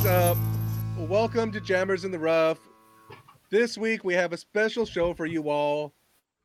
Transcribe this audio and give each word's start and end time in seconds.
is 0.00 0.06
up? 0.06 0.38
Welcome 0.96 1.52
to 1.52 1.60
Jammers 1.60 2.06
in 2.06 2.10
the 2.10 2.18
Rough. 2.18 2.58
This 3.50 3.76
week 3.76 4.02
we 4.02 4.14
have 4.14 4.32
a 4.32 4.36
special 4.36 4.86
show 4.86 5.12
for 5.12 5.26
you 5.26 5.50
all. 5.50 5.92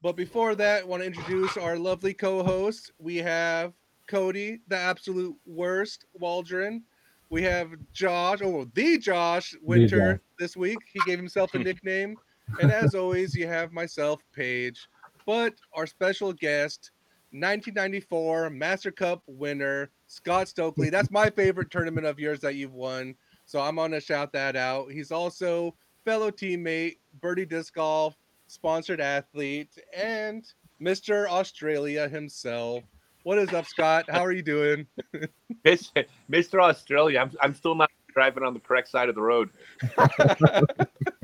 But 0.01 0.17
before 0.17 0.55
that, 0.55 0.81
I 0.81 0.85
want 0.85 1.03
to 1.03 1.07
introduce 1.07 1.55
our 1.55 1.77
lovely 1.77 2.13
co-host. 2.13 2.91
We 2.99 3.17
have 3.17 3.71
Cody, 4.07 4.59
the 4.67 4.77
absolute 4.77 5.35
worst 5.45 6.05
Waldron. 6.13 6.83
We 7.29 7.43
have 7.43 7.69
Josh, 7.93 8.39
oh, 8.43 8.69
the 8.73 8.97
Josh 8.97 9.55
Winter 9.61 10.21
this 10.37 10.57
week. 10.57 10.79
He 10.91 10.99
gave 11.05 11.17
himself 11.17 11.53
a 11.53 11.59
nickname. 11.69 12.17
And 12.61 12.71
as 12.71 12.93
always, 12.93 13.35
you 13.35 13.47
have 13.47 13.71
myself, 13.71 14.21
Paige. 14.33 14.85
But 15.25 15.53
our 15.73 15.87
special 15.87 16.33
guest, 16.33 16.91
1994 17.31 18.49
Master 18.49 18.91
Cup 18.91 19.23
winner, 19.27 19.91
Scott 20.07 20.49
Stokely. 20.49 20.89
That's 20.89 21.11
my 21.11 21.29
favorite 21.29 21.71
tournament 21.71 22.05
of 22.05 22.19
yours 22.19 22.41
that 22.41 22.55
you've 22.55 22.73
won. 22.73 23.15
So 23.45 23.61
I'm 23.61 23.75
going 23.75 23.91
to 23.91 24.01
shout 24.01 24.33
that 24.33 24.55
out. 24.55 24.91
He's 24.91 25.11
also 25.11 25.75
fellow 26.03 26.31
teammate, 26.31 26.97
Birdie 27.21 27.45
Disc 27.45 27.73
Golf, 27.73 28.15
sponsored 28.47 28.99
athlete, 28.99 29.77
and 29.95 30.45
Mr. 30.81 31.27
Australia 31.27 32.07
himself. 32.07 32.83
What 33.23 33.37
is 33.37 33.53
up, 33.53 33.65
Scott? 33.65 34.05
How 34.09 34.23
are 34.23 34.31
you 34.31 34.43
doing? 34.43 34.87
Mr. 35.65 36.61
Australia, 36.61 37.19
I'm, 37.19 37.31
I'm 37.41 37.55
still 37.55 37.75
not 37.75 37.89
driving 38.13 38.43
on 38.43 38.53
the 38.53 38.59
correct 38.59 38.87
side 38.87 39.09
of 39.09 39.15
the 39.15 39.21
road. 39.21 39.49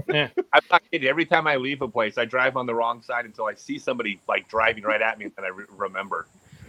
Yeah. 0.08 0.28
I'm 0.54 0.62
not 0.70 0.82
kidding. 0.92 1.08
Every 1.08 1.26
time 1.26 1.48
I 1.48 1.56
leave 1.56 1.82
a 1.82 1.88
place, 1.88 2.18
I 2.18 2.26
drive 2.26 2.58
on 2.58 2.66
the 2.66 2.76
wrong 2.76 3.02
side 3.02 3.26
until 3.26 3.46
I 3.46 3.54
see 3.56 3.80
somebody 3.80 4.20
like 4.28 4.48
driving 4.48 4.84
right 4.84 5.02
at 5.02 5.18
me, 5.18 5.26
and 5.26 5.34
then 5.36 5.46
I 5.46 5.50
re- 5.50 5.66
remember. 5.70 6.28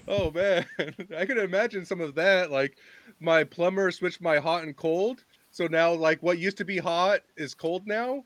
Oh 0.09 0.31
man, 0.31 0.66
I 1.16 1.25
can 1.25 1.39
imagine 1.39 1.84
some 1.84 2.00
of 2.00 2.14
that. 2.16 2.50
Like 2.50 2.77
my 3.20 3.44
plumber 3.44 3.91
switched 3.91 4.20
my 4.20 4.39
hot 4.39 4.62
and 4.64 4.77
cold, 4.77 5.25
so 5.53 5.67
now 5.69 5.92
like 5.95 6.20
what 6.22 6.39
used 6.39 6.56
to 6.58 6.64
be 6.64 6.78
hot 6.78 7.20
is 7.36 7.55
cold 7.55 7.86
now, 7.86 8.25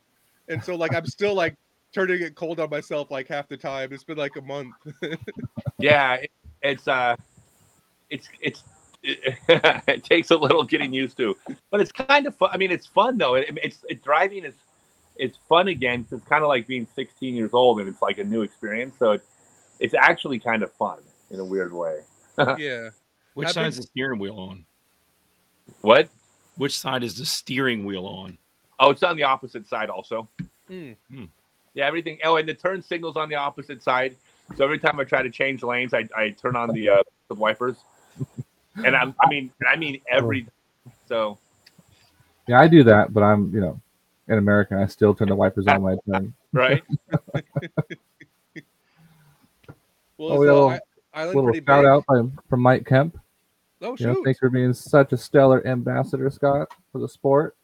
and 0.48 0.64
so 0.64 0.74
like 0.74 0.94
I'm 0.94 1.06
still 1.06 1.34
like 1.34 1.54
turning 1.94 2.22
it 2.22 2.34
cold 2.34 2.58
on 2.60 2.70
myself 2.70 3.10
like 3.10 3.28
half 3.28 3.48
the 3.48 3.56
time. 3.56 3.92
It's 3.92 4.04
been 4.04 4.16
like 4.18 4.36
a 4.36 4.42
month. 4.42 4.74
Yeah, 5.78 6.14
it, 6.14 6.30
it's 6.62 6.88
uh, 6.88 7.16
it's 8.08 8.28
it's 8.40 8.64
it, 9.02 9.36
it 9.86 10.04
takes 10.04 10.30
a 10.30 10.36
little 10.36 10.62
getting 10.64 10.90
used 10.92 11.18
to, 11.18 11.36
but 11.70 11.80
it's 11.82 11.92
kind 11.92 12.26
of 12.26 12.34
fun. 12.36 12.48
I 12.52 12.56
mean, 12.56 12.70
it's 12.70 12.86
fun 12.86 13.18
though. 13.18 13.34
It, 13.34 13.50
it's 13.62 13.84
it, 13.90 14.02
driving 14.02 14.44
is 14.46 14.54
it's 15.16 15.36
fun 15.48 15.68
again. 15.68 16.04
'cause 16.04 16.20
It's 16.20 16.28
kind 16.28 16.42
of 16.42 16.48
like 16.48 16.66
being 16.66 16.86
16 16.94 17.34
years 17.34 17.50
old, 17.52 17.80
and 17.80 17.88
it's 17.90 18.00
like 18.00 18.16
a 18.18 18.24
new 18.24 18.40
experience. 18.42 18.96
So 18.98 19.12
it's 19.12 19.26
it's 19.80 19.92
actually 19.94 20.38
kind 20.38 20.62
of 20.62 20.72
fun 20.72 21.00
in 21.30 21.40
a 21.40 21.44
weird 21.44 21.72
way. 21.74 22.00
yeah. 22.56 22.88
Which 23.34 23.48
How 23.48 23.52
side 23.52 23.62
big- 23.64 23.68
is 23.72 23.76
the 23.76 23.82
steering 23.82 24.18
wheel 24.18 24.38
on? 24.38 24.64
What? 25.82 26.08
Which 26.56 26.78
side 26.78 27.02
is 27.02 27.16
the 27.16 27.26
steering 27.26 27.84
wheel 27.84 28.06
on? 28.06 28.38
Oh, 28.78 28.90
it's 28.90 29.02
on 29.02 29.16
the 29.16 29.22
opposite 29.24 29.66
side 29.66 29.90
also. 29.90 30.28
Hmm. 30.68 30.92
Yeah, 31.74 31.86
everything. 31.86 32.18
Oh, 32.24 32.36
and 32.36 32.48
the 32.48 32.54
turn 32.54 32.82
signal's 32.82 33.16
on 33.16 33.28
the 33.28 33.34
opposite 33.34 33.82
side. 33.82 34.16
So 34.56 34.64
every 34.64 34.78
time 34.78 34.98
I 34.98 35.04
try 35.04 35.22
to 35.22 35.30
change 35.30 35.62
lanes, 35.62 35.92
I, 35.92 36.08
I 36.16 36.30
turn 36.30 36.56
on 36.56 36.70
the 36.70 36.88
uh, 36.88 37.02
the 37.28 37.34
wipers. 37.34 37.76
And 38.76 38.94
I'm, 38.96 39.14
I 39.22 39.28
mean, 39.28 39.50
I 39.70 39.76
mean 39.76 40.00
every. 40.10 40.46
So 41.08 41.38
Yeah, 42.46 42.60
I 42.60 42.68
do 42.68 42.82
that, 42.84 43.12
but 43.12 43.22
I'm, 43.22 43.52
you 43.54 43.60
know, 43.60 43.80
in 44.28 44.38
America, 44.38 44.78
I 44.82 44.86
still 44.86 45.14
turn 45.14 45.28
the 45.28 45.34
wipers 45.36 45.66
on 45.66 45.82
when 45.82 45.98
I 46.14 46.18
turn. 46.18 46.34
right. 46.52 46.82
Well, 50.18 50.30
Oh, 50.32 50.42
is 50.42 50.46
the 50.46 50.54
little- 50.54 50.68
I- 50.70 50.80
island 51.12 51.36
little 51.36 51.52
shout 51.52 51.64
big? 51.66 51.68
out 51.86 52.04
by, 52.06 52.22
from 52.48 52.60
Mike 52.62 52.86
Kemp. 52.86 53.18
Oh 53.82 53.96
You 53.98 54.06
know, 54.06 54.24
thanks 54.24 54.38
for 54.38 54.48
being 54.48 54.72
such 54.72 55.12
a 55.12 55.16
stellar 55.16 55.66
ambassador, 55.66 56.30
Scott, 56.30 56.68
for 56.92 56.98
the 56.98 57.08
sport. 57.08 57.56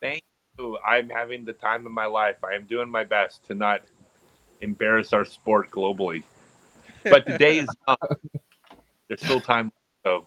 Thank 0.00 0.22
you. 0.58 0.78
I'm 0.86 1.08
having 1.08 1.44
the 1.44 1.54
time 1.54 1.86
of 1.86 1.92
my 1.92 2.04
life. 2.04 2.36
I 2.44 2.54
am 2.54 2.64
doing 2.64 2.90
my 2.90 3.04
best 3.04 3.46
to 3.46 3.54
not 3.54 3.82
embarrass 4.60 5.12
our 5.12 5.24
sport 5.24 5.70
globally. 5.70 6.24
But 7.04 7.24
the 7.26 7.38
day 7.38 7.58
is 7.58 7.68
up. 7.88 7.98
Uh, 8.10 8.76
there's 9.08 9.20
still 9.20 9.40
time. 9.40 9.72
So 10.04 10.26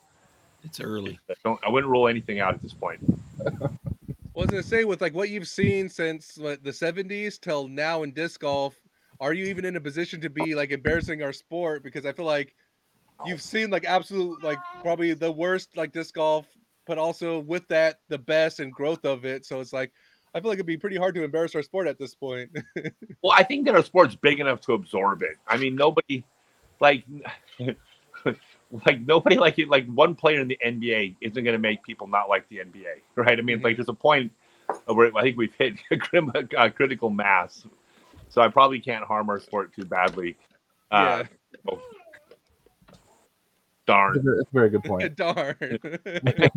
It's 0.63 0.81
early. 0.81 1.17
I 1.29 1.35
don't. 1.45 1.59
I 1.65 1.69
wouldn't 1.69 1.89
rule 1.89 2.09
anything 2.09 2.41
out 2.41 2.53
at 2.53 2.61
this 2.61 2.73
point. 2.73 2.99
I 3.45 4.39
was 4.39 4.49
gonna 4.49 4.63
say 4.63 4.83
with 4.83 4.99
like 4.99 5.13
what 5.13 5.29
you've 5.29 5.47
seen 5.47 5.87
since 5.87 6.37
what, 6.37 6.63
the 6.63 6.71
'70s 6.71 7.39
till 7.39 7.69
now 7.69 8.03
in 8.03 8.11
disc 8.11 8.41
golf, 8.41 8.75
are 9.21 9.31
you 9.31 9.45
even 9.45 9.63
in 9.63 9.77
a 9.77 9.81
position 9.81 10.19
to 10.21 10.29
be 10.29 10.53
like 10.55 10.71
embarrassing 10.71 11.23
our 11.23 11.31
sport? 11.31 11.83
Because 11.83 12.05
I 12.05 12.11
feel 12.11 12.25
like 12.25 12.55
you've 13.25 13.41
seen 13.41 13.69
like 13.69 13.85
absolute 13.85 14.43
like 14.43 14.59
probably 14.81 15.13
the 15.13 15.31
worst 15.31 15.75
like 15.75 15.91
disc 15.91 16.15
golf, 16.15 16.45
but 16.85 16.97
also 16.97 17.39
with 17.39 17.67
that 17.67 17.99
the 18.09 18.17
best 18.17 18.59
and 18.59 18.71
growth 18.71 19.05
of 19.05 19.25
it. 19.25 19.45
So 19.45 19.59
it's 19.59 19.73
like 19.73 19.91
I 20.35 20.39
feel 20.39 20.49
like 20.49 20.57
it'd 20.57 20.65
be 20.65 20.77
pretty 20.77 20.97
hard 20.97 21.13
to 21.15 21.23
embarrass 21.23 21.53
our 21.53 21.61
sport 21.61 21.87
at 21.87 21.99
this 21.99 22.15
point. 22.15 22.49
Well, 23.21 23.31
I 23.31 23.43
think 23.43 23.65
that 23.65 23.75
our 23.75 23.83
sport's 23.83 24.15
big 24.15 24.41
enough 24.41 24.59
to 24.61 24.73
absorb 24.73 25.21
it. 25.21 25.37
I 25.47 25.55
mean, 25.55 25.75
nobody, 25.77 26.25
like, 26.81 27.05
like 28.85 28.99
nobody 28.99 29.37
like 29.37 29.59
it. 29.59 29.69
Like 29.69 29.87
one 29.87 30.13
player 30.13 30.41
in 30.41 30.49
the 30.49 30.59
NBA 30.65 31.15
isn't 31.21 31.41
going 31.41 31.53
to 31.53 31.57
make 31.57 31.81
people 31.83 32.05
not 32.05 32.27
like 32.27 32.49
the 32.49 32.57
NBA, 32.57 32.99
right? 33.15 33.39
I 33.39 33.41
mean, 33.41 33.61
like 33.61 33.77
there's 33.77 33.87
a 33.87 33.93
point 33.93 34.29
where 34.87 35.15
I 35.15 35.21
think 35.21 35.37
we've 35.37 35.53
hit 35.57 35.75
a 35.89 36.59
uh, 36.59 36.69
critical 36.69 37.09
mass. 37.09 37.65
So 38.27 38.41
I 38.41 38.49
probably 38.49 38.81
can't 38.81 39.05
harm 39.05 39.29
our 39.29 39.39
sport 39.39 39.73
too 39.73 39.85
badly. 39.85 40.35
Uh, 40.91 41.23
yeah, 41.65 41.75
Darn. 43.85 44.15
a, 44.15 44.39
it's 44.39 44.49
a 44.49 44.53
very 44.53 44.69
good 44.69 44.83
point. 44.83 45.15
darn. 45.17 45.55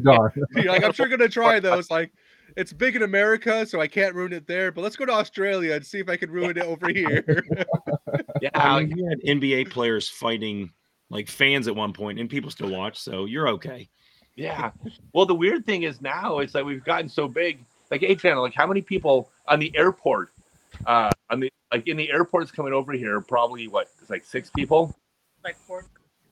Darn. 0.02 0.32
You're 0.54 0.64
like 0.66 0.84
I'm 0.84 0.92
sure 0.92 1.08
gonna 1.08 1.28
try 1.28 1.60
those. 1.60 1.90
Like 1.90 2.12
it's 2.56 2.72
big 2.72 2.96
in 2.96 3.02
America, 3.02 3.66
so 3.66 3.80
I 3.80 3.88
can't 3.88 4.14
ruin 4.14 4.32
it 4.32 4.46
there. 4.46 4.70
But 4.70 4.82
let's 4.82 4.96
go 4.96 5.04
to 5.04 5.12
Australia 5.12 5.74
and 5.74 5.84
see 5.84 5.98
if 5.98 6.08
I 6.08 6.16
can 6.16 6.30
ruin 6.30 6.56
it 6.56 6.64
over 6.64 6.88
here. 6.88 7.44
Yeah. 8.40 8.50
I 8.54 8.84
mean, 8.84 8.96
you 8.96 9.08
had 9.08 9.20
NBA 9.22 9.70
players 9.70 10.08
fighting 10.08 10.70
like 11.10 11.28
fans 11.28 11.68
at 11.68 11.74
one 11.74 11.92
point, 11.92 12.18
and 12.20 12.30
people 12.30 12.50
still 12.50 12.70
watch, 12.70 12.98
so 12.98 13.24
you're 13.24 13.48
okay. 13.48 13.88
Yeah. 14.36 14.70
Well, 15.12 15.26
the 15.26 15.34
weird 15.34 15.66
thing 15.66 15.82
is 15.82 16.00
now 16.00 16.38
it's 16.38 16.54
like 16.54 16.64
we've 16.64 16.84
gotten 16.84 17.08
so 17.08 17.26
big. 17.26 17.64
Like 17.90 18.02
Adrian, 18.02 18.38
like 18.38 18.54
how 18.54 18.66
many 18.66 18.82
people 18.82 19.30
on 19.48 19.58
the 19.58 19.72
airport, 19.76 20.32
uh, 20.86 21.10
on 21.30 21.40
the 21.40 21.50
like 21.72 21.86
in 21.88 21.96
the 21.96 22.10
airports 22.10 22.50
coming 22.50 22.72
over 22.72 22.92
here? 22.92 23.20
Probably 23.20 23.68
what? 23.68 23.88
It's 24.00 24.10
like 24.10 24.24
six 24.24 24.50
people. 24.50 24.94
like 25.42 25.56
four. 25.56 25.86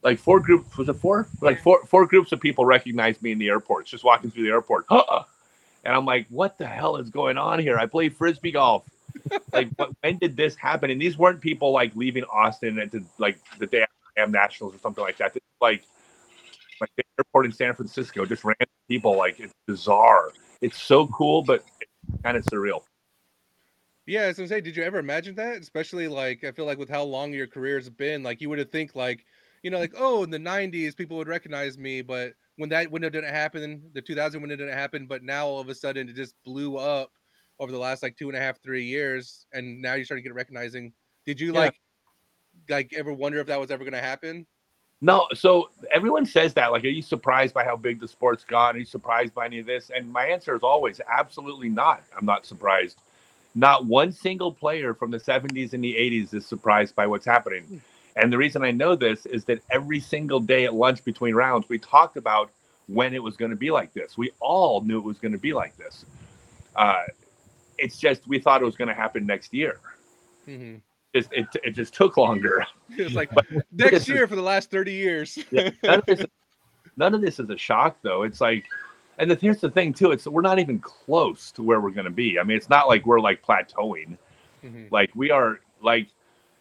Like 0.05 0.19
four 0.19 0.39
groups. 0.39 0.77
Was 0.77 0.89
it 0.89 0.95
four? 0.95 1.27
Like 1.41 1.61
four 1.61 1.85
four 1.87 2.07
groups 2.07 2.31
of 2.33 2.41
people 2.41 2.65
recognized 2.67 3.23
me 3.23 3.33
in 3.33 3.39
the 3.39 3.49
airport 3.49 3.87
just 3.87 4.05
walking 4.05 4.31
through 4.31 4.45
the 4.45 4.51
airport. 4.51 4.87
And 4.91 5.95
I'm 5.95 6.05
like, 6.05 6.27
what 6.29 6.57
the 6.59 6.67
hell 6.67 6.97
is 6.97 7.11
going 7.11 7.37
on 7.37 7.59
here? 7.59 7.79
I 7.79 7.87
play 7.87 8.09
frisbee 8.09 8.53
golf. 8.53 8.85
like, 9.53 9.69
what, 9.77 9.91
when 10.03 10.19
did 10.19 10.37
this 10.37 10.57
happen? 10.57 10.91
And 10.91 11.01
these 11.01 11.19
weren't 11.19 11.41
people 11.41 11.73
like 11.73 11.95
leaving 11.95 12.25
Austin 12.25 12.79
and 12.79 12.91
to 12.93 13.05
like 13.19 13.39
the 13.59 13.67
day 13.67 13.83
after 14.17 14.31
nationals 14.31 14.75
or 14.75 14.79
something 14.79 15.03
like 15.03 15.17
that. 15.19 15.37
Like 15.61 15.85
like 16.81 16.91
the 16.97 17.05
airport 17.19 17.47
in 17.47 17.53
San 17.53 17.75
Francisco, 17.75 18.27
just 18.27 18.45
random 18.45 18.69
people. 18.89 19.17
Like 19.17 19.41
it's 19.41 19.55
bizarre. 19.67 20.33
It's 20.61 20.81
so 20.81 21.07
cool, 21.09 21.43
but 21.43 21.65
kind 22.23 22.37
of 22.37 22.45
surreal. 22.45 22.83
Yeah, 24.07 24.21
as 24.21 24.39
I 24.39 24.43
was 24.43 24.51
gonna 24.51 24.61
say, 24.61 24.61
did 24.61 24.77
you 24.77 24.83
ever 24.83 24.99
imagine 24.99 25.35
that? 25.37 25.57
Especially 25.57 26.09
like 26.09 26.45
I 26.45 26.53
feel 26.53 26.67
like 26.67 26.79
with 26.79 26.91
how 26.91 27.05
long 27.05 27.33
your 27.33 27.47
career's 27.47 27.89
been, 27.89 28.23
like 28.23 28.41
you 28.41 28.51
would 28.51 28.59
have 28.59 28.71
think 28.71 28.95
like, 28.95 29.25
you 29.65 29.71
know, 29.71 29.79
like 29.79 29.95
oh, 29.97 30.23
in 30.23 30.31
the 30.31 30.39
'90s 30.39 30.95
people 30.95 31.17
would 31.17 31.27
recognize 31.27 31.79
me, 31.79 32.03
but 32.03 32.35
when 32.57 32.69
that 32.69 32.91
window 32.91 33.09
didn't 33.09 33.35
happen, 33.35 33.83
the 33.95 34.03
2000 34.03 34.41
window 34.41 34.57
didn't 34.57 34.75
happen, 34.75 35.07
but 35.07 35.25
now 35.25 35.47
all 35.47 35.59
of 35.59 35.71
a 35.71 35.75
sudden 35.75 36.09
it 36.09 36.15
just 36.15 36.35
blew 36.45 36.77
up 36.77 37.11
over 37.59 37.73
the 37.73 37.79
last 37.79 38.03
like 38.03 38.17
two 38.17 38.29
and 38.29 38.37
a 38.37 38.41
half, 38.41 38.63
three 38.63 38.85
years, 38.85 39.47
and 39.55 39.81
now 39.81 39.95
you're 39.95 40.05
starting 40.05 40.23
to 40.23 40.29
get 40.29 40.35
recognizing. 40.35 40.93
Did 41.25 41.41
you 41.41 41.53
Yeah. 41.55 41.61
like, 41.61 41.81
like 42.69 42.93
ever 42.95 43.13
wonder 43.13 43.39
if 43.39 43.47
that 43.47 43.59
was 43.59 43.71
ever 43.71 43.85
gonna 43.85 44.03
happen? 44.03 44.47
No, 45.01 45.27
so 45.35 45.71
everyone 45.91 46.27
says 46.27 46.53
that. 46.55 46.71
Like, 46.71 46.85
are 46.85 46.89
you 46.89 47.03
surprised 47.03 47.55
by 47.55 47.65
how 47.65 47.77
big 47.77 48.01
the 48.01 48.09
sport's 48.09 48.45
gone? 48.45 48.77
Are 48.77 48.79
you 48.79 48.85
surprised 48.85 49.35
by 49.35 49.47
any 49.47 49.61
of 49.61 49.67
this? 49.67 49.91
And 49.95 50.13
my 50.13 50.27
answer 50.27 50.55
is 50.55 50.63
always 50.63 51.01
absolutely 51.11 51.71
not. 51.71 52.03
I'm 52.17 52.27
not 52.27 52.45
surprised. 52.45 52.99
Not 53.55 53.87
one 53.87 54.13
single 54.13 54.53
player 54.53 54.93
from 54.95 55.11
the 55.11 55.19
70s 55.19 55.73
and 55.73 55.83
the 55.83 55.95
80s 55.95 56.35
is 56.35 56.45
surprised 56.47 56.95
by 56.95 57.07
what's 57.07 57.27
happening. 57.27 57.65
Hmm. 57.65 57.79
And 58.17 58.33
the 58.33 58.39
reason 58.39 58.63
I 58.65 58.71
know 58.71 58.95
this 58.95 59.27
is 59.27 59.45
that 59.47 59.61
every 59.71 60.01
single 60.01 60.41
day 60.41 60.65
at 60.65 60.75
lunch 60.75 61.05
between 61.05 61.35
rounds, 61.35 61.69
we 61.69 61.79
talked 61.79 62.17
about 62.17 62.51
when 62.87 63.15
it 63.15 63.23
was 63.23 63.37
going 63.37 63.51
to 63.51 63.57
be 63.57 63.71
like 63.71 63.93
this. 63.93 64.17
We 64.17 64.31
all 64.41 64.81
knew 64.83 64.99
it 64.99 65.05
was 65.05 65.19
going 65.19 65.33
to 65.33 65.39
be 65.39 65.53
like 65.53 65.77
this. 65.77 66.05
Uh, 66.77 67.03
it's 67.79 67.99
just 67.99 68.27
we 68.29 68.39
thought 68.39 68.63
it 68.63 68.65
was 68.65 68.77
going 68.77 68.89
to 68.89 68.95
happen 68.95 69.27
next 69.27 69.53
year. 69.53 69.81
Mhm. 70.49 70.81
It, 71.13 71.29
it, 71.33 71.47
it 71.63 71.71
just 71.71 71.95
took 71.95 72.17
longer. 72.17 72.65
It's 72.91 73.15
like 73.15 73.31
But 73.35 73.47
next 73.73 73.93
is- 74.03 74.09
year 74.09 74.27
for 74.29 74.37
the 74.37 74.43
last 74.43 74.71
30 74.71 74.93
years. 74.93 75.39
Yeah, 75.51 75.71
none 75.83 75.99
of 76.01 76.07
this, 76.07 76.27
none 76.97 77.15
of 77.15 77.21
this 77.21 77.41
is 77.41 77.49
a 77.51 77.57
shock 77.57 77.97
though. 78.03 78.23
It's 78.23 78.41
like, 78.41 78.65
and 79.19 79.31
the, 79.31 79.35
here's 79.37 79.61
the 79.61 79.71
thing 79.71 79.93
too. 79.95 80.11
It's 80.13 80.27
we're 80.27 80.43
not 80.43 80.59
even 80.59 80.79
close 80.81 81.51
to 81.53 81.63
where 81.63 81.81
we're 81.81 81.91
going 81.91 82.05
to 82.05 82.11
be. 82.11 82.39
I 82.39 82.43
mean, 82.45 82.57
it's 82.57 82.69
not 82.69 82.87
like 82.89 83.07
we're 83.07 83.21
like 83.21 83.43
plateauing. 83.45 84.19
Mhm. 84.65 84.91
Like 84.93 85.11
we 85.15 85.31
are 85.31 85.61
like 85.83 86.09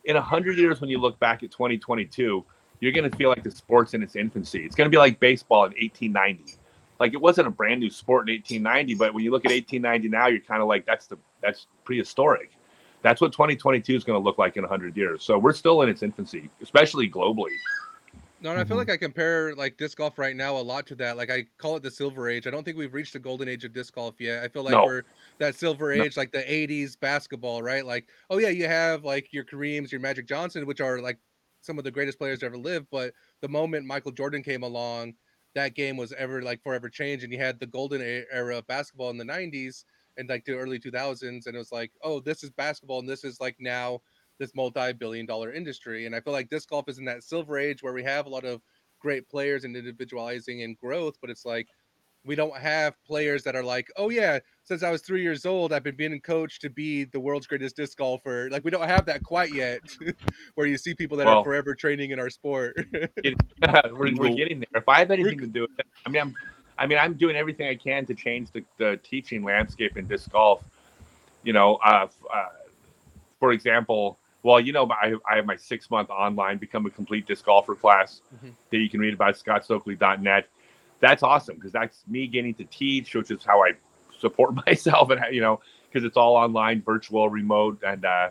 in 0.06 0.16
a 0.16 0.22
hundred 0.22 0.58
years 0.58 0.82
when 0.82 0.90
you 0.90 1.00
look 1.00 1.20
back 1.20 1.44
at 1.44 1.52
2022, 1.52 2.44
you're 2.80 2.92
going 2.92 3.10
to 3.10 3.16
feel 3.16 3.30
like 3.30 3.44
the 3.44 3.52
sport's 3.52 3.94
in 3.94 4.04
its 4.04 4.16
infancy. 4.16 4.66
It's 4.66 4.76
going 4.76 4.90
to 4.90 4.92
be 4.94 4.98
like 4.98 5.20
baseball 5.20 5.66
in 5.66 5.72
1890. 5.72 6.58
like 7.00 7.14
it 7.14 7.22
wasn't 7.22 7.48
a 7.48 7.52
brand 7.52 7.80
new 7.80 7.90
sport 7.90 8.28
in 8.28 8.36
1890, 8.36 8.96
but 8.96 9.14
when 9.14 9.24
you 9.24 9.32
look 9.32 9.46
at 9.46 9.52
1890 9.52 10.10
now, 10.10 10.28
you're 10.28 10.42
kind 10.42 10.62
of 10.62 10.68
like 10.68 10.86
that's 10.86 11.08
the 11.08 11.18
that's 11.42 11.68
prehistoric. 11.86 12.52
That's 13.02 13.20
what 13.20 13.34
2022 13.34 13.96
is 13.96 14.04
going 14.04 14.20
to 14.20 14.24
look 14.24 14.38
like 14.38 14.56
in 14.56 14.64
100 14.64 14.96
years. 14.96 15.24
So 15.24 15.38
we're 15.38 15.54
still 15.54 15.82
in 15.82 15.90
its 15.90 16.04
infancy, 16.04 16.50
especially 16.62 17.10
globally. 17.10 17.56
No, 18.44 18.50
and 18.52 18.60
I 18.60 18.66
feel 18.66 18.76
Mhm. 18.76 18.78
like 18.78 18.90
I 18.90 18.98
compare 18.98 19.56
like 19.56 19.78
disc 19.78 19.98
golf 19.98 20.18
right 20.20 20.36
now 20.36 20.58
a 20.58 20.60
lot 20.60 20.86
to 20.88 20.96
that. 20.96 21.16
Like 21.16 21.32
I 21.32 21.46
call 21.60 21.78
it 21.78 21.84
the 21.84 21.90
silver 21.90 22.28
age. 22.28 22.46
I 22.46 22.50
don't 22.52 22.66
think 22.66 22.78
we've 22.78 22.94
reached 22.94 23.14
the 23.14 23.20
golden 23.20 23.48
age 23.48 23.64
of 23.64 23.72
disc 23.72 23.94
golf 23.94 24.20
yet. 24.20 24.44
I 24.44 24.50
feel 24.50 24.64
like 24.64 24.82
No. 24.82 24.84
we're 24.84 25.04
that 25.40 25.56
silver 25.56 25.94
No. 25.94 26.04
age, 26.04 26.18
like 26.18 26.34
the 26.34 26.52
'80s 26.54 26.98
basketball, 26.98 27.64
right? 27.64 27.86
Like, 27.86 28.10
oh 28.30 28.40
yeah, 28.40 28.50
you 28.50 28.68
have 28.68 29.06
like 29.06 29.32
your 29.32 29.46
Kareems, 29.46 29.94
your 29.94 30.02
Magic 30.02 30.28
Johnson, 30.28 30.66
which 30.66 30.82
are 30.82 31.00
like 31.00 31.20
some 31.62 31.78
of 31.78 31.86
the 31.86 31.92
greatest 31.92 32.18
players 32.18 32.40
to 32.40 32.46
ever 32.48 32.58
live. 32.58 32.86
But 32.92 33.14
the 33.42 33.48
moment 33.48 33.86
Michael 33.86 34.12
Jordan 34.12 34.44
came 34.44 34.64
along, 34.64 35.14
that 35.56 35.74
game 35.76 35.96
was 35.96 36.12
ever 36.14 36.42
like 36.42 36.62
forever 36.64 36.90
changed, 36.90 37.24
and 37.24 37.32
you 37.32 37.40
had 37.40 37.62
the 37.62 37.68
golden 37.68 38.02
era 38.02 38.58
of 38.58 38.68
basketball 38.68 39.10
in 39.10 39.18
the 39.18 39.24
'90s 39.26 39.86
and 40.18 40.28
like 40.28 40.44
the 40.44 40.54
early 40.54 40.80
2000s, 40.80 41.48
and 41.48 41.56
it 41.56 41.60
was 41.60 41.72
like, 41.72 41.94
oh, 42.04 42.20
this 42.20 42.44
is 42.44 42.52
basketball, 42.52 43.00
and 43.00 43.08
this 43.08 43.24
is 43.24 43.40
like 43.40 43.56
now 43.60 44.02
this 44.44 44.54
multi-billion 44.56 45.26
dollar 45.26 45.54
industry. 45.54 46.06
And 46.06 46.14
I 46.14 46.20
feel 46.20 46.34
like 46.34 46.50
disc 46.50 46.70
golf 46.70 46.90
is 46.90 47.00
in 47.00 47.06
that 47.06 47.24
silver 47.24 47.58
age 47.58 47.82
where 47.82 47.94
we 47.94 48.04
have 48.04 48.26
a 48.26 48.30
lot 48.30 48.44
of 48.44 48.62
great 49.00 49.28
players 49.30 49.64
and 49.64 49.76
individualizing 49.76 50.64
and 50.64 50.78
growth, 50.78 51.16
but 51.22 51.30
it's 51.30 51.46
like 51.46 51.68
we 52.26 52.36
don't 52.36 52.56
have 52.58 53.02
players 53.06 53.44
that 53.44 53.56
are 53.56 53.64
like, 53.64 53.88
oh 53.96 54.10
yeah, 54.10 54.40
since 54.64 54.84
I 54.84 54.92
was 54.92 55.02
three 55.02 55.22
years 55.22 55.46
old, 55.46 55.72
I've 55.72 55.84
been 55.84 55.96
being 55.96 56.20
coached 56.22 56.62
to 56.62 56.70
be 56.70 57.06
the 57.06 57.20
world's 57.20 57.48
greatest 57.48 57.78
disc 57.78 57.98
golfer. 57.98 58.50
Like 58.52 58.66
we 58.66 58.72
don't 58.72 58.88
have 58.88 59.06
that 59.06 59.24
quite 59.24 59.54
yet, 59.54 59.82
where 60.56 60.68
you 60.68 60.78
see 60.78 60.94
people 60.94 61.18
that 61.18 61.26
Well- 61.26 61.40
are 61.40 61.44
forever 61.44 61.74
training 61.74 62.12
in 62.12 62.20
our 62.20 62.30
sport. 62.30 62.86
we're, 62.94 64.14
we're 64.16 64.30
getting 64.36 64.60
there. 64.60 64.68
If 64.76 64.90
I 64.90 65.00
have 65.00 65.12
anything 65.12 65.40
to 65.40 65.48
do 65.48 65.62
with 65.62 65.80
it, 65.80 65.88
I 66.06 66.10
mean, 66.10 66.22
I'm, 66.22 66.36
I 66.78 66.86
mean, 66.86 66.98
I'm 66.98 67.14
doing 67.14 67.38
everything 67.38 67.68
I 67.68 67.76
can 67.76 68.06
to 68.08 68.14
change 68.14 68.52
the, 68.52 68.64
the 68.78 69.00
teaching 69.04 69.44
landscape 69.44 69.96
in 69.96 70.08
disc 70.08 70.32
golf. 70.32 70.64
You 71.44 71.54
know, 71.54 71.76
uh, 71.86 72.08
uh, 72.34 72.46
for 73.40 73.52
example, 73.52 74.18
well, 74.44 74.60
you 74.60 74.74
know, 74.74 74.88
I, 74.92 75.16
I 75.30 75.38
have 75.38 75.46
my 75.46 75.56
six 75.56 75.90
month 75.90 76.10
online 76.10 76.58
become 76.58 76.86
a 76.86 76.90
complete 76.90 77.26
disc 77.26 77.46
golfer 77.46 77.76
class 77.76 78.22
Mhm. 78.36 78.52
that 78.70 78.78
you 78.78 78.90
can 78.90 79.00
read 79.00 79.14
about 79.14 79.36
scottstokely.net. 79.36 80.48
That's 81.00 81.24
awesome 81.24 81.56
because 81.56 81.72
that's 81.72 82.04
me 82.08 82.28
getting 82.28 82.54
to 82.56 82.66
teach, 82.66 83.16
which 83.16 83.32
is 83.32 83.44
how 83.44 83.64
I 83.64 83.74
support 84.20 84.54
myself, 84.68 85.10
and 85.10 85.22
you 85.34 85.42
know, 85.42 85.62
because 85.90 86.06
it's 86.06 86.18
all 86.18 86.36
online, 86.36 86.82
virtual, 86.82 87.30
remote, 87.30 87.82
and 87.84 88.06
uh, 88.06 88.30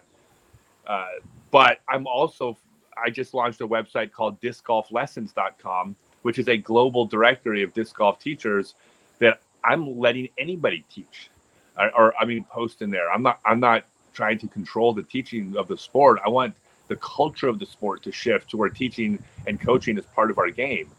uh, 0.87 1.09
but 1.51 1.81
I'm 1.89 2.07
also 2.07 2.57
I 2.97 3.11
just 3.11 3.35
launched 3.35 3.61
a 3.61 3.67
website 3.67 4.13
called 4.13 4.41
discgolflessons.com, 4.41 5.97
which 6.23 6.39
is 6.39 6.49
a 6.49 6.57
global 6.57 7.07
directory 7.07 7.63
of 7.63 7.73
disc 7.73 7.97
golf 7.97 8.19
teachers 8.19 8.75
that 9.19 9.41
I'm 9.65 9.99
letting 9.99 10.29
anybody 10.39 10.85
teach, 10.91 11.31
or, 11.79 11.91
or 11.97 12.15
I 12.19 12.25
mean, 12.25 12.45
post 12.45 12.83
in 12.83 12.91
there. 12.91 13.11
I'm 13.11 13.23
not 13.23 13.41
I'm 13.45 13.61
not 13.61 13.85
trying 14.13 14.39
to 14.39 14.49
control 14.49 14.93
the 14.93 15.03
teaching 15.03 15.57
of 15.57 15.69
the 15.69 15.77
sport. 15.77 16.21
I 16.25 16.29
want 16.29 16.55
the 16.89 16.97
culture 16.97 17.49
of 17.49 17.59
the 17.59 17.67
sport 17.67 18.03
to 18.03 18.13
shift 18.13 18.51
to 18.51 18.57
where 18.57 18.69
teaching 18.69 19.23
and 19.47 19.61
coaching 19.61 19.97
is 19.99 20.05
part 20.07 20.31
of 20.31 20.39
our 20.39 20.51
game. 20.51 20.91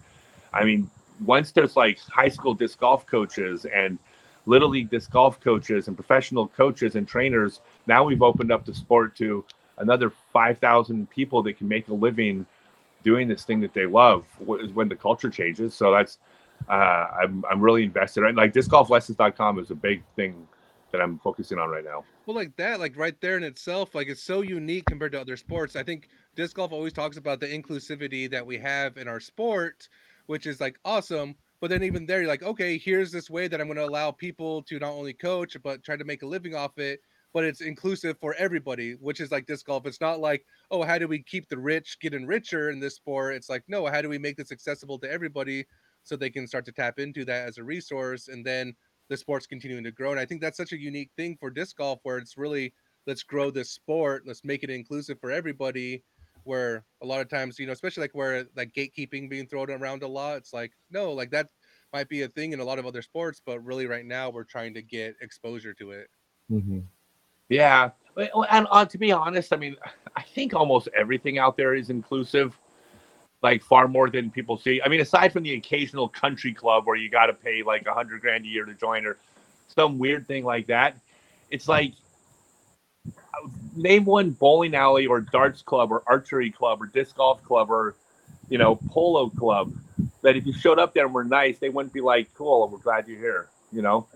I 0.53 0.63
mean, 0.63 0.89
once 1.23 1.51
there's 1.51 1.75
like 1.75 1.99
high 1.99 2.29
school 2.29 2.53
disc 2.53 2.79
golf 2.79 3.05
coaches 3.05 3.65
and 3.65 3.97
little 4.45 4.69
league 4.69 4.89
disc 4.89 5.11
golf 5.11 5.39
coaches 5.39 5.87
and 5.87 5.95
professional 5.95 6.47
coaches 6.47 6.95
and 6.95 7.07
trainers, 7.07 7.61
now 7.87 8.03
we've 8.03 8.21
opened 8.21 8.51
up 8.51 8.65
the 8.65 8.73
sport 8.73 9.15
to 9.17 9.45
another 9.77 10.11
5,000 10.31 11.09
people 11.09 11.43
that 11.43 11.57
can 11.57 11.67
make 11.67 11.87
a 11.87 11.93
living 11.93 12.45
doing 13.03 13.27
this 13.27 13.43
thing 13.43 13.59
that 13.61 13.73
they 13.73 13.85
love 13.85 14.25
when 14.39 14.87
the 14.87 14.95
culture 14.95 15.29
changes. 15.29 15.73
So 15.73 15.91
that's, 15.91 16.19
uh, 16.69 17.07
I'm, 17.21 17.43
I'm 17.49 17.61
really 17.61 17.83
invested. 17.83 18.21
Right? 18.21 18.35
Like 18.35 18.53
discgolflessons.com 18.53 19.59
is 19.59 19.71
a 19.71 19.75
big 19.75 20.03
thing 20.15 20.47
that 20.93 21.01
I'm 21.01 21.19
focusing 21.19 21.59
on 21.59 21.69
right 21.69 21.83
now. 21.83 22.05
Well, 22.25 22.35
like 22.35 22.55
that, 22.55 22.79
like 22.79 22.95
right 22.95 23.19
there 23.19 23.35
in 23.35 23.43
itself, 23.43 23.93
like 23.93 24.07
it's 24.07 24.23
so 24.23 24.41
unique 24.41 24.85
compared 24.85 25.11
to 25.13 25.19
other 25.19 25.35
sports. 25.35 25.75
I 25.75 25.83
think 25.83 26.07
disc 26.35 26.55
golf 26.55 26.71
always 26.71 26.93
talks 26.93 27.17
about 27.17 27.41
the 27.41 27.47
inclusivity 27.47 28.29
that 28.31 28.45
we 28.45 28.57
have 28.59 28.97
in 28.97 29.07
our 29.07 29.19
sport, 29.19 29.89
which 30.27 30.45
is 30.45 30.61
like 30.61 30.79
awesome. 30.85 31.35
But 31.59 31.71
then 31.71 31.83
even 31.83 32.05
there, 32.05 32.19
you're 32.19 32.27
like, 32.27 32.43
okay, 32.43 32.77
here's 32.77 33.11
this 33.11 33.29
way 33.29 33.47
that 33.47 33.59
I'm 33.59 33.67
going 33.67 33.77
to 33.77 33.87
allow 33.87 34.11
people 34.11 34.61
to 34.63 34.79
not 34.79 34.91
only 34.91 35.13
coach 35.13 35.57
but 35.63 35.83
try 35.83 35.97
to 35.97 36.05
make 36.05 36.21
a 36.21 36.27
living 36.27 36.55
off 36.55 36.77
it. 36.77 37.01
But 37.33 37.45
it's 37.45 37.61
inclusive 37.61 38.19
for 38.19 38.35
everybody, 38.35 38.91
which 38.93 39.19
is 39.19 39.31
like 39.31 39.47
disc 39.47 39.65
golf. 39.65 39.87
It's 39.87 39.99
not 39.99 40.19
like, 40.19 40.45
oh, 40.69 40.83
how 40.83 40.99
do 40.99 41.07
we 41.07 41.23
keep 41.23 41.49
the 41.49 41.57
rich 41.57 41.97
getting 41.99 42.27
richer 42.27 42.69
in 42.69 42.79
this 42.79 42.93
sport? 42.93 43.33
It's 43.33 43.49
like, 43.49 43.63
no, 43.67 43.87
how 43.87 44.03
do 44.03 44.09
we 44.09 44.19
make 44.19 44.37
this 44.37 44.51
accessible 44.51 44.99
to 44.99 45.11
everybody 45.11 45.65
so 46.03 46.15
they 46.15 46.29
can 46.29 46.45
start 46.45 46.63
to 46.65 46.71
tap 46.71 46.99
into 46.99 47.25
that 47.25 47.47
as 47.47 47.57
a 47.57 47.63
resource? 47.63 48.27
And 48.27 48.45
then 48.45 48.75
the 49.09 49.17
sport's 49.17 49.47
continuing 49.47 49.83
to 49.83 49.91
grow. 49.91 50.11
And 50.11 50.19
I 50.19 50.25
think 50.25 50.41
that's 50.41 50.57
such 50.57 50.71
a 50.73 50.79
unique 50.79 51.11
thing 51.17 51.37
for 51.39 51.49
disc 51.49 51.77
golf 51.77 51.99
where 52.03 52.17
it's 52.17 52.37
really 52.37 52.73
let's 53.05 53.23
grow 53.23 53.51
this 53.51 53.71
sport, 53.71 54.23
let's 54.25 54.43
make 54.43 54.63
it 54.63 54.69
inclusive 54.69 55.19
for 55.19 55.31
everybody. 55.31 56.03
Where 56.45 56.83
a 57.01 57.05
lot 57.05 57.21
of 57.21 57.29
times, 57.29 57.57
you 57.57 57.65
know, 57.65 57.71
especially 57.71 58.01
like 58.01 58.15
where 58.15 58.45
like 58.55 58.73
gatekeeping 58.73 59.29
being 59.29 59.47
thrown 59.47 59.69
around 59.71 60.03
a 60.03 60.07
lot, 60.07 60.37
it's 60.37 60.51
like, 60.51 60.73
no, 60.91 61.13
like 61.13 61.31
that 61.31 61.47
might 61.93 62.09
be 62.09 62.23
a 62.23 62.27
thing 62.27 62.51
in 62.51 62.59
a 62.59 62.65
lot 62.65 62.79
of 62.79 62.85
other 62.85 63.01
sports, 63.01 63.41
but 63.45 63.63
really 63.63 63.85
right 63.85 64.05
now 64.05 64.29
we're 64.29 64.43
trying 64.43 64.73
to 64.73 64.81
get 64.81 65.15
exposure 65.21 65.73
to 65.75 65.91
it. 65.91 66.07
hmm 66.49 66.79
Yeah. 67.49 67.91
And 68.17 68.67
uh, 68.69 68.85
to 68.85 68.97
be 68.97 69.11
honest, 69.11 69.53
I 69.53 69.57
mean, 69.57 69.77
I 70.15 70.21
think 70.21 70.53
almost 70.53 70.89
everything 70.95 71.37
out 71.37 71.55
there 71.55 71.75
is 71.75 71.89
inclusive, 71.89 72.57
like 73.43 73.61
far 73.61 73.87
more 73.87 74.09
than 74.09 74.31
people 74.31 74.57
see. 74.57 74.81
I 74.83 74.87
mean, 74.87 75.01
aside 75.01 75.33
from 75.33 75.43
the 75.43 75.53
occasional 75.53 76.07
country 76.07 76.53
club 76.53 76.87
where 76.87 76.95
you 76.95 77.09
got 77.09 77.27
to 77.27 77.33
pay 77.33 77.61
like 77.61 77.85
a 77.85 77.93
hundred 77.93 78.21
grand 78.21 78.45
a 78.45 78.47
year 78.47 78.65
to 78.65 78.73
join 78.73 79.05
or 79.05 79.17
some 79.67 79.99
weird 79.99 80.27
thing 80.27 80.45
like 80.45 80.67
that, 80.67 80.97
it's 81.51 81.67
like 81.67 81.93
name 83.75 84.05
one 84.05 84.31
bowling 84.31 84.73
alley 84.75 85.05
or 85.05 85.19
darts 85.19 85.61
club 85.61 85.91
or 85.91 86.03
archery 86.07 86.49
club 86.49 86.81
or 86.81 86.87
disc 86.87 87.17
golf 87.17 87.43
club 87.43 87.69
or 87.69 87.95
you 88.49 88.57
know 88.57 88.75
polo 88.89 89.29
club 89.29 89.73
that 90.21 90.37
if 90.37 90.45
you 90.45 90.53
showed 90.53 90.79
up 90.79 90.93
there 90.93 91.05
and 91.05 91.13
were 91.13 91.25
nice, 91.25 91.59
they 91.59 91.69
wouldn't 91.69 91.93
be 91.93 92.01
like, 92.01 92.33
"Cool, 92.33 92.67
we're 92.69 92.77
glad 92.79 93.07
you're 93.07 93.19
here." 93.19 93.49
You 93.71 93.81
know, 93.81 94.07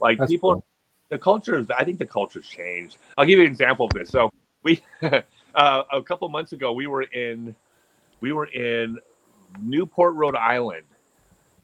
like 0.00 0.18
That's 0.18 0.30
people 0.30 0.54
cool. 0.54 0.64
the 1.10 1.18
culture 1.18 1.58
is 1.58 1.66
i 1.70 1.84
think 1.84 1.98
the 1.98 2.06
culture's 2.06 2.46
changed 2.46 2.96
i'll 3.16 3.24
give 3.24 3.38
you 3.38 3.44
an 3.44 3.50
example 3.50 3.86
of 3.86 3.92
this 3.92 4.10
so 4.10 4.30
we 4.62 4.80
uh, 5.02 5.82
a 5.92 6.02
couple 6.02 6.28
months 6.28 6.52
ago 6.52 6.72
we 6.72 6.86
were 6.86 7.02
in 7.02 7.54
we 8.20 8.32
were 8.32 8.46
in 8.46 8.98
newport 9.62 10.14
rhode 10.14 10.36
island 10.36 10.84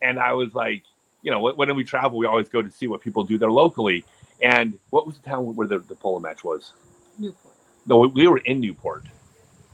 and 0.01 0.19
i 0.19 0.33
was 0.33 0.55
like 0.55 0.83
you 1.23 1.31
know 1.31 1.41
when 1.41 1.55
when 1.57 1.75
we 1.75 1.85
travel 1.85 2.19
we 2.19 2.27
always 2.27 2.49
go 2.49 2.61
to 2.61 2.71
see 2.71 2.87
what 2.87 3.01
people 3.01 3.25
do 3.25 3.39
there 3.39 3.51
locally. 3.51 4.05
And 4.43 4.77
what 4.91 5.07
was 5.07 5.19
the 5.19 5.23
town 5.23 5.55
where 5.55 5.69
the, 5.69 5.79
the 5.79 5.95
polo 5.95 6.19
match 6.19 6.43
was? 6.43 6.73
Newport. 7.19 7.55
no 7.87 7.99
we, 7.99 8.09
we 8.09 8.27
were 8.27 8.39
in 8.39 8.61
newport. 8.61 9.05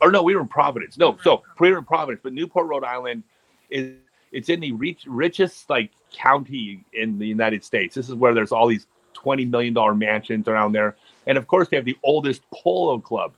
Or 0.01 0.13
no 0.13 0.23
we 0.23 0.35
were 0.35 0.43
in 0.43 0.49
providence. 0.49 0.97
No 0.99 1.19
so 1.23 1.43
we 1.59 1.73
were 1.73 1.79
in 1.79 1.85
providence 1.85 2.21
but 2.23 2.33
newport 2.33 2.67
rhode 2.69 2.85
island 2.85 3.25
is 3.71 3.97
it's 4.31 4.51
in 4.51 4.61
the 4.61 4.73
rich, 4.73 5.05
richest 5.07 5.71
like 5.71 5.91
county 6.13 6.85
in 6.93 7.19
the 7.19 7.27
united 7.27 7.65
states. 7.65 7.95
This 7.95 8.09
is 8.09 8.15
where 8.15 8.35
there's 8.35 8.53
all 8.53 8.67
these 8.67 8.87
20 9.15 9.47
million 9.47 9.75
dollar 9.75 9.95
mansions 9.95 10.47
around 10.47 10.73
there. 10.73 10.97
And 11.27 11.39
of 11.39 11.47
course 11.47 11.69
they 11.69 11.77
have 11.77 11.87
the 11.87 11.99
oldest 12.03 12.43
polo 12.51 12.99
club 12.99 13.33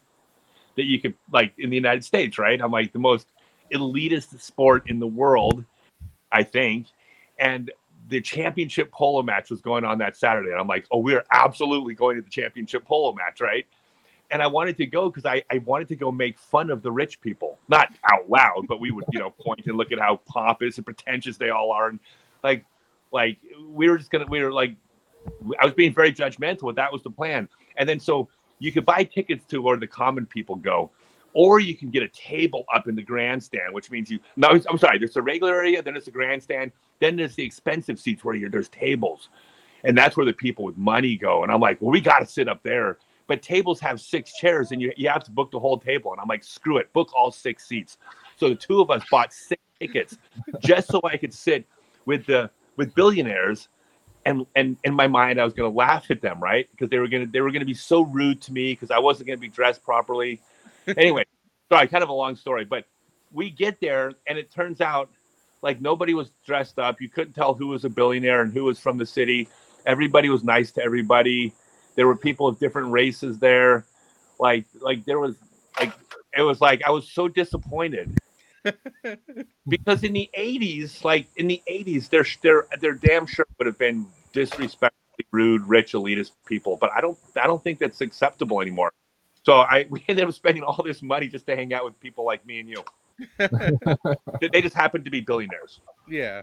that 0.81 0.87
you 0.87 0.99
could 0.99 1.15
like 1.31 1.53
in 1.59 1.69
the 1.69 1.77
united 1.77 2.05
states 2.05 2.39
right? 2.39 2.61
I'm 2.61 2.71
like 2.71 2.93
the 2.93 2.99
most 2.99 3.29
elitist 3.73 4.41
sport 4.41 4.89
in 4.89 4.99
the 4.99 5.07
world 5.07 5.65
i 6.33 6.43
think. 6.43 6.87
And 7.39 7.71
the 8.09 8.21
championship 8.21 8.91
polo 8.91 9.23
match 9.23 9.51
was 9.51 9.61
going 9.61 9.85
on 9.85 9.99
that 9.99 10.17
saturday 10.17 10.51
and 10.51 10.59
i'm 10.59 10.67
like 10.67 10.87
oh 10.91 10.99
we're 10.99 11.25
absolutely 11.31 11.95
going 11.95 12.17
to 12.17 12.23
the 12.23 12.31
championship 12.31 12.85
polo 12.85 13.13
match 13.13 13.41
right? 13.41 13.67
And 14.33 14.41
I 14.41 14.47
wanted 14.47 14.77
to 14.77 14.87
go 14.87 15.11
because 15.11 15.27
I, 15.27 15.43
I 15.51 15.59
wanted 15.59 15.89
to 15.89 15.97
go 15.97 16.13
make 16.13 16.39
fun 16.39 16.71
of 16.71 16.83
the 16.83 16.93
rich 16.93 17.21
people, 17.21 17.59
not 17.69 17.93
out 18.13 18.31
loud, 18.31 18.67
but 18.69 18.79
we 18.81 18.93
would 18.93 19.05
you 19.13 19.19
know 19.19 19.31
point 19.31 19.67
and 19.67 19.77
look 19.77 19.93
at 19.93 19.99
how 19.99 20.21
pompous 20.27 20.77
and 20.77 20.87
pretentious 20.87 21.37
they 21.37 21.51
all 21.51 21.73
are, 21.73 21.89
and 21.89 21.99
like 22.43 22.65
like 23.13 23.39
we 23.69 23.89
were 23.89 23.99
just 23.99 24.11
gonna 24.11 24.27
we 24.27 24.43
were 24.43 24.53
like 24.53 24.77
I 25.61 25.65
was 25.65 25.75
being 25.75 25.93
very 25.93 26.13
judgmental, 26.13 26.75
that 26.75 26.93
was 26.93 27.03
the 27.03 27.11
plan. 27.11 27.49
And 27.77 27.89
then 27.89 28.01
so 28.01 28.29
you 28.61 28.71
could 28.71 28.87
buy 28.87 29.03
tickets 29.03 29.45
to 29.47 29.61
where 29.61 29.77
the 29.77 29.87
common 29.87 30.27
people 30.27 30.55
go, 30.55 30.91
or 31.33 31.59
you 31.59 31.75
can 31.75 31.91
get 31.91 32.05
a 32.05 32.09
table 32.09 32.65
up 32.73 32.87
in 32.87 32.95
the 32.95 33.03
grandstand, 33.03 33.75
which 33.75 33.91
means 33.91 34.11
you 34.11 34.21
no 34.37 34.49
I'm 34.49 34.79
sorry, 34.79 34.99
there's 34.99 35.17
a 35.17 35.23
regular 35.23 35.55
area, 35.57 35.83
then 35.83 35.95
there's 35.95 36.09
a 36.09 36.13
grandstand, 36.13 36.71
then 37.01 37.17
there's 37.17 37.35
the 37.35 37.45
expensive 37.45 37.99
seats 37.99 38.23
where 38.23 38.49
there's 38.49 38.69
tables, 38.69 39.29
and 39.83 39.99
that's 39.99 40.17
where 40.17 40.27
the 40.27 40.33
people 40.33 40.65
with 40.65 40.77
money 40.77 41.17
go. 41.17 41.43
And 41.43 41.51
I'm 41.51 41.61
like, 41.61 41.81
well, 41.81 41.91
we 41.91 42.01
got 42.01 42.21
to 42.21 42.27
sit 42.27 42.49
up 42.49 42.63
there 42.63 42.99
but 43.31 43.43
tables 43.43 43.79
have 43.79 44.01
six 44.01 44.33
chairs 44.33 44.73
and 44.73 44.83
you, 44.83 44.93
you 44.97 45.09
have 45.09 45.23
to 45.23 45.31
book 45.31 45.53
the 45.53 45.61
whole 45.61 45.79
table. 45.79 46.11
And 46.11 46.21
I'm 46.21 46.27
like, 46.27 46.43
screw 46.43 46.79
it, 46.79 46.93
book 46.93 47.11
all 47.15 47.31
six 47.31 47.65
seats. 47.65 47.97
So 48.35 48.49
the 48.49 48.57
two 48.57 48.81
of 48.81 48.91
us 48.91 49.05
bought 49.09 49.33
six 49.33 49.63
tickets 49.79 50.19
just 50.59 50.89
so 50.89 51.01
I 51.05 51.17
could 51.17 51.33
sit 51.33 51.65
with 52.07 52.27
the 52.27 52.51
with 52.77 52.93
billionaires. 52.97 53.69
And 54.27 54.47
and 54.55 54.77
in 54.85 54.95
my 54.95 55.07
mind, 55.07 55.41
I 55.41 55.45
was 55.45 55.55
gonna 55.55 55.69
laugh 55.69 56.11
at 56.11 56.21
them, 56.21 56.41
right? 56.41 56.69
Because 56.71 56.91
they 56.91 56.99
were 56.99 57.09
gonna 57.09 57.27
they 57.27 57.41
were 57.41 57.51
gonna 57.51 57.65
be 57.65 57.75
so 57.75 58.03
rude 58.03 58.41
to 58.43 58.53
me 58.53 58.73
because 58.73 58.91
I 58.91 58.99
wasn't 58.99 59.29
gonna 59.29 59.39
be 59.39 59.49
dressed 59.49 59.83
properly. 59.83 60.41
Anyway, 60.97 61.25
sorry, 61.71 61.87
kind 61.87 62.03
of 62.03 62.09
a 62.09 62.13
long 62.13 62.35
story, 62.35 62.65
but 62.65 62.85
we 63.33 63.51
get 63.51 63.81
there 63.81 64.15
and 64.27 64.39
it 64.39 64.51
turns 64.51 64.81
out 64.81 65.09
like 65.63 65.81
nobody 65.81 66.15
was 66.15 66.31
dressed 66.45 66.79
up. 66.79 67.01
You 67.01 67.09
couldn't 67.09 67.35
tell 67.35 67.55
who 67.55 67.69
was 67.69 67.85
a 67.85 67.89
billionaire 67.89 68.41
and 68.41 68.53
who 68.53 68.65
was 68.65 68.81
from 68.81 68.97
the 68.97 69.07
city. 69.07 69.47
Everybody 69.87 70.31
was 70.31 70.43
nice 70.43 70.73
to 70.73 70.83
everybody. 70.83 71.53
There 71.95 72.07
were 72.07 72.17
people 72.17 72.49
of 72.49 72.59
different 72.59 72.91
races 72.91 73.39
there. 73.39 73.85
Like 74.39 74.65
like 74.81 75.05
there 75.05 75.21
was 75.21 75.37
like 75.79 75.93
it 76.37 76.43
was 76.43 76.61
like 76.61 76.83
I 76.85 76.91
was 76.91 77.09
so 77.09 77.29
disappointed 77.29 78.20
because 79.69 80.03
in 80.05 80.13
the 80.13 80.29
80s 80.37 81.05
like 81.05 81.27
in 81.37 81.47
the 81.49 81.63
80s 81.71 82.09
they're 82.09 82.27
they're 82.43 82.67
they're 82.81 82.95
damn 82.95 83.27
sure 83.27 83.47
would 83.59 83.67
have 83.67 83.79
been 83.79 84.07
disrespectfully 84.33 85.27
rude 85.33 85.63
rich 85.67 85.93
elitist 85.93 86.33
people 86.47 86.77
but 86.81 86.91
i 86.93 87.01
don't 87.01 87.19
i 87.43 87.47
don't 87.47 87.63
think 87.63 87.79
that's 87.79 88.01
acceptable 88.01 88.61
anymore. 88.61 88.93
So 89.45 89.55
i 89.61 89.87
we 89.91 90.05
ended 90.09 90.27
up 90.27 90.35
spending 90.35 90.63
all 90.63 90.83
this 90.85 91.03
money 91.03 91.29
just 91.29 91.47
to 91.47 91.57
hang 91.57 91.73
out 91.73 91.85
with 91.85 91.99
people 92.01 92.25
like 92.25 92.45
me 92.47 92.61
and 92.61 92.69
you. 92.69 92.85
They- 93.39 94.49
they 94.53 94.63
just 94.63 94.75
happened 94.75 95.05
to 95.05 95.11
be 95.11 95.21
billionaires. 95.21 95.81
Yeah. 96.09 96.43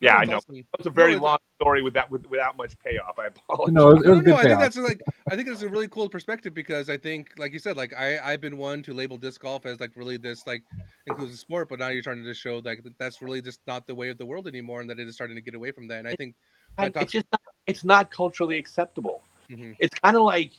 Yeah 0.00 0.16
i 0.16 0.24
know 0.24 0.36
awesome. 0.36 0.64
it's 0.78 0.86
a 0.86 0.90
very 0.90 1.14
No, 1.14 1.22
long 1.22 1.38
story 1.60 1.82
with 1.82 1.94
that 1.94 2.10
with, 2.10 2.26
without 2.26 2.56
much 2.56 2.72
payoff 2.84 3.18
i 3.18 3.26
apologize 3.26 3.74
No, 3.74 3.90
it 3.90 3.94
was, 3.94 4.04
it 4.04 4.08
No, 4.08 4.14
was 4.14 4.20
no, 4.20 4.24
good 4.24 4.34
I 4.36 4.46
think 4.46 4.60
that's 4.60 4.76
like 4.76 5.02
I 5.30 5.36
think 5.36 5.48
it's 5.48 5.62
a 5.62 5.68
really 5.68 5.88
cool 5.88 6.08
perspective 6.08 6.54
because 6.54 6.88
I 6.88 6.96
think, 6.96 7.32
like 7.38 7.52
you 7.52 7.58
said, 7.58 7.76
like 7.76 7.92
I 7.94 8.18
I've 8.18 8.40
been 8.40 8.56
one 8.56 8.82
to 8.84 8.94
label 8.94 9.18
disc 9.18 9.40
golf 9.40 9.66
as 9.66 9.80
like 9.80 9.92
really 9.96 10.16
this 10.16 10.46
like 10.46 10.62
inclusive 11.06 11.38
sport, 11.38 11.68
but 11.68 11.78
now 11.78 11.88
you're 11.88 12.02
trying 12.02 12.22
to 12.22 12.24
just 12.24 12.40
show 12.40 12.60
like 12.64 12.82
that 12.84 12.98
that's 12.98 13.20
really 13.20 13.42
just 13.42 13.60
not 13.66 13.86
the 13.86 13.94
way 13.94 14.08
of 14.10 14.18
the 14.18 14.26
world 14.26 14.46
anymore, 14.46 14.80
and 14.80 14.88
that 14.90 14.98
it 15.00 15.08
is 15.08 15.14
starting 15.14 15.36
to 15.36 15.42
get 15.42 15.54
away 15.54 15.72
from 15.72 15.88
that. 15.88 15.98
And 15.98 16.08
I 16.08 16.14
think 16.14 16.34
And 16.78 16.94
that 16.94 17.02
it's 17.02 17.12
just 17.12 17.26
not, 17.32 17.40
it's 17.66 17.84
not 17.84 18.10
culturally 18.10 18.56
acceptable 18.58 19.22
Mhm. 19.50 19.76
it's 19.78 19.98
kind 19.98 20.16
of 20.16 20.22
like 20.22 20.52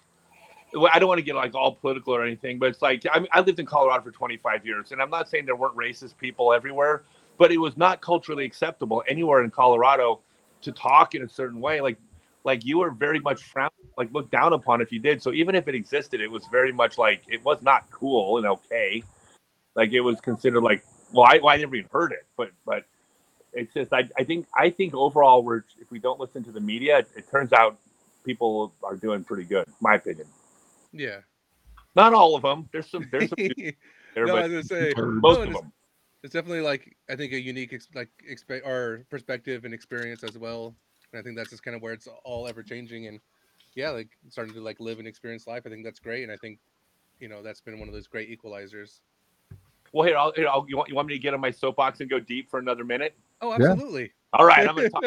well, 0.73 0.91
I 0.93 0.99
don't 0.99 1.07
want 1.07 1.17
to 1.17 1.23
get 1.23 1.35
like 1.35 1.55
all 1.55 1.73
political 1.73 2.13
or 2.15 2.23
anything, 2.23 2.59
but 2.59 2.69
it's 2.69 2.81
like 2.81 3.03
I, 3.11 3.19
mean, 3.19 3.27
I 3.33 3.39
lived 3.41 3.59
in 3.59 3.65
Colorado 3.65 4.03
for 4.03 4.11
25 4.11 4.65
years, 4.65 4.91
and 4.91 5.01
I'm 5.01 5.09
not 5.09 5.27
saying 5.29 5.45
there 5.45 5.55
weren't 5.55 5.75
racist 5.75 6.15
people 6.17 6.53
everywhere, 6.53 7.03
but 7.39 7.51
it 7.51 7.57
was 7.57 7.77
not 7.77 8.01
culturally 8.01 8.45
acceptable 8.45 9.01
anywhere 9.07 9.43
in 9.43 9.49
Colorado 9.49 10.19
to 10.61 10.71
talk 10.73 11.15
in 11.15 11.23
a 11.23 11.29
certain 11.29 11.59
way. 11.61 11.81
Like, 11.81 11.97
like 12.43 12.63
you 12.65 12.77
were 12.79 12.91
very 12.91 13.19
much 13.21 13.41
frowned, 13.43 13.71
like 13.97 14.11
looked 14.13 14.29
down 14.29 14.53
upon 14.53 14.81
if 14.81 14.91
you 14.91 14.99
did. 14.99 15.23
So 15.23 15.31
even 15.31 15.55
if 15.55 15.67
it 15.67 15.73
existed, 15.73 16.21
it 16.21 16.29
was 16.29 16.45
very 16.51 16.71
much 16.71 16.97
like 16.97 17.23
it 17.27 17.43
was 17.43 17.61
not 17.63 17.89
cool 17.89 18.37
and 18.37 18.45
okay. 18.45 19.01
Like 19.73 19.93
it 19.93 20.01
was 20.01 20.19
considered 20.21 20.61
like, 20.61 20.83
well, 21.13 21.25
I, 21.27 21.39
well, 21.39 21.49
I 21.49 21.57
never 21.57 21.75
even 21.75 21.89
heard 21.91 22.11
it, 22.11 22.27
but 22.37 22.51
but 22.65 22.83
it's 23.53 23.73
just 23.73 23.93
I, 23.93 24.07
I 24.17 24.23
think 24.25 24.45
I 24.53 24.69
think 24.69 24.93
overall 24.93 25.41
we're 25.41 25.63
if 25.79 25.89
we 25.89 25.99
don't 25.99 26.19
listen 26.19 26.43
to 26.43 26.51
the 26.51 26.59
media, 26.59 26.99
it, 26.99 27.07
it 27.15 27.31
turns 27.31 27.53
out 27.53 27.79
people 28.25 28.73
are 28.83 28.97
doing 28.97 29.23
pretty 29.23 29.45
good, 29.45 29.65
my 29.81 29.95
opinion. 29.95 30.27
yeah. 30.91 31.19
Not 31.95 32.13
all 32.13 32.35
of 32.35 32.43
them. 32.43 32.69
There's 32.71 32.89
some. 32.89 33.07
There's 33.11 33.29
some 33.29 33.35
dudes 33.37 33.77
there, 34.13 34.25
no, 34.27 34.37
I 34.37 34.47
was 34.47 34.51
gonna 34.51 34.63
say 34.63 34.93
most 34.97 35.37
no, 35.37 35.41
of 35.43 35.49
it's- 35.49 35.61
them. 35.61 35.71
It's 36.23 36.33
definitely 36.33 36.61
like 36.61 36.95
I 37.09 37.15
think 37.15 37.33
a 37.33 37.39
unique 37.39 37.73
ex- 37.73 37.87
like 37.95 38.09
expe- 38.29 38.65
or 38.65 39.05
perspective 39.09 39.65
and 39.65 39.73
experience 39.73 40.23
as 40.23 40.37
well. 40.37 40.75
And 41.11 41.19
I 41.19 41.23
think 41.23 41.35
that's 41.37 41.49
just 41.49 41.63
kind 41.63 41.75
of 41.75 41.81
where 41.81 41.93
it's 41.93 42.07
all 42.23 42.47
ever 42.47 42.61
changing 42.63 43.07
and 43.07 43.19
yeah, 43.75 43.89
like 43.91 44.09
starting 44.29 44.53
to 44.55 44.61
like 44.61 44.79
live 44.79 44.99
and 44.99 45.07
experience 45.07 45.47
life. 45.47 45.63
I 45.65 45.69
think 45.69 45.83
that's 45.83 45.99
great, 45.99 46.23
and 46.23 46.31
I 46.31 46.37
think 46.37 46.59
you 47.19 47.27
know 47.29 47.41
that's 47.41 47.61
been 47.61 47.79
one 47.79 47.87
of 47.87 47.93
those 47.93 48.07
great 48.07 48.29
equalizers. 48.29 48.99
Well, 49.91 50.05
here, 50.05 50.17
I'll, 50.17 50.31
here 50.33 50.47
I'll, 50.47 50.65
you, 50.67 50.77
want, 50.77 50.89
you 50.89 50.95
want 50.95 51.07
me 51.07 51.15
to 51.15 51.19
get 51.19 51.33
on 51.33 51.39
my 51.39 51.49
soapbox 51.49 51.99
and 51.99 52.07
go 52.09 52.19
deep 52.19 52.47
for 52.49 52.59
another 52.59 52.83
minute? 52.83 53.15
Oh, 53.41 53.49
Yeah. 53.57 53.71
absolutely. 53.71 54.11
All 54.33 54.45
right, 54.45 54.67
I'm 54.67 54.75
gonna 54.75 54.89
talk. 54.91 55.03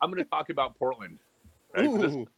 I'm 0.00 0.10
gonna 0.10 0.24
talk 0.24 0.50
about 0.50 0.78
Portland. 0.78 1.18
right? 1.74 1.90
This- 2.00 2.14
Ooh, 2.14 2.28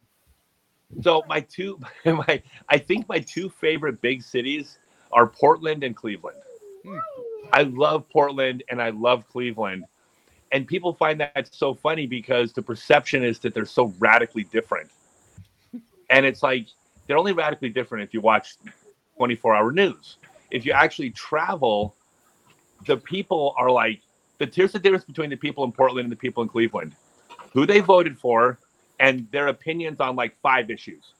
So 1.01 1.23
my 1.27 1.41
two, 1.41 1.79
my 2.05 2.41
I 2.69 2.77
think 2.77 3.07
my 3.09 3.19
two 3.19 3.49
favorite 3.49 4.01
big 4.01 4.23
cities 4.23 4.79
are 5.11 5.27
Portland 5.27 5.83
and 5.83 5.95
Cleveland. 5.95 6.37
Hmm. 6.83 6.97
I 7.51 7.63
love 7.63 8.09
Portland 8.09 8.63
and 8.69 8.81
I 8.81 8.89
love 8.89 9.27
Cleveland, 9.29 9.85
and 10.51 10.67
people 10.67 10.93
find 10.93 11.19
that 11.19 11.49
so 11.51 11.73
funny 11.73 12.05
because 12.07 12.53
the 12.53 12.61
perception 12.61 13.23
is 13.23 13.39
that 13.39 13.53
they're 13.53 13.65
so 13.65 13.93
radically 13.99 14.43
different, 14.43 14.89
and 16.09 16.25
it's 16.25 16.43
like 16.43 16.67
they're 17.07 17.17
only 17.17 17.33
radically 17.33 17.69
different 17.69 18.03
if 18.03 18.13
you 18.13 18.21
watch 18.21 18.55
24-hour 19.19 19.71
news. 19.71 20.17
If 20.51 20.65
you 20.65 20.73
actually 20.73 21.11
travel, 21.11 21.95
the 22.85 22.97
people 22.97 23.53
are 23.57 23.69
like 23.69 24.01
the 24.37 24.49
here's 24.53 24.71
the 24.71 24.79
difference 24.79 25.05
between 25.05 25.29
the 25.29 25.35
people 25.35 25.63
in 25.63 25.71
Portland 25.71 26.05
and 26.05 26.11
the 26.11 26.17
people 26.17 26.43
in 26.43 26.49
Cleveland, 26.49 26.95
who 27.53 27.65
they 27.65 27.79
voted 27.79 28.17
for, 28.17 28.59
and 28.99 29.29
their 29.31 29.47
opinions 29.47 29.99
on 29.99 30.15
like 30.15 30.35
five 30.41 30.69
issues. 30.69 31.13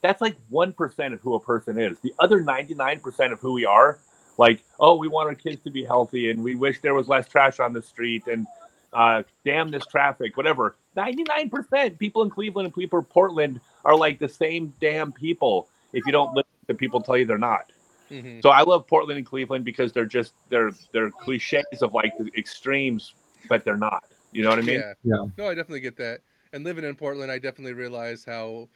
That's 0.00 0.20
like 0.20 0.36
1% 0.50 1.12
of 1.12 1.20
who 1.20 1.34
a 1.34 1.40
person 1.40 1.78
is. 1.78 1.98
The 2.00 2.12
other 2.18 2.42
99% 2.42 3.32
of 3.32 3.38
who 3.38 3.52
we 3.52 3.64
are, 3.64 3.98
like, 4.38 4.62
oh, 4.80 4.96
we 4.96 5.08
want 5.08 5.28
our 5.28 5.34
kids 5.34 5.62
to 5.64 5.70
be 5.70 5.84
healthy 5.84 6.30
and 6.30 6.42
we 6.42 6.54
wish 6.54 6.80
there 6.80 6.94
was 6.94 7.08
less 7.08 7.28
trash 7.28 7.60
on 7.60 7.72
the 7.72 7.82
street 7.82 8.26
and 8.26 8.46
uh, 8.92 9.22
damn 9.44 9.70
this 9.70 9.86
traffic, 9.86 10.36
whatever. 10.36 10.76
99% 10.96 11.98
people 11.98 12.22
in 12.22 12.30
Cleveland 12.30 12.66
and 12.66 12.74
people 12.74 12.98
in 12.98 13.04
Portland 13.06 13.60
are 13.84 13.96
like 13.96 14.18
the 14.18 14.28
same 14.28 14.72
damn 14.80 15.12
people 15.12 15.68
if 15.92 16.04
you 16.06 16.12
don't 16.12 16.34
listen 16.34 16.50
to 16.68 16.74
people 16.74 17.00
tell 17.00 17.16
you 17.16 17.26
they're 17.26 17.38
not. 17.38 17.70
mhm. 18.10 18.42
So 18.42 18.50
I 18.50 18.62
love 18.62 18.86
Portland 18.86 19.18
and 19.18 19.26
Cleveland 19.26 19.64
because 19.64 19.92
they're 19.92 20.04
just 20.06 20.34
they're 20.48 20.70
they're 20.92 21.10
cliches 21.10 21.82
of 21.82 21.94
like 21.94 22.12
the 22.18 22.30
extremes, 22.36 23.14
but 23.48 23.64
they're 23.64 23.76
not. 23.76 24.04
You 24.32 24.42
know 24.42 24.50
what 24.50 24.58
I 24.58 24.62
mean? 24.62 24.80
yeah, 24.80 24.94
Yeah. 25.04 25.24
No, 25.36 25.46
I 25.48 25.54
definitely 25.54 25.80
get 25.80 25.96
that. 25.96 26.20
And 26.52 26.64
living 26.64 26.84
in 26.84 26.94
Portland, 26.94 27.30
I 27.30 27.38
definitely 27.38 27.74
realize 27.74 28.24
how 28.24 28.68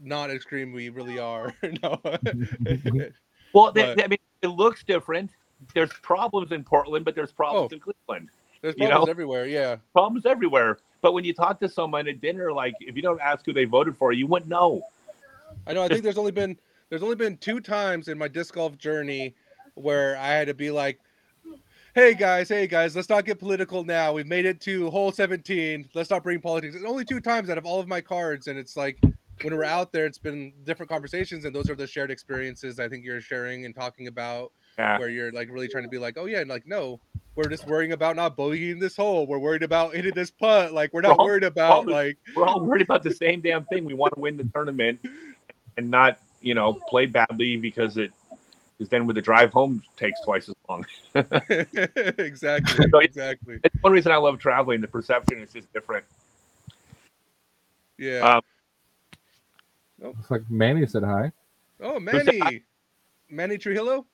not 0.00 0.30
extreme 0.30 0.72
we 0.72 0.88
really 0.88 1.18
are. 1.18 1.54
no. 1.82 2.00
Well, 3.52 3.72
they, 3.72 3.94
But- 3.94 4.04
I 4.04 4.08
mean, 4.08 4.18
it 4.42 4.48
looks 4.48 4.82
different. 4.84 5.30
There's 5.74 5.92
problems 6.02 6.52
in 6.52 6.62
Portland, 6.64 7.04
but 7.04 7.14
there's 7.14 7.32
problems 7.32 7.72
Oh. 7.72 7.74
in 7.74 7.80
Cleveland. 7.80 8.28
There's 8.60 8.74
You 8.76 8.86
problems 8.88 9.06
know? 9.06 9.10
everywhere. 9.10 9.46
Yeah. 9.46 9.76
Problems 9.92 10.26
everywhere. 10.26 10.78
But 11.02 11.12
when 11.12 11.24
you 11.24 11.32
talk 11.32 11.60
to 11.60 11.68
someone 11.68 12.08
at 12.08 12.20
dinner, 12.20 12.52
like 12.52 12.74
if 12.80 12.96
you 12.96 13.02
don't 13.02 13.20
ask 13.20 13.44
who 13.46 13.52
they 13.52 13.64
voted 13.64 13.96
for, 13.96 14.12
you 14.12 14.26
wouldn't 14.26 14.50
know. 14.50 14.82
I 15.66 15.72
know. 15.72 15.82
I 15.82 15.88
think 15.88 16.02
there's 16.02 16.18
only 16.18 16.32
been 16.32 16.56
there's 16.90 17.02
only 17.02 17.16
been 17.16 17.36
two 17.38 17.60
times 17.60 18.08
in 18.08 18.18
my 18.18 18.28
disc 18.28 18.54
golf 18.54 18.76
journey 18.78 19.34
where 19.74 20.16
I 20.16 20.28
had 20.28 20.46
to 20.48 20.54
be 20.54 20.70
like, 20.70 20.98
"Hey 21.94 22.14
guys, 22.14 22.48
hey 22.48 22.66
guys, 22.66 22.94
let's 22.96 23.08
not 23.08 23.24
get 23.24 23.38
political 23.38 23.84
now. 23.84 24.12
We've 24.12 24.26
made 24.26 24.46
it 24.46 24.60
to 24.62 24.90
hole 24.90 25.12
17. 25.12 25.88
Let's 25.94 26.10
not 26.10 26.22
bring 26.22 26.40
politics." 26.40 26.74
It's 26.74 26.84
only 26.84 27.04
two 27.04 27.20
times 27.20 27.50
out 27.50 27.58
of 27.58 27.66
all 27.66 27.80
of 27.80 27.88
my 27.88 28.00
cards, 28.00 28.46
and 28.48 28.58
it's 28.58 28.76
like 28.76 28.98
when 29.42 29.54
we're 29.56 29.64
out 29.64 29.92
there, 29.92 30.06
it's 30.06 30.18
been 30.18 30.52
different 30.64 30.88
conversations, 30.90 31.44
and 31.44 31.54
those 31.54 31.68
are 31.70 31.74
the 31.74 31.86
shared 31.86 32.10
experiences 32.10 32.80
I 32.80 32.88
think 32.88 33.04
you're 33.04 33.20
sharing 33.20 33.64
and 33.66 33.74
talking 33.74 34.06
about, 34.08 34.52
Yeah. 34.78 34.98
where 34.98 35.08
you're 35.08 35.30
like 35.32 35.48
really 35.50 35.68
trying 35.68 35.84
to 35.84 35.90
be 35.90 35.98
like, 35.98 36.16
"Oh 36.18 36.26
yeah," 36.26 36.40
and 36.40 36.48
like 36.50 36.66
no. 36.66 37.00
We're 37.34 37.50
just 37.50 37.66
worrying 37.66 37.92
about 37.92 38.16
not 38.16 38.34
bogeying 38.34 38.80
this 38.80 38.96
hole. 38.96 39.26
We're 39.26 39.38
worried 39.38 39.62
about 39.62 39.94
hitting 39.94 40.14
this 40.14 40.30
putt. 40.30 40.72
Like 40.72 40.94
we're 40.94 41.02
not 41.02 41.18
all- 41.18 41.26
worried 41.26 41.44
about 41.44 41.70
all- 41.70 41.84
like 41.84 42.16
We're 42.34 42.46
all 42.46 42.60
worried 42.60 42.80
about 42.80 43.02
the 43.02 43.12
same 43.12 43.42
damn 43.42 43.66
thing. 43.66 43.84
We 43.84 43.92
want 43.92 44.14
to 44.14 44.20
win 44.20 44.38
the 44.38 44.44
tournament 44.54 45.00
and 45.76 45.90
not, 45.90 46.18
you 46.40 46.54
know, 46.54 46.72
play 46.88 47.04
badly 47.04 47.58
because 47.58 47.98
it 47.98 48.10
because 48.78 48.88
then 48.90 49.06
with 49.06 49.16
the 49.16 49.22
drive 49.22 49.52
home 49.52 49.82
takes 49.98 50.18
twice 50.22 50.48
as 50.48 50.54
long. 50.66 50.86
exactly, 52.18 52.86
So 52.90 52.98
it- 53.00 53.04
exactly. 53.04 53.58
It's 53.62 53.82
one 53.82 53.92
reason 53.92 54.12
I 54.12 54.16
love 54.16 54.38
traveling. 54.38 54.80
The 54.80 54.88
perception 54.88 55.38
is 55.40 55.52
just 55.52 55.70
different. 55.74 56.06
Yeah. 57.98 58.20
Um, 58.36 58.42
Looks 60.00 60.30
like 60.30 60.42
Manny 60.50 60.86
said 60.86 61.02
hi. 61.02 61.32
Oh, 61.80 61.98
Manny. 61.98 62.62
Manny 63.30 63.58
Trujillo? 63.58 64.06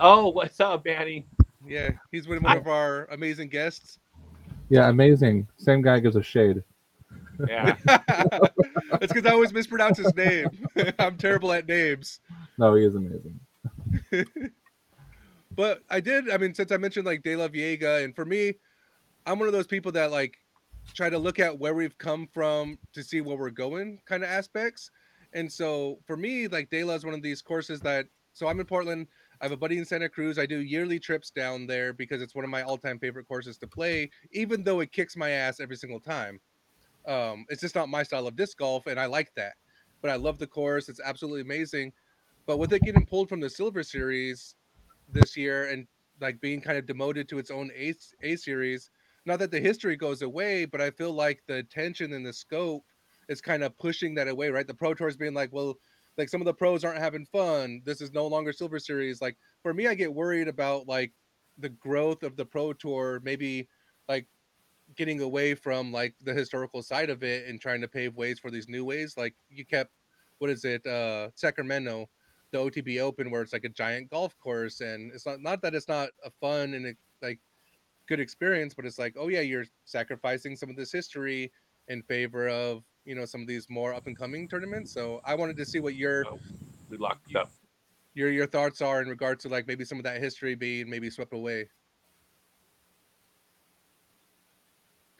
Oh, 0.00 0.28
what's 0.28 0.60
up, 0.60 0.84
Manny? 0.84 1.26
Yeah, 1.66 1.90
he's 2.10 2.26
been 2.26 2.42
one 2.42 2.56
of 2.56 2.66
our 2.66 3.06
amazing 3.06 3.48
guests. 3.48 3.98
Yeah, 4.68 4.88
amazing. 4.88 5.46
Same 5.56 5.82
guy 5.82 6.00
gives 6.00 6.16
a 6.16 6.22
shade. 6.22 6.62
Yeah. 7.48 7.76
It's 9.02 9.12
because 9.12 9.26
I 9.26 9.34
always 9.34 9.52
mispronounce 9.52 9.98
his 9.98 10.14
name. 10.14 10.48
I'm 10.98 11.16
terrible 11.18 11.52
at 11.52 11.68
names. 11.68 12.20
No, 12.56 12.74
he 12.74 12.84
is 12.84 12.94
amazing. 12.94 13.40
But 15.56 15.82
I 15.88 16.00
did, 16.00 16.30
I 16.30 16.36
mean, 16.36 16.54
since 16.54 16.70
I 16.70 16.76
mentioned 16.76 17.06
like 17.06 17.22
De 17.22 17.34
La 17.34 17.48
Vega, 17.48 18.04
and 18.04 18.14
for 18.14 18.26
me, 18.26 18.54
I'm 19.24 19.38
one 19.38 19.48
of 19.48 19.54
those 19.54 19.66
people 19.66 19.90
that 19.92 20.10
like 20.10 20.36
try 20.94 21.08
to 21.08 21.18
look 21.18 21.38
at 21.40 21.58
where 21.58 21.74
we've 21.74 21.96
come 21.96 22.28
from 22.32 22.78
to 22.92 23.02
see 23.02 23.22
where 23.22 23.38
we're 23.38 23.50
going 23.50 23.98
kind 24.04 24.22
of 24.22 24.28
aspects. 24.28 24.90
And 25.32 25.52
so 25.52 26.00
for 26.06 26.16
me, 26.16 26.48
like 26.48 26.70
De 26.70 26.84
La 26.84 26.94
is 26.94 27.04
one 27.04 27.14
of 27.14 27.22
these 27.22 27.42
courses 27.42 27.80
that, 27.82 28.06
so 28.32 28.48
I'm 28.48 28.60
in 28.60 28.66
Portland. 28.66 29.08
I 29.40 29.44
have 29.44 29.52
a 29.52 29.56
buddy 29.56 29.78
in 29.78 29.84
Santa 29.84 30.08
Cruz. 30.08 30.38
I 30.38 30.46
do 30.46 30.60
yearly 30.60 30.98
trips 30.98 31.30
down 31.30 31.66
there 31.66 31.92
because 31.92 32.22
it's 32.22 32.34
one 32.34 32.44
of 32.44 32.50
my 32.50 32.62
all-time 32.62 32.98
favorite 32.98 33.26
courses 33.28 33.58
to 33.58 33.68
play, 33.68 34.10
even 34.32 34.64
though 34.64 34.80
it 34.80 34.92
kicks 34.92 35.16
my 35.16 35.30
ass 35.30 35.60
every 35.60 35.76
single 35.76 36.00
time. 36.00 36.40
Um, 37.06 37.46
it's 37.48 37.60
just 37.60 37.74
not 37.74 37.88
my 37.88 38.02
style 38.02 38.26
of 38.26 38.36
disc 38.36 38.58
golf, 38.58 38.86
and 38.86 38.98
I 38.98 39.06
like 39.06 39.34
that. 39.34 39.56
But 40.02 40.10
I 40.10 40.16
love 40.16 40.38
the 40.38 40.46
course; 40.46 40.88
it's 40.88 41.00
absolutely 41.00 41.42
amazing. 41.42 41.92
But 42.46 42.58
with 42.58 42.72
it 42.72 42.82
getting 42.82 43.06
pulled 43.06 43.28
from 43.28 43.40
the 43.40 43.50
Silver 43.50 43.82
Series 43.82 44.56
this 45.08 45.36
year 45.36 45.68
and 45.68 45.86
like 46.20 46.40
being 46.40 46.60
kind 46.60 46.78
of 46.78 46.86
demoted 46.86 47.28
to 47.28 47.38
its 47.38 47.50
own 47.50 47.70
A 47.74 47.94
A 48.22 48.36
series, 48.36 48.90
not 49.26 49.38
that 49.40 49.50
the 49.50 49.60
history 49.60 49.96
goes 49.96 50.22
away, 50.22 50.64
but 50.64 50.80
I 50.80 50.90
feel 50.90 51.12
like 51.12 51.42
the 51.46 51.56
attention 51.56 52.12
and 52.12 52.24
the 52.26 52.32
scope 52.32 52.84
is 53.28 53.40
kind 53.40 53.62
of 53.62 53.76
pushing 53.78 54.14
that 54.14 54.28
away. 54.28 54.48
Right, 54.50 54.66
the 54.66 54.74
Pro 54.74 54.94
Tour 54.94 55.08
is 55.08 55.16
being 55.16 55.34
like, 55.34 55.52
well, 55.52 55.74
like 56.18 56.28
some 56.28 56.40
of 56.40 56.46
the 56.46 56.54
pros 56.54 56.84
aren't 56.84 56.98
having 56.98 57.26
fun. 57.26 57.82
This 57.84 58.00
is 58.00 58.12
no 58.12 58.26
longer 58.26 58.52
Silver 58.52 58.78
Series. 58.78 59.20
Like 59.20 59.36
for 59.62 59.74
me, 59.74 59.86
I 59.86 59.94
get 59.94 60.14
worried 60.14 60.48
about 60.48 60.88
like 60.88 61.12
the 61.58 61.68
growth 61.68 62.22
of 62.22 62.36
the 62.36 62.44
pro 62.44 62.72
tour 62.72 63.20
maybe 63.24 63.68
like 64.08 64.26
getting 64.96 65.20
away 65.20 65.54
from 65.54 65.92
like 65.92 66.14
the 66.22 66.34
historical 66.34 66.82
side 66.82 67.10
of 67.10 67.22
it 67.22 67.46
and 67.46 67.60
trying 67.60 67.80
to 67.80 67.88
pave 67.88 68.14
ways 68.14 68.38
for 68.38 68.50
these 68.50 68.68
new 68.68 68.84
ways 68.84 69.14
like 69.16 69.34
you 69.48 69.64
kept 69.64 69.90
what 70.38 70.50
is 70.50 70.64
it 70.64 70.86
uh 70.86 71.28
sacramento 71.34 72.08
the 72.52 72.58
otb 72.58 73.00
open 73.00 73.30
where 73.30 73.42
it's 73.42 73.52
like 73.52 73.64
a 73.64 73.70
giant 73.70 74.10
golf 74.10 74.38
course 74.38 74.80
and 74.80 75.12
it's 75.12 75.26
not 75.26 75.40
not 75.40 75.62
that 75.62 75.74
it's 75.74 75.88
not 75.88 76.10
a 76.24 76.30
fun 76.40 76.74
and 76.74 76.94
like 77.22 77.40
good 78.06 78.20
experience 78.20 78.74
but 78.74 78.84
it's 78.84 78.98
like 78.98 79.14
oh 79.18 79.28
yeah 79.28 79.40
you're 79.40 79.64
sacrificing 79.84 80.54
some 80.54 80.70
of 80.70 80.76
this 80.76 80.92
history 80.92 81.50
in 81.88 82.02
favor 82.02 82.48
of 82.48 82.84
you 83.06 83.14
know 83.14 83.24
some 83.24 83.40
of 83.40 83.46
these 83.46 83.70
more 83.70 83.94
up 83.94 84.06
and 84.06 84.18
coming 84.18 84.48
tournaments 84.48 84.92
so 84.92 85.20
i 85.24 85.34
wanted 85.34 85.56
to 85.56 85.64
see 85.64 85.80
what 85.80 85.94
your 85.94 86.24
We 86.90 86.96
locked 86.98 87.30
it 87.30 87.36
up. 87.36 87.50
your 88.14 88.30
your 88.30 88.46
thoughts 88.46 88.82
are 88.82 89.00
in 89.00 89.08
regards 89.08 89.42
to 89.44 89.48
like 89.48 89.66
maybe 89.66 89.84
some 89.84 89.98
of 89.98 90.04
that 90.04 90.20
history 90.20 90.54
being 90.54 90.90
maybe 90.90 91.08
swept 91.10 91.32
away. 91.32 91.68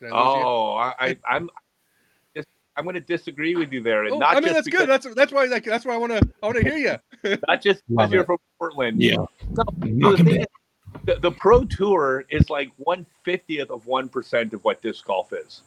I 0.02 0.08
oh, 0.12 0.74
I, 0.74 0.94
I 1.00 1.16
I'm 1.28 1.48
I'm 2.76 2.84
going 2.84 2.94
to 2.94 3.00
disagree 3.00 3.56
with 3.56 3.72
you 3.72 3.82
there, 3.82 4.04
and 4.04 4.12
Oh, 4.12 4.18
not 4.18 4.32
I 4.32 4.34
mean 4.34 4.44
just 4.44 4.54
that's 4.54 4.64
because, 4.66 4.80
good. 4.80 4.88
That's 4.90 5.14
that's 5.14 5.32
why 5.32 5.44
like 5.46 5.64
that's 5.64 5.84
why 5.86 5.94
I 5.94 5.96
want 5.96 6.12
to 6.12 6.20
I 6.42 6.46
want 6.46 6.58
to 6.58 6.62
hear 6.62 6.76
you. 7.24 7.38
not 7.48 7.62
just 7.62 7.82
Love 7.88 8.10
because 8.10 8.12
you're 8.12 8.24
from 8.24 8.38
Portland. 8.58 9.00
Yeah. 9.00 9.16
No, 9.80 10.14
the, 10.14 10.24
thing 10.24 10.40
is, 10.42 10.46
the, 11.04 11.14
the 11.20 11.30
pro 11.32 11.64
tour 11.64 12.24
is 12.28 12.50
like 12.50 12.70
one 12.76 13.06
fiftieth 13.24 13.70
of 13.70 13.86
one 13.86 14.08
percent 14.10 14.52
of 14.52 14.62
what 14.64 14.82
disc 14.82 15.06
golf 15.06 15.32
is. 15.32 15.62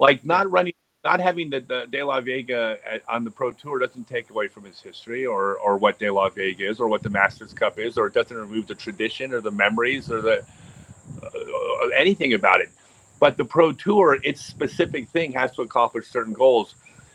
Like 0.00 0.24
not 0.24 0.50
running, 0.50 0.74
not 1.04 1.20
having 1.20 1.50
the, 1.50 1.60
the 1.60 1.86
De 1.90 2.02
La 2.02 2.20
Vega 2.20 2.78
at, 2.90 3.02
on 3.08 3.24
the 3.24 3.30
pro 3.30 3.52
tour 3.52 3.78
doesn't 3.78 4.08
take 4.08 4.30
away 4.30 4.48
from 4.48 4.64
his 4.64 4.80
history 4.80 5.26
or 5.26 5.56
or 5.56 5.76
what 5.76 5.98
De 5.98 6.10
La 6.10 6.28
Vega 6.30 6.68
is 6.68 6.80
or 6.80 6.88
what 6.88 7.02
the 7.02 7.10
Masters 7.10 7.52
Cup 7.52 7.78
is, 7.78 7.98
or 7.98 8.06
it 8.06 8.14
doesn't 8.14 8.36
remove 8.36 8.66
the 8.66 8.74
tradition 8.74 9.32
or 9.32 9.40
the 9.40 9.50
memories 9.50 10.10
or 10.10 10.22
the 10.22 10.44
uh, 11.22 11.88
anything 11.96 12.34
about 12.34 12.60
it. 12.60 12.70
But 13.20 13.36
the 13.36 13.44
pro 13.44 13.72
tour, 13.72 14.18
its 14.24 14.44
specific 14.44 15.08
thing 15.08 15.32
has 15.32 15.52
to 15.52 15.62
accomplish 15.62 16.08
certain 16.08 16.32
goals. 16.32 16.74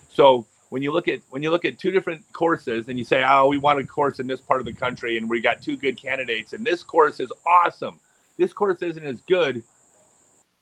So 0.10 0.46
when 0.70 0.84
you 0.84 0.92
look 0.92 1.08
at 1.08 1.22
when 1.32 1.44
you 1.44 1.52
look 1.52 1.66
at 1.66 1.80
two 1.80 1.92
different 1.92 2.24
courses 2.32 2.90
and 2.90 2.98
you 2.98 3.06
say, 3.06 3.24
"Oh, 3.28 3.48
we 3.48 3.58
want 3.58 3.80
a 3.80 3.86
course 3.86 4.20
in 4.20 4.28
this 4.28 4.40
part 4.42 4.60
of 4.60 4.66
the 4.66 4.74
country, 4.74 5.18
and 5.18 5.30
we 5.30 5.42
got 5.42 5.62
two 5.62 5.78
good 5.78 5.98
candidates, 6.02 6.54
and 6.54 6.66
this 6.66 6.84
course 6.84 7.20
is 7.20 7.32
awesome. 7.46 8.00
This 8.38 8.54
course 8.54 8.82
isn't 8.82 9.04
as 9.04 9.22
good, 9.22 9.64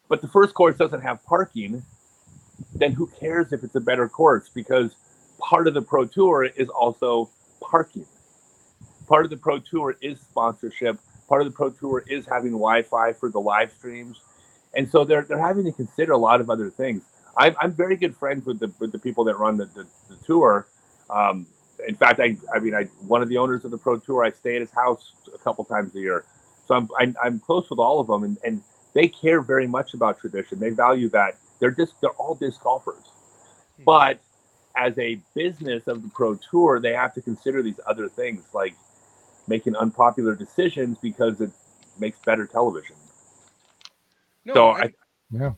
but 0.10 0.22
the 0.22 0.28
first 0.30 0.54
course 0.54 0.78
doesn't 0.78 1.02
have 1.02 1.24
parking." 1.26 1.84
Then 2.74 2.92
who 2.92 3.08
cares 3.20 3.54
if 3.54 3.64
it's 3.64 3.76
a 3.76 3.82
better 3.82 4.08
course? 4.08 4.50
Because 4.54 4.96
part 5.40 5.68
of 5.68 5.74
the 5.74 5.82
pro 5.82 6.06
tour 6.06 6.44
is 6.44 6.70
also 6.70 7.30
parking. 7.62 8.06
Part 9.08 9.26
of 9.26 9.30
the 9.32 9.38
pro 9.38 9.60
tour 9.60 9.96
is 10.02 10.20
sponsorship. 10.20 11.00
Part 11.28 11.42
of 11.42 11.48
the 11.48 11.54
pro 11.54 11.70
tour 11.70 12.04
is 12.08 12.26
having 12.26 12.52
Wi-Fi 12.52 13.14
for 13.14 13.30
the 13.30 13.40
live 13.40 13.72
streams, 13.72 14.22
and 14.76 14.90
so 14.90 15.04
they're 15.04 15.24
they're 15.24 15.40
having 15.40 15.66
to 15.66 15.72
consider 15.72 16.14
a 16.14 16.18
lot 16.18 16.42
of 16.42 16.50
other 16.50 16.70
things. 16.70 17.04
I'm, 17.38 17.56
I'm 17.62 17.72
very 17.72 17.96
good 17.96 18.16
friends 18.16 18.46
with 18.46 18.60
the 18.60 18.72
with 18.80 18.92
the 18.92 19.00
people 19.00 19.24
that 19.26 19.38
run 19.38 19.58
the, 19.58 19.66
the, 19.66 19.88
the 20.10 20.16
tour. 20.26 20.68
Um, 21.10 21.46
in 21.88 21.96
fact, 21.96 22.20
I 22.20 22.38
I 22.54 22.60
mean 22.60 22.74
I 22.74 22.84
one 23.06 23.22
of 23.22 23.30
the 23.30 23.38
owners 23.38 23.66
of 23.66 23.72
the 23.72 23.78
pro 23.78 23.98
tour. 23.98 24.24
I 24.24 24.32
stay 24.32 24.56
at 24.56 24.62
his 24.62 24.72
house 24.72 25.14
a 25.34 25.38
couple 25.38 25.64
times 25.66 25.96
a 25.96 26.00
year, 26.00 26.26
so 26.66 26.76
I'm 26.76 26.90
I'm, 27.00 27.16
I'm 27.24 27.40
close 27.40 27.70
with 27.70 27.80
all 27.80 28.00
of 28.00 28.08
them, 28.08 28.24
and, 28.24 28.38
and 28.44 28.64
they 28.94 29.08
care 29.08 29.42
very 29.42 29.68
much 29.68 29.94
about 29.94 30.20
tradition. 30.20 30.60
They 30.60 30.72
value 30.72 31.10
that. 31.10 31.38
They're 31.60 31.72
just 31.72 32.00
they're 32.02 32.12
all 32.12 32.36
disc 32.36 32.62
golfers, 32.62 33.04
hmm. 33.78 33.84
but 33.86 34.20
as 34.76 34.98
a 35.00 35.20
business 35.34 35.88
of 35.88 36.04
the 36.04 36.10
pro 36.10 36.36
tour, 36.36 36.80
they 36.80 36.94
have 36.94 37.14
to 37.16 37.22
consider 37.22 37.64
these 37.64 37.80
other 37.88 38.08
things 38.08 38.44
like 38.54 38.76
making 39.48 39.76
unpopular 39.76 40.36
decisions 40.36 40.98
because 41.02 41.42
it 41.42 41.50
makes 42.00 42.20
better 42.20 42.46
television. 42.46 42.96
No, 44.46 44.54
so 44.54 44.68
I, 44.70 44.82
I, 44.82 44.94
Yeah. 45.32 45.54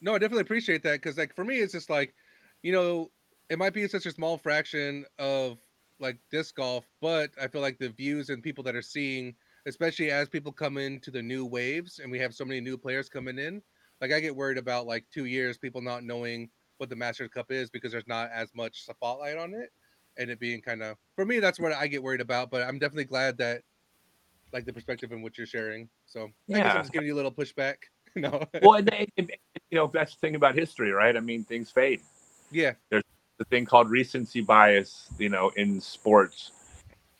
no, 0.00 0.14
I 0.14 0.18
definitely 0.18 0.42
appreciate 0.42 0.82
that 0.84 1.02
because 1.02 1.18
like 1.18 1.34
for 1.34 1.44
me, 1.44 1.58
it's 1.58 1.72
just 1.72 1.90
like, 1.90 2.14
you 2.62 2.72
know, 2.72 3.10
it 3.50 3.58
might 3.58 3.74
be 3.74 3.86
such 3.88 4.06
a 4.06 4.12
small 4.12 4.38
fraction 4.38 5.04
of 5.18 5.58
like 5.98 6.18
disc 6.30 6.54
golf, 6.54 6.86
but 7.00 7.30
I 7.40 7.48
feel 7.48 7.60
like 7.60 7.78
the 7.78 7.88
views 7.88 8.30
and 8.30 8.42
people 8.42 8.62
that 8.64 8.76
are 8.76 8.82
seeing, 8.82 9.34
especially 9.66 10.10
as 10.10 10.28
people 10.28 10.52
come 10.52 10.78
into 10.78 11.10
the 11.10 11.22
new 11.22 11.44
waves 11.44 11.98
and 11.98 12.12
we 12.12 12.18
have 12.20 12.34
so 12.34 12.44
many 12.44 12.60
new 12.60 12.78
players 12.78 13.08
coming 13.08 13.38
in, 13.38 13.60
like 14.00 14.12
I 14.12 14.20
get 14.20 14.34
worried 14.36 14.58
about 14.58 14.86
like 14.86 15.04
two 15.12 15.24
years 15.24 15.58
people 15.58 15.80
not 15.80 16.04
knowing 16.04 16.50
what 16.78 16.88
the 16.90 16.96
Masters 16.96 17.30
Cup 17.30 17.50
is 17.50 17.70
because 17.70 17.90
there's 17.92 18.06
not 18.06 18.30
as 18.32 18.50
much 18.54 18.84
spotlight 18.84 19.36
on 19.36 19.54
it, 19.54 19.70
and 20.16 20.30
it 20.30 20.38
being 20.40 20.60
kind 20.60 20.82
of 20.82 20.96
for 21.16 21.24
me 21.24 21.38
that's 21.40 21.58
what 21.60 21.72
I 21.72 21.86
get 21.86 22.02
worried 22.02 22.20
about. 22.20 22.50
But 22.50 22.62
I'm 22.62 22.78
definitely 22.78 23.04
glad 23.04 23.38
that 23.38 23.62
like 24.52 24.64
the 24.64 24.72
perspective 24.72 25.12
in 25.12 25.22
what 25.22 25.36
you're 25.36 25.46
sharing. 25.46 25.88
So 26.06 26.24
I 26.50 26.52
guess 26.52 26.58
Yeah. 26.58 26.72
I'm 26.74 26.82
just 26.82 26.92
giving 26.92 27.06
you 27.08 27.14
a 27.14 27.16
little 27.16 27.32
pushback. 27.32 27.76
no, 28.16 28.42
well, 28.62 28.74
and- 28.76 28.90
and, 29.18 29.30
you 29.70 29.76
know 29.76 29.90
that's 29.92 30.14
the 30.14 30.20
thing 30.20 30.34
about 30.34 30.54
history, 30.54 30.90
right? 30.92 31.14
I 31.16 31.20
mean, 31.20 31.44
things 31.44 31.70
fade. 31.70 32.00
yeah, 32.50 32.72
There's 32.90 33.02
the 33.38 33.44
thing 33.44 33.66
called 33.66 33.90
recency 33.90 34.40
bias, 34.40 35.08
you 35.18 35.28
know, 35.28 35.50
in 35.56 35.78
sports, 35.80 36.52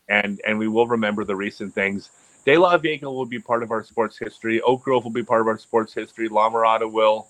and 0.07 0.41
and 0.47 0.57
we 0.57 0.67
will 0.67 0.87
remember 0.87 1.23
the 1.23 1.35
recent 1.35 1.75
things. 1.75 2.09
De 2.45 2.57
La 2.57 2.77
Vega 2.77 3.09
will 3.09 3.25
be 3.25 3.39
part 3.39 3.63
of 3.63 3.71
our 3.71 3.83
sports 3.83 4.17
history. 4.17 4.61
Oak 4.61 4.83
Grove 4.83 5.03
will 5.03 5.11
be 5.11 5.23
part 5.23 5.41
of 5.41 5.47
our 5.47 5.57
sports 5.57 5.93
history. 5.93 6.27
La 6.29 6.49
Mirada 6.49 6.91
will. 6.91 7.27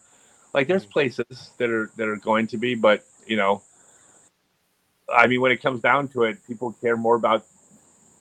Like, 0.54 0.68
there's 0.68 0.86
places 0.86 1.52
that 1.58 1.70
are 1.70 1.92
that 1.98 2.08
are 2.08 2.18
going 2.18 2.48
to 2.48 2.58
be, 2.58 2.76
but 2.76 3.04
you 3.26 3.38
know, 3.38 3.62
I 5.14 5.28
mean, 5.28 5.42
when 5.42 5.52
it 5.52 5.62
comes 5.62 5.82
down 5.82 6.08
to 6.10 6.24
it, 6.24 6.38
people 6.48 6.74
care 6.82 6.98
more 6.98 7.16
about 7.16 7.46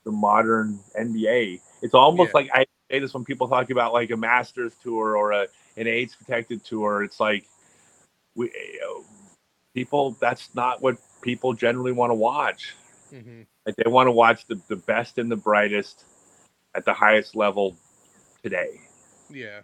the 0.04 0.10
modern 0.12 0.78
NBA. 0.98 1.60
It's 1.82 1.94
almost 1.94 2.32
Yeah. 2.32 2.34
like 2.34 2.48
I 2.52 2.66
say 2.90 2.98
this 2.98 3.14
when 3.14 3.24
people 3.24 3.48
talk 3.48 3.70
about 3.70 3.92
like 3.92 4.10
a 4.10 4.16
Masters 4.16 4.74
tour 4.82 5.16
or 5.16 5.32
a 5.32 5.46
an 5.76 5.86
AIDS 5.86 6.14
protected 6.16 6.64
tour. 6.64 7.02
It's 7.02 7.20
like 7.20 7.46
we 8.34 8.50
people 9.74 10.16
that's 10.20 10.54
not 10.54 10.82
what 10.82 10.96
people 11.22 11.52
generally 11.52 11.92
want 11.92 12.10
to 12.10 12.14
watch 12.14 12.74
hmm 13.10 13.42
like 13.66 13.76
they 13.76 13.90
want 13.90 14.06
to 14.06 14.12
watch 14.12 14.46
the, 14.46 14.60
the 14.68 14.76
best 14.76 15.18
and 15.18 15.30
the 15.30 15.36
brightest 15.36 16.04
at 16.78 16.84
the 16.84 16.94
highest 16.94 17.36
level 17.36 17.76
today 18.42 18.80
yeah. 19.30 19.60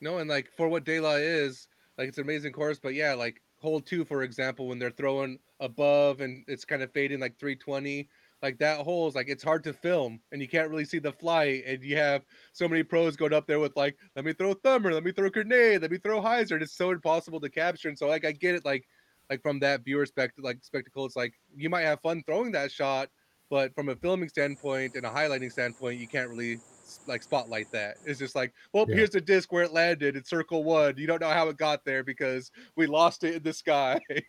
No, 0.00 0.18
and 0.18 0.28
like 0.30 0.50
for 0.56 0.68
what 0.68 0.84
De 0.84 1.00
La 1.00 1.14
is, 1.14 1.68
like 1.98 2.08
it's 2.08 2.18
an 2.18 2.24
amazing 2.24 2.52
course, 2.52 2.78
but 2.78 2.94
yeah, 2.94 3.14
like 3.14 3.40
hole 3.58 3.80
two, 3.80 4.04
for 4.04 4.22
example, 4.22 4.68
when 4.68 4.78
they're 4.78 4.90
throwing 4.90 5.38
above 5.60 6.20
and 6.20 6.44
it's 6.48 6.64
kind 6.64 6.82
of 6.82 6.92
fading 6.92 7.20
like 7.20 7.38
320, 7.38 8.08
like 8.42 8.58
that 8.58 8.80
hole 8.80 9.06
is 9.06 9.14
like 9.14 9.28
it's 9.28 9.44
hard 9.44 9.62
to 9.64 9.72
film 9.74 10.18
and 10.32 10.40
you 10.40 10.48
can't 10.48 10.70
really 10.70 10.86
see 10.86 10.98
the 10.98 11.12
flight. 11.12 11.64
And 11.66 11.82
you 11.82 11.96
have 11.96 12.24
so 12.52 12.66
many 12.66 12.82
pros 12.82 13.16
going 13.16 13.34
up 13.34 13.46
there 13.46 13.60
with 13.60 13.76
like, 13.76 13.96
let 14.16 14.24
me 14.24 14.32
throw 14.32 14.54
thumber, 14.54 14.92
let 14.94 15.04
me 15.04 15.12
throw 15.12 15.28
grenade, 15.28 15.82
let 15.82 15.90
me 15.90 15.98
throw 15.98 16.22
hyzer. 16.22 16.60
It's 16.60 16.76
so 16.76 16.90
impossible 16.90 17.40
to 17.40 17.50
capture. 17.50 17.88
And 17.88 17.98
so 17.98 18.06
like 18.08 18.24
I 18.24 18.32
get 18.32 18.54
it, 18.54 18.64
like 18.64 18.86
like 19.28 19.42
from 19.42 19.60
that 19.60 19.84
viewer 19.84 20.06
spect 20.06 20.42
like 20.42 20.58
spectacle, 20.62 21.04
it's 21.04 21.16
like 21.16 21.34
you 21.54 21.68
might 21.68 21.82
have 21.82 22.00
fun 22.00 22.22
throwing 22.24 22.52
that 22.52 22.72
shot, 22.72 23.10
but 23.50 23.74
from 23.74 23.88
a 23.88 23.96
filming 23.96 24.28
standpoint 24.28 24.94
and 24.94 25.04
a 25.04 25.10
highlighting 25.10 25.50
standpoint, 25.52 25.98
you 26.00 26.06
can't 26.06 26.30
really 26.30 26.58
like 27.06 27.22
spotlight 27.22 27.70
that. 27.72 27.96
It's 28.06 28.18
just 28.18 28.34
like, 28.36 28.52
well, 28.72 28.86
Yeah. 28.88 28.96
here's 28.96 29.10
the 29.10 29.20
disc 29.20 29.52
where 29.52 29.64
it 29.64 29.72
landed 29.72 30.16
in 30.16 30.24
circle 30.24 30.64
one. 30.64 30.94
You 30.96 31.06
don't 31.06 31.20
know 31.20 31.30
how 31.30 31.48
it 31.48 31.56
got 31.56 31.84
there 31.84 32.02
because 32.04 32.50
we 32.76 32.86
lost 32.86 33.24
it 33.24 33.34
in 33.34 33.42
the 33.42 33.52
sky. 33.52 34.00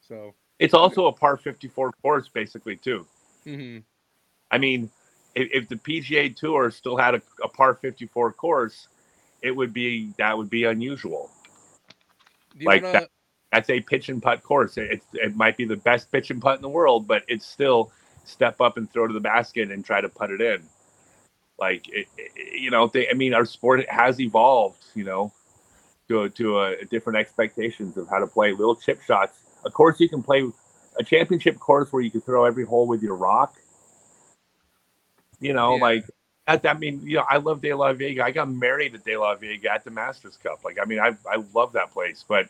so, 0.00 0.34
it's 0.58 0.74
also 0.74 1.06
a 1.06 1.12
par 1.12 1.36
54 1.36 1.92
course 2.02 2.28
basically 2.28 2.76
too 2.76 3.04
mhm. 3.46 3.82
i 4.52 4.58
mean 4.58 4.88
if, 5.34 5.48
if 5.52 5.68
the 5.68 5.74
pga 5.76 6.34
tour 6.36 6.70
still 6.70 6.96
had 6.96 7.14
a, 7.16 7.22
a 7.42 7.48
par 7.48 7.74
54 7.74 8.32
course 8.34 8.86
it 9.40 9.50
would 9.50 9.72
be 9.72 10.12
that 10.18 10.36
would 10.36 10.50
be 10.50 10.64
unusual 10.64 11.30
Do 12.56 12.60
you 12.60 12.66
Like 12.68 12.82
wanna, 12.82 13.00
that- 13.00 13.10
that's 13.52 13.70
a 13.70 13.80
pitch 13.80 14.08
and 14.08 14.22
putt 14.22 14.42
course 14.42 14.76
it, 14.78 15.02
it, 15.12 15.36
might 15.36 15.56
be 15.56 15.64
the 15.64 15.76
best 15.76 16.10
pitch 16.10 16.30
and 16.30 16.40
putt 16.40 16.56
in 16.56 16.62
the 16.62 16.68
world 16.68 17.06
but 17.06 17.22
it's 17.28 17.46
still 17.46 17.92
step 18.24 18.60
up 18.60 18.76
and 18.76 18.90
throw 18.92 19.06
to 19.06 19.12
the 19.14 19.20
basket 19.20 19.70
and 19.70 19.84
try 19.84 20.00
to 20.00 20.08
put 20.08 20.30
it 20.30 20.40
in 20.40 20.62
like 21.58 21.88
it, 21.88 22.08
it- 22.16 22.60
you 22.60 22.70
know 22.70 22.86
they, 22.88 23.08
i 23.08 23.12
mean 23.12 23.34
our 23.34 23.44
sport 23.44 23.88
has 23.88 24.20
evolved 24.20 24.82
you 24.94 25.04
know 25.04 25.32
to 26.08 26.28
to 26.30 26.60
a, 26.60 26.84
different 26.86 27.18
expectations 27.18 27.96
of 27.96 28.08
how 28.08 28.18
to 28.18 28.26
play 28.26 28.52
little 28.52 28.76
chip 28.76 29.00
shots 29.02 29.38
of 29.64 29.72
course 29.72 30.00
you 30.00 30.08
can 30.08 30.22
play 30.22 30.44
a 30.98 31.04
championship 31.04 31.58
course 31.58 31.92
where 31.92 32.02
you 32.02 32.10
can 32.10 32.20
throw 32.20 32.44
every 32.44 32.64
hole 32.64 32.86
with 32.86 33.02
your 33.02 33.16
rock 33.16 33.54
you 35.40 35.52
know 35.52 35.76
Yeah. 35.76 35.82
like 35.82 36.04
at, 36.48 36.66
I 36.66 36.74
mean, 36.74 37.00
you 37.04 37.18
know, 37.18 37.24
I 37.28 37.36
love 37.36 37.60
De 37.60 37.72
La 37.72 37.92
Vega. 37.92 38.24
I 38.24 38.32
got 38.32 38.50
married 38.50 38.96
at 38.96 39.04
De 39.04 39.16
La 39.16 39.36
Vega 39.36 39.72
at 39.72 39.84
the 39.84 39.92
Masters 39.92 40.36
Cup. 40.36 40.64
Like, 40.64 40.76
I 40.82 40.84
mean, 40.84 40.98
I 40.98 41.16
I 41.30 41.36
love 41.54 41.72
that 41.74 41.92
place, 41.92 42.24
but 42.26 42.48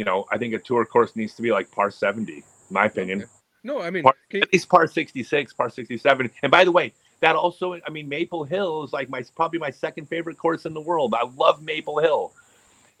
you 0.00 0.04
know, 0.06 0.24
I 0.32 0.38
think 0.38 0.54
a 0.54 0.58
tour 0.58 0.86
course 0.86 1.14
needs 1.14 1.34
to 1.34 1.42
be 1.42 1.52
like 1.52 1.70
par 1.70 1.90
70, 1.90 2.32
in 2.32 2.42
my 2.70 2.86
opinion. 2.86 3.18
Okay. 3.18 3.30
no, 3.64 3.82
I 3.82 3.90
mean, 3.90 4.02
Par- 4.02 4.14
you- 4.30 4.40
At 4.40 4.50
least 4.50 4.66
par 4.70 4.86
66, 4.86 5.52
par 5.52 5.68
67. 5.68 6.30
And 6.42 6.50
by 6.50 6.64
the 6.64 6.72
way, 6.72 6.94
that 7.20 7.36
also, 7.36 7.74
I 7.74 7.90
mean, 7.90 8.08
Maple 8.08 8.44
Hill 8.44 8.82
is 8.84 8.94
like 8.94 9.10
my 9.10 9.22
probably 9.36 9.58
my 9.58 9.68
second 9.68 10.06
favorite 10.06 10.38
course 10.38 10.64
in 10.64 10.72
the 10.72 10.80
world. 10.80 11.12
I 11.14 11.26
love 11.36 11.62
Maple 11.62 11.98
Hill. 11.98 12.32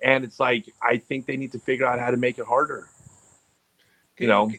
And 0.02 0.24
it's 0.24 0.38
like, 0.38 0.66
I 0.82 0.98
think 0.98 1.24
they 1.24 1.38
need 1.38 1.52
to 1.52 1.58
figure 1.58 1.86
out 1.86 1.98
how 1.98 2.10
to 2.10 2.18
make 2.18 2.38
it 2.38 2.44
harder. 2.44 2.86
can 4.16 4.24
you 4.24 4.28
know. 4.28 4.48
can, 4.48 4.58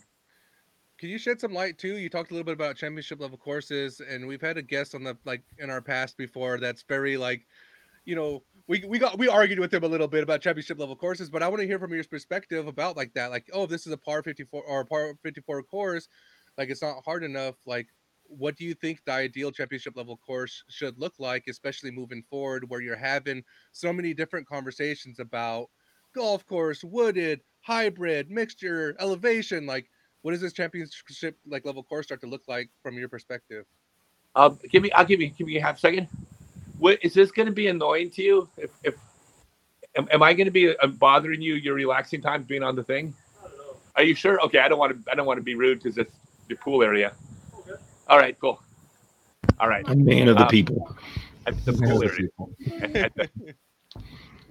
can 0.97 1.09
you 1.09 1.19
shed 1.19 1.39
some 1.39 1.53
light 1.53 1.77
too? 1.77 1.95
You 1.95 2.09
talked 2.09 2.31
a 2.31 2.33
little 2.33 2.45
bit 2.45 2.53
about 2.53 2.75
championship 2.75 3.21
level 3.21 3.37
courses, 3.37 4.01
and 4.01 4.27
we've 4.27 4.41
had 4.41 4.57
a 4.57 4.63
guest 4.63 4.95
on 4.95 5.03
the 5.03 5.15
like 5.25 5.43
in 5.59 5.69
our 5.69 5.81
past 5.81 6.17
before 6.17 6.57
that's 6.57 6.81
very 6.81 7.17
like, 7.17 7.45
you 8.05 8.15
know, 8.15 8.41
we 8.67 8.83
we 8.87 8.99
got 8.99 9.17
we 9.17 9.27
argued 9.27 9.59
with 9.59 9.73
him 9.73 9.83
a 9.83 9.87
little 9.87 10.07
bit 10.07 10.23
about 10.23 10.41
championship 10.41 10.79
level 10.79 10.95
courses, 10.95 11.29
but 11.29 11.43
I 11.43 11.47
want 11.47 11.61
to 11.61 11.67
hear 11.67 11.79
from 11.79 11.93
your 11.93 12.03
perspective 12.03 12.67
about 12.67 12.97
like 12.97 13.13
that, 13.13 13.31
like, 13.31 13.49
oh, 13.53 13.65
this 13.65 13.85
is 13.85 13.93
a 13.93 13.97
par 13.97 14.23
fifty 14.23 14.43
four 14.43 14.63
or 14.63 14.81
a 14.81 14.85
par 14.85 15.13
fifty 15.23 15.41
four 15.41 15.61
course, 15.63 16.07
like 16.57 16.69
it's 16.69 16.81
not 16.81 17.03
hard 17.03 17.23
enough. 17.23 17.55
Like, 17.65 17.87
what 18.25 18.55
do 18.55 18.65
you 18.65 18.73
think 18.73 19.01
the 19.05 19.13
ideal 19.13 19.51
championship 19.51 19.95
level 19.97 20.17
course 20.17 20.63
should 20.69 20.97
look 20.99 21.13
like, 21.19 21.45
especially 21.47 21.91
moving 21.91 22.23
forward, 22.29 22.69
where 22.69 22.81
you're 22.81 22.95
having 22.95 23.43
so 23.71 23.91
many 23.91 24.13
different 24.13 24.47
conversations 24.47 25.19
about 25.19 25.67
golf 26.13 26.45
course, 26.45 26.83
wooded, 26.83 27.41
hybrid, 27.61 28.29
mixture, 28.29 28.95
elevation, 28.99 29.65
like 29.65 29.89
what 30.21 30.31
does 30.31 30.41
this 30.41 30.53
championship 30.53 31.37
like 31.47 31.65
level 31.65 31.83
course 31.83 32.05
start 32.05 32.21
to 32.21 32.27
look 32.27 32.43
like 32.47 32.69
from 32.83 32.97
your 32.97 33.09
perspective? 33.09 33.65
Um, 34.35 34.57
give 34.71 34.83
me, 34.83 34.91
I'll 34.91 35.05
give 35.05 35.19
you, 35.19 35.29
give 35.29 35.47
me 35.47 35.57
a 35.57 35.61
half 35.61 35.79
second. 35.79 36.07
What 36.81 36.97
is 37.03 37.13
this 37.13 37.29
going 37.29 37.45
to 37.45 37.51
be 37.51 37.67
annoying 37.67 38.09
to 38.09 38.23
you? 38.23 38.49
If, 38.57 38.71
if 38.83 38.95
am, 39.95 40.07
am 40.09 40.23
I 40.23 40.33
going 40.33 40.45
to 40.45 40.51
be 40.51 40.75
uh, 40.75 40.87
bothering 40.87 41.39
you 41.39 41.53
your 41.53 41.75
relaxing 41.75 42.23
time 42.23 42.41
being 42.41 42.63
on 42.63 42.75
the 42.75 42.83
thing? 42.83 43.13
Are 43.95 44.01
you 44.01 44.15
sure? 44.15 44.41
Okay, 44.45 44.57
I 44.57 44.67
don't 44.67 44.79
want 44.79 45.05
to. 45.05 45.11
I 45.11 45.13
don't 45.13 45.27
want 45.27 45.37
to 45.37 45.43
be 45.43 45.53
rude 45.53 45.83
because 45.83 45.99
it's 45.99 46.11
the 46.49 46.55
pool 46.55 46.81
area. 46.81 47.13
Okay. 47.59 47.73
All 48.07 48.17
right, 48.17 48.35
cool. 48.41 48.59
All 49.59 49.69
right. 49.69 49.87
A 49.89 49.95
man 49.95 50.27
of 50.27 50.37
the 50.37 50.41
Um, 50.45 50.49
people. 50.49 50.97
At 51.45 51.63
the 51.65 51.73
pool 51.73 52.03
area. 52.03 52.15
people. 52.17 52.51
At 52.81 53.13
the- 53.15 53.29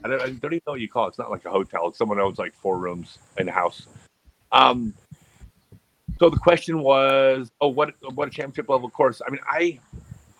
I 0.05 0.09
don't, 0.09 0.23
I 0.23 0.27
don't 0.31 0.53
even 0.53 0.63
know 0.67 0.73
what 0.75 0.81
you 0.81 0.89
call 0.89 1.07
it. 1.07 1.09
It's 1.09 1.19
not 1.19 1.33
like 1.33 1.45
a 1.47 1.51
hotel. 1.51 1.89
It's 1.89 1.99
someone 1.99 2.21
owns 2.21 2.39
like 2.39 2.55
four 2.55 2.79
rooms 2.79 3.19
in 3.39 3.49
a 3.49 3.53
house. 3.53 3.89
Um. 4.53 4.95
So 6.21 6.31
the 6.31 6.39
question 6.39 6.81
was, 6.81 7.51
oh, 7.61 7.69
what 7.69 7.95
what 8.15 8.29
a 8.29 8.31
championship 8.31 8.69
level 8.69 8.89
course? 8.89 9.21
I 9.27 9.31
mean, 9.31 9.41
I, 9.51 9.81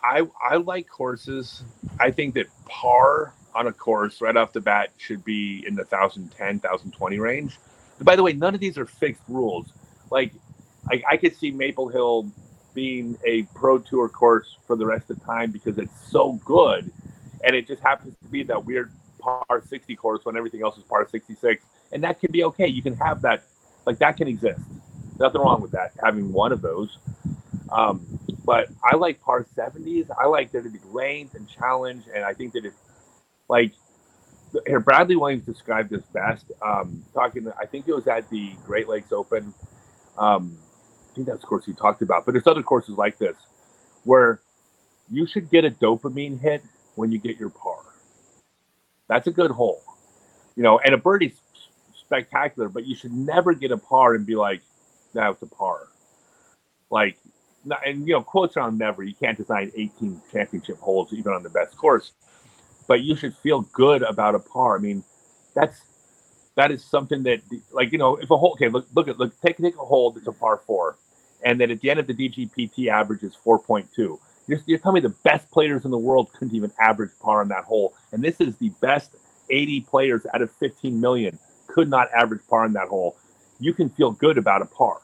I 0.03 0.27
I 0.41 0.57
like 0.57 0.87
courses. 0.87 1.63
I 1.99 2.11
think 2.11 2.35
that 2.35 2.47
par 2.65 3.33
on 3.53 3.67
a 3.67 3.73
course 3.73 4.21
right 4.21 4.35
off 4.35 4.53
the 4.53 4.61
bat 4.61 4.89
should 4.97 5.23
be 5.23 5.63
in 5.67 5.75
the 5.75 5.83
1010, 5.83 6.59
1020 6.59 7.19
range. 7.19 7.57
By 8.01 8.15
the 8.15 8.23
way, 8.23 8.33
none 8.33 8.55
of 8.55 8.59
these 8.59 8.77
are 8.77 8.85
fixed 8.85 9.21
rules. 9.27 9.67
Like, 10.09 10.33
I, 10.89 11.03
I 11.11 11.17
could 11.17 11.35
see 11.35 11.51
Maple 11.51 11.89
Hill 11.89 12.31
being 12.73 13.17
a 13.25 13.43
pro 13.53 13.77
tour 13.77 14.09
course 14.09 14.57
for 14.65 14.75
the 14.75 14.85
rest 14.85 15.09
of 15.09 15.19
the 15.19 15.25
time 15.25 15.51
because 15.51 15.77
it's 15.77 15.93
so 16.09 16.33
good, 16.45 16.91
and 17.43 17.55
it 17.55 17.67
just 17.67 17.81
happens 17.81 18.15
to 18.23 18.29
be 18.29 18.43
that 18.43 18.65
weird 18.65 18.91
par 19.19 19.61
60 19.67 19.95
course 19.95 20.25
when 20.25 20.35
everything 20.35 20.63
else 20.63 20.77
is 20.77 20.83
par 20.83 21.07
66, 21.07 21.63
and 21.91 22.03
that 22.03 22.19
can 22.19 22.31
be 22.31 22.43
okay. 22.45 22.67
You 22.67 22.81
can 22.81 22.95
have 22.95 23.21
that, 23.21 23.43
like 23.85 23.99
that 23.99 24.17
can 24.17 24.27
exist. 24.27 24.61
Nothing 25.19 25.41
wrong 25.41 25.61
with 25.61 25.71
that. 25.71 25.91
Having 26.03 26.33
one 26.33 26.51
of 26.51 26.61
those. 26.61 26.97
Um, 27.71 28.19
but 28.43 28.67
I 28.83 28.95
like 28.95 29.21
par 29.21 29.45
70s. 29.55 30.09
I 30.19 30.25
like 30.25 30.51
there 30.51 30.61
to 30.61 30.69
be 30.69 30.79
length 30.91 31.35
and 31.35 31.47
challenge, 31.47 32.03
and 32.13 32.23
I 32.23 32.33
think 32.33 32.53
that 32.53 32.65
it's 32.65 32.77
like 33.47 33.73
here 34.65 34.79
Bradley 34.79 35.15
Williams 35.15 35.45
described 35.45 35.89
this 35.89 36.03
best. 36.13 36.51
Um, 36.61 37.03
talking, 37.13 37.51
I 37.59 37.65
think 37.65 37.87
it 37.87 37.93
was 37.93 38.07
at 38.07 38.29
the 38.29 38.53
Great 38.65 38.87
Lakes 38.87 39.11
Open. 39.11 39.53
Um, 40.17 40.57
I 41.11 41.15
think 41.15 41.27
that's 41.27 41.41
the 41.41 41.47
course 41.47 41.65
he 41.65 41.73
talked 41.73 42.01
about. 42.01 42.25
But 42.25 42.33
there's 42.33 42.47
other 42.47 42.63
courses 42.63 42.95
like 42.97 43.17
this 43.17 43.35
where 44.03 44.41
you 45.11 45.27
should 45.27 45.49
get 45.49 45.65
a 45.65 45.71
dopamine 45.71 46.39
hit 46.39 46.63
when 46.95 47.11
you 47.11 47.19
get 47.19 47.37
your 47.37 47.49
par. 47.49 47.79
That's 49.07 49.27
a 49.27 49.31
good 49.31 49.51
hole, 49.51 49.81
you 50.55 50.63
know. 50.63 50.79
And 50.79 50.93
a 50.93 50.97
birdie's 50.97 51.37
spectacular, 51.93 52.69
but 52.69 52.85
you 52.85 52.95
should 52.95 53.11
never 53.11 53.53
get 53.53 53.71
a 53.71 53.77
par 53.77 54.15
and 54.15 54.25
be 54.25 54.35
like, 54.35 54.61
"That 55.13 55.27
was 55.29 55.41
a 55.41 55.53
par." 55.53 55.87
Like, 56.89 57.17
and 57.85 58.07
you 58.07 58.13
know, 58.13 58.21
quotes 58.21 58.57
are 58.57 58.61
on 58.61 58.77
never. 58.77 59.03
You 59.03 59.13
can't 59.13 59.37
design 59.37 59.71
18 59.75 60.21
championship 60.31 60.77
holes 60.79 61.13
even 61.13 61.33
on 61.33 61.43
the 61.43 61.49
best 61.49 61.77
course 61.77 62.11
but 62.91 63.03
you 63.03 63.15
should 63.15 63.33
feel 63.37 63.61
good 63.71 64.01
about 64.01 64.35
a 64.35 64.39
par. 64.39 64.75
I 64.75 64.79
mean, 64.79 65.01
that's 65.55 65.79
that 66.55 66.71
is 66.71 66.83
something 66.83 67.23
that 67.23 67.39
like 67.71 67.93
you 67.93 67.97
know 67.97 68.17
if 68.17 68.29
a 68.29 68.37
hole 68.37 68.51
okay 68.51 68.67
look 68.67 68.85
look 68.93 69.07
at 69.07 69.17
look 69.17 69.31
take 69.39 69.55
take 69.57 69.75
a 69.75 69.77
hole 69.77 70.11
that's 70.11 70.27
a 70.27 70.33
par 70.33 70.61
four, 70.67 70.97
and 71.41 71.57
then 71.57 71.71
at 71.71 71.79
the 71.79 71.89
end 71.89 72.01
of 72.01 72.07
the 72.07 72.13
DGPT 72.13 72.87
average 72.87 73.23
is 73.23 73.33
four 73.33 73.59
point 73.59 73.87
two. 73.95 74.19
You're, 74.47 74.59
you're 74.65 74.79
telling 74.79 74.95
me 74.95 74.99
the 74.99 75.15
best 75.23 75.49
players 75.51 75.85
in 75.85 75.91
the 75.91 75.97
world 75.97 76.33
couldn't 76.33 76.53
even 76.53 76.69
average 76.81 77.11
par 77.21 77.39
on 77.39 77.47
that 77.47 77.63
hole, 77.63 77.93
and 78.11 78.21
this 78.21 78.41
is 78.41 78.57
the 78.57 78.71
best 78.81 79.15
80 79.49 79.81
players 79.81 80.25
out 80.33 80.41
of 80.41 80.51
15 80.51 80.99
million 80.99 81.39
could 81.67 81.89
not 81.89 82.09
average 82.13 82.41
par 82.49 82.65
on 82.65 82.73
that 82.73 82.89
hole. 82.89 83.15
You 83.61 83.73
can 83.73 83.89
feel 83.89 84.11
good 84.11 84.37
about 84.37 84.61
a 84.61 84.65
par. 84.65 84.99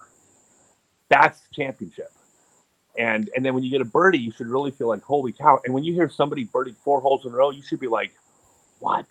That's 1.08 1.40
championship. 1.54 2.12
And 2.98 3.30
and 3.36 3.46
then 3.46 3.54
when 3.54 3.64
you 3.64 3.72
get 3.72 3.82
a 3.82 3.86
birdie, 3.86 4.20
you 4.20 4.32
should 4.32 4.48
really 4.48 4.72
feel 4.72 4.90
like 4.90 5.04
holy 5.04 5.32
cow. 5.32 5.60
And 5.66 5.74
when 5.74 5.84
you 5.84 5.94
hear 5.94 6.10
somebody 6.10 6.46
birdie 6.46 6.76
four 6.84 7.02
holes 7.02 7.26
in 7.26 7.34
a 7.34 7.36
row, 7.36 7.52
you 7.52 7.62
should 7.64 7.80
be 7.80 7.88
like, 7.88 8.14
what? 8.80 9.06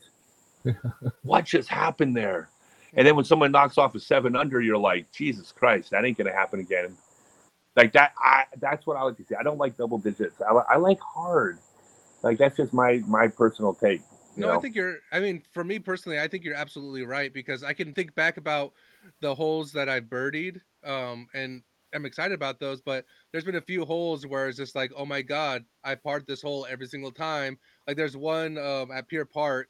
what 1.23 1.45
just 1.45 1.69
happened 1.69 2.17
there? 2.17 2.51
And 2.97 3.07
then 3.07 3.17
when 3.17 3.25
someone 3.25 3.53
knocks 3.53 3.79
off 3.79 3.95
a 3.95 4.01
seven 4.01 4.37
under, 4.37 4.61
you're 4.61 4.79
like, 4.79 5.13
Jesus 5.13 5.53
Christ, 5.53 5.91
that 5.91 6.05
ain't 6.05 6.19
gonna 6.19 6.33
happen 6.33 6.61
again. 6.61 6.97
Like 7.77 7.93
that, 7.93 8.13
I 8.19 8.45
that's 8.59 8.87
what 8.87 8.97
I 8.97 9.03
like 9.03 9.17
to 9.19 9.25
see. 9.25 9.35
I 9.35 9.43
don't 9.43 9.59
like 9.59 9.77
double 9.77 9.99
digits. 9.99 10.41
I, 10.43 10.53
I 10.53 10.77
like 10.77 10.99
hard. 11.01 11.61
Like 12.23 12.39
that's 12.39 12.57
just 12.57 12.73
my 12.73 13.03
my 13.07 13.29
personal 13.29 13.75
take. 13.75 14.03
You 14.37 14.43
No, 14.43 14.47
know? 14.47 14.59
I 14.59 14.59
think 14.59 14.75
you're. 14.77 14.99
I 15.13 15.21
mean, 15.21 15.43
for 15.53 15.65
me 15.65 15.79
personally, 15.79 16.21
I 16.21 16.29
think 16.29 16.45
you're 16.45 16.55
absolutely 16.55 17.05
right 17.05 17.33
because 17.33 17.65
I 17.65 17.73
can 17.73 17.93
think 17.95 18.15
back 18.15 18.37
about 18.39 18.73
the 19.21 19.35
holes 19.35 19.73
that 19.73 19.89
I've 19.89 20.05
birdied, 20.05 20.61
um, 20.85 21.29
and 21.35 21.63
I'm 21.95 22.07
excited 22.07 22.35
about 22.35 22.61
those. 22.61 22.81
But 22.81 23.07
there's 23.37 23.45
been 23.45 23.57
a 23.57 23.61
few 23.61 23.85
holes 23.85 24.27
where 24.27 24.49
it's 24.49 24.57
just 24.57 24.75
like, 24.75 24.91
oh 24.97 25.05
my 25.05 25.21
god, 25.21 25.63
I 25.85 25.95
part 25.95 26.27
this 26.27 26.41
hole 26.41 26.67
every 26.71 26.87
single 26.87 27.11
time. 27.11 27.59
Like 27.87 27.99
there's 27.99 28.17
one 28.17 28.57
um, 28.57 28.91
at 28.91 29.09
Pier 29.09 29.27
Park 29.27 29.69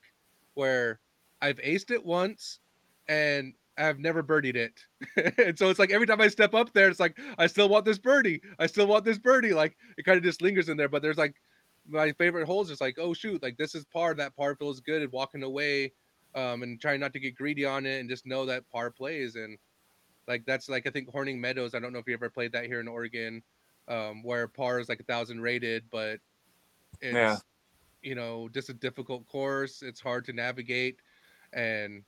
where 0.54 1.00
I've 1.42 1.56
aced 1.56 1.90
it 1.90 2.06
once, 2.06 2.60
and 3.08 3.54
I've 3.76 3.98
never 3.98 4.22
birdied 4.22 4.54
it. 4.54 4.84
and 5.44 5.58
so 5.58 5.68
it's 5.68 5.80
like 5.80 5.90
every 5.90 6.06
time 6.06 6.20
I 6.20 6.28
step 6.28 6.54
up 6.54 6.72
there, 6.74 6.88
it's 6.88 7.00
like 7.00 7.18
I 7.38 7.48
still 7.48 7.68
want 7.68 7.84
this 7.84 7.98
birdie. 7.98 8.40
I 8.60 8.68
still 8.68 8.86
want 8.86 9.04
this 9.04 9.18
birdie. 9.18 9.52
Like 9.52 9.76
it 9.98 10.04
kind 10.04 10.16
of 10.16 10.22
just 10.22 10.42
lingers 10.42 10.68
in 10.68 10.76
there. 10.76 10.88
But 10.88 11.02
there's 11.02 11.18
like 11.18 11.34
my 11.88 12.12
favorite 12.12 12.46
holes 12.46 12.70
is 12.70 12.80
like, 12.80 12.98
oh 13.00 13.14
shoot, 13.14 13.42
like 13.42 13.56
this 13.56 13.74
is 13.74 13.84
par. 13.86 14.14
That 14.14 14.36
par 14.36 14.54
feels 14.54 14.78
good 14.78 15.02
and 15.02 15.10
walking 15.10 15.42
away, 15.42 15.90
um, 16.36 16.62
and 16.62 16.80
trying 16.80 17.00
not 17.00 17.12
to 17.14 17.18
get 17.18 17.34
greedy 17.34 17.64
on 17.64 17.84
it 17.84 17.98
and 17.98 18.08
just 18.08 18.26
know 18.26 18.46
that 18.46 18.62
par 18.70 18.92
plays. 18.92 19.34
And 19.34 19.58
like 20.28 20.44
that's 20.46 20.68
like 20.68 20.86
I 20.86 20.90
think 20.90 21.10
Horning 21.10 21.40
Meadows. 21.40 21.74
I 21.74 21.80
don't 21.80 21.92
know 21.92 21.98
if 21.98 22.06
you 22.06 22.14
ever 22.14 22.30
played 22.30 22.52
that 22.52 22.66
here 22.66 22.78
in 22.78 22.86
Oregon, 22.86 23.42
um, 23.88 24.22
where 24.22 24.48
par 24.48 24.78
is 24.80 24.88
like 24.88 25.00
a 25.00 25.04
thousand 25.04 25.40
rated, 25.40 25.84
but 25.90 26.20
it's 27.00 27.14
Yeah. 27.14 27.36
you 28.02 28.14
know 28.14 28.48
just 28.52 28.68
a 28.70 28.74
difficult 28.74 29.26
course. 29.26 29.82
It's 29.82 30.00
hard 30.00 30.24
to 30.26 30.32
navigate, 30.32 31.00
and 31.52 32.02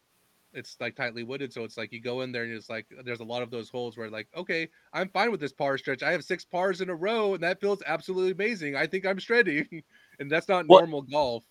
it's 0.55 0.77
like 0.81 0.97
tightly 0.97 1.23
wooded. 1.25 1.53
So 1.53 1.65
it's 1.65 1.77
like 1.77 1.93
you 1.93 2.01
go 2.01 2.23
in 2.23 2.33
there 2.33 2.45
and 2.45 2.53
it's 2.53 2.71
like 2.71 2.87
there's 3.05 3.21
a 3.21 3.25
lot 3.25 3.43
of 3.43 3.51
those 3.51 3.69
holes 3.71 3.97
where 3.97 4.11
like 4.11 4.29
okay, 4.37 4.69
I'm 4.93 5.09
fine 5.11 5.31
with 5.31 5.41
this 5.41 5.53
par 5.53 5.79
stretch. 5.79 6.03
I 6.03 6.13
have 6.13 6.25
six 6.25 6.45
pars 6.45 6.81
in 6.81 6.91
a 6.91 6.95
row, 6.95 7.35
and 7.35 7.43
that 7.43 7.61
feels 7.61 7.83
absolutely 7.87 8.33
amazing. 8.33 8.77
I 8.77 8.87
think 8.87 9.07
I'm 9.07 9.19
shredding, 9.19 9.67
and 10.21 10.31
that's 10.31 10.49
not 10.49 10.67
Well- 10.69 10.81
normal 10.81 11.03
golf. 11.03 11.45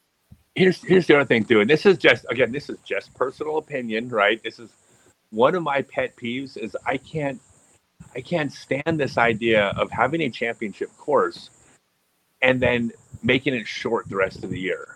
here's 0.55 0.81
here's 0.83 1.05
the 1.07 1.15
other 1.15 1.25
thing 1.25 1.43
too, 1.45 1.61
and 1.61 1.69
this 1.69 1.85
is 1.85 1.97
just 1.97 2.25
again, 2.29 2.51
this 2.51 2.69
is 2.69 2.77
just 2.85 3.13
personal 3.13 3.57
opinion, 3.57 4.09
right? 4.09 4.41
This 4.43 4.59
is 4.59 4.71
one 5.29 5.55
of 5.55 5.63
my 5.63 5.81
pet 5.83 6.15
peeves 6.15 6.57
is 6.57 6.75
I 6.85 6.97
can't 6.97 7.39
I 8.17 8.21
can't 8.21 8.51
stand 8.51 8.99
this 8.99 9.17
idea 9.19 9.67
of 9.77 9.91
having 9.91 10.21
a 10.21 10.29
championship 10.31 10.89
course 10.97 11.51
and 12.41 12.59
then 12.59 12.91
making 13.21 13.53
it 13.53 13.67
short 13.67 14.09
the 14.09 14.15
rest 14.15 14.43
of 14.43 14.49
the 14.49 14.59
year. 14.59 14.95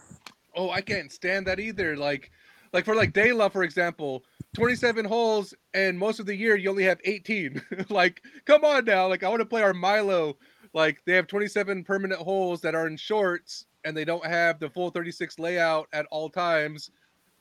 Oh, 0.56 0.72
I 0.72 0.82
can't 0.82 1.12
stand 1.12 1.46
that 1.46 1.60
either. 1.60 1.96
Like, 1.96 2.32
like 2.74 2.84
for 2.84 2.96
like 2.96 3.14
De 3.14 3.32
La, 3.32 3.48
for 3.48 3.64
example, 3.64 4.24
27 4.56 5.06
holes, 5.06 5.54
and 5.76 6.00
most 6.00 6.20
of 6.20 6.26
the 6.26 6.36
year 6.36 6.56
you 6.56 6.70
only 6.72 6.84
have 6.84 7.00
18. 7.04 7.62
like, 7.90 8.24
come 8.46 8.66
on 8.66 8.86
now. 8.86 9.08
Like, 9.08 9.24
I 9.24 9.30
want 9.30 9.42
to 9.42 9.46
play 9.46 9.62
our 9.62 9.74
Milo. 9.74 10.38
Like, 10.74 11.04
they 11.06 11.14
have 11.14 11.28
27 11.28 11.84
permanent 11.84 12.22
holes 12.22 12.60
that 12.62 12.74
are 12.74 12.88
in 12.88 12.98
shorts, 12.98 13.66
and 13.86 13.96
they 13.96 14.06
don't 14.06 14.26
have 14.26 14.60
the 14.60 14.70
full 14.70 14.90
36 14.90 15.38
layout 15.38 15.88
at 15.94 16.08
all 16.10 16.28
times. 16.28 16.90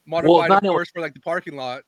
Modified, 0.05 0.51
not 0.51 0.62
of 0.62 0.70
course, 0.70 0.90
for 0.90 1.01
like 1.01 1.14
the 1.14 1.20
parking 1.20 1.57
lot. 1.57 1.85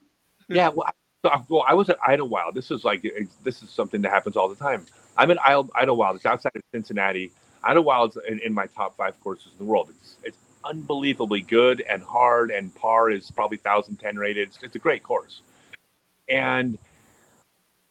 Yeah, 0.49 0.69
well, 0.69 0.89
so, 1.25 1.47
well, 1.49 1.65
I 1.67 1.75
was 1.75 1.89
at 1.89 1.99
Idlewild. 2.07 2.55
This 2.55 2.71
is 2.71 2.85
like 2.85 3.03
this 3.43 3.63
is 3.63 3.71
something 3.71 4.03
that 4.03 4.11
happens 4.11 4.37
all 4.37 4.49
the 4.49 4.57
time. 4.57 4.87
I'm 5.17 5.31
in 5.31 5.39
Idle- 5.39 5.71
Idlewild. 5.75 6.17
It's 6.17 6.27
outside 6.27 6.53
of 6.55 6.63
Cincinnati. 6.73 7.31
Idlewild's 7.65 8.19
in, 8.29 8.41
in 8.41 8.53
my 8.53 8.67
top 8.67 8.97
five 8.97 9.19
courses 9.21 9.53
in 9.53 9.59
the 9.59 9.71
world. 9.71 9.91
It's 9.91 10.17
it's 10.25 10.39
unbelievably 10.65 11.43
good 11.43 11.81
and 11.83 12.03
hard, 12.03 12.51
and 12.51 12.75
par 12.75 13.11
is 13.11 13.31
probably 13.31 13.59
1,010 13.63 14.17
rated. 14.17 14.49
It's, 14.49 14.63
it's 14.63 14.77
a 14.77 14.79
great 14.79 15.03
course, 15.03 15.43
and 16.29 16.79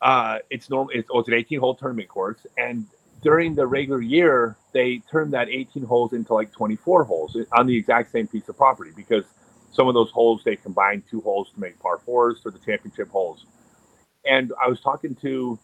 uh, 0.01 0.39
it's 0.49 0.69
normal. 0.69 0.91
It's, 0.93 1.07
oh, 1.11 1.19
it's 1.19 1.27
an 1.27 1.35
18 1.35 1.59
hole 1.59 1.75
tournament 1.75 2.09
course, 2.09 2.45
and 2.57 2.85
during 3.21 3.55
the 3.55 3.67
regular 3.67 4.01
year, 4.01 4.57
they 4.73 5.01
turn 5.11 5.31
that 5.31 5.47
18 5.47 5.83
holes 5.83 6.13
into 6.13 6.33
like 6.33 6.51
24 6.51 7.03
holes 7.03 7.37
on 7.53 7.67
the 7.67 7.77
exact 7.77 8.11
same 8.11 8.27
piece 8.27 8.49
of 8.49 8.57
property 8.57 8.91
because 8.95 9.25
some 9.71 9.87
of 9.87 9.93
those 9.93 10.11
holes 10.11 10.41
they 10.43 10.55
combined 10.55 11.03
two 11.09 11.21
holes 11.21 11.49
to 11.53 11.59
make 11.59 11.79
par 11.79 11.99
fours 11.99 12.39
for 12.41 12.51
the 12.51 12.59
championship 12.59 13.09
holes. 13.09 13.45
And 14.25 14.51
I 14.63 14.67
was 14.67 14.81
talking 14.81 15.15
to 15.15 15.57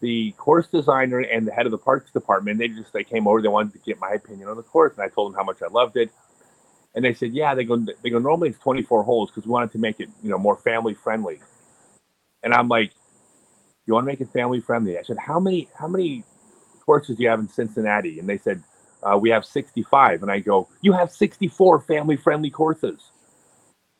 the 0.00 0.32
course 0.32 0.66
designer 0.68 1.20
and 1.20 1.46
the 1.46 1.52
head 1.52 1.66
of 1.66 1.72
the 1.72 1.78
parks 1.78 2.10
department, 2.12 2.58
they 2.58 2.68
just 2.68 2.92
they 2.92 3.04
came 3.04 3.26
over. 3.26 3.40
They 3.40 3.48
wanted 3.48 3.72
to 3.72 3.78
get 3.80 3.98
my 4.00 4.10
opinion 4.10 4.48
on 4.48 4.56
the 4.56 4.62
course, 4.62 4.94
and 4.94 5.02
I 5.02 5.08
told 5.08 5.32
them 5.32 5.38
how 5.38 5.44
much 5.44 5.62
I 5.62 5.68
loved 5.68 5.96
it. 5.96 6.10
And 6.94 7.04
they 7.04 7.14
said, 7.14 7.32
yeah, 7.32 7.54
they 7.54 7.64
go 7.64 7.76
they 8.02 8.10
go 8.10 8.18
normally 8.18 8.50
it's 8.50 8.58
24 8.58 9.02
holes 9.02 9.30
because 9.30 9.46
we 9.46 9.52
wanted 9.52 9.72
to 9.72 9.78
make 9.78 10.00
it 10.00 10.08
you 10.22 10.30
know 10.30 10.38
more 10.38 10.56
family 10.56 10.94
friendly. 10.94 11.40
And 12.42 12.54
I'm 12.54 12.68
like, 12.68 12.92
you 13.86 13.94
want 13.94 14.04
to 14.04 14.06
make 14.06 14.20
it 14.20 14.28
family 14.32 14.60
friendly? 14.60 14.98
I 14.98 15.02
said, 15.02 15.18
how 15.18 15.40
many 15.40 15.68
how 15.78 15.88
many 15.88 16.24
courses 16.84 17.16
do 17.16 17.22
you 17.22 17.28
have 17.28 17.40
in 17.40 17.48
Cincinnati? 17.48 18.18
And 18.18 18.28
they 18.28 18.38
said, 18.38 18.62
uh, 19.02 19.18
we 19.18 19.30
have 19.30 19.44
65. 19.44 20.22
And 20.22 20.30
I 20.30 20.40
go, 20.40 20.68
you 20.82 20.92
have 20.92 21.10
64 21.10 21.80
family 21.80 22.16
friendly 22.16 22.50
courses. 22.50 23.10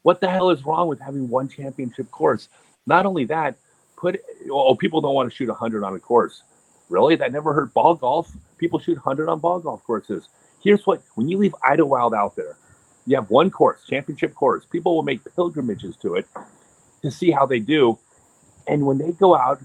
What 0.06 0.20
the 0.20 0.30
hell 0.30 0.50
is 0.50 0.64
wrong 0.64 0.86
with 0.86 1.00
having 1.00 1.28
one 1.28 1.48
championship 1.48 2.12
course? 2.12 2.48
Not 2.86 3.06
only 3.06 3.24
that, 3.24 3.56
put 3.96 4.20
oh 4.48 4.76
people 4.76 5.00
don't 5.00 5.16
want 5.16 5.28
to 5.28 5.34
shoot 5.34 5.48
100 5.48 5.82
on 5.82 5.96
a 5.96 5.98
course. 5.98 6.44
Really? 6.88 7.16
That 7.16 7.32
never 7.32 7.52
hurt 7.52 7.74
ball 7.74 7.96
golf. 7.96 8.30
People 8.56 8.78
shoot 8.78 8.94
100 9.04 9.28
on 9.28 9.40
ball 9.40 9.58
golf 9.58 9.82
courses. 9.82 10.28
Here's 10.62 10.86
what 10.86 11.02
when 11.16 11.28
you 11.28 11.38
leave 11.38 11.56
Idlewild 11.60 12.14
out 12.14 12.36
there, 12.36 12.56
you 13.04 13.16
have 13.16 13.30
one 13.30 13.50
course, 13.50 13.80
championship 13.84 14.32
course. 14.32 14.64
People 14.64 14.94
will 14.94 15.02
make 15.02 15.22
pilgrimages 15.34 15.96
to 15.96 16.14
it 16.14 16.28
to 17.02 17.10
see 17.10 17.32
how 17.32 17.44
they 17.44 17.58
do. 17.58 17.98
And 18.68 18.86
when 18.86 18.98
they 18.98 19.10
go 19.10 19.34
out 19.34 19.58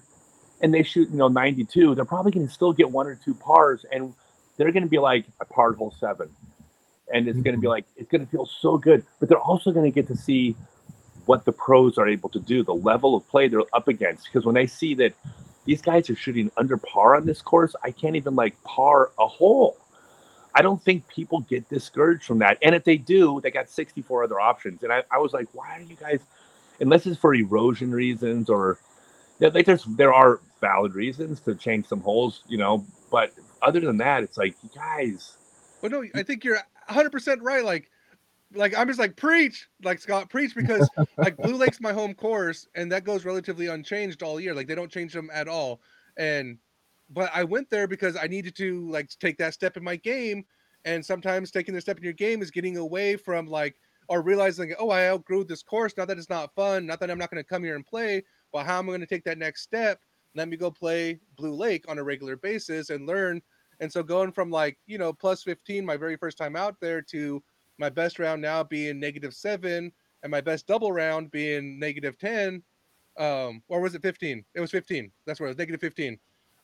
and 0.59 0.73
they 0.73 0.81
shoot, 0.81 1.11
you 1.11 1.17
know, 1.17 1.27
92, 1.27 1.93
they're 1.93 2.03
probably 2.03 2.31
going 2.31 2.47
to 2.47 2.51
still 2.51 2.73
get 2.73 2.89
one 2.89 3.05
or 3.05 3.13
two 3.13 3.35
pars, 3.35 3.85
and 3.91 4.15
they're 4.57 4.71
going 4.71 4.81
to 4.81 4.89
be 4.89 4.97
like 4.97 5.25
a 5.39 5.45
par 5.45 5.73
hole 5.73 5.93
seven, 5.99 6.31
and 7.13 7.27
it's 7.27 7.39
going 7.41 7.55
to 7.55 7.61
be 7.61 7.67
mm-hmm. 7.67 7.67
like 7.67 7.85
it's 7.97 8.09
going 8.09 8.25
to 8.25 8.31
feel 8.31 8.45
so 8.45 8.77
good. 8.77 9.05
But 9.19 9.29
they're 9.29 9.39
also 9.39 9.71
going 9.71 9.85
to 9.85 9.93
get 9.93 10.07
to 10.07 10.15
see 10.15 10.55
what 11.25 11.45
the 11.45 11.51
pros 11.51 11.97
are 11.97 12.07
able 12.07 12.29
to 12.29 12.39
do, 12.39 12.63
the 12.63 12.73
level 12.73 13.15
of 13.15 13.27
play 13.27 13.47
they're 13.47 13.61
up 13.73 13.87
against. 13.87 14.25
Because 14.25 14.45
when 14.45 14.55
they 14.55 14.67
see 14.67 14.93
that 14.95 15.13
these 15.65 15.81
guys 15.81 16.09
are 16.09 16.15
shooting 16.15 16.51
under 16.57 16.77
par 16.77 17.15
on 17.15 17.25
this 17.25 17.41
course, 17.41 17.75
I 17.83 17.91
can't 17.91 18.15
even 18.15 18.35
like 18.35 18.61
par 18.63 19.11
a 19.19 19.27
hole. 19.27 19.77
I 20.53 20.61
don't 20.61 20.83
think 20.83 21.07
people 21.07 21.41
get 21.41 21.69
discouraged 21.69 22.23
from 22.23 22.39
that. 22.39 22.57
And 22.61 22.75
if 22.75 22.83
they 22.83 22.97
do, 22.97 23.39
they 23.41 23.51
got 23.51 23.69
64 23.69 24.23
other 24.23 24.39
options. 24.39 24.83
And 24.83 24.91
I, 24.91 25.03
I 25.09 25.17
was 25.19 25.31
like, 25.31 25.47
why 25.53 25.77
are 25.77 25.81
you 25.81 25.95
guys, 25.95 26.19
unless 26.79 27.05
it's 27.05 27.19
for 27.19 27.33
erosion 27.33 27.91
reasons 27.91 28.49
or 28.49 28.79
yeah, 29.39 29.49
like 29.53 29.65
there's 29.65 29.83
there 29.85 30.13
are 30.13 30.39
valid 30.59 30.93
reasons 30.93 31.39
to 31.41 31.55
change 31.55 31.87
some 31.87 32.01
holes, 32.01 32.43
you 32.47 32.57
know, 32.57 32.85
but 33.09 33.33
other 33.61 33.79
than 33.79 33.97
that, 33.97 34.23
it's 34.23 34.37
like 34.37 34.55
you 34.61 34.69
guys. 34.75 35.35
Well, 35.81 35.91
no, 35.91 36.05
I 36.13 36.21
think 36.21 36.43
you're 36.43 36.59
100 36.87 37.11
percent 37.11 37.41
right. 37.41 37.63
Like, 37.63 37.89
like 38.53 38.77
I'm 38.77 38.87
just 38.87 38.99
like 38.99 39.15
preach, 39.15 39.67
like 39.83 39.99
Scott 39.99 40.29
preach 40.29 40.55
because 40.55 40.89
like 41.17 41.37
Blue 41.37 41.55
Lake's 41.55 41.81
my 41.81 41.93
home 41.93 42.13
course, 42.13 42.67
and 42.75 42.91
that 42.91 43.03
goes 43.03 43.25
relatively 43.25 43.67
unchanged 43.67 44.23
all 44.23 44.39
year. 44.39 44.53
Like 44.53 44.67
they 44.67 44.75
don't 44.75 44.91
change 44.91 45.13
them 45.13 45.29
at 45.33 45.47
all. 45.47 45.81
And 46.17 46.57
but 47.09 47.29
I 47.33 47.43
went 47.43 47.69
there 47.69 47.87
because 47.87 48.15
I 48.15 48.27
needed 48.27 48.55
to 48.57 48.89
like 48.89 49.09
take 49.19 49.37
that 49.37 49.53
step 49.53 49.77
in 49.77 49.83
my 49.83 49.95
game. 49.95 50.45
And 50.83 51.05
sometimes 51.05 51.51
taking 51.51 51.75
the 51.75 51.81
step 51.81 51.97
in 51.97 52.03
your 52.03 52.13
game 52.13 52.41
is 52.41 52.49
getting 52.49 52.77
away 52.77 53.15
from 53.15 53.45
like 53.45 53.75
or 54.07 54.21
realizing, 54.21 54.73
oh, 54.79 54.89
I 54.89 55.07
outgrew 55.07 55.43
this 55.43 55.61
course. 55.61 55.93
Not 55.95 56.07
that 56.07 56.17
it's 56.17 56.29
not 56.29 56.55
fun. 56.55 56.85
Not 56.85 56.99
that 56.99 57.11
I'm 57.11 57.19
not 57.19 57.29
going 57.29 57.43
to 57.43 57.47
come 57.47 57.63
here 57.63 57.75
and 57.75 57.85
play. 57.85 58.23
But 58.51 58.65
how 58.65 58.79
am 58.79 58.85
I 58.85 58.87
going 58.87 59.01
to 59.01 59.07
take 59.07 59.23
that 59.25 59.37
next 59.37 59.61
step? 59.61 59.99
Let 60.35 60.49
me 60.49 60.57
go 60.57 60.71
play 60.71 61.19
Blue 61.37 61.53
Lake 61.53 61.85
on 61.87 61.99
a 61.99 62.03
regular 62.03 62.35
basis 62.35 62.89
and 62.89 63.05
learn. 63.05 63.41
And 63.81 63.91
so 63.91 64.03
going 64.03 64.31
from 64.31 64.49
like, 64.49 64.77
you 64.85 64.97
know, 64.97 65.11
plus 65.11 65.43
15 65.43 65.85
my 65.85 65.97
very 65.97 66.15
first 66.15 66.37
time 66.37 66.55
out 66.55 66.77
there 66.79 67.01
to 67.01 67.43
my 67.77 67.89
best 67.89 68.19
round 68.19 68.41
now 68.41 68.63
being 68.63 68.99
negative 68.99 69.33
seven 69.33 69.91
and 70.23 70.31
my 70.31 70.39
best 70.39 70.67
double 70.67 70.91
round 70.91 71.31
being 71.31 71.79
negative 71.79 72.17
10. 72.17 72.61
Um, 73.17 73.61
or 73.67 73.81
was 73.81 73.95
it 73.95 74.03
15? 74.03 74.45
It 74.53 74.61
was 74.61 74.71
15. 74.71 75.11
That's 75.25 75.39
where 75.39 75.47
it 75.47 75.49
was 75.49 75.57
negative 75.57 75.81
15. 75.81 76.17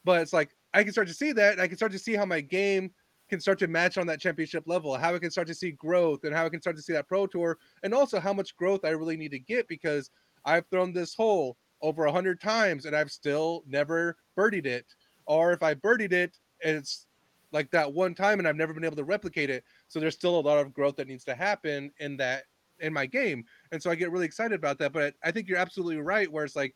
But 0.06 0.22
it's 0.22 0.32
like 0.32 0.56
I 0.74 0.84
can 0.84 0.94
start 0.94 1.08
to 1.08 1.14
see 1.14 1.32
that. 1.34 1.60
I 1.60 1.68
can 1.68 1.76
start 1.76 1.92
to 1.92 2.00
see 2.00 2.14
how 2.14 2.26
my 2.26 2.40
game 2.40 2.92
can 3.30 3.42
start 3.42 3.60
to 3.60 3.68
match 3.68 3.98
on 3.98 4.08
that 4.08 4.22
championship 4.22 4.64
level, 4.68 4.96
how 4.96 5.14
I 5.14 5.20
can 5.20 5.32
start 5.32 5.48
to 5.48 5.56
see 5.56 5.72
growth 5.72 6.24
and 6.24 6.34
how 6.34 6.46
I 6.46 6.50
can 6.50 6.62
start 6.62 6.76
to 6.78 6.82
see 6.82 6.94
that 6.94 7.08
pro 7.08 7.28
tour, 7.28 7.58
and 7.84 7.94
also 7.94 8.20
how 8.20 8.32
much 8.32 8.56
growth 8.56 8.86
I 8.86 8.90
really 8.90 9.18
need 9.18 9.32
to 9.32 9.40
get 9.40 9.68
because 9.68 10.12
I've 10.46 10.68
thrown 10.68 10.94
this 10.94 11.16
hole 11.16 11.58
over 11.82 12.06
a 12.06 12.12
hundred 12.12 12.40
times 12.40 12.86
and 12.86 12.96
I've 12.96 13.12
still 13.12 13.64
never 13.68 14.18
birdied 14.38 14.66
it. 14.66 14.86
Or 15.26 15.52
if 15.52 15.62
I 15.62 15.74
birdied 15.74 16.14
it, 16.14 16.38
it's 16.62 17.07
like 17.52 17.72
that 17.72 17.94
one 17.94 18.14
time 18.14 18.40
and 18.40 18.48
I've 18.48 18.56
never 18.56 18.74
been 18.74 18.84
able 18.84 18.98
to 18.98 19.04
replicate 19.04 19.50
it. 19.50 19.64
So 19.88 20.00
there's 20.00 20.16
still 20.16 20.40
a 20.40 20.42
lot 20.42 20.60
of 20.60 20.74
growth 20.74 20.98
that 20.98 21.08
needs 21.08 21.24
to 21.26 21.36
happen 21.36 21.92
in 22.00 22.18
that 22.18 22.44
in 22.80 22.94
my 22.94 23.06
game. 23.06 23.44
And 23.72 23.82
so 23.82 23.90
I 23.90 23.96
get 23.96 24.12
really 24.12 24.26
excited 24.26 24.56
about 24.56 24.78
that. 24.80 24.94
But 24.94 25.16
I 25.24 25.32
think 25.32 25.48
you're 25.48 25.58
absolutely 25.58 25.98
right, 25.98 26.32
where 26.32 26.46
it's 26.46 26.56
like 26.56 26.76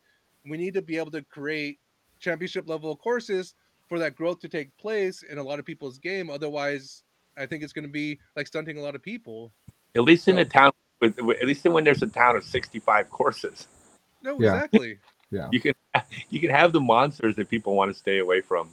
we 0.50 0.58
need 0.58 0.74
to 0.74 0.82
be 0.82 0.98
able 0.98 1.12
to 1.12 1.24
create 1.24 1.80
championship 2.20 2.68
level 2.68 2.96
courses 2.96 3.54
for 3.88 4.00
that 4.00 4.16
growth 4.16 4.40
to 4.40 4.48
take 4.48 4.76
place 4.78 5.24
in 5.24 5.38
a 5.38 5.44
lot 5.44 5.60
of 5.60 5.66
people's 5.66 5.98
game. 5.98 6.30
Otherwise, 6.30 7.04
I 7.38 7.46
think 7.46 7.64
it's 7.64 7.74
going 7.74 7.86
to 7.86 7.92
be 7.92 8.20
like 8.36 8.48
stunting 8.48 8.78
a 8.78 8.82
lot 8.82 8.96
of 8.96 9.02
people. 9.02 9.52
At 9.96 10.04
least 10.04 10.28
in 10.28 10.40
a 10.40 10.46
town 10.46 10.72
with, 11.02 11.20
at 11.20 11.46
least 11.46 11.66
in 11.66 11.74
when 11.74 11.84
there's 11.84 12.02
a 12.02 12.08
town 12.08 12.38
of 12.38 12.44
65 12.44 13.10
courses. 13.10 13.68
No, 14.24 14.40
Yeah. 14.40 14.56
exactly. 14.56 14.98
Yeah. 15.32 15.48
You 15.52 15.60
can 15.60 15.74
you 16.30 16.40
can 16.40 16.50
have 16.50 16.74
the 16.74 16.82
monsters 16.82 17.36
that 17.36 17.50
people 17.50 17.76
want 17.76 17.92
to 17.92 17.98
stay 17.98 18.20
away 18.20 18.42
from. 18.42 18.70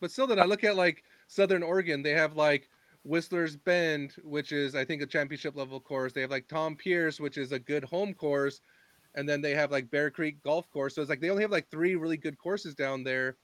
But 0.00 0.10
still, 0.10 0.26
then 0.26 0.38
I 0.38 0.44
look 0.44 0.64
at 0.64 0.76
like 0.76 1.02
Southern 1.34 1.62
Oregon. 1.62 2.02
They 2.02 2.12
have 2.12 2.36
like 2.36 2.68
Whistler's 3.02 3.56
Bend, 3.56 4.14
which 4.22 4.52
is 4.52 4.74
I 4.74 4.84
think 4.84 5.02
a 5.02 5.06
championship 5.06 5.56
level 5.56 5.80
course. 5.80 6.12
They 6.12 6.20
have 6.20 6.30
like 6.30 6.48
Tom 6.48 6.76
Pierce, 6.76 7.18
which 7.18 7.38
is 7.38 7.52
a 7.52 7.58
good 7.58 7.84
home 7.84 8.14
course, 8.14 8.60
and 9.14 9.28
then 9.28 9.40
they 9.40 9.54
have 9.54 9.72
like 9.72 9.90
Bear 9.90 10.10
Creek 10.10 10.42
Golf 10.42 10.70
Course. 10.70 10.94
So 10.94 11.02
it's 11.02 11.10
like 11.10 11.20
they 11.20 11.30
only 11.30 11.42
have 11.42 11.50
like 11.50 11.70
three 11.70 11.96
really 11.96 12.16
good 12.16 12.38
courses 12.38 12.74
down 12.74 13.02
there, 13.02 13.36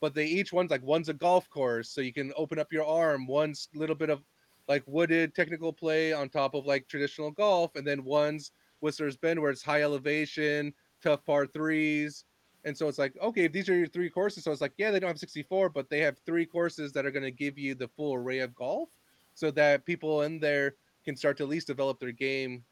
but 0.00 0.14
they 0.14 0.26
each 0.26 0.52
one's 0.52 0.70
like 0.70 0.82
one's 0.82 1.08
a 1.08 1.14
golf 1.14 1.48
course, 1.48 1.90
so 1.90 2.00
you 2.02 2.12
can 2.12 2.32
open 2.36 2.58
up 2.58 2.72
your 2.72 2.84
arm. 2.84 3.26
One's 3.26 3.68
little 3.74 3.96
bit 3.96 4.10
of 4.10 4.22
like 4.68 4.84
wooded 4.86 5.34
technical 5.34 5.72
play 5.72 6.12
on 6.12 6.28
top 6.28 6.54
of 6.54 6.66
like 6.66 6.86
traditional 6.86 7.30
golf, 7.30 7.74
and 7.76 7.86
then 7.86 8.04
one's 8.04 8.52
Whistler's 8.80 9.16
Bend 9.16 9.40
where 9.40 9.50
it's 9.50 9.62
high 9.62 9.82
elevation, 9.82 10.72
tough 11.02 11.24
par 11.24 11.46
threes. 11.46 12.24
And 12.64 12.76
so 12.76 12.88
it's 12.88 12.98
like, 12.98 13.16
okay, 13.22 13.44
if 13.44 13.52
these 13.52 13.68
are 13.68 13.76
your 13.76 13.86
three 13.86 14.10
courses, 14.10 14.44
so 14.44 14.52
it's 14.52 14.60
like, 14.60 14.74
yeah, 14.76 14.90
they 14.90 15.00
don't 15.00 15.08
have 15.08 15.18
64, 15.18 15.70
but 15.70 15.88
they 15.88 16.00
have 16.00 16.18
three 16.26 16.44
courses 16.44 16.92
that 16.92 17.06
are 17.06 17.10
going 17.10 17.22
to 17.22 17.30
give 17.30 17.58
you 17.58 17.74
the 17.74 17.88
full 17.88 18.14
array 18.14 18.40
of 18.40 18.54
golf 18.54 18.88
so 19.34 19.50
that 19.52 19.86
people 19.86 20.22
in 20.22 20.40
there 20.40 20.74
can 21.04 21.16
start 21.16 21.36
to 21.38 21.44
at 21.44 21.48
least 21.48 21.68
develop 21.68 22.00
their 22.00 22.12
game 22.12 22.64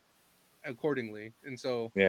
accordingly. 0.64 1.32
And 1.44 1.58
so, 1.58 1.92
Yeah, 1.94 2.08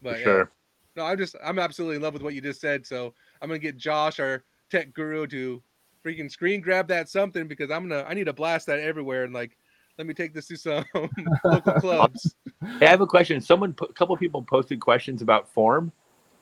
but 0.00 0.18
yeah. 0.18 0.24
sure. 0.24 0.50
no, 0.96 1.04
I'm 1.04 1.18
just, 1.18 1.34
I'm 1.44 1.58
absolutely 1.58 1.96
in 1.96 2.02
love 2.02 2.14
with 2.14 2.22
what 2.22 2.34
you 2.34 2.40
just 2.40 2.60
said. 2.60 2.86
So 2.86 3.12
I'm 3.42 3.48
going 3.48 3.60
to 3.60 3.66
get 3.66 3.76
Josh, 3.76 4.20
our 4.20 4.44
tech 4.70 4.94
guru, 4.94 5.26
to 5.26 5.62
freaking 6.04 6.30
screen 6.30 6.60
grab 6.60 6.86
that 6.88 7.08
something 7.08 7.48
because 7.48 7.70
I'm 7.70 7.88
going 7.88 8.02
to, 8.02 8.08
I 8.08 8.14
need 8.14 8.24
to 8.24 8.32
blast 8.32 8.66
that 8.68 8.78
everywhere 8.78 9.24
and 9.24 9.34
like, 9.34 9.56
let 9.98 10.06
me 10.06 10.14
take 10.14 10.32
this 10.32 10.46
to 10.46 10.56
some 10.56 10.84
local 11.44 11.72
clubs. 11.80 12.36
Hey, 12.78 12.86
I 12.86 12.90
have 12.90 13.00
a 13.00 13.06
question. 13.06 13.40
Someone, 13.40 13.74
a 13.82 13.92
couple 13.92 14.16
people 14.16 14.42
posted 14.42 14.80
questions 14.80 15.22
about 15.22 15.48
form. 15.48 15.92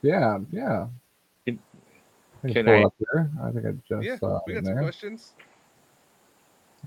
Yeah, 0.03 0.39
yeah. 0.53 0.87
Can- 1.45 1.59
I 2.45 2.53
can 2.53 2.65
pull 2.65 2.75
I- 2.75 2.85
up 2.85 2.95
here. 2.99 3.31
I 3.43 3.51
think 3.51 3.67
I 3.67 3.73
just 3.89 4.07
yeah, 4.07 4.19
saw 4.19 4.41
we 4.47 4.55
got 4.55 4.65
some 4.65 4.75
there. 4.75 4.83
questions. 4.83 5.33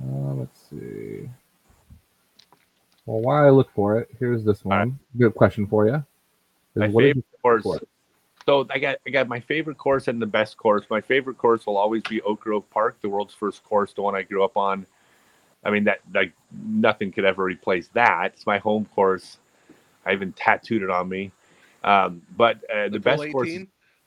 Uh, 0.02 0.34
let's 0.34 0.60
see. 0.70 1.30
Well, 3.06 3.22
while 3.22 3.46
I 3.46 3.50
look 3.50 3.72
for 3.74 4.00
it, 4.00 4.10
here's 4.20 4.44
this 4.46 4.64
right. 4.64 4.80
one. 4.80 5.00
Good 5.18 5.34
question 5.36 5.68
for 5.68 5.88
you. 5.88 6.04
My 6.76 6.88
What 6.88 7.04
is 7.04 7.10
favorite 7.10 7.26
your 7.32 7.40
course. 7.42 7.64
course? 7.64 7.84
So 8.46 8.68
I 8.70 8.80
got 8.80 8.98
I 9.06 9.10
got 9.10 9.28
my 9.28 9.40
favorite 9.40 9.78
course 9.78 10.08
and 10.08 10.22
the 10.22 10.26
best 10.26 10.58
course. 10.58 10.86
My 10.90 11.02
favorite 11.02 11.38
course 11.38 11.66
will 11.66 11.78
always 11.78 12.04
be 12.04 12.22
Oak 12.22 12.40
Grove 12.42 12.70
Park, 12.70 12.98
the 13.02 13.10
world's 13.10 13.34
first 13.34 13.64
course, 13.64 13.94
the 13.94 14.02
one 14.02 14.16
I 14.16 14.22
grew 14.22 14.44
up 14.44 14.56
on. 14.56 14.86
I 15.64 15.72
mean 15.72 15.84
that 15.84 16.00
like 16.14 16.32
nothing 16.52 17.12
could 17.12 17.26
ever 17.26 17.44
replace 17.44 17.90
that. 17.90 18.32
It's 18.36 18.46
my 18.46 18.60
home 18.60 18.86
course. 18.96 19.40
I 20.06 20.14
even 20.14 20.32
tattooed 20.32 20.84
it 20.84 20.90
on 20.90 21.10
me. 21.10 21.32
Um, 21.84 22.22
but 22.36 22.58
uh, 22.70 22.86
the, 22.86 22.90
The 22.92 23.00
best 23.00 23.24
full 23.24 23.32
course, 23.32 23.50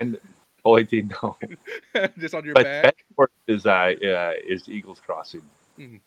and 0.00 0.18
hole 0.64 0.78
eighteen, 0.78 1.12
no. 1.22 1.36
just 2.18 2.34
on 2.34 2.44
your 2.44 2.54
but 2.54 2.64
back. 2.64 2.82
best 2.84 2.96
course 3.16 3.30
is 3.46 3.66
uh, 3.66 3.70
uh 3.70 4.32
is 4.46 4.68
Eagles 4.68 5.00
Crossing. 5.04 5.42
Eagles 5.78 6.00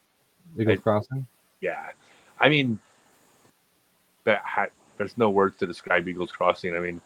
I- 0.67 0.75
Crossing? 0.77 1.27
Yeah, 1.61 1.87
I 2.39 2.49
mean, 2.49 2.77
that 4.25 4.41
ha- 4.45 4.67
there's 4.97 5.17
no 5.17 5.29
words 5.29 5.57
to 5.57 5.65
describe 5.65 6.07
Eagles 6.07 6.31
Crossing. 6.31 6.75
I 6.75 6.79
mean, 6.79 7.01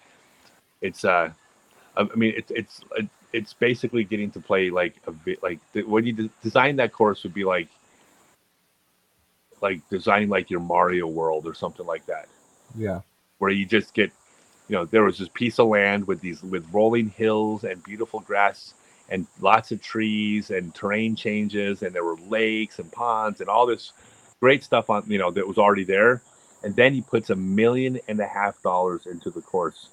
it's 0.81 1.05
uh, 1.05 1.29
I 1.95 2.01
I 2.01 2.15
mean, 2.15 2.33
it's 2.35 2.51
it's 2.51 2.81
it's 3.31 3.53
basically 3.53 4.03
getting 4.03 4.31
to 4.31 4.39
play 4.39 4.69
like 4.69 4.95
a 5.07 5.11
bit 5.11 5.41
like 5.41 5.59
the, 5.73 5.83
when 5.83 6.05
you 6.05 6.13
de- 6.13 6.29
design 6.43 6.75
that 6.77 6.91
course 6.91 7.23
would 7.23 7.33
be 7.33 7.45
like 7.45 7.69
like 9.61 9.87
designing 9.89 10.29
like 10.29 10.49
your 10.49 10.61
Mario 10.61 11.05
world 11.07 11.45
or 11.45 11.53
something 11.53 11.85
like 11.85 12.05
that, 12.07 12.27
Yeah. 12.77 13.01
where 13.39 13.51
you 13.51 13.65
just 13.65 13.93
get, 13.93 14.09
you 14.69 14.77
know, 14.77 14.85
there 14.85 15.03
was 15.05 15.19
this 15.19 15.29
piece 15.29 15.59
of 15.59 15.69
land 15.69 16.07
with 16.07 16.21
these 16.21 16.43
with 16.43 16.67
rolling 16.73 17.11
hills 17.11 17.65
and 17.65 17.83
beautiful 17.83 18.21
grass 18.21 18.75
and 19.09 19.27
lots 19.41 19.71
of 19.73 19.81
trees 19.83 20.51
and 20.51 20.75
terrain 20.75 21.15
changes 21.17 21.83
and 21.83 21.95
there 21.95 22.05
were 22.05 22.17
lakes 22.29 22.79
and 22.79 22.91
ponds 22.93 23.41
and 23.41 23.49
all 23.49 23.67
this 23.67 23.93
great 24.41 24.63
stuff 24.65 24.89
on 24.91 25.03
you 25.07 25.19
know 25.19 25.31
that 25.31 25.47
was 25.47 25.59
already 25.59 25.85
there 25.85 26.23
and 26.63 26.75
then 26.77 26.93
he 26.93 27.01
puts 27.01 27.31
a 27.31 27.37
million 27.37 27.99
and 28.09 28.19
a 28.21 28.27
half 28.27 28.61
dollars 28.63 29.07
into 29.07 29.31
the 29.31 29.41
course 29.43 29.89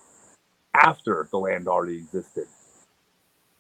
after 0.75 1.29
the 1.33 1.39
land 1.39 1.69
already 1.69 1.97
existed 1.99 2.47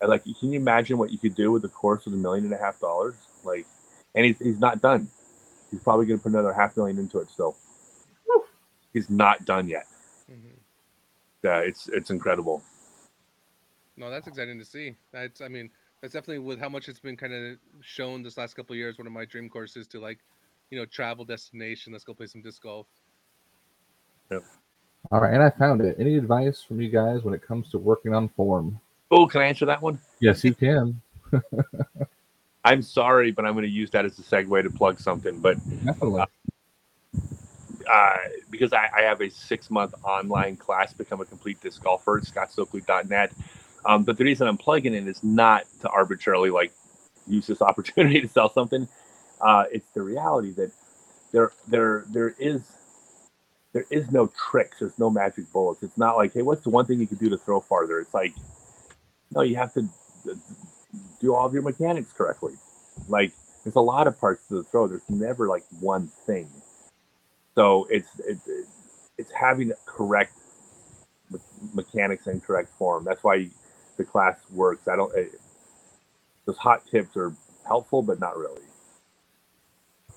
And 0.02 0.10
like, 0.10 0.24
can 0.24 0.52
you 0.52 0.60
imagine 0.60 0.98
what 0.98 1.12
you 1.12 1.18
could 1.18 1.36
do 1.36 1.52
with 1.52 1.62
the 1.62 1.70
course 1.70 2.06
with 2.06 2.14
a 2.14 2.18
million 2.18 2.46
and 2.46 2.54
a 2.54 2.58
half 2.58 2.80
dollars? 2.80 3.16
Like, 3.44 3.66
and 4.14 4.26
he's, 4.26 4.38
he's 4.40 4.60
not 4.60 4.82
done. 4.82 5.10
He's 5.70 5.80
probably 5.80 6.06
going 6.06 6.20
to 6.20 6.24
put 6.24 6.32
another 6.32 6.54
half 6.54 6.76
million 6.76 6.98
into 6.98 7.18
it 7.20 7.30
still. 7.30 7.56
He's 8.92 9.10
not 9.10 9.44
done 9.46 9.68
yet. 9.68 9.86
Mhm. 10.30 10.55
Yeah, 11.46 11.60
it's 11.60 11.88
it's 11.88 12.10
incredible. 12.10 12.60
No, 13.96 14.10
that's 14.10 14.26
exciting 14.26 14.58
to 14.58 14.64
see. 14.64 14.96
That's, 15.12 15.40
I 15.40 15.46
mean, 15.46 15.70
that's 16.02 16.12
definitely 16.12 16.40
with 16.40 16.58
how 16.58 16.68
much 16.68 16.88
it's 16.88 16.98
been 16.98 17.16
kind 17.16 17.32
of 17.32 17.56
shown 17.82 18.24
this 18.24 18.36
last 18.36 18.54
couple 18.54 18.72
of 18.72 18.78
years. 18.78 18.98
One 18.98 19.06
of 19.06 19.12
my 19.12 19.24
dream 19.24 19.48
courses 19.48 19.86
to 19.88 20.00
like, 20.00 20.18
you 20.70 20.78
know, 20.78 20.84
travel 20.86 21.24
destination. 21.24 21.92
Let's 21.92 22.04
go 22.04 22.14
play 22.14 22.26
some 22.26 22.42
disc 22.42 22.60
golf. 22.60 22.88
Yep. 24.32 24.42
All 25.12 25.20
right, 25.20 25.32
and 25.32 25.40
I 25.40 25.50
found 25.50 25.82
it. 25.82 25.94
Any 26.00 26.16
advice 26.16 26.64
from 26.66 26.80
you 26.80 26.90
guys 26.90 27.22
when 27.22 27.32
it 27.32 27.46
comes 27.46 27.70
to 27.70 27.78
working 27.78 28.12
on 28.12 28.28
form? 28.30 28.80
Oh, 29.12 29.28
can 29.28 29.40
I 29.40 29.46
answer 29.46 29.66
that 29.66 29.80
one? 29.80 30.00
Yes, 30.18 30.42
you 30.42 30.52
can. 30.52 31.00
I'm 32.64 32.82
sorry, 32.82 33.30
but 33.30 33.46
I'm 33.46 33.52
going 33.52 33.62
to 33.62 33.70
use 33.70 33.90
that 33.90 34.04
as 34.04 34.18
a 34.18 34.22
segue 34.22 34.64
to 34.64 34.70
plug 34.70 34.98
something. 34.98 35.38
But 35.38 35.58
Definitely. 35.84 36.22
Uh, 36.22 36.26
uh, 37.88 38.16
because 38.50 38.72
I, 38.72 38.88
I 38.96 39.02
have 39.02 39.20
a 39.20 39.30
six 39.30 39.70
month 39.70 39.94
online 40.04 40.56
class, 40.56 40.92
Become 40.92 41.20
a 41.20 41.24
Complete 41.24 41.60
Disc 41.60 41.82
Golfer, 41.82 42.20
scottstokely.net. 42.20 43.32
Um, 43.84 44.02
but 44.02 44.16
the 44.18 44.24
reason 44.24 44.48
I'm 44.48 44.56
plugging 44.56 44.94
it 44.94 45.06
is 45.06 45.22
not 45.22 45.64
to 45.82 45.88
arbitrarily 45.88 46.50
like 46.50 46.72
use 47.26 47.46
this 47.46 47.62
opportunity 47.62 48.20
to 48.20 48.28
sell 48.28 48.50
something. 48.50 48.88
Uh, 49.40 49.64
it's 49.70 49.90
the 49.92 50.02
reality 50.02 50.52
that 50.52 50.70
there 51.32 51.52
there 51.68 52.04
there 52.08 52.34
is 52.38 52.62
there 53.72 53.84
is 53.90 54.10
no 54.10 54.28
tricks. 54.50 54.78
There's 54.80 54.98
no 54.98 55.10
magic 55.10 55.52
bullets. 55.52 55.82
It's 55.82 55.98
not 55.98 56.16
like, 56.16 56.32
hey, 56.32 56.42
what's 56.42 56.62
the 56.62 56.70
one 56.70 56.86
thing 56.86 56.98
you 56.98 57.06
can 57.06 57.18
do 57.18 57.28
to 57.28 57.36
throw 57.36 57.60
farther? 57.60 57.98
It's 58.00 58.14
like, 58.14 58.32
no, 59.34 59.42
you 59.42 59.56
have 59.56 59.74
to 59.74 59.86
do 61.20 61.34
all 61.34 61.46
of 61.46 61.52
your 61.52 61.62
mechanics 61.62 62.10
correctly. 62.12 62.54
Like, 63.06 63.32
there's 63.64 63.76
a 63.76 63.80
lot 63.80 64.06
of 64.06 64.18
parts 64.18 64.46
to 64.48 64.54
the 64.54 64.62
throw. 64.62 64.86
There's 64.86 65.02
never 65.10 65.46
like 65.46 65.64
one 65.80 66.08
thing. 66.24 66.48
So 67.56 67.88
it's 67.90 68.20
it, 68.20 68.38
it, 68.46 68.66
it's 69.18 69.32
having 69.32 69.72
correct 69.86 70.34
me- 71.30 71.40
mechanics 71.74 72.26
and 72.26 72.42
correct 72.42 72.70
form. 72.78 73.02
That's 73.04 73.24
why 73.24 73.48
the 73.96 74.04
class 74.04 74.38
works. 74.50 74.86
I 74.86 74.96
don't. 74.96 75.14
It, 75.16 75.40
those 76.44 76.58
hot 76.58 76.86
tips 76.86 77.16
are 77.16 77.32
helpful, 77.66 78.02
but 78.02 78.20
not 78.20 78.36
really. 78.36 78.62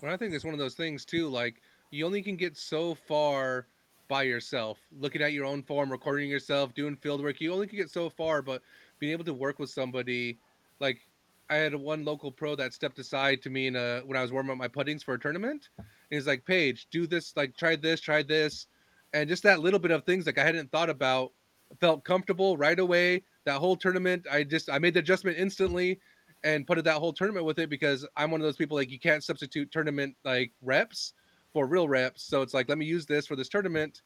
Well, 0.02 0.14
I 0.14 0.18
think 0.18 0.34
it's 0.34 0.46
one 0.46 0.54
of 0.54 0.60
those 0.60 0.76
things 0.76 1.06
too. 1.06 1.30
Like 1.30 1.62
you 1.92 2.06
only 2.06 2.22
can 2.22 2.36
get 2.36 2.58
so 2.58 2.94
far 2.94 3.68
by 4.10 4.24
yourself, 4.24 4.80
looking 5.00 5.22
at 5.22 5.34
your 5.34 5.46
own 5.46 5.64
form, 5.64 5.92
recording 5.92 6.30
yourself, 6.30 6.74
doing 6.74 6.96
field 6.96 7.22
work. 7.22 7.40
You 7.40 7.54
only 7.54 7.68
can 7.68 7.78
get 7.78 7.90
so 7.90 8.10
far, 8.10 8.42
but 8.42 8.62
being 9.00 9.14
able 9.14 9.24
to 9.26 9.34
work 9.34 9.60
with 9.60 9.70
somebody, 9.70 10.40
like 10.80 11.08
I 11.50 11.56
had 11.56 11.74
one 11.74 12.06
local 12.06 12.32
pro 12.32 12.56
that 12.56 12.74
stepped 12.74 13.00
aside 13.00 13.42
to 13.42 13.50
me 13.50 13.68
in 13.68 13.76
a, 13.76 14.02
when 14.06 14.18
I 14.18 14.22
was 14.22 14.32
warming 14.32 14.52
up 14.52 14.58
my 14.58 14.68
puttings 14.68 15.02
for 15.02 15.16
a 15.16 15.20
tournament. 15.20 15.70
And 15.78 15.88
he's 16.10 16.28
like, 16.28 16.46
"Paige, 16.46 16.88
do 16.92 17.08
this. 17.08 17.36
Like, 17.36 17.58
try 17.58 17.76
this, 17.76 18.00
try 18.00 18.22
this," 18.24 18.68
and 19.14 19.28
just 19.28 19.44
that 19.44 19.60
little 19.60 19.80
bit 19.80 19.92
of 19.92 20.04
things 20.06 20.26
like 20.26 20.38
I 20.38 20.44
hadn't 20.44 20.72
thought 20.72 20.90
about. 20.90 21.32
Felt 21.80 22.04
comfortable 22.04 22.58
right 22.58 22.80
away. 22.80 23.24
That 23.46 23.60
whole 23.60 23.76
tournament, 23.76 24.26
I 24.32 24.44
just 24.44 24.70
I 24.70 24.80
made 24.80 24.96
the 24.96 25.02
adjustment 25.02 25.38
instantly 25.38 26.00
and 26.44 26.66
putted 26.66 26.86
that 26.86 26.96
whole 26.96 27.14
tournament 27.14 27.46
with 27.46 27.60
it 27.60 27.70
because 27.70 28.08
I'm 28.16 28.32
one 28.32 28.42
of 28.42 28.46
those 28.46 28.58
people 28.58 28.76
like 28.78 28.90
you 28.90 29.00
can't 29.00 29.24
substitute 29.24 29.72
tournament 29.72 30.16
like 30.24 30.52
reps 30.62 31.14
for 31.54 31.68
real 31.68 31.88
reps. 31.88 32.24
So 32.24 32.42
it's 32.42 32.54
like 32.54 32.70
let 32.70 32.78
me 32.78 32.86
use 32.86 33.06
this 33.06 33.28
for 33.28 33.36
this 33.36 33.50
tournament. 33.50 34.02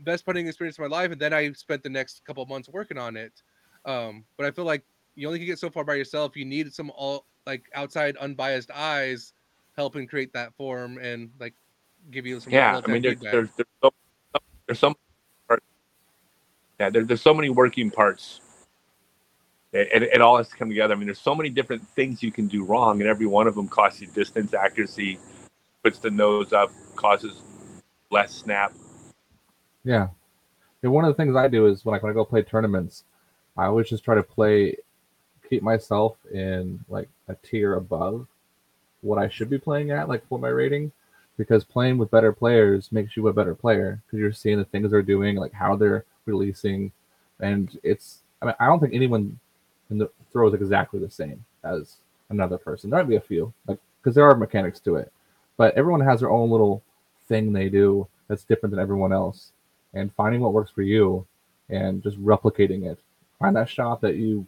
Best 0.00 0.24
putting 0.24 0.46
experience 0.46 0.78
of 0.78 0.88
my 0.88 0.96
life, 0.96 1.12
and 1.12 1.20
then 1.20 1.32
I 1.32 1.52
spent 1.52 1.82
the 1.82 1.88
next 1.88 2.24
couple 2.24 2.42
of 2.42 2.48
months 2.48 2.68
working 2.68 2.98
on 2.98 3.16
it. 3.16 3.42
Um, 3.84 4.24
but 4.36 4.46
I 4.46 4.50
feel 4.52 4.64
like 4.64 4.84
you 5.14 5.26
only 5.26 5.38
can 5.38 5.46
get 5.46 5.58
so 5.58 5.70
far 5.70 5.84
by 5.84 5.94
yourself. 5.94 6.36
You 6.36 6.44
need 6.44 6.72
some 6.72 6.90
all 6.90 7.26
like 7.46 7.64
outside 7.74 8.16
unbiased 8.18 8.70
eyes 8.70 9.32
helping 9.76 10.06
create 10.06 10.32
that 10.32 10.54
form 10.54 10.98
and 10.98 11.30
like 11.40 11.54
give 12.10 12.26
you 12.26 12.40
some 12.40 12.52
yeah, 12.52 12.80
I 12.84 12.90
mean, 12.90 13.02
there's 13.02 13.20
there's 13.20 13.48
there's 13.56 13.68
so, 13.82 13.92
there's 14.66 14.78
so 14.78 14.88
many. 14.88 15.60
Yeah, 16.80 16.90
there, 16.90 17.04
there's 17.04 17.22
so 17.22 17.34
many 17.34 17.48
working 17.48 17.90
parts. 17.90 18.40
It, 19.72 19.88
it, 19.92 20.02
it 20.14 20.20
all 20.20 20.36
has 20.36 20.48
to 20.48 20.56
come 20.56 20.68
together. 20.68 20.94
I 20.94 20.96
mean, 20.96 21.06
there's 21.06 21.20
so 21.20 21.34
many 21.34 21.48
different 21.48 21.86
things 21.88 22.22
you 22.22 22.32
can 22.32 22.48
do 22.48 22.64
wrong, 22.64 23.00
and 23.00 23.08
every 23.08 23.26
one 23.26 23.46
of 23.46 23.54
them 23.54 23.68
costs 23.68 24.00
you 24.00 24.08
distance, 24.08 24.52
accuracy, 24.52 25.18
puts 25.84 25.98
the 25.98 26.10
nose 26.10 26.52
up, 26.52 26.72
causes 26.96 27.40
less 28.10 28.32
snap. 28.34 28.72
Yeah. 29.84 30.08
And 30.82 30.92
one 30.92 31.04
of 31.04 31.08
the 31.08 31.14
things 31.14 31.36
I 31.36 31.48
do 31.48 31.66
is 31.66 31.84
when 31.84 31.94
I 31.94 31.98
when 31.98 32.10
I 32.10 32.14
go 32.14 32.24
play 32.24 32.42
tournaments, 32.42 33.04
I 33.56 33.66
always 33.66 33.88
just 33.88 34.04
try 34.04 34.14
to 34.14 34.22
play 34.22 34.76
keep 35.52 35.62
myself 35.62 36.16
in 36.32 36.82
like 36.88 37.10
a 37.28 37.34
tier 37.42 37.74
above 37.74 38.26
what 39.02 39.18
I 39.18 39.28
should 39.28 39.50
be 39.50 39.58
playing 39.58 39.90
at, 39.90 40.08
like 40.08 40.26
for 40.26 40.38
my 40.38 40.48
rating. 40.48 40.92
Because 41.36 41.62
playing 41.62 41.98
with 41.98 42.10
better 42.10 42.32
players 42.32 42.90
makes 42.90 43.16
you 43.16 43.28
a 43.28 43.32
better 43.32 43.54
player 43.54 44.00
because 44.06 44.18
you're 44.18 44.32
seeing 44.32 44.58
the 44.58 44.64
things 44.64 44.90
they're 44.90 45.02
doing, 45.02 45.36
like 45.36 45.52
how 45.52 45.76
they're 45.76 46.04
releasing, 46.26 46.92
and 47.40 47.78
it's. 47.82 48.20
I 48.40 48.46
mean, 48.46 48.54
I 48.60 48.66
don't 48.66 48.80
think 48.80 48.94
anyone 48.94 49.38
in 49.90 49.98
the 49.98 50.10
throws 50.32 50.54
exactly 50.54 51.00
the 51.00 51.10
same 51.10 51.44
as 51.64 51.96
another 52.28 52.58
person. 52.58 52.90
There 52.90 53.00
might 53.00 53.08
be 53.08 53.16
a 53.16 53.20
few, 53.20 53.52
like 53.66 53.78
because 54.00 54.14
there 54.14 54.28
are 54.28 54.36
mechanics 54.36 54.80
to 54.80 54.96
it, 54.96 55.12
but 55.56 55.74
everyone 55.74 56.00
has 56.00 56.20
their 56.20 56.30
own 56.30 56.50
little 56.50 56.82
thing 57.28 57.52
they 57.52 57.68
do 57.68 58.06
that's 58.28 58.44
different 58.44 58.70
than 58.70 58.80
everyone 58.80 59.12
else 59.12 59.52
and 59.94 60.14
finding 60.14 60.40
what 60.40 60.52
works 60.52 60.70
for 60.70 60.82
you 60.82 61.26
and 61.70 62.02
just 62.02 62.22
replicating 62.22 62.90
it. 62.90 62.98
Find 63.38 63.56
that 63.56 63.68
shot 63.68 64.00
that 64.02 64.16
you, 64.16 64.46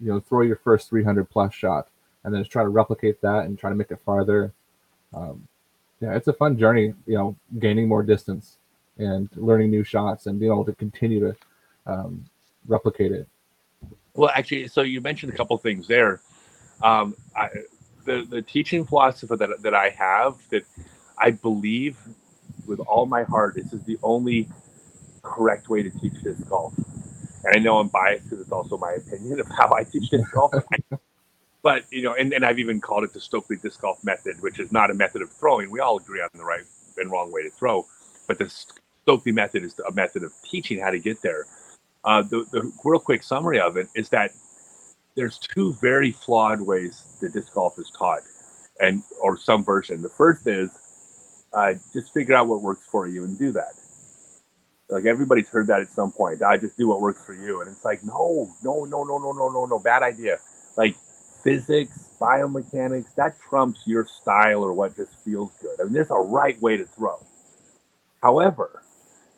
you 0.00 0.12
know, 0.12 0.20
throw 0.20 0.42
your 0.42 0.56
first 0.56 0.88
300 0.88 1.28
plus 1.28 1.54
shot 1.54 1.88
and 2.24 2.34
then 2.34 2.44
try 2.44 2.62
to 2.62 2.68
replicate 2.68 3.20
that 3.22 3.44
and 3.44 3.58
try 3.58 3.70
to 3.70 3.76
make 3.76 3.90
it 3.90 4.00
farther. 4.04 4.52
Um, 5.14 5.46
yeah, 6.00 6.16
it's 6.16 6.28
a 6.28 6.32
fun 6.32 6.58
journey, 6.58 6.94
you 7.06 7.16
know, 7.16 7.36
gaining 7.58 7.88
more 7.88 8.02
distance 8.02 8.56
and 8.98 9.28
learning 9.36 9.70
new 9.70 9.84
shots 9.84 10.26
and 10.26 10.38
being 10.38 10.52
able 10.52 10.64
to 10.64 10.74
continue 10.74 11.20
to 11.20 11.36
um, 11.86 12.24
replicate 12.66 13.12
it. 13.12 13.28
Well, 14.14 14.30
actually, 14.34 14.68
so 14.68 14.82
you 14.82 15.00
mentioned 15.00 15.32
a 15.32 15.36
couple 15.36 15.56
things 15.58 15.86
there. 15.86 16.20
Um, 16.82 17.14
I, 17.36 17.48
the 18.04 18.26
the 18.28 18.42
teaching 18.42 18.84
philosophy 18.84 19.36
that 19.36 19.62
that 19.62 19.74
I 19.74 19.90
have 19.90 20.36
that 20.50 20.64
I 21.18 21.32
believe 21.32 21.98
with 22.66 22.80
all 22.80 23.06
my 23.06 23.22
heart 23.24 23.54
this 23.54 23.72
is 23.72 23.82
the 23.84 23.98
only 24.02 24.48
correct 25.22 25.68
way 25.68 25.82
to 25.82 25.90
teach 25.90 26.14
disc 26.22 26.48
golf. 26.48 26.74
And 27.44 27.56
I 27.56 27.58
know 27.58 27.78
I'm 27.78 27.88
biased 27.88 28.24
because 28.24 28.40
it's 28.40 28.52
also 28.52 28.76
my 28.76 28.92
opinion 28.92 29.40
of 29.40 29.48
how 29.48 29.72
I 29.72 29.84
teach 29.84 30.10
disc 30.10 30.30
golf. 30.32 30.52
but 31.62 31.84
you 31.90 32.02
know, 32.02 32.14
and, 32.14 32.32
and 32.32 32.44
I've 32.44 32.58
even 32.58 32.80
called 32.80 33.04
it 33.04 33.12
the 33.12 33.20
Stokely 33.20 33.56
disc 33.56 33.80
golf 33.80 34.02
method, 34.04 34.40
which 34.40 34.58
is 34.58 34.72
not 34.72 34.90
a 34.90 34.94
method 34.94 35.22
of 35.22 35.30
throwing. 35.30 35.70
We 35.70 35.80
all 35.80 35.98
agree 35.98 36.20
on 36.20 36.28
the 36.34 36.44
right 36.44 36.64
and 36.98 37.10
wrong 37.10 37.32
way 37.32 37.42
to 37.42 37.50
throw, 37.50 37.86
but 38.28 38.38
the 38.38 38.52
Stokely 39.02 39.32
method 39.32 39.64
is 39.64 39.78
a 39.88 39.92
method 39.92 40.22
of 40.22 40.32
teaching 40.44 40.78
how 40.78 40.90
to 40.90 40.98
get 40.98 41.22
there. 41.22 41.46
Uh, 42.04 42.22
the, 42.22 42.46
the 42.50 42.72
real 42.84 43.00
quick 43.00 43.22
summary 43.22 43.60
of 43.60 43.76
it 43.76 43.88
is 43.94 44.08
that 44.10 44.32
there's 45.16 45.38
two 45.38 45.74
very 45.74 46.12
flawed 46.12 46.60
ways 46.60 47.02
that 47.20 47.32
disc 47.32 47.52
golf 47.54 47.78
is 47.78 47.90
taught, 47.90 48.20
and 48.80 49.02
or 49.20 49.36
some 49.36 49.64
version. 49.64 50.02
The 50.02 50.08
first 50.08 50.46
is 50.46 50.70
uh, 51.52 51.74
just 51.92 52.12
figure 52.12 52.34
out 52.34 52.46
what 52.46 52.62
works 52.62 52.86
for 52.90 53.06
you 53.06 53.24
and 53.24 53.38
do 53.38 53.52
that. 53.52 53.72
Like 54.90 55.06
everybody's 55.06 55.48
heard 55.48 55.68
that 55.68 55.80
at 55.80 55.88
some 55.90 56.12
point. 56.12 56.42
I 56.42 56.56
just 56.56 56.76
do 56.76 56.88
what 56.88 57.00
works 57.00 57.24
for 57.24 57.34
you, 57.34 57.60
and 57.60 57.70
it's 57.70 57.84
like 57.84 58.02
no, 58.04 58.50
no, 58.62 58.84
no, 58.84 59.04
no, 59.04 59.18
no, 59.18 59.32
no, 59.32 59.48
no, 59.48 59.64
no, 59.66 59.78
bad 59.78 60.02
idea. 60.02 60.38
Like 60.76 60.96
physics, 61.44 62.16
biomechanics, 62.20 63.14
that 63.14 63.40
trumps 63.40 63.82
your 63.86 64.06
style 64.06 64.62
or 64.62 64.72
what 64.72 64.96
just 64.96 65.14
feels 65.24 65.52
good. 65.62 65.80
I 65.80 65.84
mean, 65.84 65.92
there's 65.92 66.10
a 66.10 66.18
right 66.18 66.60
way 66.60 66.76
to 66.76 66.84
throw. 66.84 67.24
However, 68.22 68.82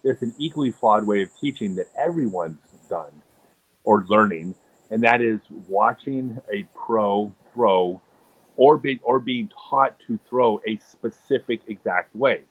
there's 0.02 0.22
an 0.22 0.34
equally 0.38 0.72
flawed 0.72 1.06
way 1.06 1.22
of 1.22 1.30
teaching 1.40 1.76
that 1.76 1.86
everyone's 1.96 2.58
done 2.88 3.12
or 3.84 4.04
learning, 4.08 4.54
and 4.90 5.02
that 5.02 5.20
is 5.20 5.40
watching 5.68 6.40
a 6.52 6.66
pro 6.74 7.32
throw 7.54 8.00
or 8.56 8.78
be, 8.78 9.00
or 9.02 9.20
being 9.20 9.50
taught 9.70 9.96
to 10.06 10.18
throw 10.28 10.60
a 10.66 10.78
specific 10.78 11.60
exact 11.68 12.14
way. 12.16 12.42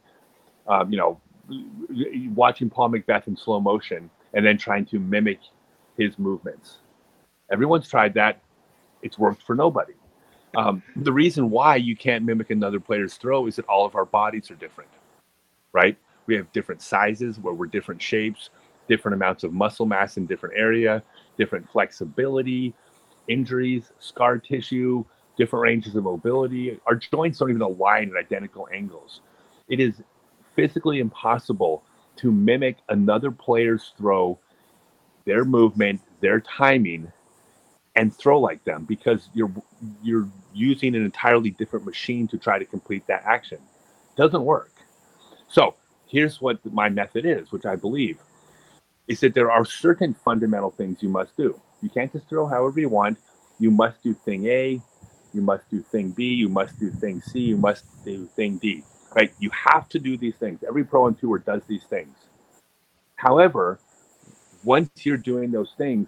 Um, 0.67 0.91
you 0.91 0.97
know, 0.97 1.19
watching 2.33 2.69
Paul 2.69 2.89
McBeth 2.89 3.27
in 3.27 3.35
slow 3.35 3.59
motion 3.59 4.09
and 4.33 4.45
then 4.45 4.57
trying 4.57 4.85
to 4.87 4.99
mimic 4.99 5.39
his 5.97 6.17
movements. 6.17 6.79
Everyone's 7.51 7.89
tried 7.89 8.13
that. 8.13 8.41
It's 9.01 9.17
worked 9.19 9.43
for 9.43 9.55
nobody. 9.55 9.93
Um, 10.55 10.83
the 10.95 11.13
reason 11.13 11.49
why 11.49 11.77
you 11.77 11.95
can't 11.95 12.25
mimic 12.25 12.49
another 12.49 12.79
player's 12.79 13.15
throw 13.15 13.47
is 13.47 13.55
that 13.55 13.65
all 13.65 13.85
of 13.85 13.95
our 13.95 14.05
bodies 14.05 14.51
are 14.51 14.55
different, 14.55 14.89
right? 15.73 15.97
We 16.25 16.35
have 16.35 16.51
different 16.51 16.81
sizes 16.81 17.39
where 17.39 17.53
we're 17.53 17.67
different 17.67 18.01
shapes, 18.01 18.49
different 18.87 19.15
amounts 19.15 19.43
of 19.43 19.53
muscle 19.53 19.85
mass 19.85 20.17
in 20.17 20.25
different 20.25 20.55
area, 20.57 21.03
different 21.37 21.69
flexibility, 21.71 22.73
injuries, 23.27 23.91
scar 23.99 24.37
tissue, 24.37 25.05
different 25.37 25.63
ranges 25.63 25.95
of 25.95 26.03
mobility. 26.03 26.79
Our 26.85 26.95
joints 26.95 27.39
don't 27.39 27.49
even 27.49 27.61
align 27.61 28.09
at 28.09 28.17
identical 28.17 28.67
angles. 28.73 29.21
It 29.69 29.79
is 29.79 30.01
physically 30.61 30.99
impossible 30.99 31.83
to 32.17 32.31
mimic 32.31 32.77
another 32.89 33.31
player's 33.31 33.93
throw, 33.97 34.37
their 35.25 35.43
movement, 35.43 35.99
their 36.19 36.39
timing, 36.39 37.11
and 37.95 38.15
throw 38.15 38.39
like 38.39 38.63
them 38.63 38.85
because 38.85 39.27
you're 39.33 39.51
you're 40.03 40.29
using 40.53 40.95
an 40.95 41.03
entirely 41.03 41.49
different 41.49 41.83
machine 41.83 42.27
to 42.27 42.37
try 42.37 42.59
to 42.59 42.65
complete 42.65 43.05
that 43.07 43.23
action. 43.25 43.57
Doesn't 44.15 44.43
work. 44.45 44.71
So 45.47 45.73
here's 46.07 46.39
what 46.39 46.63
my 46.71 46.89
method 46.89 47.25
is, 47.25 47.51
which 47.51 47.65
I 47.65 47.75
believe 47.75 48.19
is 49.07 49.19
that 49.21 49.33
there 49.33 49.51
are 49.51 49.65
certain 49.65 50.13
fundamental 50.13 50.69
things 50.69 51.01
you 51.01 51.09
must 51.09 51.35
do. 51.35 51.59
You 51.81 51.89
can't 51.89 52.13
just 52.13 52.29
throw 52.29 52.45
however 52.45 52.79
you 52.79 52.89
want. 52.89 53.17
You 53.57 53.71
must 53.71 54.03
do 54.03 54.13
thing 54.13 54.45
A, 54.45 54.79
you 55.33 55.41
must 55.41 55.67
do 55.71 55.81
thing 55.81 56.11
B, 56.11 56.25
you 56.25 56.49
must 56.49 56.79
do 56.79 56.91
thing 56.91 57.19
C, 57.19 57.39
you 57.39 57.57
must 57.57 57.85
do 58.05 58.27
thing 58.35 58.59
D. 58.59 58.83
Right? 59.13 59.33
You 59.39 59.49
have 59.51 59.89
to 59.89 59.99
do 59.99 60.17
these 60.17 60.35
things. 60.35 60.63
Every 60.67 60.83
pro 60.85 61.05
on 61.05 61.15
tour 61.15 61.39
does 61.39 61.63
these 61.67 61.83
things. 61.83 62.15
However, 63.15 63.79
once 64.63 64.89
you're 65.03 65.17
doing 65.17 65.51
those 65.51 65.73
things, 65.77 66.07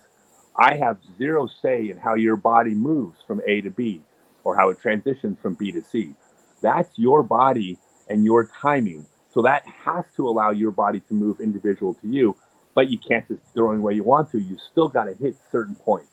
I 0.56 0.76
have 0.76 0.97
zero 1.18 1.47
say 1.62 1.89
in 1.89 1.97
how 1.97 2.16
your 2.16 2.36
body 2.36 2.74
moves 2.74 3.20
from 3.26 3.41
A 3.47 3.62
to 3.62 3.70
B 3.72 4.01
or 4.43 4.56
how 4.56 4.70
it 4.70 4.80
transitions 4.80 5.38
from 5.41 5.56
B 5.56 5.72
to 5.72 5.82
C. 5.82 6.14
That's 6.62 6.97
your 6.97 7.24
body 7.24 7.78
and 8.10 8.24
your 8.24 8.45
timing. 8.45 9.06
So 9.34 9.41
that 9.41 9.66
has 9.68 10.06
to 10.16 10.28
allow 10.28 10.51
your 10.51 10.72
body 10.72 10.99
to 11.01 11.14
move 11.14 11.39
individual 11.39 11.95
to 11.95 12.08
you, 12.08 12.36
but 12.76 12.89
you 12.89 12.99
can't 12.99 13.28
just 13.28 13.41
throw 13.54 13.72
any 13.72 13.82
where 13.82 13.93
you 13.93 14.04
want 14.04 14.32
to. 14.32 14.39
You 14.39 14.58
still 14.72 14.88
got 14.88 15.06
to 15.06 15.14
hit 15.16 15.36
certain 15.51 15.76
points. 15.76 16.12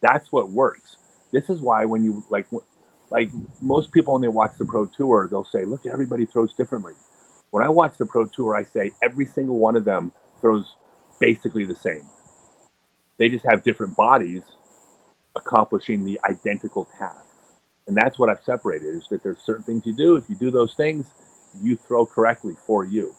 That's 0.00 0.32
what 0.32 0.50
works. 0.50 0.96
This 1.32 1.48
is 1.48 1.60
why 1.60 1.84
when 1.84 2.04
you 2.04 2.24
like, 2.28 2.46
like 3.10 3.30
most 3.60 3.92
people 3.92 4.14
when 4.14 4.22
they 4.22 4.28
watch 4.28 4.52
the 4.58 4.64
pro 4.64 4.86
tour, 4.86 5.28
they'll 5.30 5.44
say, 5.44 5.64
"Look, 5.64 5.86
everybody 5.86 6.26
throws 6.26 6.52
differently." 6.54 6.94
When 7.50 7.62
I 7.62 7.68
watch 7.68 7.96
the 7.98 8.06
pro 8.06 8.26
tour, 8.26 8.56
I 8.56 8.64
say 8.64 8.92
every 9.02 9.26
single 9.26 9.58
one 9.58 9.76
of 9.76 9.84
them 9.84 10.12
throws 10.40 10.74
basically 11.20 11.64
the 11.64 11.76
same. 11.76 12.02
They 13.16 13.28
just 13.28 13.44
have 13.48 13.62
different 13.62 13.96
bodies 13.96 14.42
accomplishing 15.36 16.04
the 16.04 16.20
identical 16.28 16.86
task. 16.98 17.24
And 17.86 17.96
that's 17.96 18.18
what 18.18 18.28
I've 18.30 18.42
separated 18.42 18.94
is 18.94 19.06
that 19.10 19.22
there's 19.22 19.38
certain 19.38 19.62
things 19.62 19.86
you 19.86 19.94
do. 19.94 20.16
If 20.16 20.28
you 20.28 20.36
do 20.36 20.50
those 20.50 20.74
things, 20.74 21.06
you 21.62 21.76
throw 21.76 22.06
correctly 22.06 22.54
for 22.66 22.84
you. 22.84 23.14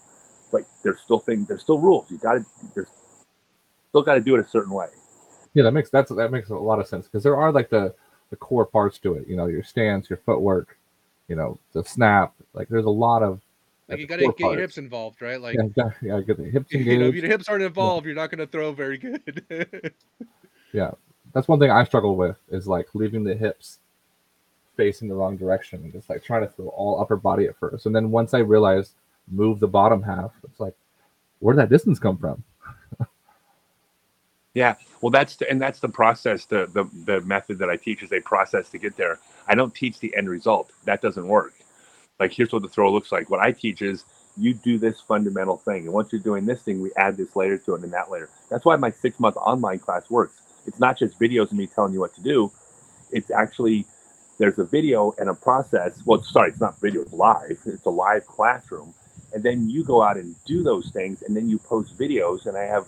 But 0.51 0.63
there's 0.83 0.99
still 1.01 1.19
things, 1.19 1.47
there's 1.47 1.61
still 1.61 1.79
rules. 1.79 2.09
You 2.09 2.17
gotta 2.17 2.45
there's 2.73 2.89
still 3.89 4.01
gotta 4.01 4.21
do 4.21 4.35
it 4.35 4.45
a 4.45 4.47
certain 4.47 4.73
way. 4.73 4.87
Yeah, 5.53 5.63
that 5.63 5.71
makes 5.71 5.89
that's 5.89 6.11
that 6.11 6.31
makes 6.31 6.49
a 6.49 6.55
lot 6.55 6.79
of 6.79 6.87
sense 6.87 7.05
because 7.05 7.23
there 7.23 7.37
are 7.37 7.51
like 7.51 7.69
the 7.69 7.93
the 8.35 8.45
core 8.45 8.65
parts 8.65 8.97
to 8.99 9.13
it. 9.13 9.27
You 9.27 9.35
know, 9.35 9.47
your 9.47 9.63
stance, 9.63 10.09
your 10.09 10.17
footwork, 10.25 10.77
you 11.27 11.35
know, 11.35 11.57
the 11.73 11.83
snap. 11.83 12.33
Like 12.53 12.67
there's 12.67 12.85
a 12.85 12.89
lot 12.89 13.23
of 13.23 13.41
Like 13.87 13.99
you 13.99 14.07
got 14.07 14.17
to 14.17 14.27
get 14.27 14.39
your 14.39 14.59
hips 14.59 14.77
involved, 14.77 15.21
right? 15.21 15.39
Like 15.39 15.55
yeah, 15.55 15.69
yeah, 15.77 15.89
yeah, 16.01 16.21
get 16.21 16.37
the 16.37 16.43
hips 16.43 16.71
you 16.71 16.97
know, 16.99 17.07
if 17.07 17.15
your 17.15 17.27
hips 17.27 17.47
aren't 17.47 17.63
involved, 17.63 18.05
you're 18.05 18.15
not 18.15 18.29
going 18.29 18.39
to 18.39 18.47
throw 18.47 18.71
very 18.71 18.97
good. 18.97 19.93
Yeah, 20.73 20.91
that's 21.33 21.47
one 21.47 21.57
thing 21.57 21.71
I 21.71 21.85
struggle 21.85 22.17
with 22.17 22.35
is 22.49 22.67
like 22.67 22.89
leaving 22.93 23.23
the 23.23 23.33
hips 23.33 23.79
facing 24.75 25.07
the 25.07 25.15
wrong 25.15 25.37
direction 25.37 25.81
and 25.81 25.93
just 25.93 26.09
like 26.09 26.21
trying 26.21 26.41
to 26.41 26.49
throw 26.49 26.67
all 26.67 26.99
upper 26.99 27.15
body 27.15 27.45
at 27.45 27.57
first. 27.57 27.85
And 27.85 27.95
then 27.95 28.11
once 28.11 28.33
I 28.33 28.39
realized 28.39 28.91
move 29.31 29.61
the 29.61 29.69
bottom 29.69 30.03
half, 30.03 30.31
it's 30.43 30.59
like, 30.59 30.75
where 31.39 31.55
did 31.55 31.61
that 31.61 31.69
distance 31.69 31.97
come 31.97 32.17
from? 32.17 32.43
Yeah, 34.55 34.75
well, 35.01 35.11
that's 35.11 35.35
the, 35.35 35.49
and 35.49 35.61
that's 35.61 35.81
the 35.81 35.89
process. 35.89 36.45
The, 36.45 36.67
the 36.73 36.85
the 37.05 37.21
method 37.21 37.59
that 37.59 37.69
I 37.69 37.75
teach 37.75 38.01
is 38.01 38.11
a 38.13 38.21
process 38.21 38.69
to 38.69 38.77
get 38.79 38.97
there. 38.97 39.19
I 39.47 39.53
don't 39.53 39.75
teach 39.75 39.99
the 39.99 40.15
end 40.15 40.29
result. 40.29 40.71
That 40.85 41.01
doesn't 41.01 41.27
work. 41.27 41.53
Like 42.19 42.31
here's 42.31 42.53
what 42.53 42.61
the 42.61 42.69
throw 42.69 42.91
looks 42.91 43.11
like. 43.11 43.29
What 43.29 43.41
I 43.41 43.51
teach 43.51 43.81
is 43.81 44.05
you 44.37 44.53
do 44.53 44.77
this 44.77 45.01
fundamental 45.01 45.57
thing, 45.57 45.83
and 45.83 45.93
once 45.93 46.11
you're 46.13 46.21
doing 46.21 46.45
this 46.45 46.61
thing, 46.63 46.81
we 46.81 46.91
add 46.95 47.17
this 47.17 47.35
layer 47.35 47.57
to 47.59 47.75
it 47.75 47.83
and 47.83 47.93
that 47.93 48.09
layer. 48.09 48.29
That's 48.49 48.63
why 48.65 48.77
my 48.77 48.91
six 48.91 49.19
month 49.19 49.35
online 49.37 49.79
class 49.79 50.09
works. 50.09 50.41
It's 50.65 50.79
not 50.79 50.97
just 50.97 51.19
videos 51.19 51.51
of 51.51 51.53
me 51.53 51.67
telling 51.67 51.93
you 51.93 51.99
what 51.99 52.15
to 52.15 52.21
do. 52.21 52.49
It's 53.11 53.31
actually 53.31 53.85
there's 54.39 54.57
a 54.57 54.65
video 54.65 55.13
and 55.17 55.29
a 55.29 55.33
process. 55.33 56.01
Well, 56.05 56.23
sorry, 56.23 56.51
it's 56.51 56.61
not 56.61 56.79
video. 56.79 57.01
It's 57.01 57.13
live. 57.13 57.59
It's 57.65 57.85
a 57.85 57.89
live 57.89 58.25
classroom, 58.25 58.93
and 59.33 59.43
then 59.43 59.69
you 59.69 59.83
go 59.83 60.01
out 60.01 60.15
and 60.15 60.33
do 60.45 60.63
those 60.63 60.91
things, 60.91 61.23
and 61.23 61.35
then 61.35 61.49
you 61.49 61.59
post 61.59 61.97
videos. 61.97 62.45
And 62.45 62.57
I 62.57 62.63
have 62.63 62.87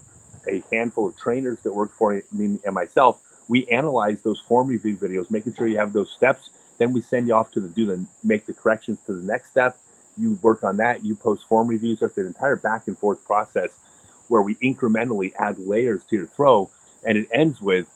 a 0.49 0.63
handful 0.71 1.07
of 1.07 1.17
trainers 1.17 1.59
that 1.61 1.73
work 1.73 1.91
for 1.91 2.21
me 2.31 2.59
and 2.65 2.73
myself. 2.75 3.21
We 3.47 3.65
analyze 3.67 4.21
those 4.23 4.39
form 4.41 4.67
review 4.67 4.97
videos, 4.97 5.31
making 5.31 5.53
sure 5.55 5.67
you 5.67 5.77
have 5.77 5.93
those 5.93 6.11
steps. 6.11 6.49
Then 6.77 6.93
we 6.93 7.01
send 7.01 7.27
you 7.27 7.33
off 7.33 7.51
to 7.51 7.59
the 7.59 7.69
do 7.69 7.85
the 7.85 8.05
make 8.23 8.45
the 8.45 8.53
corrections 8.53 8.99
to 9.07 9.13
the 9.13 9.23
next 9.25 9.51
step. 9.51 9.77
You 10.17 10.37
work 10.41 10.63
on 10.63 10.77
that. 10.77 11.03
You 11.05 11.15
post 11.15 11.47
form 11.47 11.67
reviews. 11.67 12.01
It's 12.01 12.17
an 12.17 12.27
entire 12.27 12.55
back 12.55 12.87
and 12.87 12.97
forth 12.97 13.23
process 13.25 13.69
where 14.27 14.41
we 14.41 14.55
incrementally 14.55 15.31
add 15.39 15.57
layers 15.59 16.03
to 16.05 16.15
your 16.17 16.25
throw, 16.27 16.69
and 17.05 17.17
it 17.17 17.27
ends 17.31 17.61
with, 17.61 17.87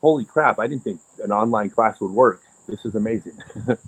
"Holy 0.00 0.24
crap! 0.24 0.58
I 0.58 0.66
didn't 0.66 0.84
think 0.84 1.00
an 1.22 1.32
online 1.32 1.70
class 1.70 2.00
would 2.00 2.12
work. 2.12 2.42
This 2.68 2.84
is 2.84 2.94
amazing." 2.94 3.38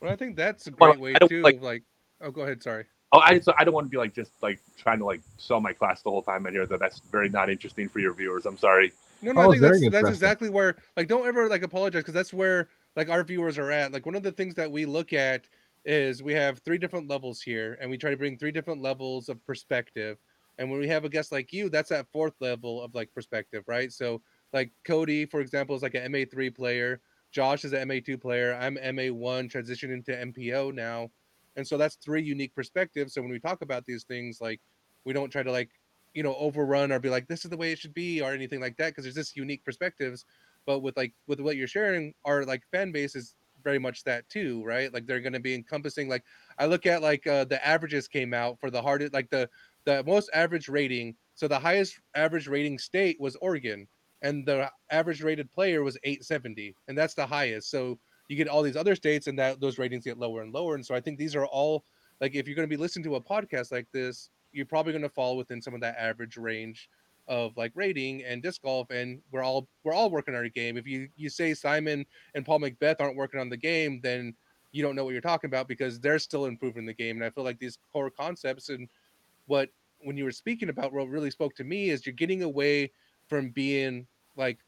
Well, 0.00 0.12
I 0.12 0.16
think 0.16 0.34
that's 0.36 0.66
a 0.66 0.72
great 0.72 0.98
way 0.98 1.14
too. 1.28 1.42
like- 1.42 1.60
Like, 1.62 1.82
oh, 2.20 2.30
go 2.32 2.42
ahead. 2.42 2.62
Sorry. 2.62 2.86
Oh, 3.12 3.18
I 3.18 3.36
just, 3.36 3.48
I 3.58 3.64
don't 3.64 3.74
want 3.74 3.86
to 3.86 3.90
be 3.90 3.98
like 3.98 4.14
just 4.14 4.30
like 4.42 4.58
trying 4.78 4.98
to 4.98 5.04
like 5.04 5.20
sell 5.36 5.60
my 5.60 5.72
class 5.72 6.02
the 6.02 6.10
whole 6.10 6.22
time. 6.22 6.46
in 6.46 6.54
here. 6.54 6.66
that 6.66 6.80
that's 6.80 7.00
very 7.10 7.28
not 7.28 7.50
interesting 7.50 7.88
for 7.88 7.98
your 7.98 8.14
viewers. 8.14 8.46
I'm 8.46 8.56
sorry. 8.56 8.92
No, 9.20 9.32
no, 9.32 9.42
Oh, 9.42 9.48
I 9.48 9.50
think 9.50 9.60
that's 9.60 9.90
that's 9.90 10.08
exactly 10.08 10.48
where 10.48 10.76
like 10.96 11.08
don't 11.08 11.26
ever 11.26 11.48
like 11.48 11.62
apologize 11.62 12.00
because 12.02 12.14
that's 12.14 12.32
where 12.32 12.68
like 12.96 13.08
our 13.08 13.22
viewers 13.22 13.58
are 13.58 13.70
at. 13.70 13.92
Like 13.92 14.06
one 14.06 14.14
of 14.14 14.22
the 14.22 14.32
things 14.32 14.54
that 14.54 14.70
we 14.70 14.86
look 14.86 15.12
at 15.12 15.44
is 15.84 16.22
we 16.22 16.32
have 16.32 16.58
three 16.60 16.78
different 16.78 17.08
levels 17.08 17.42
here, 17.42 17.76
and 17.80 17.90
we 17.90 17.98
try 17.98 18.10
to 18.10 18.16
bring 18.16 18.38
three 18.38 18.52
different 18.52 18.80
levels 18.82 19.28
of 19.28 19.44
perspective. 19.46 20.18
And 20.58 20.70
when 20.70 20.80
we 20.80 20.88
have 20.88 21.04
a 21.04 21.08
guest 21.08 21.32
like 21.32 21.52
you, 21.52 21.68
that's 21.68 21.90
that 21.90 22.06
fourth 22.12 22.34
level 22.40 22.82
of 22.82 22.94
like 22.94 23.12
perspective, 23.12 23.64
right? 23.66 23.92
So 23.92 24.22
like 24.52 24.70
Cody, 24.84 25.26
for 25.26 25.40
example, 25.40 25.76
is 25.76 25.82
like 25.82 25.94
an 25.94 26.10
MA 26.10 26.20
three 26.30 26.50
player. 26.50 27.00
Josh 27.30 27.64
is 27.64 27.72
an 27.72 27.88
MA 27.88 27.96
two 28.04 28.18
player. 28.18 28.54
I'm 28.54 28.74
MA 28.94 29.12
one, 29.12 29.48
transitioning 29.48 30.04
to 30.06 30.12
MPO 30.26 30.74
now, 30.74 31.10
and 31.56 31.66
so 31.66 31.76
that's 31.76 31.96
three 31.96 32.22
unique 32.22 32.54
perspectives. 32.54 33.14
So 33.14 33.22
when 33.22 33.30
we 33.30 33.40
talk 33.40 33.62
about 33.62 33.84
these 33.84 34.04
things, 34.04 34.40
like 34.40 34.60
we 35.04 35.12
don't 35.12 35.30
try 35.30 35.42
to 35.42 35.52
like 35.52 35.70
you 36.14 36.22
know 36.22 36.34
overrun 36.36 36.92
or 36.92 36.98
be 36.98 37.08
like 37.08 37.26
this 37.26 37.44
is 37.44 37.50
the 37.50 37.56
way 37.56 37.72
it 37.72 37.78
should 37.78 37.94
be 37.94 38.20
or 38.20 38.32
anything 38.32 38.60
like 38.60 38.76
that 38.76 38.90
because 38.90 39.04
there's 39.04 39.14
this 39.14 39.36
unique 39.36 39.64
perspectives. 39.64 40.24
But 40.66 40.80
with 40.80 40.96
like 40.96 41.12
with 41.26 41.40
what 41.40 41.56
you're 41.56 41.66
sharing 41.66 42.14
our 42.24 42.44
like 42.44 42.62
fan 42.70 42.92
base 42.92 43.16
is 43.16 43.34
very 43.64 43.78
much 43.78 44.04
that 44.04 44.28
too 44.28 44.62
right? 44.64 44.92
Like 44.92 45.06
they're 45.06 45.20
going 45.20 45.32
to 45.32 45.40
be 45.40 45.54
encompassing 45.54 46.08
like 46.08 46.24
i 46.58 46.66
look 46.66 46.84
at 46.84 47.02
like 47.02 47.26
uh 47.26 47.44
the 47.44 47.64
averages 47.66 48.08
came 48.08 48.34
out 48.34 48.58
for 48.58 48.70
the 48.70 48.82
hardest 48.82 49.12
like 49.12 49.30
the 49.30 49.48
the 49.84 50.02
most 50.04 50.30
average 50.34 50.68
rating. 50.68 51.14
So 51.34 51.48
the 51.48 51.58
highest 51.58 52.00
average 52.14 52.46
rating 52.48 52.78
state 52.78 53.16
was 53.20 53.36
oregon 53.36 53.86
and 54.22 54.46
the 54.46 54.70
average 54.90 55.22
rated 55.22 55.50
player 55.52 55.82
was 55.82 55.98
870 56.04 56.74
and 56.88 56.96
that's 56.96 57.14
the 57.14 57.26
highest. 57.26 57.70
So 57.70 57.98
you 58.28 58.36
get 58.36 58.48
all 58.48 58.62
these 58.62 58.76
other 58.76 58.94
states 58.94 59.26
and 59.26 59.38
that 59.38 59.60
those 59.60 59.78
ratings 59.78 60.04
get 60.04 60.18
lower 60.18 60.42
and 60.42 60.52
lower. 60.52 60.74
And 60.74 60.84
so 60.84 60.94
i 60.94 61.00
think 61.00 61.18
these 61.18 61.36
are 61.36 61.46
all 61.46 61.84
like 62.20 62.34
if 62.34 62.46
you're 62.46 62.56
going 62.56 62.68
to 62.68 62.76
be 62.76 62.80
listening 62.80 63.04
to 63.04 63.16
a 63.16 63.20
podcast 63.20 63.72
like 63.72 63.86
this 63.92 64.30
you're 64.52 64.66
probably 64.66 64.92
going 64.92 65.02
to 65.02 65.08
fall 65.08 65.36
within 65.36 65.62
some 65.62 65.74
of 65.74 65.80
that 65.80 65.96
average 65.98 66.36
range 66.36 66.88
of 67.28 67.56
like 67.56 67.72
rating 67.74 68.22
and 68.24 68.42
disc 68.42 68.62
golf 68.62 68.90
and 68.90 69.20
we're 69.30 69.42
all 69.42 69.68
we're 69.84 69.92
all 69.92 70.10
working 70.10 70.34
on 70.34 70.42
our 70.42 70.48
game. 70.48 70.76
If 70.76 70.86
you 70.86 71.08
you 71.16 71.28
say 71.28 71.54
simon 71.54 72.04
and 72.34 72.44
paul 72.44 72.60
mcbeth 72.60 73.00
aren't 73.00 73.16
working 73.16 73.40
on 73.40 73.48
the 73.48 73.56
game 73.56 74.00
then 74.02 74.34
you 74.72 74.82
don't 74.82 74.96
know 74.96 75.04
what 75.04 75.12
you're 75.12 75.20
talking 75.20 75.48
about 75.48 75.68
because 75.68 76.00
they're 76.00 76.18
still 76.18 76.46
improving 76.46 76.86
the 76.86 76.94
game. 76.94 77.16
And 77.16 77.24
i 77.24 77.30
feel 77.30 77.44
like 77.44 77.58
these 77.58 77.78
core 77.92 78.10
concepts 78.10 78.68
and 78.68 78.88
what 79.46 79.68
when 80.00 80.16
you 80.16 80.24
were 80.24 80.32
speaking 80.32 80.68
about 80.68 80.92
what 80.92 81.08
really 81.08 81.30
spoke 81.30 81.54
to 81.56 81.64
me 81.64 81.90
is 81.90 82.04
you're 82.04 82.12
getting 82.14 82.42
away 82.42 82.90
from 83.28 83.50
being 83.50 84.06
like 84.36 84.58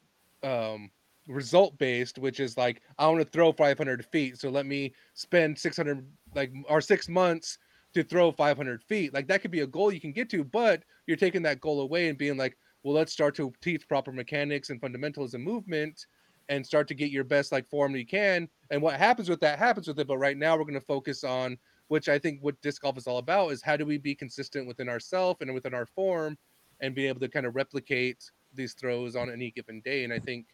um 0.42 0.90
result 1.26 1.76
based 1.78 2.18
which 2.18 2.38
is 2.38 2.58
like 2.58 2.82
i 2.98 3.06
want 3.06 3.18
to 3.18 3.30
throw 3.30 3.50
500 3.50 4.04
feet 4.06 4.38
so 4.38 4.50
let 4.50 4.66
me 4.66 4.92
spend 5.14 5.58
600 5.58 6.06
like 6.34 6.52
or 6.68 6.80
six 6.80 7.08
months 7.08 7.58
to 7.94 8.02
throw 8.02 8.32
500 8.32 8.82
feet. 8.82 9.14
Like 9.14 9.28
that 9.28 9.40
could 9.40 9.50
be 9.50 9.60
a 9.60 9.66
goal 9.66 9.92
you 9.92 10.00
can 10.00 10.12
get 10.12 10.28
to, 10.30 10.44
but 10.44 10.82
you're 11.06 11.16
taking 11.16 11.42
that 11.42 11.60
goal 11.60 11.80
away 11.80 12.08
and 12.08 12.18
being 12.18 12.36
like, 12.36 12.58
well, 12.82 12.94
let's 12.94 13.12
start 13.12 13.34
to 13.36 13.52
teach 13.62 13.88
proper 13.88 14.12
mechanics 14.12 14.70
and 14.70 14.80
fundamentals 14.80 15.34
and 15.34 15.42
movement 15.42 16.06
and 16.50 16.66
start 16.66 16.86
to 16.88 16.94
get 16.94 17.10
your 17.10 17.24
best 17.24 17.52
like 17.52 17.68
form 17.70 17.96
you 17.96 18.04
can. 18.04 18.48
And 18.70 18.82
what 18.82 18.98
happens 18.98 19.30
with 19.30 19.40
that 19.40 19.58
happens 19.58 19.88
with 19.88 19.98
it. 19.98 20.06
But 20.06 20.18
right 20.18 20.36
now 20.36 20.56
we're 20.56 20.64
going 20.64 20.74
to 20.74 20.80
focus 20.80 21.24
on 21.24 21.56
which 21.88 22.08
I 22.08 22.18
think 22.18 22.40
what 22.40 22.60
disc 22.62 22.82
golf 22.82 22.98
is 22.98 23.06
all 23.06 23.18
about 23.18 23.52
is 23.52 23.62
how 23.62 23.76
do 23.76 23.86
we 23.86 23.98
be 23.98 24.14
consistent 24.14 24.66
within 24.66 24.88
ourselves 24.88 25.40
and 25.40 25.54
within 25.54 25.74
our 25.74 25.86
form 25.86 26.36
and 26.80 26.94
be 26.94 27.06
able 27.06 27.20
to 27.20 27.28
kind 27.28 27.46
of 27.46 27.54
replicate 27.54 28.30
these 28.54 28.74
throws 28.74 29.16
on 29.16 29.30
any 29.30 29.50
given 29.50 29.80
day. 29.82 30.04
And 30.04 30.12
I 30.12 30.18
think 30.18 30.46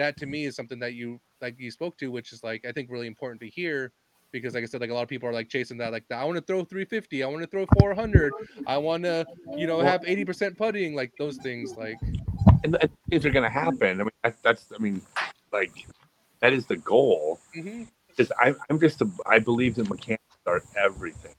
that 0.00 0.16
to 0.18 0.26
me 0.26 0.44
is 0.46 0.56
something 0.56 0.78
that 0.80 0.94
you 0.94 1.20
like 1.40 1.58
you 1.58 1.70
spoke 1.70 1.96
to, 1.98 2.10
which 2.10 2.32
is 2.32 2.42
like 2.42 2.64
I 2.64 2.72
think 2.72 2.90
really 2.90 3.06
important 3.06 3.40
to 3.42 3.48
hear 3.48 3.92
because 4.32 4.54
like 4.54 4.62
I 4.62 4.66
said, 4.66 4.80
like 4.80 4.90
a 4.90 4.94
lot 4.94 5.02
of 5.02 5.08
people 5.08 5.28
are 5.28 5.32
like 5.32 5.48
chasing 5.48 5.78
that, 5.78 5.92
like 5.92 6.04
I 6.10 6.24
want 6.24 6.36
to 6.36 6.42
throw 6.42 6.64
350, 6.64 7.22
I 7.22 7.26
want 7.26 7.42
to 7.42 7.46
throw 7.48 7.66
400, 7.78 8.32
I 8.66 8.78
want 8.78 9.04
to, 9.04 9.26
you 9.56 9.66
know, 9.66 9.80
have 9.80 10.02
80% 10.02 10.56
putting, 10.56 10.94
like 10.94 11.12
those 11.18 11.36
things, 11.38 11.74
like 11.76 11.98
And 12.64 12.76
things 13.10 13.26
are 13.26 13.30
going 13.30 13.42
to 13.42 13.50
happen. 13.50 14.00
I 14.00 14.04
mean, 14.04 14.10
that, 14.22 14.36
that's, 14.42 14.66
I 14.74 14.78
mean, 14.78 15.02
like 15.52 15.86
that 16.40 16.52
is 16.52 16.66
the 16.66 16.76
goal. 16.76 17.40
mhm. 17.56 17.88
Just 18.16 18.32
I, 18.40 18.54
I'm 18.68 18.78
just, 18.78 19.00
a, 19.02 19.08
I 19.26 19.38
believe 19.38 19.74
that 19.76 19.88
mechanics 19.88 20.22
are 20.46 20.62
everything. 20.76 21.34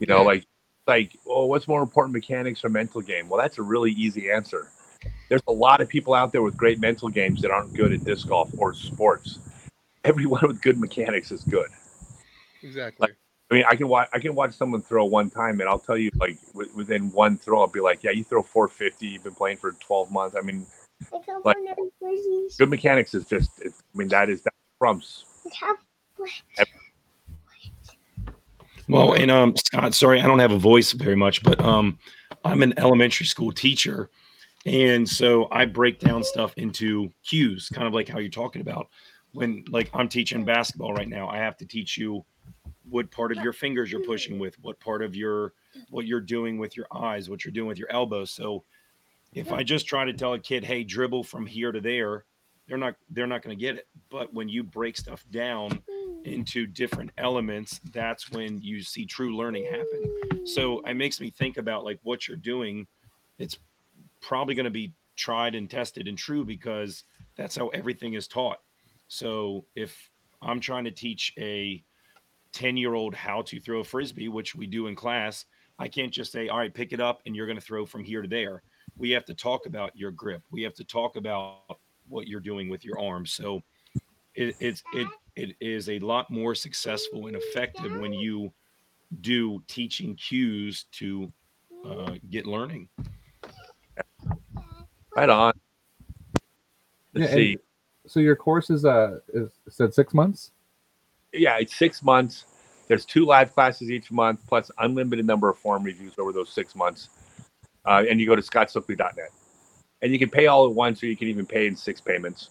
You 0.00 0.06
know, 0.06 0.18
Yeah. 0.18 0.22
like, 0.22 0.46
like, 0.86 1.16
well, 1.24 1.48
what's 1.48 1.68
more 1.68 1.82
important, 1.82 2.12
mechanics 2.14 2.64
or 2.64 2.68
mental 2.68 3.00
game? 3.02 3.28
Well, 3.28 3.40
that's 3.40 3.58
a 3.58 3.62
really 3.62 3.92
easy 3.92 4.30
answer. 4.30 4.68
There's 5.30 5.42
a 5.48 5.52
lot 5.52 5.80
of 5.80 5.88
people 5.88 6.12
out 6.12 6.32
there 6.32 6.42
with 6.42 6.56
great 6.56 6.78
mental 6.80 7.08
games 7.08 7.40
that 7.40 7.50
aren't 7.50 7.72
good 7.72 7.92
at 7.92 8.04
disc 8.04 8.28
golf 8.28 8.50
or 8.58 8.74
sports. 8.74 9.38
Everyone 10.04 10.40
with 10.46 10.60
good 10.60 10.78
mechanics 10.78 11.30
is 11.30 11.42
good. 11.44 11.68
Exactly. 12.62 13.06
Like, 13.08 13.16
I 13.50 13.54
mean, 13.54 13.64
I 13.68 13.76
can 13.76 13.88
watch 13.88 14.08
I 14.12 14.18
can 14.18 14.34
watch 14.34 14.52
someone 14.54 14.82
throw 14.82 15.04
one 15.04 15.30
time, 15.30 15.60
and 15.60 15.68
I'll 15.68 15.78
tell 15.78 15.96
you, 15.96 16.10
like 16.16 16.36
wi- 16.52 16.70
within 16.74 17.10
one 17.12 17.36
throw, 17.38 17.60
I'll 17.60 17.66
be 17.68 17.80
like, 17.80 18.02
"Yeah, 18.04 18.10
you 18.10 18.22
throw 18.24 18.42
450. 18.42 19.06
You've 19.06 19.24
been 19.24 19.34
playing 19.34 19.56
for 19.58 19.72
12 19.72 20.10
months. 20.10 20.36
I 20.36 20.40
mean, 20.42 20.66
Like- 21.44 21.56
good 22.58 22.68
mechanics 22.70 23.14
is 23.14 23.24
just. 23.24 23.50
It's, 23.62 23.82
I 23.94 23.98
mean, 23.98 24.08
that 24.08 24.28
is 24.30 24.42
that 24.42 24.52
trumps. 24.78 25.24
Well, 28.88 29.12
and 29.14 29.30
um, 29.30 29.56
Scott, 29.56 29.94
sorry, 29.94 30.20
I 30.20 30.26
don't 30.26 30.40
have 30.40 30.50
a 30.52 30.58
voice 30.58 30.92
very 30.92 31.14
much, 31.16 31.42
but 31.44 31.60
um, 31.60 31.98
I'm 32.44 32.62
an 32.62 32.74
elementary 32.76 33.26
school 33.26 33.52
teacher, 33.52 34.10
and 34.66 35.08
so 35.08 35.48
I 35.50 35.64
break 35.64 36.00
down 36.00 36.22
stuff 36.22 36.52
into 36.56 37.10
cues, 37.24 37.68
kind 37.72 37.86
of 37.86 37.94
like 37.94 38.08
how 38.08 38.18
you're 38.18 38.30
talking 38.30 38.62
about. 38.62 38.88
When 39.32 39.64
like 39.68 39.90
I'm 39.94 40.08
teaching 40.08 40.44
basketball 40.44 40.92
right 40.92 41.08
now, 41.08 41.28
I 41.28 41.38
have 41.38 41.56
to 41.58 41.66
teach 41.66 41.96
you 41.96 42.24
what 42.88 43.10
part 43.10 43.30
of 43.32 43.42
your 43.42 43.52
fingers 43.52 43.90
you're 43.90 44.00
mm-hmm. 44.00 44.10
pushing 44.10 44.38
with, 44.38 44.58
what 44.60 44.78
part 44.80 45.02
of 45.02 45.14
your 45.14 45.52
what 45.90 46.06
you're 46.06 46.20
doing 46.20 46.58
with 46.58 46.76
your 46.76 46.86
eyes, 46.92 47.30
what 47.30 47.44
you're 47.44 47.52
doing 47.52 47.68
with 47.68 47.78
your 47.78 47.90
elbows. 47.90 48.32
So 48.32 48.64
if 49.32 49.52
I 49.52 49.62
just 49.62 49.86
try 49.86 50.04
to 50.04 50.12
tell 50.12 50.34
a 50.34 50.38
kid, 50.38 50.64
"Hey, 50.64 50.84
dribble 50.84 51.24
from 51.24 51.46
here 51.46 51.72
to 51.72 51.80
there," 51.80 52.24
they're 52.66 52.78
not 52.78 52.96
they're 53.10 53.26
not 53.26 53.42
going 53.42 53.56
to 53.56 53.60
get 53.60 53.76
it. 53.76 53.88
But 54.10 54.34
when 54.34 54.48
you 54.48 54.62
break 54.62 54.96
stuff 54.96 55.24
down 55.30 55.70
mm. 55.70 56.24
into 56.24 56.66
different 56.66 57.12
elements, 57.18 57.80
that's 57.92 58.30
when 58.30 58.60
you 58.60 58.82
see 58.82 59.06
true 59.06 59.36
learning 59.36 59.66
happen. 59.66 60.46
So 60.46 60.80
it 60.80 60.94
makes 60.94 61.20
me 61.20 61.30
think 61.30 61.56
about 61.56 61.84
like 61.84 61.98
what 62.02 62.26
you're 62.26 62.36
doing. 62.36 62.86
It's 63.38 63.56
probably 64.20 64.54
going 64.54 64.64
to 64.64 64.70
be 64.70 64.92
tried 65.16 65.54
and 65.54 65.68
tested 65.68 66.08
and 66.08 66.16
true 66.16 66.44
because 66.44 67.04
that's 67.36 67.56
how 67.56 67.68
everything 67.68 68.14
is 68.14 68.26
taught. 68.26 68.58
So 69.08 69.66
if 69.74 70.10
I'm 70.42 70.60
trying 70.60 70.84
to 70.84 70.90
teach 70.90 71.32
a 71.38 71.82
10 72.52 72.76
year 72.76 72.94
old 72.94 73.14
how 73.14 73.42
to 73.42 73.60
throw 73.60 73.80
a 73.80 73.84
frisbee, 73.84 74.28
which 74.28 74.54
we 74.54 74.66
do 74.66 74.86
in 74.86 74.94
class, 74.96 75.44
I 75.78 75.88
can't 75.88 76.12
just 76.12 76.32
say, 76.32 76.48
all 76.48 76.58
right, 76.58 76.72
pick 76.72 76.92
it 76.92 77.00
up 77.00 77.20
and 77.26 77.34
you're 77.34 77.46
going 77.46 77.58
to 77.58 77.64
throw 77.64 77.86
from 77.86 78.04
here 78.04 78.22
to 78.22 78.28
there. 78.28 78.62
We 78.96 79.10
have 79.10 79.24
to 79.26 79.34
talk 79.34 79.66
about 79.66 79.96
your 79.96 80.10
grip. 80.10 80.42
We 80.50 80.62
have 80.62 80.74
to 80.74 80.84
talk 80.84 81.16
about 81.16 81.78
what 82.08 82.28
you're 82.28 82.40
doing 82.40 82.68
with 82.68 82.84
your 82.84 83.00
arms. 83.00 83.32
So 83.32 83.62
it, 84.34 84.56
it's 84.60 84.82
it 84.92 85.08
it 85.36 85.56
is 85.60 85.88
a 85.88 85.98
lot 86.00 86.30
more 86.30 86.54
successful 86.54 87.26
and 87.26 87.36
effective 87.36 87.98
when 87.98 88.12
you 88.12 88.52
do 89.20 89.62
teaching 89.68 90.14
cues 90.16 90.84
to 90.92 91.32
uh, 91.86 92.14
get 92.28 92.46
learning. 92.46 92.88
Right 95.20 95.28
on. 95.28 95.52
Let's 97.12 97.28
Yeah, 97.28 97.36
see. 97.36 97.58
So 98.06 98.20
your 98.20 98.36
course 98.36 98.70
is 98.70 98.86
uh 98.86 99.18
is 99.34 99.50
said 99.68 99.92
six 99.92 100.14
months. 100.14 100.52
yeah, 101.34 101.58
it's 101.58 101.76
six 101.76 102.02
months. 102.02 102.46
There's 102.88 103.04
two 103.04 103.26
live 103.26 103.52
classes 103.52 103.90
each 103.90 104.10
month, 104.10 104.40
plus 104.48 104.70
unlimited 104.78 105.26
number 105.26 105.50
of 105.50 105.58
form 105.58 105.82
reviews 105.82 106.14
over 106.18 106.32
those 106.32 106.48
six 106.48 106.74
months. 106.74 107.10
Uh, 107.84 108.02
and 108.08 108.18
you 108.18 108.26
go 108.26 108.34
to 108.34 108.40
scottstokely.net. 108.40 109.30
And 110.00 110.10
you 110.10 110.18
can 110.18 110.30
pay 110.30 110.46
all 110.46 110.66
at 110.66 110.74
once, 110.74 111.02
or 111.02 111.06
you 111.06 111.16
can 111.18 111.28
even 111.28 111.44
pay 111.44 111.66
in 111.66 111.76
six 111.76 112.00
payments. 112.00 112.48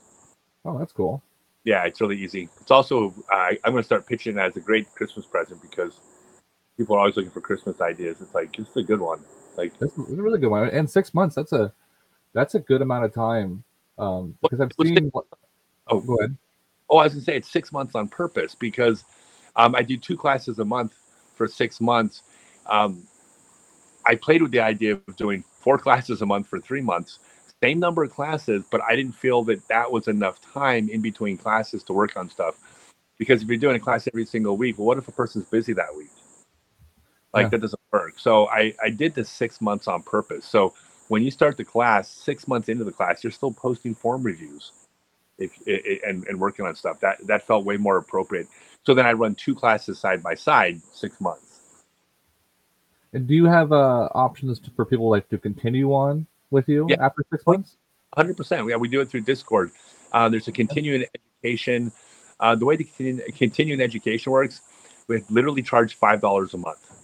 Oh, 0.63 0.77
that's 0.77 0.93
cool. 0.93 1.23
Yeah, 1.63 1.85
it's 1.85 1.99
really 1.99 2.17
easy. 2.21 2.49
It's 2.61 2.71
also, 2.71 3.15
uh, 3.31 3.49
I'm 3.63 3.71
going 3.71 3.77
to 3.77 3.83
start 3.83 4.05
pitching 4.05 4.37
it 4.37 4.39
as 4.39 4.55
a 4.57 4.61
great 4.61 4.93
Christmas 4.93 5.25
present 5.25 5.59
because 5.63 5.99
people 6.77 6.95
are 6.95 6.99
always 6.99 7.17
looking 7.17 7.31
for 7.31 7.41
Christmas 7.41 7.81
ideas. 7.81 8.21
It's 8.21 8.35
like, 8.35 8.57
it's 8.59 8.75
a 8.77 8.83
good 8.83 9.01
one. 9.01 9.21
Like, 9.57 9.77
That's 9.79 9.97
a 9.97 10.01
really 10.01 10.39
good 10.39 10.51
one. 10.51 10.69
And 10.69 10.87
six 10.87 11.15
months, 11.15 11.35
that's 11.35 11.51
a 11.51 11.73
that's 12.33 12.55
a 12.55 12.59
good 12.59 12.81
amount 12.81 13.05
of 13.05 13.13
time. 13.13 13.63
Um, 13.97 14.37
because 14.41 14.61
I've 14.61 14.71
seen. 14.81 15.11
Oh. 15.87 15.99
go 15.99 16.17
ahead. 16.17 16.37
Oh, 16.89 16.97
I 16.97 17.03
was 17.03 17.13
gonna 17.13 17.23
say 17.23 17.35
it's 17.35 17.51
six 17.51 17.71
months 17.71 17.95
on 17.95 18.07
purpose 18.07 18.55
because 18.55 19.03
um, 19.55 19.75
I 19.75 19.83
do 19.83 19.97
two 19.97 20.17
classes 20.17 20.59
a 20.59 20.65
month 20.65 20.93
for 21.35 21.47
six 21.47 21.79
months. 21.81 22.21
Um, 22.65 23.03
I 24.05 24.15
played 24.15 24.41
with 24.41 24.51
the 24.51 24.59
idea 24.59 24.93
of 24.93 25.15
doing 25.15 25.43
four 25.51 25.77
classes 25.85 26.21
a 26.21 26.25
month 26.25 26.47
for 26.47 26.59
three 26.59 26.81
months, 26.81 27.19
same 27.61 27.79
number 27.79 28.03
of 28.03 28.11
classes, 28.11 28.63
but 28.71 28.81
I 28.81 28.95
didn't 28.95 29.13
feel 29.13 29.43
that 29.43 29.67
that 29.67 29.91
was 29.91 30.07
enough 30.07 30.39
time 30.41 30.89
in 30.89 31.01
between 31.01 31.37
classes 31.37 31.83
to 31.83 31.93
work 31.93 32.15
on 32.15 32.29
stuff. 32.29 32.55
Because 33.17 33.41
if 33.41 33.49
you're 33.49 33.57
doing 33.57 33.75
a 33.75 33.79
class 33.79 34.07
every 34.07 34.25
single 34.25 34.55
week, 34.55 34.77
well, 34.77 34.87
what 34.87 34.97
if 34.97 35.07
a 35.07 35.11
person's 35.11 35.45
busy 35.45 35.73
that 35.73 35.93
week? 35.95 36.11
Like 37.33 37.45
Yeah. 37.45 37.49
that 37.49 37.61
doesn't 37.61 37.81
work. 37.91 38.17
So 38.17 38.47
I, 38.47 38.73
I 38.81 38.89
did 38.89 39.13
this 39.13 39.29
six 39.29 39.59
months 39.59 39.87
on 39.87 40.03
purpose. 40.03 40.45
So 40.45 40.73
when 41.09 41.23
you 41.23 41.31
start 41.31 41.57
the 41.57 41.65
class, 41.65 42.09
six 42.09 42.47
months 42.47 42.69
into 42.69 42.83
the 42.85 42.91
class, 42.91 43.23
you're 43.23 43.31
still 43.31 43.51
posting 43.51 43.93
form 43.93 44.23
reviews 44.23 44.71
if 45.37 45.51
and, 46.05 46.25
and 46.27 46.39
working 46.39 46.65
on 46.65 46.75
stuff. 46.75 46.99
That 47.01 47.17
that 47.27 47.45
felt 47.45 47.65
way 47.65 47.77
more 47.77 47.97
appropriate. 47.97 48.47
So 48.85 48.93
then 48.93 49.05
i 49.05 49.13
run 49.13 49.35
two 49.35 49.53
classes 49.55 49.99
side 49.99 50.23
by 50.23 50.35
side 50.35 50.81
six 50.93 51.19
months. 51.19 51.59
And 53.13 53.27
do 53.27 53.33
you 53.33 53.45
have 53.45 53.71
uh 53.71 54.09
options 54.13 54.59
to, 54.59 54.71
for 54.71 54.85
people 54.85 55.09
like 55.09 55.27
to 55.29 55.37
continue 55.37 55.93
on 55.93 56.27
with 56.51 56.69
you 56.69 56.87
Yeah. 56.89 56.97
after 57.01 57.25
six 57.31 57.45
months? 57.45 57.77
100% 58.17 58.69
yeah 58.69 58.75
we 58.75 58.87
do 58.87 59.01
it 59.01 59.09
through 59.09 59.21
discord. 59.21 59.71
Uh, 60.11 60.29
there's 60.29 60.47
a 60.47 60.51
continuing 60.51 61.05
education. 61.43 61.91
Uh, 62.39 62.55
the 62.55 62.65
way 62.65 62.75
the 62.75 62.87
continuing 63.35 63.81
education 63.81 64.31
works 64.31 64.61
we 65.07 65.23
literally 65.29 65.61
charge 65.63 65.95
five 65.95 66.21
dollars 66.21 66.53
a 66.53 66.57
month 66.57 66.98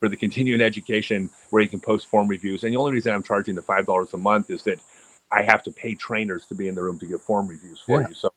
for 0.00 0.08
the 0.08 0.16
continuing 0.16 0.62
education 0.62 1.30
where 1.50 1.62
you 1.62 1.68
can 1.68 1.78
post 1.78 2.08
form 2.08 2.26
reviews 2.26 2.64
and 2.64 2.72
the 2.72 2.78
only 2.78 2.92
reason 2.92 3.12
i'm 3.12 3.22
charging 3.22 3.54
the 3.54 3.62
five 3.62 3.86
dollars 3.86 4.12
a 4.14 4.16
month 4.16 4.50
is 4.50 4.62
that 4.62 4.80
i 5.30 5.42
have 5.42 5.62
to 5.62 5.70
pay 5.70 5.94
trainers 5.94 6.46
to 6.46 6.54
be 6.54 6.68
in 6.68 6.74
the 6.74 6.82
room 6.82 6.98
to 6.98 7.06
give 7.06 7.22
form 7.22 7.46
reviews 7.46 7.80
for 7.80 8.00
Yeah. 8.00 8.08
you 8.08 8.14
so 8.14 8.32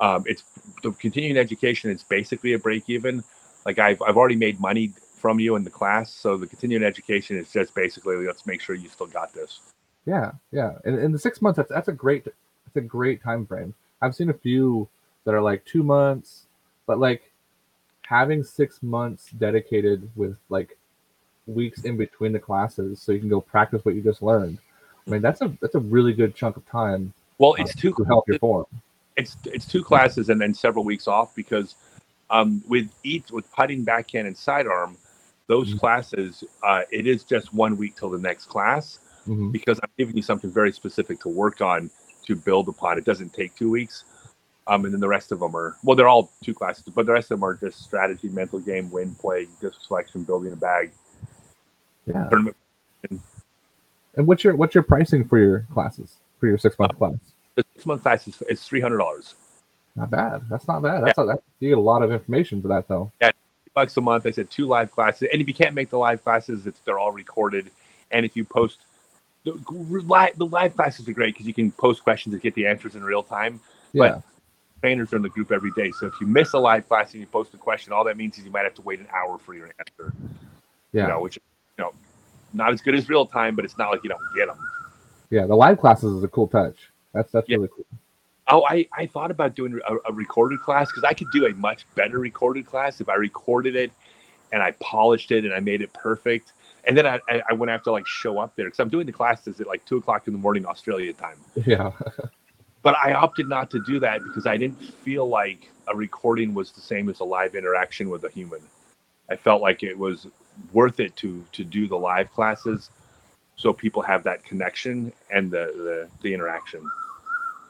um, 0.00 0.24
it's 0.26 0.44
the 0.82 0.92
continuing 0.92 1.36
education 1.36 1.90
is 1.90 2.02
basically 2.02 2.54
a 2.54 2.58
break 2.58 2.84
even 2.88 3.22
like 3.66 3.78
I've, 3.78 4.00
I've 4.02 4.16
already 4.16 4.36
made 4.36 4.60
money 4.60 4.92
from 5.16 5.40
you 5.40 5.56
in 5.56 5.64
the 5.64 5.70
class 5.70 6.12
so 6.12 6.36
the 6.36 6.46
continuing 6.46 6.84
education 6.84 7.36
is 7.36 7.50
just 7.52 7.74
basically 7.74 8.16
let's 8.26 8.46
make 8.46 8.60
sure 8.60 8.76
you 8.76 8.88
still 8.88 9.06
got 9.06 9.32
this 9.32 9.60
Yeah, 10.06 10.32
yeah. 10.52 10.72
And 10.84 10.98
in 10.98 11.12
the 11.12 11.18
six 11.18 11.40
months, 11.42 11.56
that's 11.56 11.70
that's 11.70 11.88
a 11.88 11.92
great 11.92 12.24
that's 12.24 12.76
a 12.76 12.80
great 12.80 13.22
time 13.22 13.46
frame. 13.46 13.74
I've 14.02 14.14
seen 14.14 14.30
a 14.30 14.34
few 14.34 14.88
that 15.24 15.34
are 15.34 15.42
like 15.42 15.64
two 15.64 15.82
months, 15.82 16.46
but 16.86 16.98
like 16.98 17.32
having 18.02 18.42
six 18.44 18.82
months 18.82 19.30
dedicated 19.30 20.10
with 20.14 20.36
like 20.50 20.76
weeks 21.46 21.82
in 21.84 21.96
between 21.96 22.32
the 22.32 22.38
classes 22.38 23.00
so 23.00 23.12
you 23.12 23.20
can 23.20 23.28
go 23.28 23.40
practice 23.40 23.84
what 23.84 23.94
you 23.94 24.00
just 24.02 24.22
learned. 24.22 24.58
I 25.06 25.10
mean 25.10 25.22
that's 25.22 25.42
a 25.42 25.52
that's 25.60 25.74
a 25.74 25.80
really 25.80 26.12
good 26.14 26.34
chunk 26.34 26.56
of 26.56 26.66
time 26.66 27.12
well 27.38 27.52
uh, 27.52 27.56
it's 27.64 27.74
two 27.74 27.92
to 27.94 28.04
help 28.04 28.26
your 28.26 28.38
form. 28.38 28.64
it's 29.16 29.36
it's 29.44 29.66
two 29.66 29.84
classes 29.84 30.30
and 30.30 30.40
then 30.40 30.54
several 30.54 30.84
weeks 30.84 31.06
off 31.06 31.34
because 31.34 31.74
um, 32.30 32.62
with 32.68 32.88
each 33.02 33.30
with 33.30 33.50
putting 33.52 33.84
backhand 33.84 34.26
and 34.26 34.36
sidearm 34.36 34.96
those 35.46 35.74
Mhm. 35.74 35.78
classes 35.80 36.42
uh, 36.62 36.82
it 36.90 37.06
is 37.06 37.22
just 37.24 37.52
one 37.52 37.76
week 37.76 37.96
till 37.96 38.08
the 38.08 38.18
next 38.18 38.46
class 38.46 38.98
Mhm. 39.28 39.52
because 39.52 39.78
i'm 39.82 39.90
giving 39.98 40.16
you 40.16 40.22
something 40.22 40.50
very 40.50 40.72
specific 40.72 41.20
to 41.20 41.28
work 41.28 41.60
on 41.60 41.90
to 42.24 42.34
build 42.34 42.68
upon 42.68 42.96
it 42.96 43.04
doesn't 43.04 43.34
take 43.34 43.54
two 43.54 43.70
weeks 43.70 44.04
um, 44.66 44.86
and 44.86 44.94
then 44.94 45.00
the 45.00 45.08
rest 45.08 45.32
of 45.32 45.40
them 45.40 45.54
are 45.54 45.76
well 45.84 45.94
they're 45.94 46.08
all 46.08 46.30
two 46.42 46.54
classes 46.54 46.84
but 46.94 47.04
the 47.04 47.12
rest 47.12 47.30
of 47.30 47.38
them 47.38 47.44
are 47.44 47.54
just 47.54 47.82
strategy 47.84 48.30
mental 48.30 48.58
game 48.58 48.90
win 48.90 49.14
play 49.16 49.46
disc 49.60 49.82
selection 49.82 50.22
building 50.24 50.52
a 50.54 50.56
bag 50.56 50.90
Yeah. 52.06 52.28
tournament 52.28 52.56
And 54.16 54.26
what's 54.26 54.44
your 54.44 54.56
what's 54.56 54.74
your 54.74 54.84
pricing 54.84 55.26
for 55.26 55.38
your 55.38 55.66
classes 55.72 56.16
for 56.38 56.46
your 56.46 56.58
six 56.58 56.78
month 56.78 56.92
uh, 56.92 56.96
class? 56.96 57.16
the 57.54 57.64
six 57.74 57.86
month 57.86 58.02
class 58.02 58.26
is 58.28 58.42
it's 58.48 58.68
$300 58.68 59.34
Not 59.96 60.10
bad. 60.10 60.42
That's 60.50 60.66
not 60.66 60.82
bad. 60.82 61.04
That's 61.04 61.18
a, 61.18 61.24
that, 61.24 61.42
you 61.60 61.70
get 61.70 61.78
a 61.78 61.80
lot 61.80 62.02
of 62.02 62.12
information 62.12 62.60
for 62.60 62.68
that 62.68 62.88
though. 62.88 63.12
Yeah, 63.20 63.30
bucks 63.74 63.96
a 63.96 64.00
month. 64.00 64.26
I 64.26 64.30
said 64.30 64.50
two 64.50 64.66
live 64.66 64.90
classes, 64.90 65.28
and 65.32 65.40
if 65.40 65.48
you 65.48 65.54
can't 65.54 65.74
make 65.74 65.90
the 65.90 65.98
live 65.98 66.22
classes, 66.22 66.66
it's 66.66 66.80
they're 66.80 66.98
all 66.98 67.12
recorded. 67.12 67.70
And 68.10 68.24
if 68.26 68.36
you 68.36 68.44
post 68.44 68.80
the 69.44 69.52
live, 69.70 70.36
the 70.36 70.46
live 70.46 70.74
classes 70.76 71.08
are 71.08 71.12
great 71.12 71.34
because 71.34 71.46
you 71.46 71.54
can 71.54 71.70
post 71.72 72.02
questions 72.02 72.32
and 72.32 72.42
get 72.42 72.54
the 72.54 72.66
answers 72.66 72.94
in 72.96 73.04
real 73.04 73.22
time. 73.22 73.60
Yeah. 73.92 74.00
But- 74.00 74.22
Trainers 74.82 75.14
are 75.14 75.16
in 75.16 75.22
the 75.22 75.30
group 75.30 75.50
every 75.50 75.70
day, 75.74 75.92
so 75.92 76.06
if 76.06 76.12
you 76.20 76.26
miss 76.26 76.52
a 76.52 76.58
live 76.58 76.86
class 76.86 77.12
and 77.12 77.20
you 77.22 77.26
post 77.26 77.54
a 77.54 77.56
question, 77.56 77.94
all 77.94 78.04
that 78.04 78.18
means 78.18 78.36
is 78.36 78.44
you 78.44 78.50
might 78.50 78.64
have 78.64 78.74
to 78.74 78.82
wait 78.82 79.00
an 79.00 79.08
hour 79.14 79.38
for 79.38 79.54
your 79.54 79.70
answer. 79.78 80.12
yeah. 80.92 81.04
You 81.04 81.08
know, 81.08 81.20
which 81.22 81.38
not 82.54 82.72
as 82.72 82.80
good 82.80 82.94
as 82.94 83.08
real 83.08 83.26
time, 83.26 83.56
but 83.56 83.64
it's 83.64 83.76
not 83.78 83.90
like 83.90 84.02
you 84.04 84.10
don't 84.10 84.20
get 84.36 84.46
them. 84.46 84.58
Yeah. 85.30 85.46
The 85.46 85.56
live 85.56 85.78
classes 85.80 86.12
is 86.16 86.24
a 86.24 86.28
cool 86.28 86.48
touch. 86.48 86.90
That's 87.12 87.30
that's 87.32 87.48
Yeah. 87.48 87.56
really 87.56 87.68
cool. 87.74 87.86
Oh, 88.48 88.64
I, 88.68 88.86
I 88.92 89.06
thought 89.06 89.30
about 89.30 89.54
doing 89.54 89.80
a, 89.88 89.96
a 90.10 90.12
recorded 90.12 90.60
class 90.60 90.88
because 90.88 91.04
I 91.04 91.14
could 91.14 91.30
do 91.32 91.46
a 91.46 91.54
much 91.54 91.86
better 91.94 92.18
recorded 92.18 92.66
class 92.66 93.00
if 93.00 93.08
I 93.08 93.14
recorded 93.14 93.74
it 93.74 93.90
and 94.52 94.62
I 94.62 94.72
polished 94.80 95.32
it 95.32 95.44
and 95.46 95.54
I 95.54 95.60
made 95.60 95.80
it 95.80 95.92
perfect. 95.94 96.52
And 96.84 96.96
then 96.96 97.06
I, 97.06 97.20
I, 97.28 97.42
I 97.48 97.52
wouldn't 97.54 97.70
have 97.70 97.82
to 97.84 97.92
like 97.92 98.06
show 98.06 98.38
up 98.38 98.54
there 98.54 98.66
because 98.66 98.80
I'm 98.80 98.90
doing 98.90 99.06
the 99.06 99.12
classes 99.12 99.60
at 99.60 99.66
like 99.66 99.84
two 99.86 99.96
o'clock 99.96 100.26
in 100.26 100.34
the 100.34 100.38
morning 100.38 100.66
Australia 100.66 101.12
time. 101.12 101.38
Yeah. 101.66 101.92
But 102.82 102.96
I 103.02 103.14
opted 103.14 103.48
not 103.48 103.70
to 103.70 103.80
do 103.80 103.98
that 104.00 104.22
because 104.22 104.46
I 104.46 104.58
didn't 104.58 104.78
feel 104.78 105.26
like 105.26 105.70
a 105.88 105.96
recording 105.96 106.52
was 106.52 106.70
the 106.70 106.82
same 106.82 107.08
as 107.08 107.20
a 107.20 107.24
live 107.24 107.54
interaction 107.54 108.10
with 108.10 108.24
a 108.24 108.28
human. 108.28 108.60
I 109.30 109.36
felt 109.36 109.62
like 109.62 109.82
it 109.82 109.96
was 109.98 110.26
worth 110.72 111.00
it 111.00 111.14
to 111.16 111.44
to 111.52 111.64
do 111.64 111.86
the 111.86 111.96
live 111.96 112.32
classes 112.32 112.90
so 113.56 113.72
people 113.72 114.02
have 114.02 114.22
that 114.24 114.44
connection 114.44 115.12
and 115.30 115.50
the 115.50 115.72
the, 115.76 116.08
the 116.22 116.34
interaction. 116.34 116.88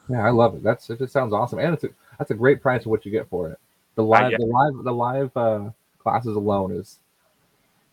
Yeah, 0.09 0.25
I 0.25 0.29
love 0.29 0.55
it. 0.55 0.63
That's 0.63 0.89
it. 0.89 0.99
Just 0.99 1.13
sounds 1.13 1.33
awesome, 1.33 1.59
and 1.59 1.73
it's 1.73 1.83
a 1.83 1.89
that's 2.17 2.31
a 2.31 2.35
great 2.35 2.61
price 2.61 2.83
for 2.83 2.89
what 2.89 3.05
you 3.05 3.11
get 3.11 3.29
for 3.29 3.49
it. 3.49 3.59
The 3.95 4.03
live, 4.03 4.31
yeah. 4.31 4.37
the 4.39 4.45
live, 4.45 4.83
the 4.83 4.91
live 4.91 5.37
uh, 5.37 5.69
classes 5.99 6.35
alone 6.35 6.71
is 6.73 6.99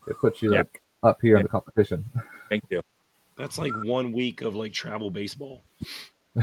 it 0.09 0.18
puts 0.18 0.43
you 0.43 0.53
Yeah. 0.53 0.59
like 0.59 0.82
up 1.03 1.18
here 1.22 1.36
in 1.36 1.43
the 1.45 1.49
competition. 1.49 2.05
Thank 2.49 2.64
you. 2.70 2.82
That's 3.36 3.57
like 3.59 3.72
one 3.84 4.12
week 4.12 4.43
of 4.43 4.55
like 4.55 4.72
travel 4.72 5.11
baseball. 5.11 5.62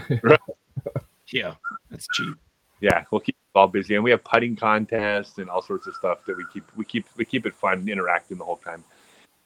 Yeah, 1.32 1.56
that's 1.92 2.08
cheap. 2.14 2.36
Yeah, 2.82 3.04
we'll 3.12 3.22
keep 3.22 3.36
all 3.56 3.68
busy, 3.68 3.96
and 3.96 4.04
we 4.04 4.12
have 4.12 4.24
putting 4.24 4.56
contests 4.56 5.38
and 5.38 5.50
all 5.50 5.62
sorts 5.62 5.88
of 5.88 5.96
stuff 5.96 6.26
that 6.26 6.38
we 6.38 6.46
keep 6.54 6.64
we 6.76 6.86
keep 6.86 7.06
we 7.18 7.26
keep 7.26 7.46
it 7.46 7.54
fun, 7.54 7.88
interacting 7.88 8.38
the 8.38 8.46
whole 8.46 8.58
time. 8.58 8.84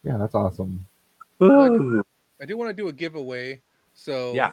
Yeah, 0.03 0.17
that's 0.17 0.35
awesome. 0.35 0.85
I 1.41 2.45
do 2.45 2.57
want 2.57 2.69
to 2.69 2.73
do 2.73 2.89
a 2.89 2.93
giveaway. 2.93 3.61
So 3.93 4.33
Yeah. 4.33 4.51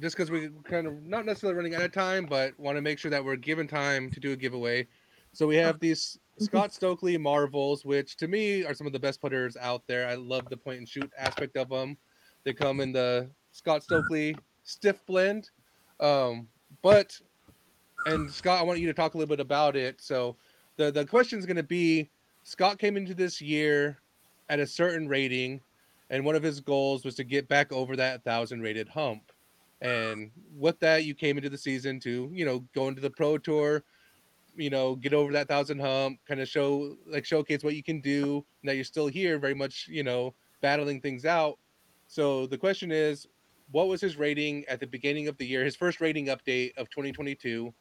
just 0.00 0.16
because 0.16 0.30
we 0.30 0.50
kind 0.64 0.86
of 0.86 1.02
not 1.04 1.24
necessarily 1.26 1.56
running 1.56 1.74
out 1.74 1.82
of 1.82 1.92
time, 1.92 2.26
but 2.26 2.58
want 2.58 2.76
to 2.76 2.82
make 2.82 2.98
sure 2.98 3.10
that 3.10 3.24
we're 3.24 3.36
given 3.36 3.66
time 3.66 4.10
to 4.10 4.20
do 4.20 4.32
a 4.32 4.36
giveaway. 4.36 4.86
So 5.32 5.46
we 5.46 5.56
have 5.56 5.78
these 5.78 6.18
Scott 6.38 6.72
Stokely 6.72 7.16
Marvels, 7.16 7.84
which 7.84 8.16
to 8.16 8.26
me 8.26 8.64
are 8.64 8.74
some 8.74 8.86
of 8.86 8.92
the 8.92 8.98
best 8.98 9.20
putters 9.20 9.56
out 9.56 9.86
there. 9.86 10.08
I 10.08 10.14
love 10.14 10.48
the 10.48 10.56
point 10.56 10.78
and 10.78 10.88
shoot 10.88 11.10
aspect 11.16 11.56
of 11.56 11.68
them. 11.68 11.96
They 12.44 12.52
come 12.52 12.80
in 12.80 12.92
the 12.92 13.30
Scott 13.52 13.84
Stokely 13.84 14.36
stiff 14.64 15.04
blend. 15.06 15.50
Um, 16.00 16.48
but 16.82 17.20
and 18.06 18.30
Scott, 18.30 18.60
I 18.60 18.62
want 18.62 18.80
you 18.80 18.86
to 18.86 18.94
talk 18.94 19.14
a 19.14 19.18
little 19.18 19.34
bit 19.34 19.40
about 19.40 19.76
it. 19.76 20.00
So 20.00 20.36
the 20.76 20.90
the 20.90 21.04
question 21.04 21.38
is 21.38 21.46
going 21.46 21.56
to 21.56 21.62
be 21.62 22.10
Scott 22.42 22.78
came 22.78 22.96
into 22.96 23.14
this 23.14 23.40
year 23.40 23.98
at 24.48 24.58
a 24.58 24.66
certain 24.66 25.08
rating 25.08 25.60
and 26.10 26.24
one 26.24 26.34
of 26.34 26.42
his 26.42 26.60
goals 26.60 27.04
was 27.04 27.14
to 27.14 27.24
get 27.24 27.48
back 27.48 27.72
over 27.72 27.96
that 27.96 28.24
thousand 28.24 28.60
rated 28.60 28.88
hump. 28.88 29.32
And 29.80 30.30
with 30.58 30.78
that, 30.80 31.04
you 31.04 31.14
came 31.14 31.38
into 31.38 31.48
the 31.48 31.56
season 31.56 32.00
to 32.00 32.30
you 32.32 32.44
know 32.44 32.64
go 32.74 32.88
into 32.88 33.00
the 33.00 33.10
pro 33.10 33.38
tour, 33.38 33.82
you 34.56 34.68
know, 34.68 34.96
get 34.96 35.14
over 35.14 35.32
that 35.32 35.48
thousand 35.48 35.80
hump, 35.80 36.18
kind 36.26 36.40
of 36.40 36.48
show 36.48 36.96
like 37.06 37.24
showcase 37.24 37.64
what 37.64 37.76
you 37.76 37.82
can 37.82 38.00
do. 38.00 38.44
that 38.64 38.74
you're 38.74 38.84
still 38.84 39.06
here, 39.06 39.38
very 39.38 39.54
much 39.54 39.88
you 39.88 40.02
know 40.02 40.34
battling 40.60 41.00
things 41.00 41.24
out. 41.24 41.58
So 42.08 42.46
the 42.46 42.58
question 42.58 42.90
is, 42.90 43.26
what 43.70 43.88
was 43.88 44.00
his 44.00 44.16
rating 44.16 44.64
at 44.68 44.80
the 44.80 44.86
beginning 44.86 45.28
of 45.28 45.38
the 45.38 45.46
year? 45.46 45.64
His 45.64 45.76
first 45.76 46.00
rating 46.00 46.26
update 46.26 46.76
of 46.76 46.90
2022, 46.90 47.72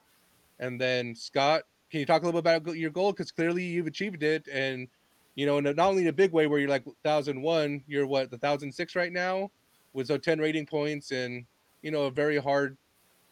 and 0.59 0.79
then 0.79 1.15
Scott, 1.15 1.63
can 1.89 1.99
you 1.99 2.05
talk 2.05 2.21
a 2.21 2.25
little 2.25 2.41
bit 2.41 2.55
about 2.55 2.75
your 2.75 2.91
goal? 2.91 3.11
Because 3.11 3.31
clearly 3.31 3.63
you've 3.63 3.87
achieved 3.87 4.23
it, 4.23 4.47
and 4.51 4.87
you 5.35 5.45
know, 5.45 5.57
in 5.57 5.65
a, 5.67 5.73
not 5.73 5.89
only 5.89 6.03
in 6.03 6.07
a 6.07 6.13
big 6.13 6.31
way 6.31 6.47
where 6.47 6.59
you're 6.59 6.69
like 6.69 6.83
thousand 7.03 7.41
one, 7.41 7.83
you're 7.87 8.05
what 8.05 8.29
the 8.31 8.37
thousand 8.37 8.71
six 8.71 8.95
right 8.95 9.11
now, 9.11 9.49
with 9.93 10.07
so 10.07 10.17
ten 10.17 10.39
rating 10.39 10.65
points 10.65 11.11
and 11.11 11.45
you 11.81 11.91
know 11.91 12.03
a 12.03 12.11
very 12.11 12.37
hard, 12.37 12.77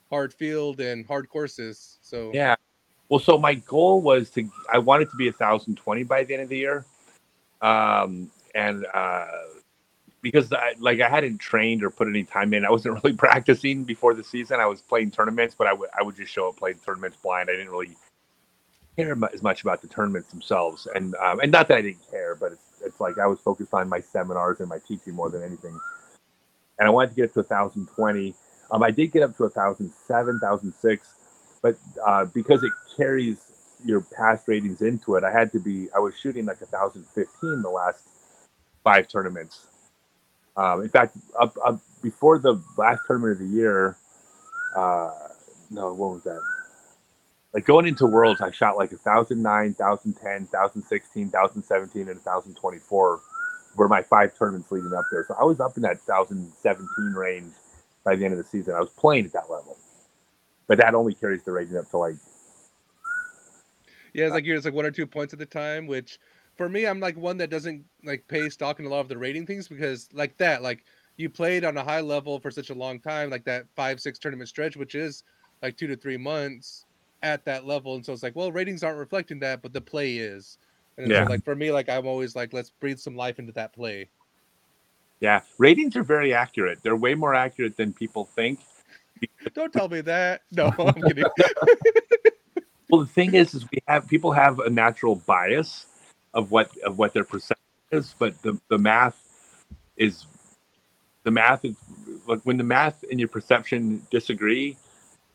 hard 0.09 0.33
field 0.33 0.79
and 0.79 1.05
hard 1.05 1.29
courses. 1.29 1.99
So 2.01 2.31
Yeah. 2.33 2.55
Well, 3.09 3.19
so 3.19 3.37
my 3.37 3.55
goal 3.55 4.01
was 4.01 4.29
to 4.31 4.49
I 4.71 4.79
wanted 4.79 5.09
to 5.11 5.15
be 5.17 5.27
a 5.27 5.33
thousand 5.33 5.75
twenty 5.75 6.03
by 6.03 6.23
the 6.23 6.33
end 6.33 6.43
of 6.43 6.49
the 6.49 6.57
year, 6.57 6.85
um, 7.61 8.31
and 8.55 8.85
uh, 8.93 9.27
because 10.31 10.51
I, 10.53 10.73
like 10.79 11.01
I 11.01 11.09
hadn't 11.09 11.39
trained 11.39 11.83
or 11.83 11.89
put 11.89 12.07
any 12.07 12.23
time 12.23 12.53
in, 12.53 12.65
I 12.65 12.71
wasn't 12.71 12.95
really 13.03 13.15
practicing 13.15 13.83
before 13.83 14.13
the 14.13 14.23
season. 14.23 14.59
I 14.59 14.65
was 14.65 14.81
playing 14.81 15.11
tournaments, 15.11 15.55
but 15.57 15.67
I 15.67 15.73
would 15.73 15.89
I 15.97 16.03
would 16.03 16.15
just 16.15 16.31
show 16.31 16.49
up 16.49 16.57
playing 16.57 16.79
tournaments 16.85 17.17
blind. 17.21 17.49
I 17.49 17.53
didn't 17.53 17.71
really 17.71 17.95
care 18.95 19.17
as 19.33 19.43
much 19.43 19.61
about 19.61 19.81
the 19.81 19.87
tournaments 19.87 20.29
themselves, 20.29 20.87
and 20.95 21.15
um, 21.15 21.39
and 21.39 21.51
not 21.51 21.67
that 21.69 21.77
I 21.77 21.81
didn't 21.81 22.09
care, 22.09 22.35
but 22.35 22.53
it's, 22.53 22.81
it's 22.83 22.99
like 22.99 23.17
I 23.17 23.27
was 23.27 23.39
focused 23.39 23.73
on 23.73 23.89
my 23.89 23.99
seminars 23.99 24.59
and 24.59 24.69
my 24.69 24.79
teaching 24.87 25.13
more 25.13 25.29
than 25.29 25.43
anything. 25.43 25.77
And 26.79 26.87
I 26.87 26.91
wanted 26.91 27.09
to 27.09 27.15
get 27.15 27.25
up 27.25 27.33
to 27.33 27.39
a 27.41 27.43
thousand 27.43 27.87
twenty. 27.87 28.35
Um, 28.69 28.83
I 28.83 28.91
did 28.91 29.11
get 29.11 29.23
up 29.23 29.35
to 29.37 29.45
a 29.45 29.49
thousand 29.49 29.91
seven, 30.07 30.39
thousand 30.39 30.73
six 30.73 31.07
but 31.61 31.77
uh, 32.05 32.25
because 32.25 32.63
it 32.63 32.71
carries 32.95 33.37
your 33.83 34.01
past 34.01 34.47
ratings 34.47 34.81
into 34.81 35.15
it, 35.15 35.23
I 35.23 35.31
had 35.31 35.51
to 35.53 35.59
be. 35.59 35.87
I 35.95 35.99
was 35.99 36.13
shooting 36.17 36.45
like 36.45 36.61
a 36.61 36.65
thousand 36.65 37.05
fifteen 37.07 37.61
the 37.61 37.69
last 37.69 38.07
five 38.83 39.07
tournaments. 39.07 39.67
Um, 40.57 40.83
in 40.83 40.89
fact, 40.89 41.17
up, 41.39 41.55
up 41.65 41.81
before 42.03 42.39
the 42.39 42.61
last 42.77 43.01
tournament 43.07 43.33
of 43.33 43.39
the 43.39 43.55
year, 43.55 43.97
uh, 44.75 45.11
no, 45.71 45.93
what 45.93 46.11
was 46.13 46.23
that? 46.25 46.41
Like 47.53 47.65
going 47.65 47.87
into 47.87 48.07
Worlds, 48.07 48.41
I 48.41 48.51
shot 48.51 48.77
like 48.77 48.91
a 48.91 48.97
thousand 48.97 49.43
nine, 49.43 49.75
thousand 49.75 50.15
ten, 50.15 50.47
thousand 50.47 50.83
sixteen, 50.83 51.29
thousand 51.29 51.63
seventeen, 51.63 52.09
and 52.09 52.21
thousand 52.21 52.55
twenty 52.55 52.79
four. 52.79 53.21
Were 53.77 53.87
my 53.87 54.03
five 54.03 54.37
tournaments 54.37 54.71
leading 54.71 54.93
up 54.93 55.05
there, 55.11 55.25
so 55.27 55.35
I 55.39 55.45
was 55.45 55.59
up 55.59 55.77
in 55.77 55.83
that 55.83 56.01
thousand 56.01 56.51
seventeen 56.61 57.13
range 57.15 57.53
by 58.03 58.15
the 58.15 58.25
end 58.25 58.33
of 58.33 58.39
the 58.39 58.45
season. 58.45 58.75
I 58.75 58.81
was 58.81 58.89
playing 58.89 59.25
at 59.25 59.33
that 59.33 59.49
level 59.51 59.77
but 60.67 60.77
that 60.79 60.95
only 60.95 61.13
carries 61.13 61.43
the 61.43 61.51
rating 61.51 61.77
up 61.77 61.89
to 61.91 61.97
like 61.97 62.15
yeah, 64.13 64.25
it's 64.25 64.33
like 64.33 64.45
you're 64.45 64.57
just 64.57 64.65
like 64.65 64.73
one 64.73 64.85
or 64.85 64.91
two 64.91 65.05
points 65.05 65.33
at 65.33 65.39
the 65.39 65.45
time, 65.45 65.87
which 65.87 66.19
for 66.57 66.69
me, 66.69 66.85
I'm 66.85 66.99
like 66.99 67.17
one 67.17 67.37
that 67.37 67.49
doesn't 67.49 67.85
like 68.03 68.27
pay 68.27 68.49
stock 68.49 68.79
in 68.79 68.85
a 68.85 68.89
lot 68.89 69.01
of 69.01 69.09
the 69.09 69.17
rating 69.17 69.45
things 69.45 69.67
because 69.67 70.09
like 70.13 70.37
that, 70.37 70.63
like 70.63 70.85
you 71.17 71.29
played 71.29 71.65
on 71.65 71.77
a 71.77 71.83
high 71.83 72.01
level 72.01 72.39
for 72.39 72.51
such 72.51 72.69
a 72.69 72.75
long 72.75 72.99
time, 72.99 73.29
like 73.29 73.45
that 73.45 73.65
five 73.75 73.99
six 74.01 74.19
tournament 74.19 74.49
stretch, 74.49 74.77
which 74.77 74.95
is 74.95 75.23
like 75.61 75.77
two 75.77 75.87
to 75.87 75.95
three 75.97 76.17
months 76.17 76.85
at 77.23 77.45
that 77.45 77.65
level, 77.65 77.95
and 77.95 78.05
so 78.05 78.13
it's 78.13 78.23
like, 78.23 78.35
well, 78.35 78.51
ratings 78.51 78.83
aren't 78.83 78.99
reflecting 78.99 79.39
that, 79.41 79.61
but 79.63 79.73
the 79.73 79.81
play 79.81 80.17
is. 80.17 80.57
And 80.97 81.13
Yeah. 81.13 81.15
so 81.15 81.25
like 81.25 81.43
for 81.45 81.55
me, 81.55 81.71
like 81.71 81.89
I'm 81.89 82.07
always 82.07 82.35
like, 82.35 82.53
let's 82.53 82.71
breathe 82.71 82.99
some 82.99 83.15
life 83.15 83.39
into 83.39 83.53
that 83.53 83.73
play. 83.73 84.09
yeah 85.21 85.41
ratings 85.57 85.95
are 85.97 86.03
very 86.03 86.33
accurate 86.33 86.79
they're 86.83 86.95
way 86.95 87.15
more 87.15 87.35
accurate 87.35 87.77
than 87.77 87.93
people 87.93 88.25
think 88.25 88.59
Don't 89.53 89.73
tell 89.73 89.89
me 89.89 90.01
that. 90.01 90.41
No, 90.51 90.73
I'm 90.79 91.03
kidding. 91.03 91.27
well 92.89 93.01
the 93.01 93.07
thing 93.07 93.35
is 93.35 93.53
is 93.53 93.65
we 93.71 93.79
have 93.87 94.07
people 94.07 94.31
have 94.31 94.59
a 94.59 94.69
natural 94.69 95.15
bias 95.15 95.85
of 96.33 96.51
what 96.51 96.75
of 96.79 96.97
what 96.97 97.13
their 97.13 97.23
perception 97.23 97.63
is 97.91 98.15
but 98.19 98.39
the, 98.41 98.59
the 98.69 98.77
math 98.77 99.17
is 99.97 100.25
the 101.23 101.31
math 101.31 101.65
is 101.65 101.75
like 102.27 102.39
when 102.43 102.57
the 102.57 102.63
math 102.63 103.03
and 103.09 103.19
your 103.19 103.29
perception 103.29 104.01
disagree 104.11 104.77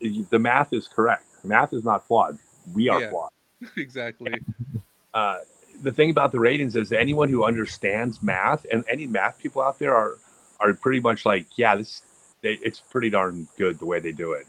the 0.00 0.38
math 0.38 0.72
is 0.72 0.88
correct 0.88 1.24
math 1.44 1.72
is 1.72 1.84
not 1.84 2.06
flawed 2.06 2.38
we 2.74 2.88
are 2.88 3.00
Yeah. 3.00 3.10
flawed 3.10 3.30
exactly. 3.76 4.32
uh, 5.14 5.38
the 5.82 5.92
thing 5.92 6.10
about 6.10 6.32
the 6.32 6.38
ratings 6.40 6.76
is 6.76 6.92
anyone 6.92 7.28
who 7.28 7.44
understands 7.44 8.22
math 8.22 8.66
and 8.70 8.84
any 8.88 9.06
math 9.06 9.38
people 9.38 9.62
out 9.62 9.78
there 9.78 9.94
are 9.94 10.18
are 10.60 10.74
pretty 10.74 11.00
much 11.00 11.24
like 11.26 11.46
yeah 11.56 11.74
this 11.76 12.02
they, 12.42 12.54
it's 12.62 12.80
pretty 12.80 13.10
darn 13.10 13.48
good 13.56 13.78
the 13.78 13.86
way 13.86 13.98
they 14.00 14.12
do 14.12 14.32
it 14.32 14.46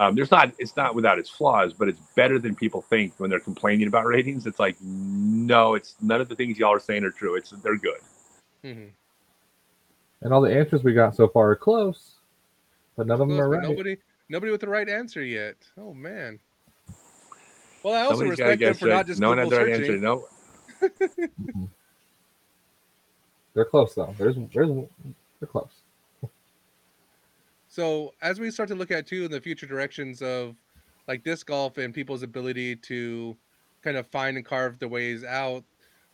um, 0.00 0.16
there's 0.16 0.32
not 0.32 0.52
it's 0.58 0.76
not 0.76 0.96
without 0.96 1.18
its 1.18 1.30
flaws 1.30 1.72
but 1.74 1.88
it's 1.88 2.00
better 2.16 2.40
than 2.40 2.56
people 2.56 2.82
think 2.82 3.14
when 3.18 3.30
they're 3.30 3.40
complaining 3.40 3.86
about 3.86 4.06
ratings 4.06 4.46
it's 4.46 4.58
like 4.58 4.76
no 4.80 5.74
it's 5.74 5.96
none 6.00 6.20
of 6.20 6.28
the 6.28 6.36
things 6.36 6.58
y'all 6.58 6.72
are 6.72 6.80
saying 6.80 7.04
are 7.04 7.12
true 7.12 7.36
it's 7.36 7.50
they're 7.62 7.78
good 7.78 8.00
hmm 8.64 8.86
And 10.22 10.32
all 10.32 10.40
the 10.42 10.54
answers 10.54 10.82
we 10.84 10.92
got 10.92 11.14
so 11.16 11.28
far 11.28 11.50
are 11.50 11.56
close, 11.56 12.16
but 12.96 13.06
none 13.06 13.20
of 13.20 13.28
them 13.28 13.40
are 13.40 13.48
right. 13.48 13.62
Nobody, 13.62 13.96
nobody 14.28 14.52
with 14.52 14.60
the 14.60 14.68
right 14.68 14.88
answer 14.88 15.24
yet. 15.24 15.56
Oh 15.78 15.94
man. 15.94 16.38
Well, 17.82 17.94
I 17.94 18.02
also 18.02 18.16
Somebody's 18.16 18.32
respect 18.32 18.60
them 18.60 18.74
for 18.74 18.86
right. 18.86 18.96
not 18.96 19.06
just 19.06 19.20
no 19.20 19.28
one 19.28 19.38
had 19.38 19.46
Google 19.46 19.58
the 19.58 19.64
right 19.64 19.74
answer 19.74 19.86
searching. 19.86 20.02
no 20.02 20.28
They're 23.54 23.64
close 23.64 23.94
though. 23.94 24.14
There's 24.18 24.36
there's 24.54 24.68
they're 25.40 25.48
close. 25.48 25.79
So 27.70 28.14
as 28.20 28.40
we 28.40 28.50
start 28.50 28.68
to 28.70 28.74
look 28.74 28.90
at 28.90 29.06
too 29.06 29.24
in 29.24 29.30
the 29.30 29.40
future 29.40 29.64
directions 29.64 30.22
of 30.22 30.56
like 31.06 31.22
disc 31.22 31.46
golf 31.46 31.78
and 31.78 31.94
people's 31.94 32.24
ability 32.24 32.74
to 32.76 33.36
kind 33.82 33.96
of 33.96 34.08
find 34.08 34.36
and 34.36 34.44
carve 34.44 34.80
their 34.80 34.88
ways 34.88 35.22
out. 35.22 35.64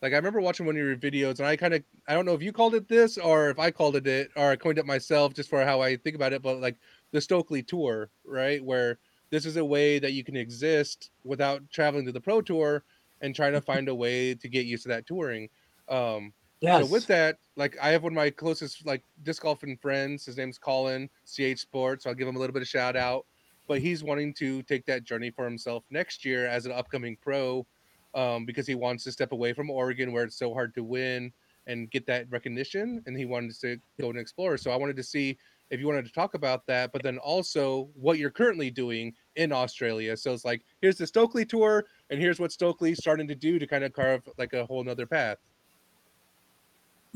Like 0.02 0.12
I 0.12 0.16
remember 0.16 0.42
watching 0.42 0.66
one 0.66 0.76
of 0.76 0.82
your 0.82 0.96
videos 0.96 1.38
and 1.38 1.48
I 1.48 1.56
kind 1.56 1.72
of 1.72 1.82
I 2.06 2.12
don't 2.12 2.26
know 2.26 2.34
if 2.34 2.42
you 2.42 2.52
called 2.52 2.74
it 2.74 2.88
this 2.88 3.16
or 3.16 3.48
if 3.48 3.58
I 3.58 3.70
called 3.70 3.96
it 3.96 4.06
it 4.06 4.30
or 4.36 4.50
I 4.50 4.56
coined 4.56 4.76
it 4.76 4.84
myself 4.84 5.32
just 5.32 5.48
for 5.48 5.64
how 5.64 5.80
I 5.80 5.96
think 5.96 6.14
about 6.14 6.34
it, 6.34 6.42
but 6.42 6.60
like 6.60 6.76
the 7.12 7.22
Stokely 7.22 7.62
tour, 7.62 8.10
right? 8.26 8.62
Where 8.62 8.98
this 9.30 9.46
is 9.46 9.56
a 9.56 9.64
way 9.64 9.98
that 9.98 10.12
you 10.12 10.24
can 10.24 10.36
exist 10.36 11.10
without 11.24 11.62
traveling 11.70 12.04
to 12.04 12.12
the 12.12 12.20
pro 12.20 12.42
tour 12.42 12.84
and 13.22 13.34
trying 13.34 13.54
to 13.54 13.60
find 13.62 13.88
a 13.88 13.94
way 13.94 14.34
to 14.34 14.48
get 14.48 14.66
used 14.66 14.82
to 14.82 14.90
that 14.90 15.06
touring. 15.06 15.48
Um 15.88 16.34
yes 16.60 16.76
so 16.78 16.86
with 16.86 17.06
that, 17.06 17.38
like 17.56 17.76
I 17.80 17.90
have 17.90 18.02
one 18.02 18.12
of 18.12 18.16
my 18.16 18.30
closest 18.30 18.84
like 18.86 19.04
disc 19.22 19.42
golfing 19.42 19.76
friends. 19.76 20.26
His 20.26 20.36
name's 20.36 20.58
Colin 20.58 21.08
CH 21.24 21.58
Sports. 21.58 22.04
So 22.04 22.10
I'll 22.10 22.16
give 22.16 22.28
him 22.28 22.36
a 22.36 22.38
little 22.38 22.52
bit 22.54 22.62
of 22.62 22.68
shout 22.68 22.96
out. 22.96 23.26
But 23.66 23.80
he's 23.80 24.04
wanting 24.04 24.32
to 24.34 24.62
take 24.62 24.86
that 24.86 25.04
journey 25.04 25.30
for 25.30 25.44
himself 25.44 25.84
next 25.90 26.24
year 26.24 26.46
as 26.46 26.66
an 26.66 26.72
upcoming 26.72 27.16
pro, 27.20 27.66
um, 28.14 28.44
because 28.46 28.66
he 28.66 28.74
wants 28.76 29.02
to 29.04 29.12
step 29.12 29.32
away 29.32 29.52
from 29.52 29.70
Oregon 29.70 30.12
where 30.12 30.24
it's 30.24 30.38
so 30.38 30.52
hard 30.54 30.74
to 30.76 30.84
win 30.84 31.32
and 31.66 31.90
get 31.90 32.06
that 32.06 32.30
recognition. 32.30 33.02
And 33.06 33.16
he 33.16 33.24
wanted 33.24 33.58
to 33.60 33.78
go 34.00 34.10
and 34.10 34.18
explore. 34.18 34.56
So 34.56 34.70
I 34.70 34.76
wanted 34.76 34.96
to 34.96 35.02
see 35.02 35.36
if 35.70 35.80
you 35.80 35.86
wanted 35.88 36.06
to 36.06 36.12
talk 36.12 36.34
about 36.34 36.64
that, 36.66 36.92
but 36.92 37.02
then 37.02 37.18
also 37.18 37.90
what 37.94 38.18
you're 38.18 38.30
currently 38.30 38.70
doing 38.70 39.14
in 39.34 39.50
Australia. 39.50 40.16
So 40.16 40.32
it's 40.32 40.44
like 40.44 40.64
here's 40.80 40.96
the 40.96 41.06
Stokely 41.08 41.44
tour, 41.44 41.86
and 42.10 42.20
here's 42.20 42.38
what 42.38 42.52
Stokely's 42.52 42.98
starting 42.98 43.26
to 43.26 43.34
do 43.34 43.58
to 43.58 43.66
kind 43.66 43.82
of 43.82 43.92
carve 43.92 44.28
like 44.38 44.52
a 44.52 44.64
whole 44.66 44.84
nother 44.84 45.06
path. 45.06 45.38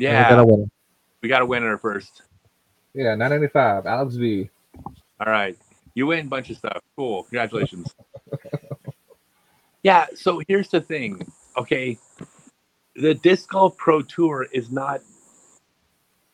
And 0.01 0.09
we're 0.09 0.21
yeah 0.21 0.31
gonna 0.31 0.47
win. 0.47 0.71
We 1.23 1.29
got 1.29 1.43
a 1.43 1.47
winner 1.47 1.77
first. 1.77 2.23
Yeah, 2.95 3.15
995, 3.15 3.87
Alex 3.87 4.15
V. 4.17 4.51
All 4.75 5.33
right. 5.33 5.57
You 5.95 6.07
win 6.07 6.27
a 6.27 6.29
bunch 6.29 6.51
of 6.51 6.57
stuff. 6.57 6.81
Cool. 6.97 7.25
Congratulations. 7.25 7.95
yeah. 9.83 10.07
So 10.15 10.41
here's 10.49 10.69
the 10.69 10.81
thing. 10.81 11.31
Okay. 11.57 11.99
The 12.97 13.15
Disc 13.15 13.49
Golf 13.51 13.77
Pro 13.77 14.03
Tour 14.03 14.47
is 14.53 14.71
not 14.71 15.03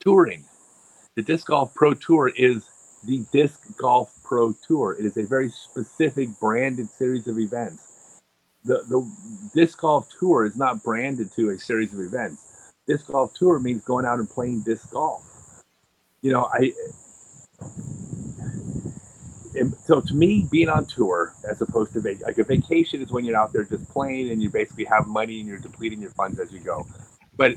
touring. 0.01 0.45
The 1.17 1.23
Disc 1.23 1.47
Golf 1.47 1.75
Pro 1.75 1.95
Tour 1.95 2.29
is 2.37 2.69
the 3.05 3.25
Disc 3.33 3.77
Golf 3.77 4.15
Pro 4.25 4.55
Tour. 4.67 4.97
It 4.99 5.05
is 5.05 5.17
a 5.17 5.25
very 5.25 5.51
specific 5.51 6.29
branded 6.41 6.89
series 6.89 7.27
of 7.27 7.39
events. 7.39 8.21
The, 8.65 8.83
the 8.89 9.09
Disc 9.55 9.81
Golf 9.81 10.09
Tour 10.19 10.45
is 10.45 10.57
not 10.57 10.83
branded 10.83 11.33
to 11.33 11.51
a 11.51 11.59
series 11.59 11.93
of 11.93 12.01
events. 12.01 12.46
Disc 12.87 13.07
Golf 13.09 13.35
Tour 13.35 13.59
means 13.59 13.83
going 13.83 14.07
out 14.07 14.19
and 14.19 14.29
playing 14.29 14.63
disc 14.63 14.91
golf. 14.91 15.25
You 16.23 16.33
know, 16.33 16.49
I 16.53 16.73
so 19.85 20.01
to 20.01 20.15
me, 20.15 20.47
being 20.51 20.69
on 20.69 20.87
tour 20.87 21.33
as 21.49 21.61
opposed 21.63 21.93
to 21.95 22.01
vac- 22.01 22.23
like 22.23 22.39
a 22.39 22.45
vacation 22.45 23.01
is 23.03 23.11
when 23.11 23.25
you're 23.25 23.37
out 23.37 23.53
there 23.53 23.65
just 23.65 23.89
playing 23.89 24.31
and 24.31 24.43
you 24.43 24.51
basically 24.51 24.85
have 24.85 25.07
money 25.07 25.41
and 25.41 25.49
you're 25.49 25.59
depleting 25.59 26.01
your 26.01 26.11
funds 26.11 26.39
as 26.39 26.53
you 26.53 26.61
go. 26.61 26.87
But 27.37 27.53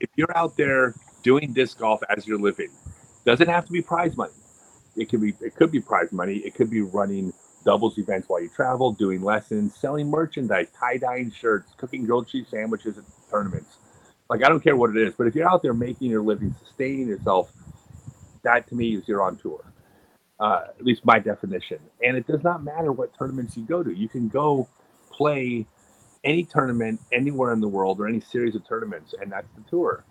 if 0.00 0.10
you're 0.16 0.36
out 0.36 0.56
there 0.56 0.94
doing 1.22 1.52
disc 1.52 1.78
golf 1.78 2.00
as 2.08 2.26
you're 2.26 2.38
living, 2.38 2.70
doesn't 3.24 3.48
have 3.48 3.66
to 3.66 3.72
be 3.72 3.82
prize 3.82 4.16
money. 4.16 4.32
It 4.96 5.08
could 5.08 5.20
be 5.20 5.34
it 5.40 5.54
could 5.56 5.70
be 5.70 5.80
prize 5.80 6.12
money. 6.12 6.36
It 6.38 6.54
could 6.54 6.70
be 6.70 6.82
running 6.82 7.32
doubles 7.64 7.98
events 7.98 8.28
while 8.28 8.42
you 8.42 8.48
travel, 8.48 8.92
doing 8.92 9.22
lessons, 9.22 9.74
selling 9.76 10.08
merchandise, 10.10 10.68
tie 10.78 10.98
dyeing 10.98 11.30
shirts, 11.30 11.72
cooking 11.76 12.04
grilled 12.04 12.28
cheese 12.28 12.46
sandwiches 12.48 12.98
at 12.98 13.04
tournaments. 13.30 13.78
Like 14.28 14.44
I 14.44 14.48
don't 14.48 14.62
care 14.62 14.76
what 14.76 14.90
it 14.90 14.96
is, 14.96 15.14
but 15.14 15.26
if 15.26 15.34
you're 15.34 15.48
out 15.48 15.62
there 15.62 15.74
making 15.74 16.10
your 16.10 16.22
living, 16.22 16.54
sustaining 16.64 17.06
yourself, 17.08 17.52
that 18.42 18.68
to 18.68 18.74
me 18.74 18.96
is 18.96 19.06
you're 19.06 19.22
on 19.22 19.36
tour 19.36 19.64
uh, 20.40 20.64
at 20.68 20.84
least 20.84 21.04
my 21.04 21.18
definition. 21.18 21.78
And 22.02 22.16
it 22.16 22.26
does 22.26 22.42
not 22.42 22.62
matter 22.62 22.92
what 22.92 23.16
tournaments 23.16 23.56
you 23.56 23.64
go 23.64 23.82
to. 23.82 23.92
You 23.92 24.08
can 24.08 24.28
go 24.28 24.68
play 25.10 25.66
any 26.24 26.44
tournament 26.44 27.00
anywhere 27.12 27.52
in 27.52 27.60
the 27.60 27.68
world 27.68 28.00
or 28.00 28.08
any 28.08 28.20
series 28.20 28.54
of 28.54 28.66
tournaments, 28.66 29.14
and 29.20 29.30
that's 29.30 29.48
the 29.56 29.62
tour. 29.70 30.04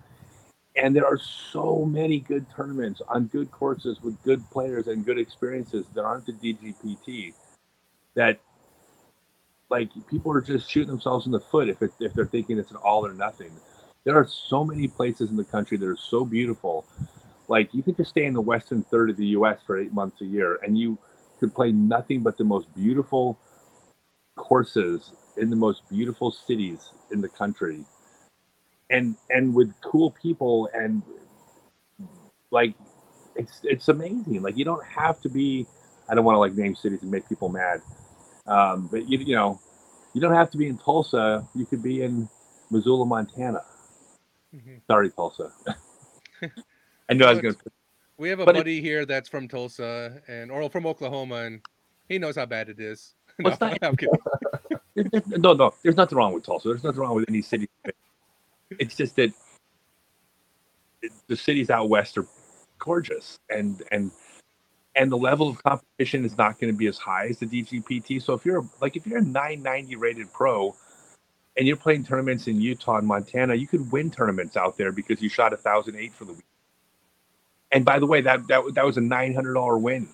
And 0.76 0.96
there 0.96 1.06
are 1.06 1.20
so 1.20 1.86
many 1.86 2.20
good 2.20 2.46
tournaments 2.56 3.02
on 3.08 3.26
good 3.26 3.52
courses 3.52 4.02
with 4.02 4.22
good 4.24 4.48
players 4.50 4.88
and 4.88 5.06
good 5.06 5.20
experiences 5.20 5.86
that 5.94 6.04
aren't 6.04 6.26
the 6.26 6.34
DGPT 6.34 7.34
that 8.16 8.40
like 9.70 9.90
people 10.10 10.32
are 10.32 10.42
just 10.42 10.70
shooting 10.70 10.90
themselves 10.90 11.26
in 11.26 11.32
the 11.32 11.40
foot 11.40 11.70
if 11.70 11.82
it, 11.82 11.92
if 12.00 12.14
they're 12.14 12.26
thinking 12.26 12.58
it's 12.58 12.72
an 12.72 12.78
all 12.78 13.06
or 13.06 13.14
nothing. 13.14 13.52
There 14.06 14.18
are 14.18 14.28
so 14.28 14.64
many 14.66 14.88
places 14.88 15.30
in 15.30 15.38
the 15.38 15.46
country 15.46 15.78
that 15.78 15.88
are 15.88 15.98
so 15.98 16.26
beautiful 16.26 16.86
like 17.48 17.74
you 17.74 17.84
could 17.84 17.98
just 17.98 18.12
stay 18.12 18.26
in 18.26 18.34
the 18.34 18.42
western 18.42 18.84
third 18.84 19.10
of 19.10 19.18
the 19.18 19.28
U.S. 19.28 19.60
for 19.66 19.80
eight 19.80 19.94
months 19.94 20.22
a 20.22 20.26
year, 20.26 20.60
and 20.64 20.78
you 20.78 20.98
could 21.40 21.54
play 21.54 21.72
nothing 21.72 22.22
but 22.22 22.38
the 22.38 22.44
most 22.44 22.74
beautiful 22.76 23.38
courses 24.36 25.12
in 25.38 25.50
the 25.50 25.56
most 25.56 25.88
beautiful 25.90 26.32
cities 26.32 26.92
in 27.12 27.22
the 27.22 27.30
country, 27.30 27.86
and 28.90 29.16
and 29.30 29.54
with 29.54 29.74
cool 29.82 30.12
people 30.12 30.70
and 30.74 31.04
like 32.52 32.76
it's 33.36 33.60
it's 33.64 33.90
amazing. 33.90 34.42
Like 34.42 34.58
you 34.58 34.66
don't 34.66 34.86
have 34.86 35.20
to 35.22 35.30
be. 35.30 35.68
I 36.10 36.16
don't 36.16 36.26
want 36.26 36.36
to 36.36 36.40
like 36.40 36.54
name 36.56 36.76
cities 36.76 37.02
and 37.02 37.12
make 37.12 37.28
people 37.30 37.50
mad, 37.50 37.82
um, 38.48 38.88
but 38.92 39.10
you 39.10 39.20
you 39.20 39.36
know 39.36 39.60
you 40.14 40.22
don't 40.22 40.34
have 40.34 40.52
to 40.52 40.58
be 40.58 40.68
in 40.68 40.78
Tulsa. 40.78 41.48
You 41.56 41.66
could 41.66 41.84
be 41.84 42.04
in 42.04 42.30
Missoula, 42.72 43.06
Montana. 43.06 43.62
Mhm. 44.56 44.82
Sorry, 44.88 45.10
Tulsa. 45.12 45.52
I 47.10 47.14
know 47.14 47.26
I 47.28 47.32
was 47.34 47.42
going 47.42 47.54
to. 47.56 47.60
We 48.18 48.30
have 48.30 48.40
a 48.40 48.46
But 48.46 48.56
it- 48.56 48.60
buddy 48.60 48.82
here 48.82 49.06
that's 49.06 49.28
from 49.30 49.48
Tulsa 49.48 50.22
and 50.28 50.52
or 50.52 50.70
from 50.70 50.86
Oklahoma, 50.86 51.36
and 51.44 51.62
he 52.08 52.20
knows 52.20 52.36
how 52.36 52.46
bad 52.46 52.70
it 52.70 52.80
is. 52.80 53.16
It's 53.40 53.60
not- 53.60 53.78
I'm 53.82 53.96
kidding. 53.98 54.14
No, 55.38 55.54
no, 55.54 55.74
there's 55.82 55.98
nothing 55.98 56.20
wrong 56.20 56.34
with 56.36 56.44
Tulsa. 56.46 56.68
There's 56.68 56.84
nothing 56.84 57.00
wrong 57.02 57.16
with 57.16 57.26
any 57.28 57.42
city. 57.42 57.68
It's 58.78 58.96
just 58.96 59.16
that 59.16 59.32
it- 61.02 61.12
the 61.28 61.36
cities 61.36 61.72
out 61.72 61.90
west 61.90 62.16
are 62.18 62.28
gorgeous, 62.78 63.40
and 63.50 63.82
and 63.92 64.12
and 64.96 65.12
the 65.12 65.18
level 65.18 65.50
of 65.50 65.64
competition 65.64 66.24
is 66.26 66.38
not 66.38 66.60
going 66.60 66.72
to 66.72 66.78
be 66.78 66.86
as 66.86 67.00
high 67.00 67.26
as 67.28 67.40
the 67.40 67.48
DGPT. 67.48 68.22
So 68.22 68.34
if 68.36 68.46
you're 68.46 68.64
like 68.82 68.96
if 68.96 69.08
you're 69.08 69.18
a 69.18 69.24
990 69.24 69.96
rated 69.96 70.32
pro, 70.32 70.76
and 71.58 71.68
you're 71.68 71.78
playing 71.78 72.04
tournaments 72.06 72.48
in 72.48 72.60
Utah 72.60 72.98
and 72.98 73.08
Montana, 73.08 73.56
you 73.56 73.68
could 73.68 73.92
win 73.92 74.10
tournaments 74.10 74.58
out 74.58 74.78
there 74.78 74.92
because 74.92 75.22
you 75.22 75.30
shot 75.30 75.54
a 75.54 75.58
thousand 75.58 75.96
eight 75.96 76.14
for 76.14 76.26
the 76.26 76.34
week. 76.34 76.46
And 77.72 77.86
by 77.86 78.00
the 78.00 78.06
way, 78.06 78.22
that 78.22 78.48
that 78.48 78.64
that 78.76 78.86
was 78.86 78.98
a 78.98 79.02
nine 79.02 79.34
hundred 79.34 79.54
dollar 79.54 79.78
win. 79.78 80.08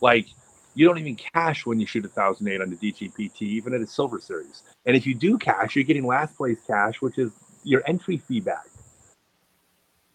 Like 0.00 0.26
you 0.74 0.86
don't 0.86 0.98
even 0.98 1.16
cash 1.16 1.64
when 1.64 1.80
you 1.80 1.86
shoot 1.86 2.04
a 2.04 2.08
thousand 2.08 2.48
eight 2.48 2.60
on 2.60 2.70
the 2.70 2.76
DGPT, 2.76 3.42
even 3.42 3.74
at 3.74 3.80
a 3.80 3.86
silver 3.86 4.20
series. 4.20 4.62
And 4.84 4.96
if 4.96 5.06
you 5.06 5.14
do 5.14 5.38
cash, 5.38 5.74
you're 5.74 5.84
getting 5.84 6.06
last 6.06 6.36
place 6.36 6.58
cash, 6.66 7.00
which 7.00 7.18
is 7.18 7.32
your 7.64 7.82
entry 7.86 8.18
fee 8.18 8.40
back. 8.40 8.66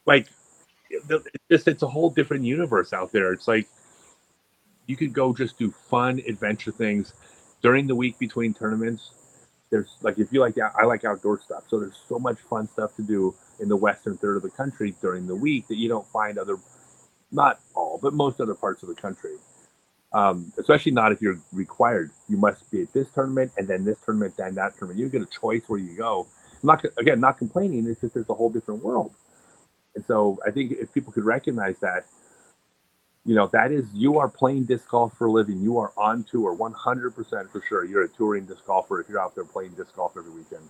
Like, 0.05 0.27
it's 0.89 1.25
just 1.49 1.67
it's 1.67 1.83
a 1.83 1.87
whole 1.87 2.09
different 2.09 2.43
universe 2.43 2.93
out 2.93 3.11
there. 3.11 3.33
It's 3.33 3.47
like 3.47 3.67
you 4.85 4.95
could 4.95 5.13
go 5.13 5.33
just 5.33 5.57
do 5.57 5.71
fun 5.71 6.21
adventure 6.27 6.71
things 6.71 7.13
during 7.61 7.87
the 7.87 7.95
week 7.95 8.19
between 8.19 8.53
tournaments. 8.53 9.11
There's 9.71 9.95
like 10.01 10.19
if 10.19 10.33
you 10.33 10.41
like 10.41 10.57
I 10.59 10.85
like 10.85 11.05
outdoor 11.05 11.39
stuff. 11.41 11.65
So 11.69 11.79
there's 11.79 11.99
so 12.09 12.19
much 12.19 12.39
fun 12.39 12.69
stuff 12.69 12.95
to 12.97 13.03
do 13.03 13.35
in 13.59 13.69
the 13.69 13.77
western 13.77 14.17
third 14.17 14.37
of 14.37 14.43
the 14.43 14.51
country 14.51 14.95
during 15.01 15.27
the 15.27 15.35
week 15.35 15.67
that 15.69 15.77
you 15.77 15.89
don't 15.89 16.07
find 16.07 16.37
other, 16.39 16.57
not 17.31 17.59
all, 17.75 17.99
but 18.01 18.13
most 18.13 18.41
other 18.41 18.55
parts 18.55 18.83
of 18.83 18.89
the 18.89 18.95
country 18.95 19.37
um, 20.13 20.51
especially 20.59 20.91
not 20.91 21.11
if 21.11 21.21
you're 21.21 21.39
required. 21.53 22.11
You 22.27 22.37
must 22.37 22.69
be 22.71 22.81
at 22.81 22.93
this 22.93 23.09
tournament 23.11 23.51
and 23.57 23.67
then 23.67 23.85
this 23.85 23.99
tournament, 24.05 24.35
then 24.37 24.55
that 24.55 24.77
tournament. 24.77 24.99
You 24.99 25.09
get 25.09 25.21
a 25.21 25.27
choice 25.27 25.63
where 25.67 25.79
you 25.79 25.95
go. 25.97 26.27
I'm 26.63 26.67
not 26.67 26.85
again 26.97 27.19
not 27.19 27.37
complaining. 27.37 27.87
It's 27.87 28.01
just 28.01 28.13
there's 28.13 28.29
a 28.29 28.33
whole 28.33 28.49
different 28.49 28.83
world, 28.83 29.13
and 29.95 30.05
so 30.05 30.39
I 30.45 30.51
think 30.51 30.73
if 30.73 30.93
people 30.93 31.13
could 31.13 31.25
recognize 31.25 31.79
that, 31.79 32.05
you 33.25 33.35
know, 33.35 33.47
that 33.47 33.71
is 33.71 33.85
you 33.93 34.17
are 34.17 34.29
playing 34.29 34.65
disc 34.65 34.87
golf 34.89 35.15
for 35.17 35.27
a 35.27 35.31
living. 35.31 35.61
You 35.61 35.77
are 35.77 35.93
on 35.97 36.23
tour, 36.23 36.53
100 36.53 37.15
percent 37.15 37.51
for 37.51 37.61
sure. 37.61 37.85
You're 37.85 38.03
a 38.03 38.09
touring 38.09 38.45
disc 38.45 38.65
golfer 38.65 38.99
if 38.99 39.09
you're 39.09 39.21
out 39.21 39.35
there 39.35 39.45
playing 39.45 39.71
disc 39.71 39.95
golf 39.95 40.13
every 40.17 40.31
weekend. 40.31 40.63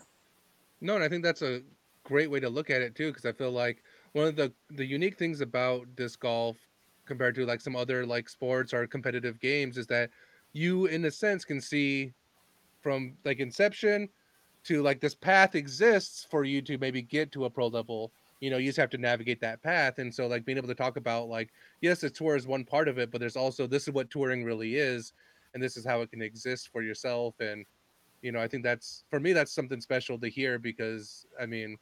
No, 0.82 0.96
and 0.96 1.04
I 1.04 1.10
think 1.10 1.24
that's 1.24 1.42
a 1.42 1.62
great 2.04 2.30
way 2.30 2.40
to 2.40 2.50
look 2.50 2.70
at 2.70 2.82
it 2.82 2.96
too, 2.96 3.10
because 3.10 3.26
I 3.26 3.32
feel 3.32 3.52
like 3.52 3.84
one 4.14 4.28
of 4.28 4.36
the 4.36 4.52
the 4.72 4.86
unique 4.86 5.18
things 5.18 5.42
about 5.42 5.96
disc 5.96 6.20
golf 6.20 6.58
compared 7.06 7.36
to 7.36 7.46
like 7.46 7.62
some 7.62 7.76
other 7.76 8.06
like 8.06 8.28
sports 8.28 8.74
or 8.74 8.86
competitive 8.88 9.40
games 9.40 9.78
is 9.78 9.88
that 9.88 10.10
you, 10.54 10.88
in 10.88 11.06
a 11.06 11.12
sense, 11.12 11.46
can 11.46 11.62
see 11.62 12.14
from 12.82 13.16
like 13.24 13.40
inception 13.40 14.10
to 14.64 14.82
like 14.82 15.00
this 15.00 15.16
path 15.16 15.56
exists 15.56 16.28
for 16.30 16.44
you 16.44 16.62
to 16.62 16.78
maybe 16.78 17.02
get 17.02 17.32
to 17.32 17.46
a 17.46 17.50
pro 17.50 17.68
level. 17.68 18.12
You 18.42 18.50
know, 18.50 18.58
you 18.58 18.68
just 18.68 18.78
have 18.78 18.90
to 18.90 18.98
navigate 18.98 19.40
that 19.42 19.62
path, 19.64 20.00
and 20.00 20.14
so 20.14 20.28
like 20.28 20.44
being 20.44 20.58
able 20.58 20.68
to 20.68 20.76
talk 20.76 20.98
about 20.98 21.30
like 21.30 21.52
yes, 21.80 22.02
the 22.02 22.10
tour 22.10 22.36
is 22.36 22.46
one 22.46 22.66
part 22.66 22.90
of 22.90 22.98
it, 22.98 23.12
but 23.12 23.22
there's 23.22 23.38
also 23.38 23.68
this 23.68 23.88
is 23.88 23.94
what 23.94 24.10
touring 24.10 24.44
really 24.44 24.76
is, 24.76 25.14
and 25.54 25.62
this 25.62 25.78
is 25.78 25.86
how 25.86 26.02
it 26.02 26.10
can 26.12 26.22
exist 26.22 26.70
for 26.72 26.82
yourself 26.82 27.36
and 27.40 27.66
you 28.22 28.32
know 28.32 28.40
i 28.40 28.48
think 28.48 28.64
that's 28.64 29.04
for 29.10 29.20
me 29.20 29.34
that's 29.34 29.54
something 29.54 29.82
special 29.82 30.18
to 30.20 30.28
hear 30.28 30.60
because 30.60 31.26
i 31.40 31.46
mean 31.46 31.78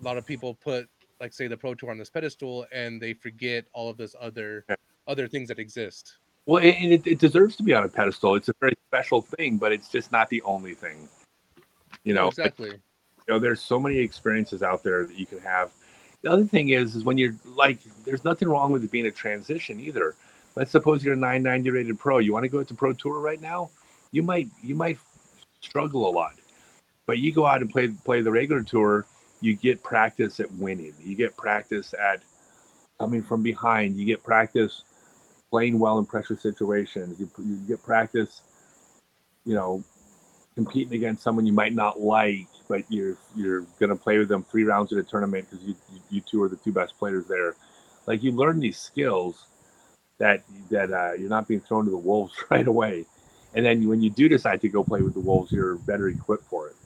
a 0.00 0.04
lot 0.04 0.16
of 0.16 0.26
people 0.26 0.54
put 0.54 0.88
like 1.20 1.32
say 1.32 1.46
the 1.46 1.56
pro 1.56 1.74
tour 1.74 1.90
on 1.90 1.98
this 1.98 2.10
pedestal 2.10 2.66
and 2.72 3.00
they 3.00 3.12
forget 3.12 3.64
all 3.72 3.88
of 3.88 3.96
those 3.96 4.16
other 4.20 4.64
Yeah. 4.68 4.76
other 5.06 5.28
things 5.28 5.48
that 5.48 5.58
exist 5.58 6.18
Well, 6.46 6.62
and 6.62 6.92
it, 6.92 7.06
it 7.06 7.18
deserves 7.18 7.56
to 7.56 7.62
be 7.62 7.72
on 7.72 7.84
a 7.84 7.88
pedestal. 7.88 8.34
It's 8.34 8.48
a 8.48 8.54
very 8.58 8.74
special 8.88 9.22
thing, 9.22 9.58
but 9.58 9.70
it's 9.70 9.88
just 9.88 10.10
not 10.10 10.28
the 10.28 10.42
only 10.42 10.74
thing. 10.74 11.08
You 12.02 12.14
know, 12.14 12.28
exactly 12.28 12.80
you 13.26 13.34
know 13.34 13.38
there's 13.38 13.60
so 13.60 13.78
many 13.78 13.98
experiences 13.98 14.62
out 14.62 14.82
there 14.82 15.06
that 15.06 15.18
you 15.18 15.26
can 15.26 15.38
have. 15.40 15.70
The 16.22 16.30
other 16.30 16.44
thing 16.44 16.70
is 16.70 16.94
is 16.94 17.04
when 17.04 17.18
you're 17.18 17.34
like 17.44 17.78
there's 18.04 18.24
nothing 18.24 18.48
wrong 18.48 18.72
with 18.72 18.84
it 18.84 18.90
being 18.90 19.06
a 19.06 19.10
transition 19.10 19.80
either. 19.80 20.14
Let's 20.54 20.70
suppose 20.70 21.02
you're 21.02 21.14
a 21.14 21.16
990 21.16 21.70
rated 21.70 21.98
pro. 21.98 22.18
You 22.18 22.32
want 22.32 22.44
to 22.44 22.48
go 22.48 22.62
to 22.62 22.74
pro 22.74 22.92
tour 22.92 23.20
right 23.20 23.40
now? 23.40 23.70
You 24.10 24.22
might 24.22 24.48
you 24.62 24.74
might 24.74 24.98
struggle 25.60 26.08
a 26.08 26.12
lot. 26.12 26.34
But 27.06 27.18
you 27.18 27.32
go 27.32 27.46
out 27.46 27.60
and 27.60 27.70
play 27.70 27.88
play 28.04 28.20
the 28.22 28.30
regular 28.30 28.62
tour 28.62 29.06
you 29.40 29.56
get 29.56 29.82
practice 29.82 30.38
at 30.38 30.52
winning. 30.52 30.94
You 31.02 31.16
get 31.16 31.36
practice 31.36 31.94
at 32.00 32.22
coming 33.00 33.22
from 33.22 33.42
behind. 33.42 33.96
You 33.96 34.06
get 34.06 34.22
practice 34.22 34.84
playing 35.50 35.80
well 35.80 35.98
in 35.98 36.06
pressure 36.06 36.36
situations. 36.36 37.18
You, 37.18 37.28
you 37.38 37.56
get 37.66 37.82
practice 37.82 38.42
you 39.44 39.54
know 39.54 39.82
competing 40.54 40.94
against 40.94 41.22
someone 41.22 41.46
you 41.46 41.52
might 41.52 41.74
not 41.74 42.00
like, 42.00 42.46
but 42.68 42.82
you're 42.88 43.16
you're 43.36 43.62
gonna 43.80 43.96
play 43.96 44.18
with 44.18 44.28
them 44.28 44.44
three 44.44 44.64
rounds 44.64 44.92
at 44.92 44.98
a 44.98 45.02
tournament 45.02 45.48
because 45.50 45.64
you 45.66 45.74
you 46.10 46.20
two 46.20 46.42
are 46.42 46.48
the 46.48 46.56
two 46.56 46.72
best 46.72 46.98
players 46.98 47.26
there. 47.26 47.54
Like 48.06 48.22
you 48.22 48.32
learn 48.32 48.60
these 48.60 48.78
skills 48.78 49.46
that 50.18 50.42
that 50.70 50.92
uh, 50.92 51.12
you're 51.14 51.30
not 51.30 51.48
being 51.48 51.60
thrown 51.60 51.84
to 51.84 51.90
the 51.90 51.96
wolves 51.96 52.34
right 52.50 52.66
away, 52.66 53.06
and 53.54 53.64
then 53.64 53.88
when 53.88 54.02
you 54.02 54.10
do 54.10 54.28
decide 54.28 54.60
to 54.62 54.68
go 54.68 54.84
play 54.84 55.02
with 55.02 55.14
the 55.14 55.20
wolves, 55.20 55.52
you're 55.52 55.76
better 55.76 56.08
equipped 56.08 56.44
for 56.44 56.68
it. 56.68 56.76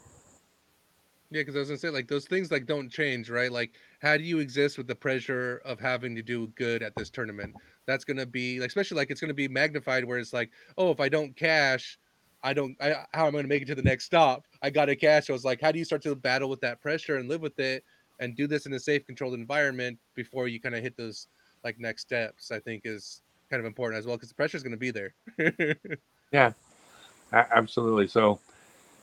Yeah, 1.30 1.40
because 1.40 1.56
I 1.56 1.58
was 1.58 1.68
gonna 1.68 1.78
say 1.78 1.90
like 1.90 2.06
those 2.06 2.26
things 2.26 2.52
like 2.52 2.66
don't 2.66 2.88
change, 2.88 3.30
right? 3.30 3.50
Like, 3.50 3.72
how 4.00 4.16
do 4.16 4.22
you 4.22 4.38
exist 4.38 4.78
with 4.78 4.86
the 4.86 4.94
pressure 4.94 5.60
of 5.64 5.80
having 5.80 6.14
to 6.14 6.22
do 6.22 6.46
good 6.54 6.82
at 6.82 6.94
this 6.94 7.10
tournament? 7.10 7.54
That's 7.84 8.04
gonna 8.04 8.26
be 8.26 8.60
like, 8.60 8.68
especially 8.68 8.96
like 8.96 9.10
it's 9.10 9.20
gonna 9.20 9.34
be 9.34 9.48
magnified 9.48 10.04
where 10.04 10.18
it's 10.18 10.32
like, 10.32 10.50
oh, 10.78 10.92
if 10.92 11.00
I 11.00 11.08
don't 11.08 11.34
cash, 11.34 11.98
I 12.42 12.52
don't. 12.52 12.76
I 12.80 13.04
how 13.12 13.26
am 13.26 13.34
I 13.34 13.38
gonna 13.38 13.48
make 13.48 13.62
it 13.62 13.66
to 13.66 13.74
the 13.74 13.82
next 13.82 14.04
stop? 14.04 14.44
I 14.62 14.70
got 14.70 14.86
to 14.86 14.96
cash. 14.96 15.28
I 15.30 15.32
was 15.32 15.44
like, 15.44 15.60
how 15.60 15.72
do 15.72 15.78
you 15.78 15.84
start 15.84 16.02
to 16.02 16.14
battle 16.14 16.48
with 16.48 16.60
that 16.60 16.80
pressure 16.80 17.16
and 17.16 17.28
live 17.28 17.40
with 17.40 17.58
it 17.58 17.84
and 18.20 18.36
do 18.36 18.46
this 18.46 18.66
in 18.66 18.72
a 18.72 18.80
safe, 18.80 19.04
controlled 19.06 19.34
environment 19.34 19.98
before 20.14 20.48
you 20.48 20.60
kind 20.60 20.74
of 20.74 20.82
hit 20.82 20.96
those 20.96 21.28
like 21.64 21.78
next 21.78 22.02
steps? 22.02 22.50
I 22.50 22.60
think 22.60 22.82
is 22.84 23.22
kind 23.50 23.60
of 23.60 23.66
important 23.66 23.98
as 23.98 24.06
well 24.06 24.16
because 24.16 24.28
the 24.28 24.34
pressure 24.34 24.56
is 24.56 24.62
gonna 24.62 24.76
be 24.76 24.90
there. 24.90 25.14
Yeah, 26.32 26.52
absolutely. 27.32 28.08
So 28.08 28.40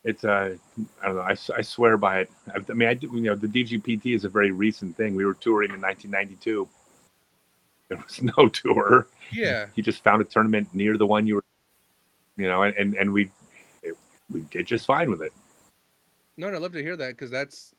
it's 0.03 0.23
uh, 0.23 0.55
I 1.01 1.05
don't 1.05 1.15
know. 1.15 1.21
I 1.21 1.61
swear 1.61 1.97
by 1.97 2.19
it. 2.19 2.31
I, 2.53 2.59
I 2.69 2.73
mean, 2.73 2.89
I 2.89 2.93
do, 2.93 3.09
you 3.13 3.21
know 3.21 3.35
the 3.35 3.47
DGPT 3.47 4.15
is 4.15 4.25
a 4.25 4.29
very 4.29 4.51
recent 4.51 4.97
thing. 4.97 5.15
We 5.15 5.25
were 5.25 5.33
touring 5.33 5.71
in 5.71 5.81
1992. 5.81 6.67
There 7.89 7.97
was 7.97 8.21
no 8.37 8.49
tour. 8.49 9.07
yeah, 9.31 9.67
You 9.75 9.83
just 9.83 10.03
found 10.03 10.21
a 10.21 10.25
tournament 10.25 10.69
near 10.73 10.97
the 10.97 11.05
one 11.05 11.25
you 11.25 11.35
were, 11.35 11.43
you 12.37 12.47
know, 12.47 12.63
and 12.63 12.75
and, 12.75 12.95
and 12.95 13.13
we 13.13 13.29
it, 13.81 13.95
we 14.31 14.41
did 14.41 14.65
just 14.67 14.85
fine 14.85 15.09
with 15.09 15.21
it. 15.21 15.33
No, 16.37 16.47
I 16.47 16.57
love 16.57 16.73
to 16.73 16.81
hear 16.81 16.97
that 16.97 17.09
because 17.09 17.29
that's, 17.29 17.75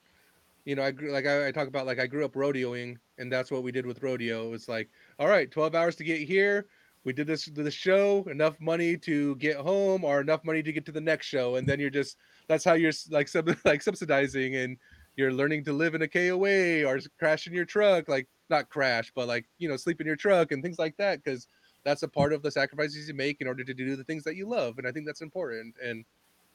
you 0.64 0.76
know, 0.76 0.82
I 0.82 0.92
grew 0.92 1.10
like 1.12 1.26
I, 1.26 1.48
I 1.48 1.52
talk 1.52 1.68
about 1.68 1.86
like 1.86 1.98
I 1.98 2.06
grew 2.06 2.24
up 2.24 2.34
rodeoing, 2.34 2.96
and 3.18 3.32
that's 3.32 3.50
what 3.50 3.62
we 3.62 3.72
did 3.72 3.86
with 3.86 4.02
rodeo. 4.02 4.52
It's 4.52 4.68
like, 4.68 4.88
all 5.18 5.28
right, 5.28 5.50
twelve 5.50 5.74
hours 5.74 5.96
to 5.96 6.04
get 6.04 6.20
here. 6.20 6.66
We 7.04 7.12
did 7.12 7.26
this 7.26 7.44
the 7.46 7.70
show, 7.70 8.24
enough 8.30 8.58
money 8.60 8.96
to 8.98 9.36
get 9.36 9.56
home, 9.56 10.04
or 10.04 10.20
enough 10.20 10.44
money 10.44 10.62
to 10.62 10.72
get 10.72 10.86
to 10.86 10.92
the 10.92 11.00
next 11.00 11.26
show, 11.26 11.56
and 11.56 11.68
then 11.68 11.80
you're 11.80 11.90
just 11.90 12.16
that's 12.48 12.64
how 12.64 12.74
you're 12.74 12.92
like 13.10 13.28
sub 13.28 13.50
like 13.64 13.82
subsidizing, 13.82 14.56
and 14.56 14.76
you're 15.16 15.32
learning 15.32 15.64
to 15.64 15.72
live 15.72 15.94
in 15.94 16.02
a 16.02 16.08
KOA 16.08 16.84
or 16.84 17.00
crash 17.18 17.46
in 17.46 17.52
your 17.52 17.64
truck, 17.64 18.08
like 18.08 18.28
not 18.50 18.68
crash, 18.70 19.12
but 19.14 19.26
like 19.28 19.46
you 19.58 19.68
know 19.68 19.76
sleep 19.76 20.00
in 20.00 20.06
your 20.06 20.16
truck 20.16 20.52
and 20.52 20.62
things 20.62 20.78
like 20.78 20.96
that, 20.96 21.22
because 21.22 21.48
that's 21.84 22.02
a 22.02 22.08
part 22.08 22.32
of 22.32 22.42
the 22.42 22.50
sacrifices 22.50 23.08
you 23.08 23.14
make 23.14 23.40
in 23.40 23.46
order 23.46 23.62
to 23.62 23.74
do 23.74 23.94
the 23.96 24.04
things 24.04 24.24
that 24.24 24.36
you 24.36 24.48
love, 24.48 24.78
and 24.78 24.86
I 24.86 24.92
think 24.92 25.06
that's 25.06 25.20
important. 25.20 25.74
And 25.82 26.04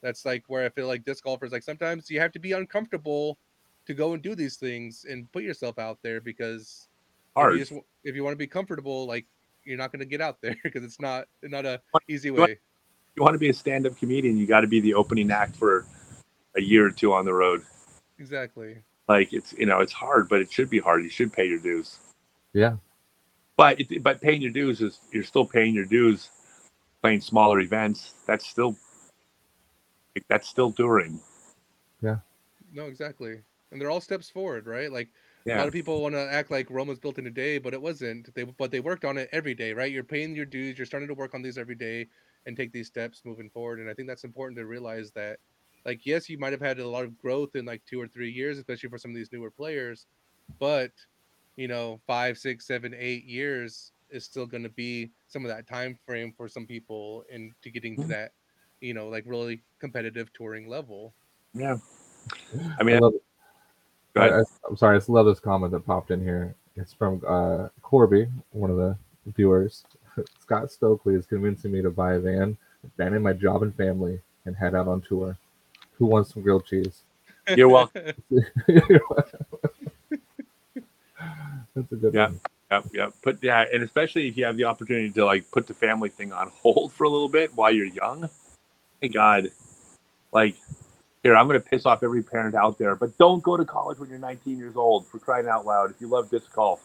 that's 0.01 0.25
like 0.25 0.43
where 0.47 0.65
I 0.65 0.69
feel 0.69 0.87
like 0.87 1.03
disc 1.03 1.23
golfers 1.23 1.51
like 1.51 1.63
sometimes 1.63 2.09
you 2.09 2.19
have 2.19 2.31
to 2.31 2.39
be 2.39 2.53
uncomfortable 2.53 3.37
to 3.85 3.93
go 3.93 4.13
and 4.13 4.21
do 4.21 4.35
these 4.35 4.55
things 4.55 5.05
and 5.09 5.31
put 5.31 5.43
yourself 5.43 5.79
out 5.79 5.97
there 6.03 6.21
because 6.21 6.87
if 7.35 7.53
you, 7.53 7.59
just, 7.59 7.73
if 8.03 8.15
you 8.15 8.23
want 8.23 8.33
to 8.33 8.37
be 8.37 8.47
comfortable, 8.47 9.05
like 9.05 9.25
you're 9.63 9.77
not 9.77 9.91
going 9.91 9.99
to 9.99 10.05
get 10.05 10.21
out 10.21 10.37
there 10.41 10.55
because 10.63 10.83
it's 10.83 10.99
not 10.99 11.25
not 11.43 11.65
a 11.65 11.81
easy 12.07 12.31
way. 12.31 12.59
you 13.15 13.23
want 13.23 13.33
to 13.33 13.39
be 13.39 13.49
a 13.49 13.53
stand-up 13.53 13.97
comedian, 13.97 14.37
you 14.37 14.47
got 14.47 14.61
to 14.61 14.67
be 14.67 14.79
the 14.79 14.93
opening 14.93 15.31
act 15.31 15.55
for 15.55 15.85
a 16.55 16.61
year 16.61 16.85
or 16.85 16.91
two 16.91 17.13
on 17.13 17.25
the 17.25 17.33
road. 17.33 17.61
Exactly. 18.19 18.77
Like 19.07 19.33
it's 19.33 19.53
you 19.53 19.65
know 19.65 19.79
it's 19.79 19.93
hard, 19.93 20.29
but 20.29 20.39
it 20.39 20.51
should 20.51 20.69
be 20.69 20.79
hard. 20.79 21.03
You 21.03 21.09
should 21.09 21.33
pay 21.33 21.45
your 21.45 21.59
dues. 21.59 21.97
Yeah. 22.53 22.75
But 23.59 23.81
it, 23.81 24.01
but 24.01 24.21
paying 24.21 24.41
your 24.41 24.51
dues 24.51 24.79
is 24.79 25.01
you're 25.11 25.25
still 25.25 25.45
paying 25.45 25.75
your 25.75 25.83
dues, 25.83 26.29
playing 27.01 27.19
smaller 27.19 27.59
events. 27.59 28.13
That's 28.25 28.47
still 28.47 28.77
that's 30.29 30.47
still 30.47 30.71
touring. 30.71 31.19
Yeah. 32.01 32.19
No, 32.73 32.85
exactly. 32.85 33.41
And 33.71 33.81
they're 33.81 33.91
all 33.91 33.99
steps 33.99 34.29
forward, 34.29 34.65
right? 34.65 34.89
Like 34.89 35.09
a 35.45 35.57
lot 35.57 35.67
of 35.67 35.73
people 35.73 36.01
want 36.01 36.15
to 36.15 36.31
act 36.31 36.51
like 36.51 36.69
Rome 36.69 36.87
was 36.87 36.99
built 36.99 37.17
in 37.17 37.27
a 37.27 37.31
day, 37.31 37.57
but 37.57 37.73
it 37.73 37.81
wasn't. 37.81 38.33
They 38.33 38.45
but 38.45 38.71
they 38.71 38.79
worked 38.79 39.03
on 39.03 39.17
it 39.17 39.27
every 39.33 39.55
day, 39.55 39.73
right? 39.73 39.91
You're 39.91 40.05
paying 40.05 40.37
your 40.37 40.45
dues. 40.45 40.77
You're 40.77 40.85
starting 40.85 41.09
to 41.09 41.13
work 41.13 41.35
on 41.35 41.41
these 41.41 41.57
every 41.57 41.75
day 41.75 42.07
and 42.45 42.55
take 42.55 42.71
these 42.71 42.87
steps 42.87 43.23
moving 43.25 43.49
forward. 43.49 43.79
And 43.79 43.89
I 43.89 43.93
think 43.93 44.07
that's 44.07 44.23
important 44.23 44.57
to 44.59 44.67
realize 44.67 45.11
that, 45.15 45.39
like, 45.85 46.05
yes, 46.05 46.29
you 46.29 46.37
might 46.37 46.53
have 46.53 46.61
had 46.61 46.79
a 46.79 46.87
lot 46.87 47.03
of 47.03 47.17
growth 47.17 47.57
in 47.57 47.65
like 47.65 47.81
two 47.85 47.99
or 47.99 48.07
three 48.07 48.31
years, 48.31 48.57
especially 48.57 48.89
for 48.89 48.97
some 48.97 49.11
of 49.11 49.15
these 49.15 49.33
newer 49.33 49.51
players, 49.51 50.05
but 50.59 50.91
you 51.59 51.67
know, 51.67 51.99
five, 52.07 52.37
six, 52.37 52.65
seven, 52.65 52.95
eight 52.97 53.25
years 53.25 53.91
is 54.09 54.23
still 54.23 54.45
going 54.45 54.63
to 54.63 54.69
be 54.69 55.11
some 55.27 55.43
of 55.43 55.49
that 55.49 55.67
time 55.67 55.99
frame 56.05 56.33
for 56.37 56.47
some 56.47 56.65
people 56.65 57.25
into 57.29 57.69
getting 57.69 57.97
to 57.97 58.03
Mhm. 58.03 58.07
that, 58.07 58.31
you 58.79 58.93
know, 58.93 59.09
like 59.09 59.25
really 59.27 59.61
competitive 59.77 60.31
touring 60.31 60.69
level. 60.69 61.13
yeah. 61.53 61.77
I 62.79 62.83
mean, 62.83 62.95
I 62.95 62.99
love, 62.99 63.13
go 64.13 64.21
I, 64.21 64.27
ahead. 64.27 64.45
am 64.69 64.77
sorry, 64.77 64.95
I 64.95 64.99
just 64.99 65.09
love 65.09 65.25
this 65.25 65.41
comment 65.41 65.73
that 65.73 65.85
popped 65.85 66.11
in 66.11 66.21
here. 66.23 66.55
It's 66.77 66.93
from 66.93 67.21
uh, 67.27 67.67
Corby, 67.81 68.27
one 68.51 68.71
of 68.71 68.77
the 68.77 68.97
viewers. 69.25 69.83
Scott 70.39 70.71
Stokely 70.71 71.15
is 71.15 71.25
convincing 71.25 71.73
me 71.73 71.81
to 71.81 71.89
buy 71.89 72.13
a 72.13 72.19
van, 72.19 72.55
abandon 72.85 73.21
my 73.21 73.33
job 73.33 73.63
and 73.63 73.75
family, 73.75 74.21
and 74.45 74.55
head 74.55 74.75
out 74.75 74.87
on 74.87 75.01
tour. 75.01 75.37
Who 75.97 76.05
wants 76.05 76.33
some 76.33 76.41
grilled 76.41 76.65
cheese? 76.65 77.01
You're 77.53 77.67
welcome. 77.67 78.13
That's 81.79 81.91
a 81.93 81.95
good 81.95 82.13
Yeah. 82.13 82.27
one. 82.27 82.39
Yep, 82.71 82.85
yep. 82.93 83.13
Put 83.23 83.43
yeah, 83.43 83.65
and 83.73 83.83
especially 83.83 84.27
if 84.27 84.37
you 84.37 84.45
have 84.45 84.57
the 84.57 84.65
opportunity 84.65 85.09
to 85.11 85.25
like 85.25 85.49
put 85.51 85.65
the 85.67 85.73
family 85.73 86.09
thing 86.09 86.31
on 86.31 86.51
hold 86.61 86.93
for 86.93 87.05
a 87.05 87.09
little 87.09 87.29
bit 87.29 87.55
while 87.55 87.71
you're 87.71 87.85
young. 87.85 88.29
Thank 89.01 89.13
God. 89.13 89.51
Like, 90.31 90.55
here, 91.23 91.35
I'm 91.35 91.47
gonna 91.47 91.59
piss 91.59 91.85
off 91.85 92.03
every 92.03 92.21
parent 92.21 92.55
out 92.55 92.77
there, 92.77 92.95
but 92.95 93.17
don't 93.17 93.41
go 93.41 93.57
to 93.57 93.65
college 93.65 93.97
when 93.97 94.09
you're 94.09 94.19
19 94.19 94.57
years 94.57 94.75
old 94.75 95.07
for 95.07 95.19
crying 95.19 95.47
out 95.47 95.65
loud. 95.65 95.89
If 95.89 95.99
you 95.99 96.07
love 96.07 96.29
disc 96.29 96.53
golf, 96.53 96.81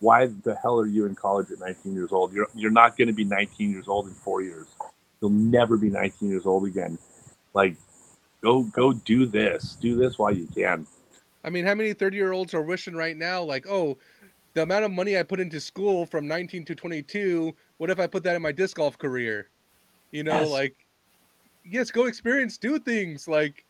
why 0.00 0.26
the 0.44 0.54
hell 0.54 0.80
are 0.80 0.86
you 0.86 1.04
in 1.06 1.14
college 1.14 1.50
at 1.50 1.60
19 1.60 1.94
years 1.94 2.12
old? 2.12 2.32
You're 2.32 2.48
you're 2.54 2.70
not 2.70 2.96
gonna 2.96 3.12
be 3.12 3.24
19 3.24 3.70
years 3.70 3.88
old 3.88 4.06
in 4.08 4.14
four 4.14 4.40
years. 4.40 4.66
You'll 5.20 5.30
never 5.30 5.76
be 5.76 5.90
19 5.90 6.30
years 6.30 6.46
old 6.46 6.66
again. 6.66 6.98
Like, 7.52 7.76
go 8.42 8.62
go 8.62 8.94
do 8.94 9.26
this. 9.26 9.76
Do 9.80 9.96
this 9.96 10.18
while 10.18 10.34
you 10.34 10.46
can. 10.46 10.86
I 11.44 11.50
mean, 11.50 11.66
how 11.66 11.74
many 11.74 11.92
30 11.92 12.16
year 12.16 12.32
olds 12.32 12.54
are 12.54 12.62
wishing 12.62 12.94
right 12.94 13.16
now, 13.16 13.42
like, 13.42 13.66
oh, 13.68 13.98
the 14.54 14.62
amount 14.62 14.84
of 14.84 14.90
money 14.90 15.18
I 15.18 15.22
put 15.22 15.40
into 15.40 15.60
school 15.60 16.06
from 16.06 16.26
19 16.28 16.64
to 16.66 16.74
22, 16.74 17.54
what 17.78 17.90
if 17.90 17.98
I 17.98 18.06
put 18.06 18.22
that 18.24 18.36
in 18.36 18.42
my 18.42 18.52
disc 18.52 18.76
golf 18.76 18.98
career? 18.98 19.48
You 20.10 20.24
know, 20.24 20.40
Yes. 20.40 20.50
like, 20.50 20.76
yes, 21.64 21.90
go 21.90 22.04
experience, 22.06 22.58
do 22.58 22.78
things. 22.78 23.26
Like, 23.26 23.64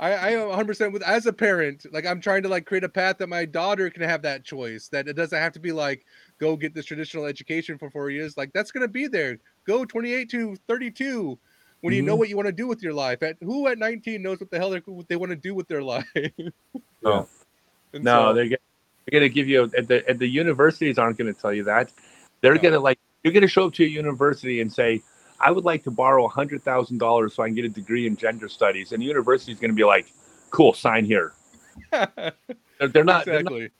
I, 0.00 0.12
I 0.12 0.28
am 0.30 0.48
100% 0.48 0.92
with, 0.92 1.02
as 1.02 1.26
a 1.26 1.32
parent, 1.32 1.86
like, 1.92 2.06
I'm 2.06 2.20
trying 2.20 2.42
to, 2.44 2.48
like, 2.48 2.64
create 2.64 2.84
a 2.84 2.88
path 2.88 3.18
that 3.18 3.28
my 3.28 3.44
daughter 3.44 3.90
can 3.90 4.02
have 4.02 4.22
that 4.22 4.44
choice, 4.44 4.88
that 4.88 5.08
it 5.08 5.12
doesn't 5.14 5.38
have 5.38 5.52
to 5.52 5.60
be 5.60 5.72
like, 5.72 6.04
go 6.38 6.56
get 6.56 6.74
this 6.74 6.86
traditional 6.86 7.26
education 7.26 7.76
for 7.78 7.90
four 7.90 8.10
years. 8.10 8.36
Like, 8.36 8.52
that's 8.52 8.70
going 8.72 8.82
to 8.82 8.88
be 8.88 9.06
there. 9.06 9.38
Go 9.66 9.84
28 9.84 10.30
to 10.30 10.56
32 10.68 11.38
when 11.82 11.92
you 11.94 12.00
know 12.02 12.14
Mhm. 12.14 12.18
what 12.18 12.28
you 12.30 12.36
want 12.36 12.46
to 12.46 12.52
do 12.52 12.66
with 12.66 12.82
your 12.82 12.94
life. 12.94 13.22
At 13.22 13.36
who 13.40 13.68
at 13.68 13.78
19 13.78 14.22
knows 14.22 14.40
what 14.40 14.50
the 14.50 14.58
hell 14.58 14.70
they're, 14.70 14.80
what 14.86 15.06
they 15.08 15.16
want 15.16 15.30
to 15.30 15.36
do 15.36 15.54
with 15.54 15.68
their 15.68 15.82
life? 15.94 16.06
No. 17.02 17.28
And 17.92 18.02
No, 18.04 18.30
so- 18.30 18.32
they're 18.34 18.44
gonna, 18.46 18.56
they're 19.06 19.20
gonna 19.20 19.28
give 19.28 19.48
you 19.48 19.64
at 19.76 19.88
the 19.88 20.08
at 20.08 20.18
the 20.18 20.28
universities 20.28 20.98
aren't 20.98 21.18
gonna 21.18 21.32
tell 21.34 21.52
you 21.52 21.64
that. 21.64 21.90
They're 22.40 22.54
No. 22.54 22.60
gonna 22.60 22.80
like 22.80 22.98
you're 23.24 23.32
gonna 23.34 23.46
show 23.48 23.66
up 23.66 23.74
to 23.74 23.84
a 23.84 23.88
university 23.88 24.60
and 24.60 24.72
say, 24.72 25.02
I 25.40 25.50
would 25.50 25.64
like 25.64 25.84
to 25.84 25.90
borrow 25.90 26.24
a 26.26 26.28
hundred 26.28 26.62
thousand 26.62 26.98
dollars 26.98 27.34
so 27.34 27.42
I 27.42 27.48
can 27.48 27.54
get 27.54 27.64
a 27.64 27.68
degree 27.70 28.06
in 28.06 28.16
gender 28.16 28.48
studies, 28.48 28.92
and 28.92 29.02
the 29.02 29.06
university 29.06 29.52
is 29.52 29.58
gonna 29.60 29.72
be 29.74 29.84
like, 29.84 30.12
Cool, 30.50 30.72
sign 30.74 31.04
here. 31.04 31.32
They're, 31.92 32.88
they're 32.88 33.04
not 33.04 33.24
they're 33.26 33.42
not 33.42 33.54
exactly. 33.54 33.70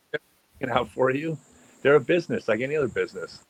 out 0.71 0.91
for 0.91 1.11
you. 1.11 1.39
They're 1.83 1.97
a 1.97 2.01
business 2.01 2.49
like 2.49 2.61
any 2.61 2.77
other 2.77 2.89
business. 2.89 3.41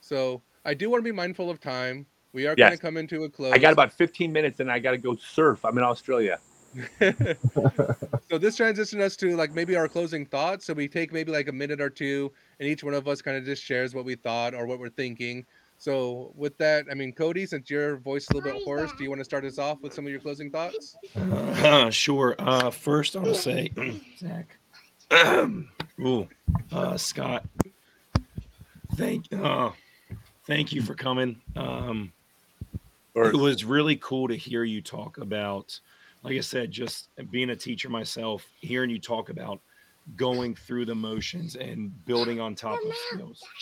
So 0.00 0.42
I 0.64 0.74
do 0.74 0.90
want 0.90 1.00
to 1.04 1.04
be 1.04 1.16
mindful 1.16 1.50
of 1.50 1.60
time. 1.60 2.06
We 2.32 2.46
are 2.46 2.56
Yes. 2.56 2.68
going 2.68 2.78
to 2.78 2.82
come 2.82 2.96
into 2.96 3.24
a 3.24 3.28
close. 3.28 3.54
I 3.54 3.58
got 3.58 3.72
about 3.72 3.92
15 3.92 4.32
minutes 4.32 4.60
and 4.60 4.70
I 4.70 4.78
got 4.78 4.92
to 4.92 4.98
go 4.98 5.16
surf. 5.16 5.64
I'm 5.64 5.78
in 5.78 5.84
Australia. 5.84 6.38
so 8.30 8.38
this 8.38 8.56
transitions 8.56 9.02
us 9.02 9.16
to 9.16 9.36
like 9.36 9.52
maybe 9.52 9.76
our 9.76 9.88
closing 9.88 10.26
thoughts. 10.26 10.66
So 10.66 10.74
we 10.74 10.88
take 10.88 11.12
maybe 11.12 11.32
like 11.32 11.48
a 11.48 11.52
minute 11.52 11.80
or 11.80 11.90
two, 11.90 12.32
and 12.60 12.68
each 12.68 12.84
one 12.84 12.94
of 12.94 13.08
us 13.08 13.22
kind 13.22 13.36
of 13.36 13.44
just 13.44 13.62
shares 13.62 13.94
what 13.94 14.04
we 14.04 14.14
thought 14.14 14.54
or 14.54 14.66
what 14.66 14.78
we're 14.78 14.90
thinking. 14.90 15.46
So 15.78 16.32
with 16.34 16.58
that, 16.58 16.86
I 16.90 16.94
mean, 16.94 17.12
Cody, 17.12 17.46
since 17.46 17.70
your 17.70 17.98
voice 17.98 18.24
is 18.24 18.30
a 18.30 18.34
little 18.34 18.52
bit 18.52 18.64
hoarse, 18.64 18.90
do 18.98 19.04
you 19.04 19.10
want 19.10 19.20
to 19.20 19.24
start 19.24 19.44
us 19.44 19.58
off 19.58 19.80
with 19.80 19.94
some 19.94 20.04
of 20.04 20.10
your 20.10 20.20
closing 20.20 20.50
thoughts? 20.50 20.96
Uh, 21.16 21.88
sure. 21.90 22.34
Uh, 22.38 22.70
first, 22.70 23.14
I'm 23.14 23.22
gonna 23.22 23.36
say, 23.36 23.70
Zach. 24.18 24.58
Ooh, 26.00 26.28
uh, 26.72 26.96
Scott. 26.96 27.44
Thank, 28.96 29.32
uh, 29.32 29.70
thank 30.46 30.72
you 30.72 30.82
for 30.82 30.94
coming. 30.94 31.40
Um, 31.54 32.12
it 33.14 33.34
was 33.34 33.64
really 33.64 33.96
cool 33.96 34.28
to 34.28 34.36
hear 34.36 34.64
you 34.64 34.82
talk 34.82 35.18
about, 35.18 35.78
like 36.22 36.36
I 36.36 36.40
said, 36.40 36.70
just 36.70 37.08
being 37.30 37.50
a 37.50 37.56
teacher 37.56 37.88
myself, 37.88 38.46
hearing 38.60 38.90
you 38.90 38.98
talk 38.98 39.28
about 39.28 39.60
going 40.16 40.54
through 40.54 40.86
the 40.86 40.94
motions 40.94 41.56
and 41.56 41.92
building 42.04 42.40
on 42.40 42.54
top 42.54 42.78
of 42.84 42.94
skills. 43.12 43.42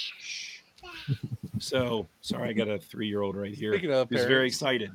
So 1.58 2.06
sorry, 2.20 2.50
I 2.50 2.52
got 2.52 2.68
a 2.68 2.78
three-year-old 2.78 3.36
right 3.36 3.54
here. 3.54 3.72
Speaking 3.72 3.92
of 3.92 4.08
He's 4.10 4.20
very 4.20 4.34
parents, 4.34 4.56
excited. 4.56 4.90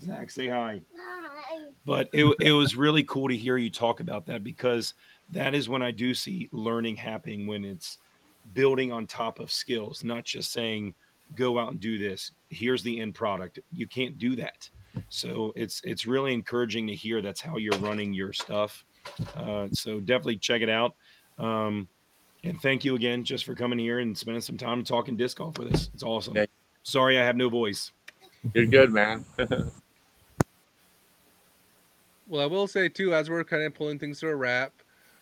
Zach, 0.00 0.30
say 0.30 0.48
hi. 0.48 0.80
hi. 0.98 1.64
But 1.84 2.08
it, 2.12 2.34
it 2.40 2.52
was 2.52 2.76
really 2.76 3.02
cool 3.04 3.28
to 3.28 3.36
hear 3.36 3.56
you 3.56 3.70
talk 3.70 4.00
about 4.00 4.26
that 4.26 4.42
because 4.42 4.94
that 5.30 5.54
is 5.54 5.68
when 5.68 5.82
I 5.82 5.90
do 5.90 6.14
see 6.14 6.48
learning 6.52 6.96
happening 6.96 7.46
when 7.46 7.64
it's 7.64 7.98
building 8.54 8.92
on 8.92 9.06
top 9.06 9.38
of 9.38 9.52
skills, 9.52 10.02
not 10.02 10.24
just 10.24 10.52
saying, 10.52 10.94
go 11.34 11.58
out 11.58 11.72
and 11.72 11.80
do 11.80 11.98
this. 11.98 12.32
Here's 12.48 12.82
the 12.82 13.00
end 13.00 13.14
product. 13.14 13.58
You 13.72 13.86
can't 13.86 14.18
do 14.18 14.34
that. 14.36 14.68
So 15.08 15.52
it's 15.56 15.80
it's 15.84 16.06
really 16.06 16.34
encouraging 16.34 16.86
to 16.88 16.94
hear 16.94 17.22
that's 17.22 17.40
how 17.40 17.56
you're 17.56 17.78
running 17.78 18.12
your 18.12 18.32
stuff. 18.32 18.84
Uh, 19.36 19.68
so 19.72 20.00
definitely 20.00 20.36
check 20.36 20.62
it 20.62 20.68
out. 20.68 20.94
Um, 21.38 21.88
and 22.44 22.60
thank 22.60 22.84
you 22.84 22.94
again 22.94 23.24
just 23.24 23.44
for 23.44 23.54
coming 23.54 23.78
here 23.78 24.00
and 24.00 24.16
spending 24.16 24.40
some 24.40 24.56
time 24.56 24.84
talking 24.84 25.16
disc 25.16 25.38
golf 25.38 25.58
with 25.58 25.74
us. 25.74 25.90
It's 25.94 26.02
awesome. 26.02 26.36
Yeah. 26.36 26.46
Sorry 26.82 27.18
I 27.18 27.24
have 27.24 27.36
no 27.36 27.48
voice. 27.48 27.92
You're 28.54 28.66
good, 28.66 28.92
man. 28.92 29.24
Well, 32.28 32.42
I 32.42 32.46
will 32.46 32.66
say 32.66 32.90
too, 32.90 33.14
as 33.14 33.30
we're 33.30 33.42
kind 33.42 33.62
of 33.62 33.74
pulling 33.74 33.98
things 33.98 34.20
to 34.20 34.28
a 34.28 34.36
wrap, 34.36 34.72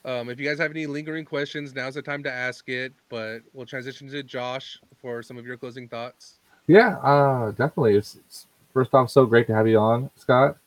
um, 0.05 0.29
if 0.29 0.41
you 0.41 0.49
guys 0.49 0.59
have 0.59 0.73
any 0.73 0.87
lingering 0.87 1.25
questions, 1.25 1.73
now's 1.73 1.95
the 1.95 2.03
time 2.03 2.23
to 2.25 2.33
ask 2.33 2.69
it. 2.69 2.93
But 3.09 3.43
we'll 3.53 3.67
transition 3.67 4.09
to 4.11 4.23
Josh 4.25 4.79
for 5.01 5.23
some 5.23 5.39
of 5.39 5.47
your 5.47 5.57
closing 5.57 5.89
thoughts. 5.89 6.41
Yeah, 6.67 6.99
uh, 6.99 7.53
definitely. 7.53 7.95
It's, 7.95 8.17
it's 8.17 8.47
first 8.77 8.93
off 8.93 9.09
so 9.09 9.24
great 9.24 9.47
to 9.47 9.55
have 9.55 9.66
you 9.66 9.79
on, 9.79 10.11
Scott. 10.16 10.59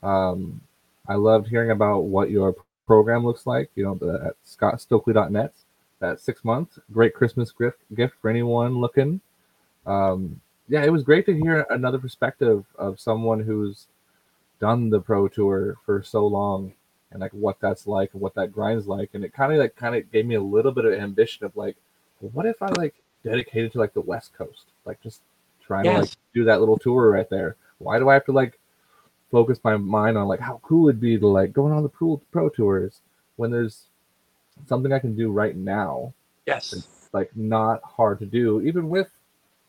Um, 0.00 0.60
I 1.08 1.16
loved 1.16 1.48
hearing 1.48 1.72
about 1.72 2.02
what 2.02 2.30
your 2.30 2.54
program 2.86 3.26
looks 3.26 3.44
like. 3.44 3.72
You 3.74 3.82
know, 3.82 3.94
the, 3.96 4.26
at 4.26 4.36
scottstokely.net. 4.46 5.52
That 5.98 6.20
six 6.20 6.44
months, 6.44 6.78
great 6.92 7.12
Christmas 7.12 7.50
gift 7.50 7.78
gift 7.92 8.14
for 8.22 8.30
anyone 8.30 8.78
looking. 8.78 9.20
Um, 9.84 10.40
yeah, 10.68 10.84
it 10.84 10.92
was 10.92 11.02
great 11.02 11.26
to 11.26 11.34
hear 11.34 11.66
another 11.70 11.98
perspective 11.98 12.64
of 12.78 13.00
someone 13.00 13.40
who's 13.40 13.86
done 14.60 14.88
the 14.88 15.00
pro 15.00 15.26
tour 15.26 15.74
for 15.84 16.04
so 16.04 16.24
long 16.24 16.72
and 17.10 17.20
like 17.20 17.32
what 17.32 17.58
that's 17.58 17.88
like 17.88 18.12
and 18.12 18.22
what 18.22 18.36
that 18.36 18.52
grind's 18.52 18.86
like. 18.86 19.10
And 19.14 19.24
it 19.24 19.34
kind 19.34 19.52
of 19.52 19.58
like 19.58 19.74
kind 19.74 19.96
of 19.96 20.12
gave 20.12 20.24
me 20.24 20.36
a 20.36 20.40
little 20.40 20.70
bit 20.70 20.84
of 20.84 20.92
ambition 20.92 21.44
of 21.44 21.56
like, 21.56 21.74
what 22.20 22.46
if 22.46 22.62
I 22.62 22.68
like 22.78 22.94
dedicated 23.24 23.72
to 23.72 23.78
like 23.78 23.92
the 23.92 24.00
West 24.02 24.34
Coast, 24.34 24.66
like 24.84 25.02
just 25.02 25.22
trying 25.66 25.84
to 25.84 26.00
like 26.00 26.10
do 26.34 26.44
that 26.44 26.60
little 26.60 26.78
tour 26.78 27.10
right 27.10 27.28
there. 27.28 27.56
Why 27.78 27.98
do 27.98 28.08
I 28.08 28.14
have 28.14 28.24
to 28.26 28.32
like 28.32 28.58
focus 29.30 29.58
my 29.64 29.76
mind 29.76 30.16
on 30.16 30.28
like 30.28 30.40
how 30.40 30.60
cool 30.62 30.88
it'd 30.88 31.00
be 31.00 31.18
to 31.18 31.26
like 31.26 31.52
going 31.52 31.72
on 31.72 31.82
the 31.82 31.88
pro 31.88 32.20
pro 32.30 32.48
tours 32.48 33.00
when 33.36 33.50
there's 33.50 33.84
something 34.66 34.92
I 34.92 34.98
can 34.98 35.16
do 35.16 35.30
right 35.30 35.54
now 35.54 36.14
yes. 36.46 37.08
like 37.12 37.36
not 37.36 37.82
hard 37.82 38.18
to 38.20 38.26
do, 38.26 38.60
even 38.62 38.88
with 38.88 39.10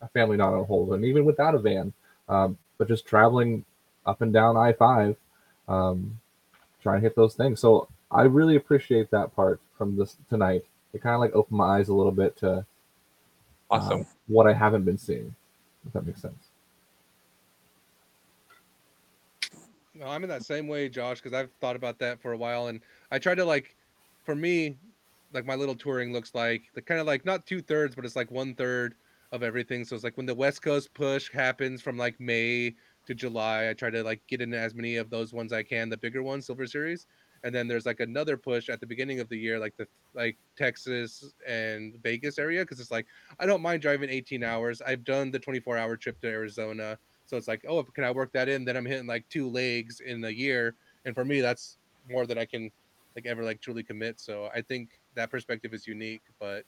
a 0.00 0.08
family 0.08 0.36
not 0.36 0.54
on 0.54 0.64
hold, 0.64 0.92
and 0.94 1.04
even 1.04 1.24
without 1.24 1.54
a 1.54 1.58
van. 1.58 1.92
Um, 2.28 2.58
but 2.78 2.88
just 2.88 3.06
traveling 3.06 3.64
up 4.06 4.22
and 4.22 4.32
down 4.32 4.56
I 4.56 4.72
five, 4.72 5.16
um, 5.66 6.18
trying 6.82 7.00
to 7.00 7.02
hit 7.02 7.16
those 7.16 7.34
things. 7.34 7.60
So 7.60 7.88
I 8.10 8.22
really 8.22 8.56
appreciate 8.56 9.10
that 9.10 9.34
part 9.34 9.60
from 9.76 9.96
this 9.96 10.16
tonight. 10.30 10.64
It 10.94 11.02
kind 11.02 11.14
of 11.14 11.20
like 11.20 11.34
opened 11.34 11.58
my 11.58 11.78
eyes 11.78 11.88
a 11.88 11.94
little 11.94 12.12
bit 12.12 12.36
to 12.38 12.64
Awesome. 13.70 14.00
um, 14.00 14.06
what 14.28 14.46
I 14.46 14.54
haven't 14.54 14.84
been 14.84 14.96
seeing. 14.96 15.34
If 15.88 15.94
that 15.94 16.06
makes 16.06 16.22
sense. 16.22 16.50
No, 19.94 20.06
I'm 20.06 20.22
in 20.22 20.28
that 20.28 20.44
same 20.44 20.68
way, 20.68 20.88
Josh, 20.88 21.20
because 21.20 21.32
I've 21.32 21.50
thought 21.60 21.74
about 21.74 21.98
that 21.98 22.20
for 22.20 22.32
a 22.32 22.36
while, 22.36 22.68
and 22.68 22.80
I 23.10 23.18
try 23.18 23.34
to 23.34 23.44
like, 23.44 23.74
for 24.22 24.36
me, 24.36 24.76
like 25.32 25.44
my 25.44 25.54
little 25.56 25.74
touring 25.74 26.12
looks 26.12 26.34
like 26.34 26.62
the 26.74 26.82
kind 26.82 27.00
of 27.00 27.06
like 27.06 27.24
not 27.24 27.46
two 27.46 27.60
thirds, 27.60 27.96
but 27.96 28.04
it's 28.04 28.14
like 28.16 28.30
one 28.30 28.54
third 28.54 28.94
of 29.32 29.42
everything. 29.42 29.84
So 29.84 29.94
it's 29.94 30.04
like 30.04 30.16
when 30.16 30.26
the 30.26 30.34
West 30.34 30.62
Coast 30.62 30.92
push 30.94 31.32
happens 31.32 31.82
from 31.82 31.96
like 31.96 32.20
May 32.20 32.74
to 33.06 33.14
July, 33.14 33.68
I 33.70 33.72
try 33.72 33.90
to 33.90 34.04
like 34.04 34.20
get 34.28 34.40
in 34.40 34.54
as 34.54 34.74
many 34.74 34.96
of 34.96 35.10
those 35.10 35.32
ones 35.32 35.52
I 35.52 35.62
can, 35.62 35.88
the 35.88 35.96
bigger 35.96 36.22
ones, 36.22 36.46
Silver 36.46 36.66
Series, 36.66 37.06
and 37.44 37.54
then 37.54 37.68
there's 37.68 37.86
like 37.86 38.00
another 38.00 38.36
push 38.36 38.68
at 38.68 38.80
the 38.80 38.86
beginning 38.86 39.20
of 39.20 39.28
the 39.28 39.36
year, 39.36 39.58
like 39.58 39.76
the 39.76 39.86
like 40.14 40.36
Texas 40.56 41.32
and 41.46 41.94
Vegas 42.02 42.38
area, 42.38 42.62
because 42.62 42.80
it's 42.80 42.90
like 42.90 43.06
I 43.38 43.46
don't 43.46 43.62
mind 43.62 43.82
driving 43.82 44.10
18 44.10 44.42
hours. 44.42 44.82
I've 44.82 45.04
done 45.04 45.30
the 45.30 45.38
24 45.38 45.76
hour 45.76 45.96
trip 45.96 46.20
to 46.22 46.28
Arizona. 46.28 46.98
So 47.26 47.36
it's 47.36 47.48
like, 47.48 47.64
oh, 47.68 47.82
can 47.82 48.04
I 48.04 48.10
work 48.10 48.32
that 48.32 48.48
in? 48.48 48.64
Then 48.64 48.76
I'm 48.76 48.86
hitting 48.86 49.06
like 49.06 49.28
two 49.28 49.48
legs 49.50 50.00
in 50.00 50.24
a 50.24 50.30
year, 50.30 50.74
and 51.04 51.14
for 51.14 51.24
me, 51.24 51.40
that's 51.40 51.76
more 52.10 52.26
than 52.26 52.38
I 52.38 52.44
can 52.44 52.70
like 53.14 53.26
ever 53.26 53.44
like 53.44 53.60
truly 53.60 53.82
commit. 53.82 54.20
So 54.20 54.48
I 54.54 54.62
think 54.62 54.98
that 55.14 55.30
perspective 55.30 55.74
is 55.74 55.86
unique. 55.86 56.22
But 56.40 56.64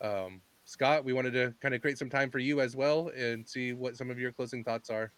um, 0.00 0.40
Scott, 0.64 1.04
we 1.04 1.12
wanted 1.12 1.32
to 1.32 1.54
kind 1.60 1.74
of 1.74 1.80
create 1.80 1.98
some 1.98 2.10
time 2.10 2.30
for 2.30 2.38
you 2.38 2.60
as 2.60 2.76
well 2.76 3.10
and 3.16 3.46
see 3.48 3.72
what 3.72 3.96
some 3.96 4.10
of 4.10 4.18
your 4.18 4.32
closing 4.32 4.62
thoughts 4.62 4.90
are. 4.90 5.10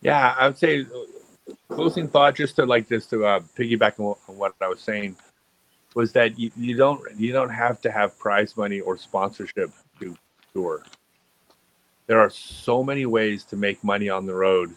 Yeah, 0.00 0.34
I 0.36 0.48
would 0.48 0.58
say 0.58 0.84
closing 1.68 2.08
thought, 2.08 2.34
just 2.34 2.56
to 2.56 2.66
like 2.66 2.88
just 2.88 3.10
to 3.10 3.24
uh, 3.24 3.40
piggyback 3.56 3.98
on 3.98 4.36
what, 4.36 4.54
I 4.60 4.68
was 4.68 4.80
saying, 4.80 5.16
was 5.94 6.12
that 6.12 6.38
you, 6.38 6.50
you 6.56 6.76
don't 6.76 7.00
you 7.16 7.32
don't 7.32 7.50
have 7.50 7.80
to 7.82 7.90
have 7.90 8.18
prize 8.18 8.56
money 8.56 8.80
or 8.80 8.96
sponsorship 8.96 9.70
to 10.00 10.16
tour. 10.54 10.82
There 12.06 12.20
are 12.20 12.30
so 12.30 12.82
many 12.82 13.06
ways 13.06 13.44
to 13.44 13.56
make 13.56 13.82
money 13.84 14.08
on 14.08 14.26
the 14.26 14.34
road, 14.34 14.74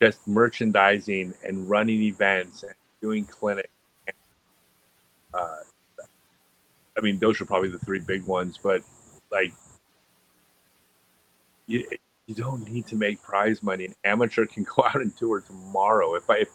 just 0.00 0.26
merchandising 0.26 1.34
and 1.44 1.68
running 1.68 2.02
events 2.02 2.62
and 2.62 2.74
doing 3.00 3.24
clinics. 3.24 3.68
Uh, 5.34 5.56
I 6.96 7.00
mean, 7.00 7.18
those 7.18 7.40
are 7.40 7.46
probably 7.46 7.70
the 7.70 7.78
three 7.78 8.00
big 8.00 8.26
ones, 8.26 8.58
but 8.62 8.82
like 9.30 9.52
you, 11.66 11.86
you 12.26 12.34
don't 12.34 12.68
need 12.70 12.86
to 12.88 12.96
make 12.96 13.22
prize 13.22 13.62
money. 13.62 13.86
An 13.86 13.94
amateur 14.04 14.46
can 14.46 14.64
go 14.76 14.84
out 14.84 14.96
and 14.96 15.16
tour 15.16 15.40
tomorrow. 15.40 16.14
If 16.14 16.28
I, 16.30 16.38
if, 16.38 16.48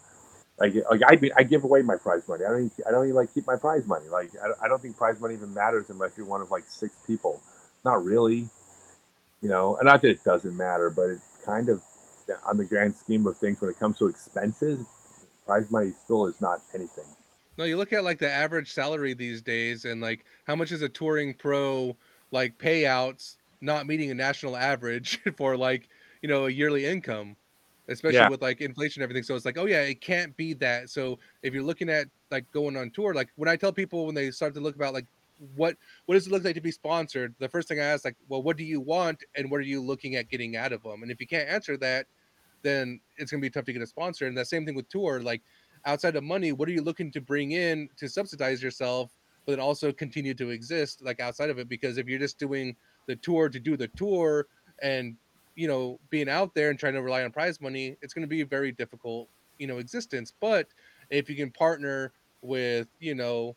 like, 0.60 0.74
like 0.90 1.02
I, 1.06 1.20
I 1.38 1.44
give 1.44 1.64
away 1.64 1.82
my 1.82 1.98
prize 1.98 2.28
money. 2.28 2.44
I 2.46 2.50
don't, 2.50 2.66
even, 2.66 2.72
I 2.88 2.92
don't 2.92 3.06
even 3.06 3.16
like 3.16 3.34
keep 3.34 3.46
my 3.46 3.58
prize 3.58 3.86
money. 3.86 4.08
Like, 4.08 4.32
I, 4.42 4.66
I 4.66 4.68
don't 4.68 4.82
think 4.82 4.98
prize 4.98 5.20
money 5.20 5.36
even 5.36 5.54
matters 5.54 5.90
unless 5.90 6.18
you're 6.18 6.26
one 6.26 6.42
of 6.42 6.50
like 6.50 6.64
six 6.68 6.96
people. 7.06 7.42
Not 7.86 8.04
really, 8.04 8.50
you 9.42 9.50
know. 9.50 9.78
And 9.78 9.86
not 9.86 10.02
that 10.02 10.10
it 10.10 10.24
doesn't 10.24 10.58
matter, 10.58 10.90
but 10.90 11.10
it's 11.10 11.38
kind 11.46 11.70
of 11.70 11.82
on 12.46 12.58
the 12.58 12.66
grand 12.66 12.96
scheme 12.96 13.26
of 13.28 13.38
things 13.38 13.62
when 13.62 13.70
it 13.70 13.80
comes 13.80 13.98
to 14.00 14.08
expenses, 14.08 14.86
prize 15.46 15.70
money 15.72 15.94
still 16.04 16.26
is 16.26 16.42
not 16.42 16.62
anything. 16.74 17.06
No, 17.58 17.64
you 17.64 17.78
look 17.78 17.94
at 17.94 18.04
like 18.04 18.20
the 18.20 18.30
average 18.30 18.72
salary 18.74 19.14
these 19.14 19.42
days, 19.42 19.86
and 19.86 20.02
like 20.02 20.26
how 20.46 20.56
much 20.56 20.72
is 20.72 20.82
a 20.82 20.90
touring 20.90 21.34
pro 21.34 21.96
like 22.32 22.58
payouts 22.58 23.38
not 23.62 23.88
meeting 23.88 24.12
a 24.12 24.16
national 24.16 24.56
average 24.58 25.20
for 25.38 25.58
like 25.58 25.90
you 26.22 26.30
know 26.30 26.46
a 26.48 26.50
yearly 26.50 26.86
income, 26.86 27.38
especially 27.88 28.26
Yeah. 28.26 28.28
with 28.28 28.42
like 28.42 28.62
inflation 28.62 29.02
and 29.02 29.06
everything. 29.10 29.24
So 29.24 29.36
it's 29.36 29.46
like, 29.46 29.58
oh 29.58 29.66
yeah, 29.66 29.82
it 29.82 30.02
can't 30.02 30.36
be 30.36 30.54
that. 30.56 30.90
So 30.90 31.20
if 31.42 31.54
you're 31.54 31.64
looking 31.64 31.90
at 31.90 32.08
like 32.32 32.50
going 32.52 32.76
on 32.78 32.92
tour, 32.92 33.14
like 33.14 33.30
when 33.36 33.50
I 33.50 33.56
tell 33.56 33.74
people 33.74 34.06
when 34.06 34.16
they 34.16 34.32
start 34.32 34.54
to 34.56 34.60
look 34.62 34.76
about 34.76 34.94
like 34.94 35.08
what 35.38 35.78
what 36.06 36.16
does 36.16 36.28
it 36.28 36.32
look 36.32 36.44
like 36.44 36.56
to 36.56 36.62
be 36.62 36.72
sponsored, 36.72 37.36
the 37.40 37.50
first 37.50 37.68
thing 37.68 37.80
I 37.80 37.84
ask 37.84 38.04
like, 38.06 38.18
well, 38.28 38.44
what 38.44 38.58
do 38.58 38.64
you 38.64 38.82
want 38.82 39.24
and 39.36 39.50
what 39.52 39.58
are 39.60 39.64
you 39.64 39.82
looking 39.82 40.16
at 40.16 40.30
getting 40.30 40.56
out 40.56 40.74
of 40.74 40.84
them? 40.84 41.04
And 41.04 41.12
if 41.12 41.22
you 41.22 41.28
can't 41.28 41.50
answer 41.50 41.78
that, 41.78 42.08
then 42.64 43.02
it's 43.18 43.32
gonna 43.32 43.42
be 43.42 43.50
tough 43.50 43.66
to 43.66 43.74
get 43.74 43.82
a 43.82 43.88
sponsor. 43.88 44.28
And 44.28 44.38
the 44.38 44.46
same 44.46 44.66
thing 44.66 44.76
with 44.76 44.90
tour, 44.90 45.22
like 45.22 45.44
outside 45.86 46.16
of 46.16 46.24
money, 46.24 46.52
what 46.52 46.68
are 46.68 46.72
you 46.72 46.82
looking 46.82 47.12
to 47.12 47.22
bring 47.22 47.52
in 47.52 47.90
to 47.98 48.10
subsidize 48.10 48.62
yourself, 48.64 49.18
but 49.46 49.54
then 49.54 49.60
also 49.60 49.92
continue 49.94 50.34
to 50.36 50.50
exist 50.50 51.02
like 51.02 51.20
outside 51.20 51.50
of 51.50 51.60
it? 51.60 51.70
Because 51.70 51.98
if 51.98 52.08
you're 52.08 52.20
just 52.20 52.40
doing 52.40 52.76
the 53.08 53.16
tour 53.16 53.50
to 53.50 53.60
do 53.60 53.76
the 53.76 53.88
tour 53.90 54.48
and 54.82 55.16
you 55.56 55.68
know 55.68 56.00
being 56.10 56.30
out 56.30 56.54
there 56.54 56.70
and 56.70 56.80
trying 56.80 56.94
to 56.94 57.02
rely 57.02 57.24
on 57.24 57.32
prize 57.32 57.60
money, 57.60 57.98
it's 58.02 58.14
going 58.14 58.24
to 58.24 58.28
be 58.28 58.42
a 58.42 58.46
very 58.46 58.72
difficult 58.72 59.28
you 59.58 59.68
know 59.68 59.80
existence. 59.80 60.34
But 60.40 60.68
if 61.10 61.30
you 61.30 61.36
can 61.36 61.52
partner 61.52 62.12
with 62.42 62.88
you 63.00 63.16
know 63.16 63.56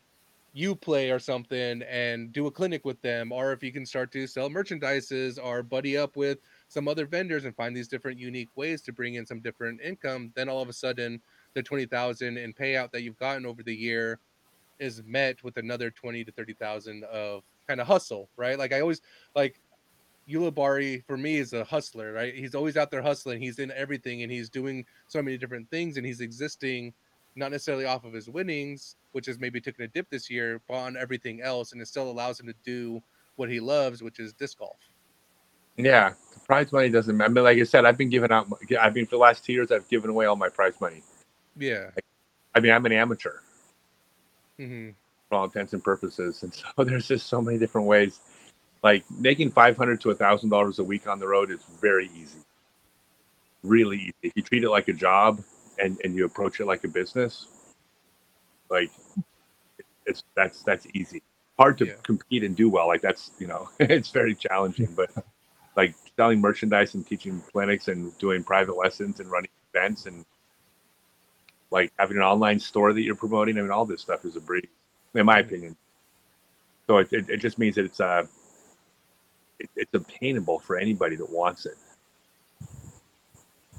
you 0.53 0.75
play 0.75 1.11
or 1.11 1.19
something 1.19 1.81
and 1.83 2.33
do 2.33 2.47
a 2.47 2.51
clinic 2.51 2.83
with 2.83 3.01
them 3.01 3.31
or 3.31 3.53
if 3.53 3.63
you 3.63 3.71
can 3.71 3.85
start 3.85 4.11
to 4.11 4.27
sell 4.27 4.49
merchandises 4.49 5.39
or 5.41 5.63
buddy 5.63 5.97
up 5.97 6.17
with 6.17 6.39
some 6.67 6.87
other 6.87 7.05
vendors 7.05 7.45
and 7.45 7.55
find 7.55 7.75
these 7.75 7.87
different 7.87 8.19
unique 8.19 8.49
ways 8.55 8.81
to 8.81 8.91
bring 8.91 9.15
in 9.15 9.25
some 9.25 9.39
different 9.39 9.79
income 9.81 10.31
then 10.35 10.49
all 10.49 10.61
of 10.61 10.67
a 10.67 10.73
sudden 10.73 11.21
the 11.53 11.63
20,000 11.63 12.37
in 12.37 12.53
payout 12.53 12.91
that 12.91 13.01
you've 13.01 13.17
gotten 13.17 13.45
over 13.45 13.63
the 13.63 13.73
year 13.73 14.19
is 14.79 15.01
met 15.05 15.41
with 15.43 15.57
another 15.57 15.89
20 15.89 16.25
to 16.25 16.31
30,000 16.31 17.03
of 17.05 17.43
kind 17.67 17.79
of 17.81 17.87
hustle, 17.87 18.29
right? 18.37 18.57
Like 18.57 18.73
I 18.73 18.81
always 18.81 19.01
like 19.35 19.59
Ulabari 20.29 21.03
for 21.05 21.17
me 21.17 21.37
is 21.37 21.53
a 21.53 21.63
hustler, 21.63 22.13
right? 22.13 22.33
He's 22.33 22.55
always 22.55 22.77
out 22.77 22.91
there 22.91 23.01
hustling. 23.01 23.41
He's 23.41 23.59
in 23.59 23.71
everything 23.71 24.23
and 24.23 24.31
he's 24.31 24.49
doing 24.49 24.85
so 25.07 25.21
many 25.21 25.37
different 25.37 25.69
things 25.69 25.97
and 25.97 26.05
he's 26.05 26.21
existing 26.21 26.93
not 27.35 27.51
necessarily 27.51 27.85
off 27.85 28.03
of 28.03 28.11
his 28.11 28.29
winnings, 28.29 28.97
which 29.13 29.25
has 29.25 29.39
maybe 29.39 29.61
taken 29.61 29.85
a 29.85 29.87
dip 29.87 30.09
this 30.09 30.29
year, 30.29 30.61
but 30.67 30.75
on 30.75 30.97
everything 30.97 31.41
else 31.41 31.71
and 31.71 31.81
it 31.81 31.87
still 31.87 32.09
allows 32.09 32.39
him 32.39 32.47
to 32.47 32.55
do 32.63 33.01
what 33.37 33.49
he 33.49 33.59
loves, 33.59 34.03
which 34.03 34.19
is 34.19 34.33
disc 34.33 34.59
golf. 34.59 34.77
Yeah, 35.77 36.13
prize 36.45 36.71
money 36.73 36.89
doesn't 36.89 37.15
matter. 37.15 37.31
I 37.31 37.33
mean, 37.33 37.43
like 37.45 37.57
I 37.57 37.63
said, 37.63 37.85
I've 37.85 37.97
been 37.97 38.09
giving 38.09 38.31
out. 38.31 38.47
I 38.79 38.89
mean, 38.89 39.05
for 39.05 39.11
the 39.11 39.21
last 39.21 39.45
two 39.45 39.53
years, 39.53 39.71
I've 39.71 39.87
given 39.87 40.09
away 40.09 40.25
all 40.25 40.35
my 40.35 40.49
prize 40.49 40.73
money. 40.81 41.01
Yeah. 41.57 41.91
I 42.53 42.59
mean, 42.59 42.73
I'm 42.73 42.85
an 42.85 42.91
amateur. 42.91 43.39
hmm 44.57 44.89
for 44.89 45.00
all 45.31 45.45
intents 45.45 45.73
and 45.73 45.83
purposes. 45.83 46.43
And 46.43 46.53
so 46.53 46.67
there's 46.83 47.07
just 47.07 47.27
so 47.27 47.41
many 47.41 47.57
different 47.59 47.87
ways. 47.87 48.19
Like 48.83 49.05
making 49.11 49.51
five 49.51 49.77
hundred 49.77 50.01
to 50.01 50.11
a 50.11 50.15
thousand 50.15 50.49
dollars 50.49 50.79
a 50.79 50.83
week 50.83 51.07
on 51.07 51.19
the 51.19 51.27
road 51.27 51.51
is 51.51 51.63
very 51.81 52.09
easy. 52.15 52.39
Really 53.63 53.97
easy. 53.97 54.13
If 54.23 54.33
you 54.35 54.43
treat 54.43 54.63
it 54.63 54.69
like 54.71 54.87
a 54.89 54.93
job 54.93 55.41
and, 55.79 55.99
and 56.03 56.15
you 56.15 56.25
approach 56.25 56.59
it 56.61 56.65
like 56.67 56.83
a 56.85 56.89
business, 56.89 57.47
like 58.69 58.91
it's 60.05 60.23
that's 60.35 60.63
that's 60.63 60.87
easy. 60.93 61.23
Hard 61.59 61.77
to 61.79 61.87
Yeah. 61.87 61.93
compete 62.03 62.43
and 62.43 62.55
do 62.55 62.69
well. 62.69 62.87
Like 62.87 63.01
that's 63.01 63.31
you 63.39 63.47
know, 63.47 63.69
it's 63.79 64.11
very 64.11 64.35
challenging. 64.35 64.93
But 64.95 65.11
like 65.77 65.95
selling 66.17 66.41
merchandise 66.41 66.95
and 66.95 67.07
teaching 67.07 67.41
clinics 67.53 67.89
and 67.89 68.17
doing 68.19 68.43
private 68.43 68.77
lessons 68.77 69.21
and 69.21 69.31
running 69.31 69.51
events 69.73 70.07
and 70.07 70.25
like 71.71 71.91
having 71.99 72.17
an 72.17 72.23
online 72.23 72.59
store 72.59 72.93
that 72.93 73.01
you're 73.01 73.15
promoting. 73.15 73.57
I 73.57 73.61
mean, 73.61 73.71
all 73.71 73.85
this 73.85 74.01
stuff 74.01 74.25
is 74.25 74.35
a 74.35 74.41
breeze, 74.41 74.67
in 75.15 75.25
my 75.25 75.39
opinion. 75.39 75.75
So 76.87 76.97
it, 76.97 77.07
it, 77.11 77.29
it 77.29 77.37
just 77.37 77.57
means 77.57 77.75
that 77.75 77.85
it's 77.85 77.99
uh, 77.99 78.25
it, 79.59 79.69
it's 79.75 79.93
obtainable 79.93 80.59
for 80.59 80.77
anybody 80.77 81.15
that 81.15 81.29
wants 81.29 81.65
it. 81.65 81.75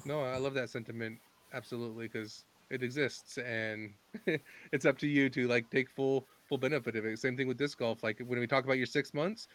No, 0.04 0.22
I 0.22 0.38
love 0.38 0.54
that 0.54 0.70
sentiment 0.70 1.18
absolutely 1.52 2.08
because 2.08 2.44
it 2.70 2.82
exists 2.82 3.38
and 3.38 3.92
it's 4.72 4.86
up 4.86 4.98
to 4.98 5.06
you 5.06 5.28
to 5.30 5.46
like 5.46 5.68
take 5.70 5.90
full 5.90 6.26
full 6.48 6.58
benefit 6.58 6.96
of 6.96 7.04
it. 7.04 7.18
Same 7.18 7.36
thing 7.36 7.48
with 7.48 7.58
disc 7.58 7.78
golf. 7.78 8.02
Like 8.02 8.20
when 8.26 8.38
we 8.38 8.46
talk 8.46 8.64
about 8.64 8.78
your 8.78 8.86
six 8.86 9.14
months, 9.14 9.48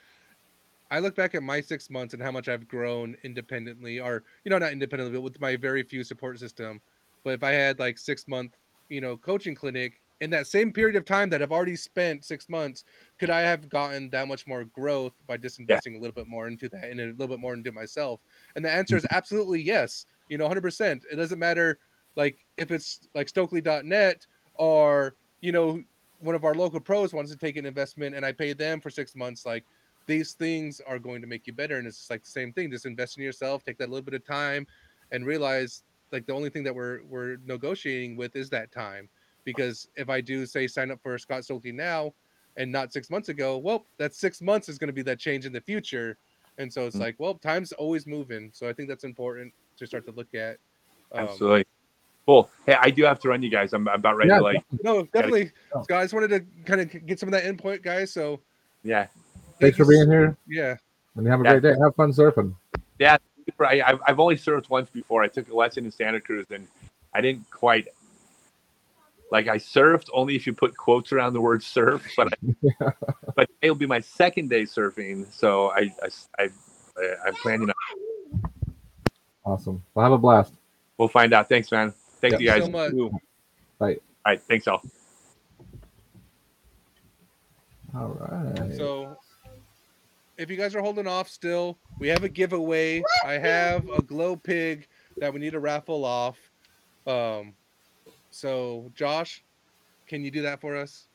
I 0.89 0.99
look 0.99 1.15
back 1.15 1.35
at 1.35 1.43
my 1.43 1.59
six 1.59 1.89
months 1.89 2.13
and 2.13 2.23
how 2.23 2.31
much 2.31 2.47
I've 2.47 2.67
grown 2.67 3.17
independently, 3.23 3.99
or 3.99 4.23
you 4.45 4.49
know, 4.49 4.57
not 4.57 4.71
independently, 4.71 5.15
but 5.17 5.21
with 5.21 5.41
my 5.41 5.55
very 5.55 5.83
few 5.83 6.03
support 6.03 6.39
system. 6.39 6.79
But 7.23 7.33
if 7.33 7.43
I 7.43 7.51
had 7.51 7.79
like 7.79 7.97
six 7.97 8.27
month, 8.27 8.55
you 8.89 9.01
know, 9.01 9.17
coaching 9.17 9.55
clinic 9.55 9.99
in 10.21 10.29
that 10.31 10.47
same 10.47 10.71
period 10.71 10.95
of 10.95 11.05
time 11.05 11.29
that 11.29 11.41
I've 11.41 11.51
already 11.51 11.75
spent 11.75 12.25
six 12.25 12.49
months, 12.49 12.83
could 13.19 13.29
I 13.29 13.41
have 13.41 13.69
gotten 13.69 14.09
that 14.09 14.27
much 14.27 14.47
more 14.47 14.63
growth 14.63 15.13
by 15.27 15.37
just 15.37 15.59
investing 15.59 15.95
a 15.95 15.99
little 15.99 16.13
bit 16.13 16.27
more 16.27 16.47
into 16.47 16.69
that 16.69 16.85
and 16.85 16.99
a 16.99 17.05
little 17.05 17.27
bit 17.27 17.39
more 17.39 17.53
into 17.53 17.71
myself? 17.71 18.19
And 18.55 18.65
the 18.65 18.71
answer 18.71 18.95
is 18.95 19.03
mm-hmm. 19.03 19.15
absolutely 19.15 19.61
yes. 19.61 20.05
You 20.29 20.37
know, 20.37 20.49
100%. 20.49 21.01
It 21.11 21.15
doesn't 21.15 21.39
matter 21.39 21.79
like 22.15 22.37
if 22.57 22.71
it's 22.71 23.07
like 23.13 23.29
Stokely.net 23.29 24.25
or, 24.55 25.15
you 25.41 25.51
know, 25.51 25.81
one 26.19 26.33
of 26.33 26.43
our 26.43 26.55
local 26.55 26.79
pros 26.79 27.13
wants 27.13 27.31
to 27.31 27.37
take 27.37 27.57
an 27.57 27.65
investment 27.65 28.15
and 28.15 28.25
I 28.25 28.31
pay 28.31 28.53
them 28.53 28.81
for 28.81 28.89
six 28.89 29.15
months. 29.15 29.45
Like 29.45 29.63
these 30.07 30.33
things 30.33 30.81
are 30.87 30.97
going 30.97 31.21
to 31.21 31.27
make 31.27 31.45
you 31.45 31.53
better. 31.53 31.77
And 31.77 31.85
it's 31.85 31.97
just 31.97 32.09
like 32.09 32.23
the 32.23 32.31
same 32.31 32.51
thing. 32.53 32.71
Just 32.71 32.87
invest 32.87 33.17
in 33.17 33.23
yourself, 33.23 33.63
take 33.63 33.77
that 33.77 33.89
little 33.89 34.03
bit 34.03 34.15
of 34.15 34.25
time 34.25 34.65
and 35.11 35.25
realize 35.25 35.83
like 36.11 36.25
the 36.25 36.33
only 36.33 36.49
thing 36.49 36.63
that 36.63 36.73
we're 36.73 37.01
we're 37.03 37.37
negotiating 37.45 38.15
with 38.15 38.35
is 38.35 38.49
that 38.49 38.71
time. 38.71 39.09
Because 39.47 39.87
if 39.95 40.09
I 40.09 40.19
do 40.19 40.45
say 40.45 40.67
sign 40.67 40.91
up 40.91 40.99
for 41.01 41.17
Scott 41.17 41.45
Stokely 41.45 41.71
now 41.71 42.13
and 42.57 42.69
not 42.69 42.91
six 42.91 43.09
months 43.09 43.29
ago, 43.29 43.57
well, 43.57 43.85
that 43.97 44.13
six 44.13 44.41
months 44.41 44.67
is 44.67 44.77
going 44.77 44.89
to 44.89 44.93
be 44.93 45.01
that 45.03 45.19
change 45.19 45.45
in 45.45 45.53
the 45.53 45.61
future. 45.61 46.17
And 46.57 46.71
so 46.71 46.85
it's 46.85 46.97
Mhm. 46.97 46.99
like, 46.99 47.15
well, 47.17 47.35
time's 47.35 47.71
always 47.71 48.05
moving. 48.05 48.49
So 48.53 48.67
I 48.67 48.73
think 48.73 48.89
that's 48.89 49.05
important 49.05 49.53
to 49.77 49.87
start 49.87 50.05
to 50.07 50.11
look 50.11 50.33
at. 50.33 50.57
Um, 51.13 51.29
Absolutely. 51.29 51.65
Cool. 52.25 52.49
Hey, 52.65 52.75
I 52.77 52.89
do 52.89 53.05
have 53.05 53.19
to 53.21 53.29
run, 53.29 53.41
you 53.41 53.49
guys. 53.49 53.71
I'm, 53.71 53.87
I'm 53.87 53.99
about 53.99 54.17
ready 54.17 54.31
Yeah, 54.31 54.39
to 54.39 54.43
like, 54.43 54.65
No, 54.83 55.03
definitely, 55.13 55.51
Oh. 55.73 55.83
Scott. 55.83 55.99
I 55.99 56.03
just 56.03 56.13
wanted 56.13 56.27
to 56.31 56.63
kind 56.65 56.81
of 56.81 57.05
get 57.05 57.17
some 57.17 57.29
of 57.29 57.31
that 57.31 57.45
input, 57.45 57.81
guys. 57.81 58.11
So 58.11 58.41
yeah. 58.83 59.05
thank 59.05 59.75
Thanks 59.75 59.77
for 59.77 59.85
being 59.85 60.11
here 60.11 60.35
Yeah, 60.45 60.75
and 61.15 61.25
have 61.25 61.39
a 61.39 61.43
Yeah. 61.45 61.51
great 61.57 61.63
day. 61.63 61.79
Have 61.81 61.95
fun 61.95 62.11
surfing. 62.11 62.53
Yeah. 62.99 63.15
I've, 63.61 64.01
I've 64.05 64.19
only 64.19 64.35
surfed 64.35 64.69
once 64.69 64.89
before. 64.89 65.23
I 65.23 65.29
took 65.29 65.49
a 65.49 65.55
lesson 65.55 65.85
in 65.85 65.91
Santa 65.91 66.19
Cruz 66.19 66.47
and 66.51 66.67
I 67.13 67.21
didn't 67.21 67.49
quite 67.49 67.87
like 69.31 69.47
I 69.47 69.57
surfed 69.57 70.07
only 70.13 70.35
if 70.35 70.47
you 70.47 70.53
put 70.53 70.75
quotes 70.77 71.11
around 71.11 71.33
the 71.33 71.41
word 71.41 71.63
surf, 71.63 72.05
but 72.17 72.33
I, 72.33 72.91
but 73.35 73.49
it'll 73.61 73.75
be 73.75 73.85
my 73.85 73.99
second 73.99 74.49
day 74.49 74.63
surfing. 74.63 75.31
So 75.31 75.69
I, 75.71 75.91
I, 76.01 76.09
I, 76.39 76.49
I 76.97 77.27
am 77.27 77.35
planning 77.35 77.69
on, 77.69 77.75
Awesome. 79.45 79.83
Well, 79.93 80.03
have 80.03 80.11
a 80.13 80.17
blast. 80.17 80.53
we'll 80.97 81.07
find 81.07 81.33
out. 81.33 81.47
Thanks, 81.47 81.71
man. 81.71 81.93
Thank 82.19 82.33
Yeah. 82.33 82.39
you 82.39 82.45
guys. 82.47 82.63
so 82.65 82.69
much. 82.69 82.93
Ooh. 82.93 83.11
All 83.79 83.95
right. 84.25 84.41
Thanks 84.49 84.67
all. 84.67 84.81
All 87.95 88.17
right. 88.19 88.75
So 88.75 89.15
if 90.37 90.49
you 90.49 90.57
guys 90.57 90.75
are 90.75 90.81
holding 90.81 91.07
off 91.07 91.29
still, 91.29 91.79
we 91.99 92.09
have 92.09 92.23
a 92.23 92.29
giveaway. 92.29 93.03
I 93.25 93.33
have 93.33 93.89
a 93.89 94.01
glow 94.01 94.35
pig 94.35 94.87
that 95.19 95.33
we 95.33 95.39
need 95.39 95.53
to 95.53 95.59
raffle 95.59 96.03
off. 96.03 96.37
Um, 97.05 97.53
so 98.37 98.91
Josh, 98.93 99.43
can 100.07 100.23
you 100.23 100.29
do 100.29 100.43
that 100.43 100.61
for 100.61 100.75
us? 100.75 101.07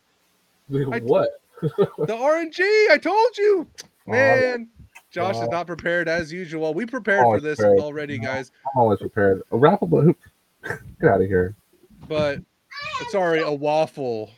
I- 0.72 0.98
what? 1.00 1.40
The 1.62 2.16
RNG, 2.16 2.90
I 2.90 2.98
told 2.98 3.38
you, 3.38 3.68
Aw, 4.08 4.10
man. 4.10 4.68
Josh 5.12 5.36
is 5.36 5.42
oh. 5.42 5.46
not 5.46 5.68
prepared 5.68 6.08
as 6.08 6.32
usual. 6.32 6.74
We 6.74 6.86
prepared 6.86 7.22
for 7.22 7.38
this 7.38 7.60
prepared. 7.60 7.78
already, 7.78 8.18
guys. 8.18 8.50
I'm 8.74 8.80
always 8.80 8.98
prepared. 8.98 9.42
A 9.52 9.56
raffle, 9.56 9.86
but? 9.86 10.16
Get 11.00 11.10
out 11.10 11.20
of 11.20 11.28
here. 11.28 11.54
but 12.08 12.40
sorry, 13.10 13.42
a 13.42 13.52
waffle. 13.52 14.30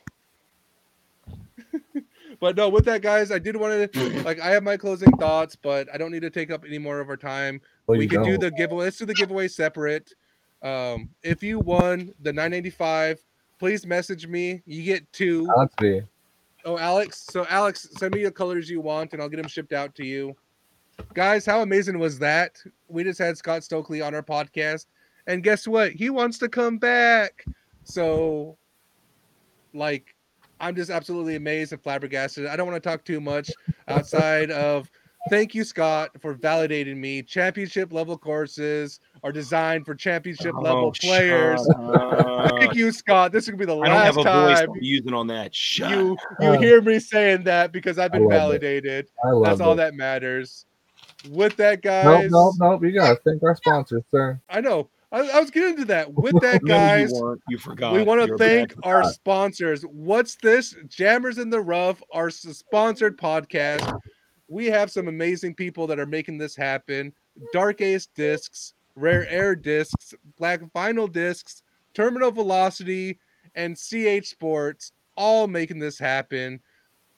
but 2.41 2.57
no, 2.57 2.69
with 2.69 2.85
that, 2.85 3.01
guys, 3.01 3.31
I 3.31 3.39
did 3.39 3.57
want 3.57 3.93
to 3.93 4.23
like 4.23 4.39
I 4.41 4.51
have 4.51 4.63
my 4.63 4.77
closing 4.77 5.11
thoughts, 5.13 5.57
but 5.57 5.89
I 5.95 5.97
don't 5.97 6.13
need 6.13 6.23
to 6.23 6.31
take 6.31 6.51
up 6.51 6.65
any 6.67 6.79
more 6.79 7.01
of 7.01 7.09
our 7.09 7.17
time. 7.17 7.63
Oh, 7.63 7.69
well, 7.87 7.99
we 7.99 8.05
you 8.05 8.11
can 8.11 8.23
do 8.23 8.33
don't. 8.33 8.41
the 8.41 8.51
giveaway. 8.51 8.85
Let's 8.85 8.99
do 8.99 9.07
the 9.07 9.15
giveaway 9.15 9.49
separate. 9.49 10.13
Um, 10.65 11.11
if 11.23 11.43
you 11.43 11.61
won 11.61 12.15
the 12.23 12.33
995, 12.33 13.23
please 13.59 13.87
message 13.87 14.27
me. 14.27 14.63
You 14.67 14.83
get 14.83 15.13
two. 15.13 15.47
Alex 15.55 15.75
B. 15.79 16.01
Oh, 16.65 16.79
Alex. 16.79 17.27
So 17.31 17.47
Alex, 17.51 17.89
send 17.99 18.15
me 18.15 18.25
the 18.25 18.31
colors 18.31 18.71
you 18.71 18.81
want, 18.81 19.13
and 19.13 19.21
I'll 19.21 19.29
get 19.29 19.37
them 19.37 19.47
shipped 19.49 19.75
out 19.75 19.95
to 19.97 20.05
you. 20.05 20.35
Guys, 21.13 21.45
how 21.45 21.61
amazing 21.61 21.99
was 21.99 22.19
that? 22.21 22.59
We 22.89 23.05
just 23.05 23.19
had 23.19 23.37
Scott 23.37 23.63
Stokely 23.63 24.01
on 24.01 24.15
our 24.15 24.23
podcast, 24.23 24.87
and 25.27 25.43
guess 25.43 25.69
what? 25.69 25.93
He 25.93 26.09
wants 26.09 26.39
to 26.39 26.49
come 26.49 26.79
back. 26.79 27.45
So, 27.83 28.57
like, 29.75 30.15
I'm 30.61 30.75
just 30.75 30.91
absolutely 30.91 31.37
amazed 31.37 31.73
and 31.73 31.83
flabbergasted. 31.83 32.47
I 32.47 32.57
don't 32.57 32.67
want 32.67 32.83
to 32.83 32.89
talk 32.89 33.05
too 33.05 33.21
much 33.21 33.51
outside 33.89 34.51
of 34.51 34.91
thank 35.29 35.55
you, 35.55 35.65
Scott, 35.65 36.11
for 36.21 36.35
validating 36.35 36.97
me. 36.97 37.23
Championship 37.23 37.93
level 37.93 38.17
courses 38.17 39.01
are 39.25 39.33
designed 39.33 39.87
for 39.87 39.95
championship 39.95 40.55
oh, 40.57 40.61
level 40.61 40.85
Oh, 40.85 40.91
players. 40.93 41.67
Thank 42.61 42.75
you, 42.75 42.93
Scott. 42.93 43.33
This 43.33 43.45
is 43.45 43.51
gonna 43.51 43.59
be 43.59 43.65
the 43.65 43.77
I 43.77 43.89
last 43.89 44.19
a 44.19 44.23
time 44.23 44.71
I'm 44.71 44.83
using 44.83 45.15
on 45.15 45.27
that. 45.29 45.55
Shut 45.55 45.91
you 45.91 46.17
you 46.41 46.53
hear 46.53 46.83
me 46.83 47.01
saying 47.01 47.45
that 47.45 47.73
because 47.73 47.99
I've 47.99 48.13
been 48.13 48.29
validated. 48.29 49.09
I 49.25 49.31
love 49.31 49.45
That's 49.45 49.61
all 49.61 49.73
it. 49.73 49.77
that 49.77 49.95
matters. 49.95 50.67
With 51.31 51.57
that, 51.57 51.81
guys, 51.81 52.31
nope, 52.31 52.55
nope. 52.59 52.85
You 52.85 52.93
gotta 52.93 53.19
thank 53.25 53.43
our 53.43 53.57
sponsors, 53.57 54.03
sir. 54.11 54.39
I 54.51 54.61
know. 54.61 54.91
I, 55.11 55.21
I 55.21 55.41
was 55.41 55.51
getting 55.51 55.77
to 55.77 55.85
that. 55.87 56.13
With 56.13 56.39
that, 56.43 56.63
No, 56.65 56.75
guys, 56.75 57.11
you. 57.11 57.41
You 57.49 57.59
forgot. 57.59 57.95
we 57.95 58.03
want 58.03 58.27
to 58.27 58.37
thank 58.37 58.75
our 58.83 59.05
sponsors. 59.05 59.83
What's 59.85 60.35
this? 60.37 60.75
Jammers 60.89 61.39
in 61.39 61.49
the 61.49 61.61
Rough, 61.61 62.03
our 62.13 62.31
sponsored 62.31 63.17
podcast. 63.17 63.99
We 64.49 64.67
have 64.67 64.91
some 64.91 65.09
amazing 65.09 65.55
people 65.55 65.87
that 65.87 65.99
are 65.99 66.07
making 66.07 66.37
this 66.39 66.55
happen. 66.57 67.13
Dark 67.53 67.81
Ace 67.81 68.07
Discs, 68.15 68.74
Rare 68.97 69.29
Air 69.29 69.55
Discs, 69.57 70.15
Black 70.39 70.61
Vinyl 70.75 71.11
Discs, 71.11 71.63
Terminal 71.95 72.31
Velocity, 72.31 73.19
and 73.55 73.77
CH 73.77 74.27
Sports, 74.27 74.93
all 75.17 75.47
making 75.47 75.79
this 75.79 75.99
happen. 75.99 76.61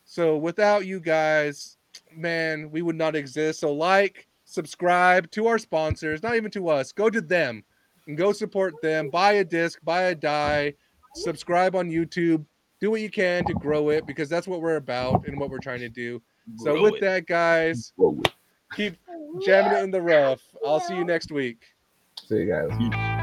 So 0.05 0.37
without 0.37 0.87
you 0.87 1.01
guys, 1.01 1.77
man, 2.15 2.71
we 2.71 2.83
would 2.83 2.97
not 2.97 3.17
exist. 3.17 3.61
So 3.61 3.73
like, 3.73 4.29
subscribe 4.45 5.31
to 5.33 5.47
our 5.49 5.59
sponsors, 5.59 6.23
not 6.23 6.37
even 6.37 6.51
to 6.53 6.69
us. 6.69 6.93
Go 6.93 7.11
to 7.11 7.21
them 7.21 7.65
and 8.07 8.17
go 8.17 8.33
support 8.33 8.75
them. 8.83 9.11
Buy 9.11 9.33
a 9.33 9.45
disc, 9.45 9.81
buy 9.83 10.03
a 10.03 10.15
die, 10.15 10.75
subscribe 11.15 11.75
on 11.75 11.91
YouTube. 11.91 12.45
Do 12.81 12.91
what 12.91 13.01
you 13.01 13.11
can 13.11 13.45
to 13.47 13.55
grow 13.55 13.89
it 13.89 14.07
because 14.07 14.29
that's 14.29 14.47
what 14.47 14.61
we're 14.61 14.77
about 14.77 15.27
and 15.27 15.41
what 15.41 15.51
we're 15.51 15.59
trying 15.59 15.81
to 15.81 15.89
do. 15.89 16.21
So 16.57 16.81
with 16.81 16.97
it. 16.97 17.01
that, 17.01 17.27
guys. 17.27 17.93
Keep 18.77 18.97
jamming 19.45 19.79
it 19.79 19.83
in 19.83 19.91
the 19.91 20.01
rough. 20.01 20.43
I'll 20.65 20.81
see 20.81 20.97
you 20.97 21.05
next 21.05 21.33
week. 21.33 21.65
See 22.27 22.37
you 22.37 22.47
guys. 22.47 23.16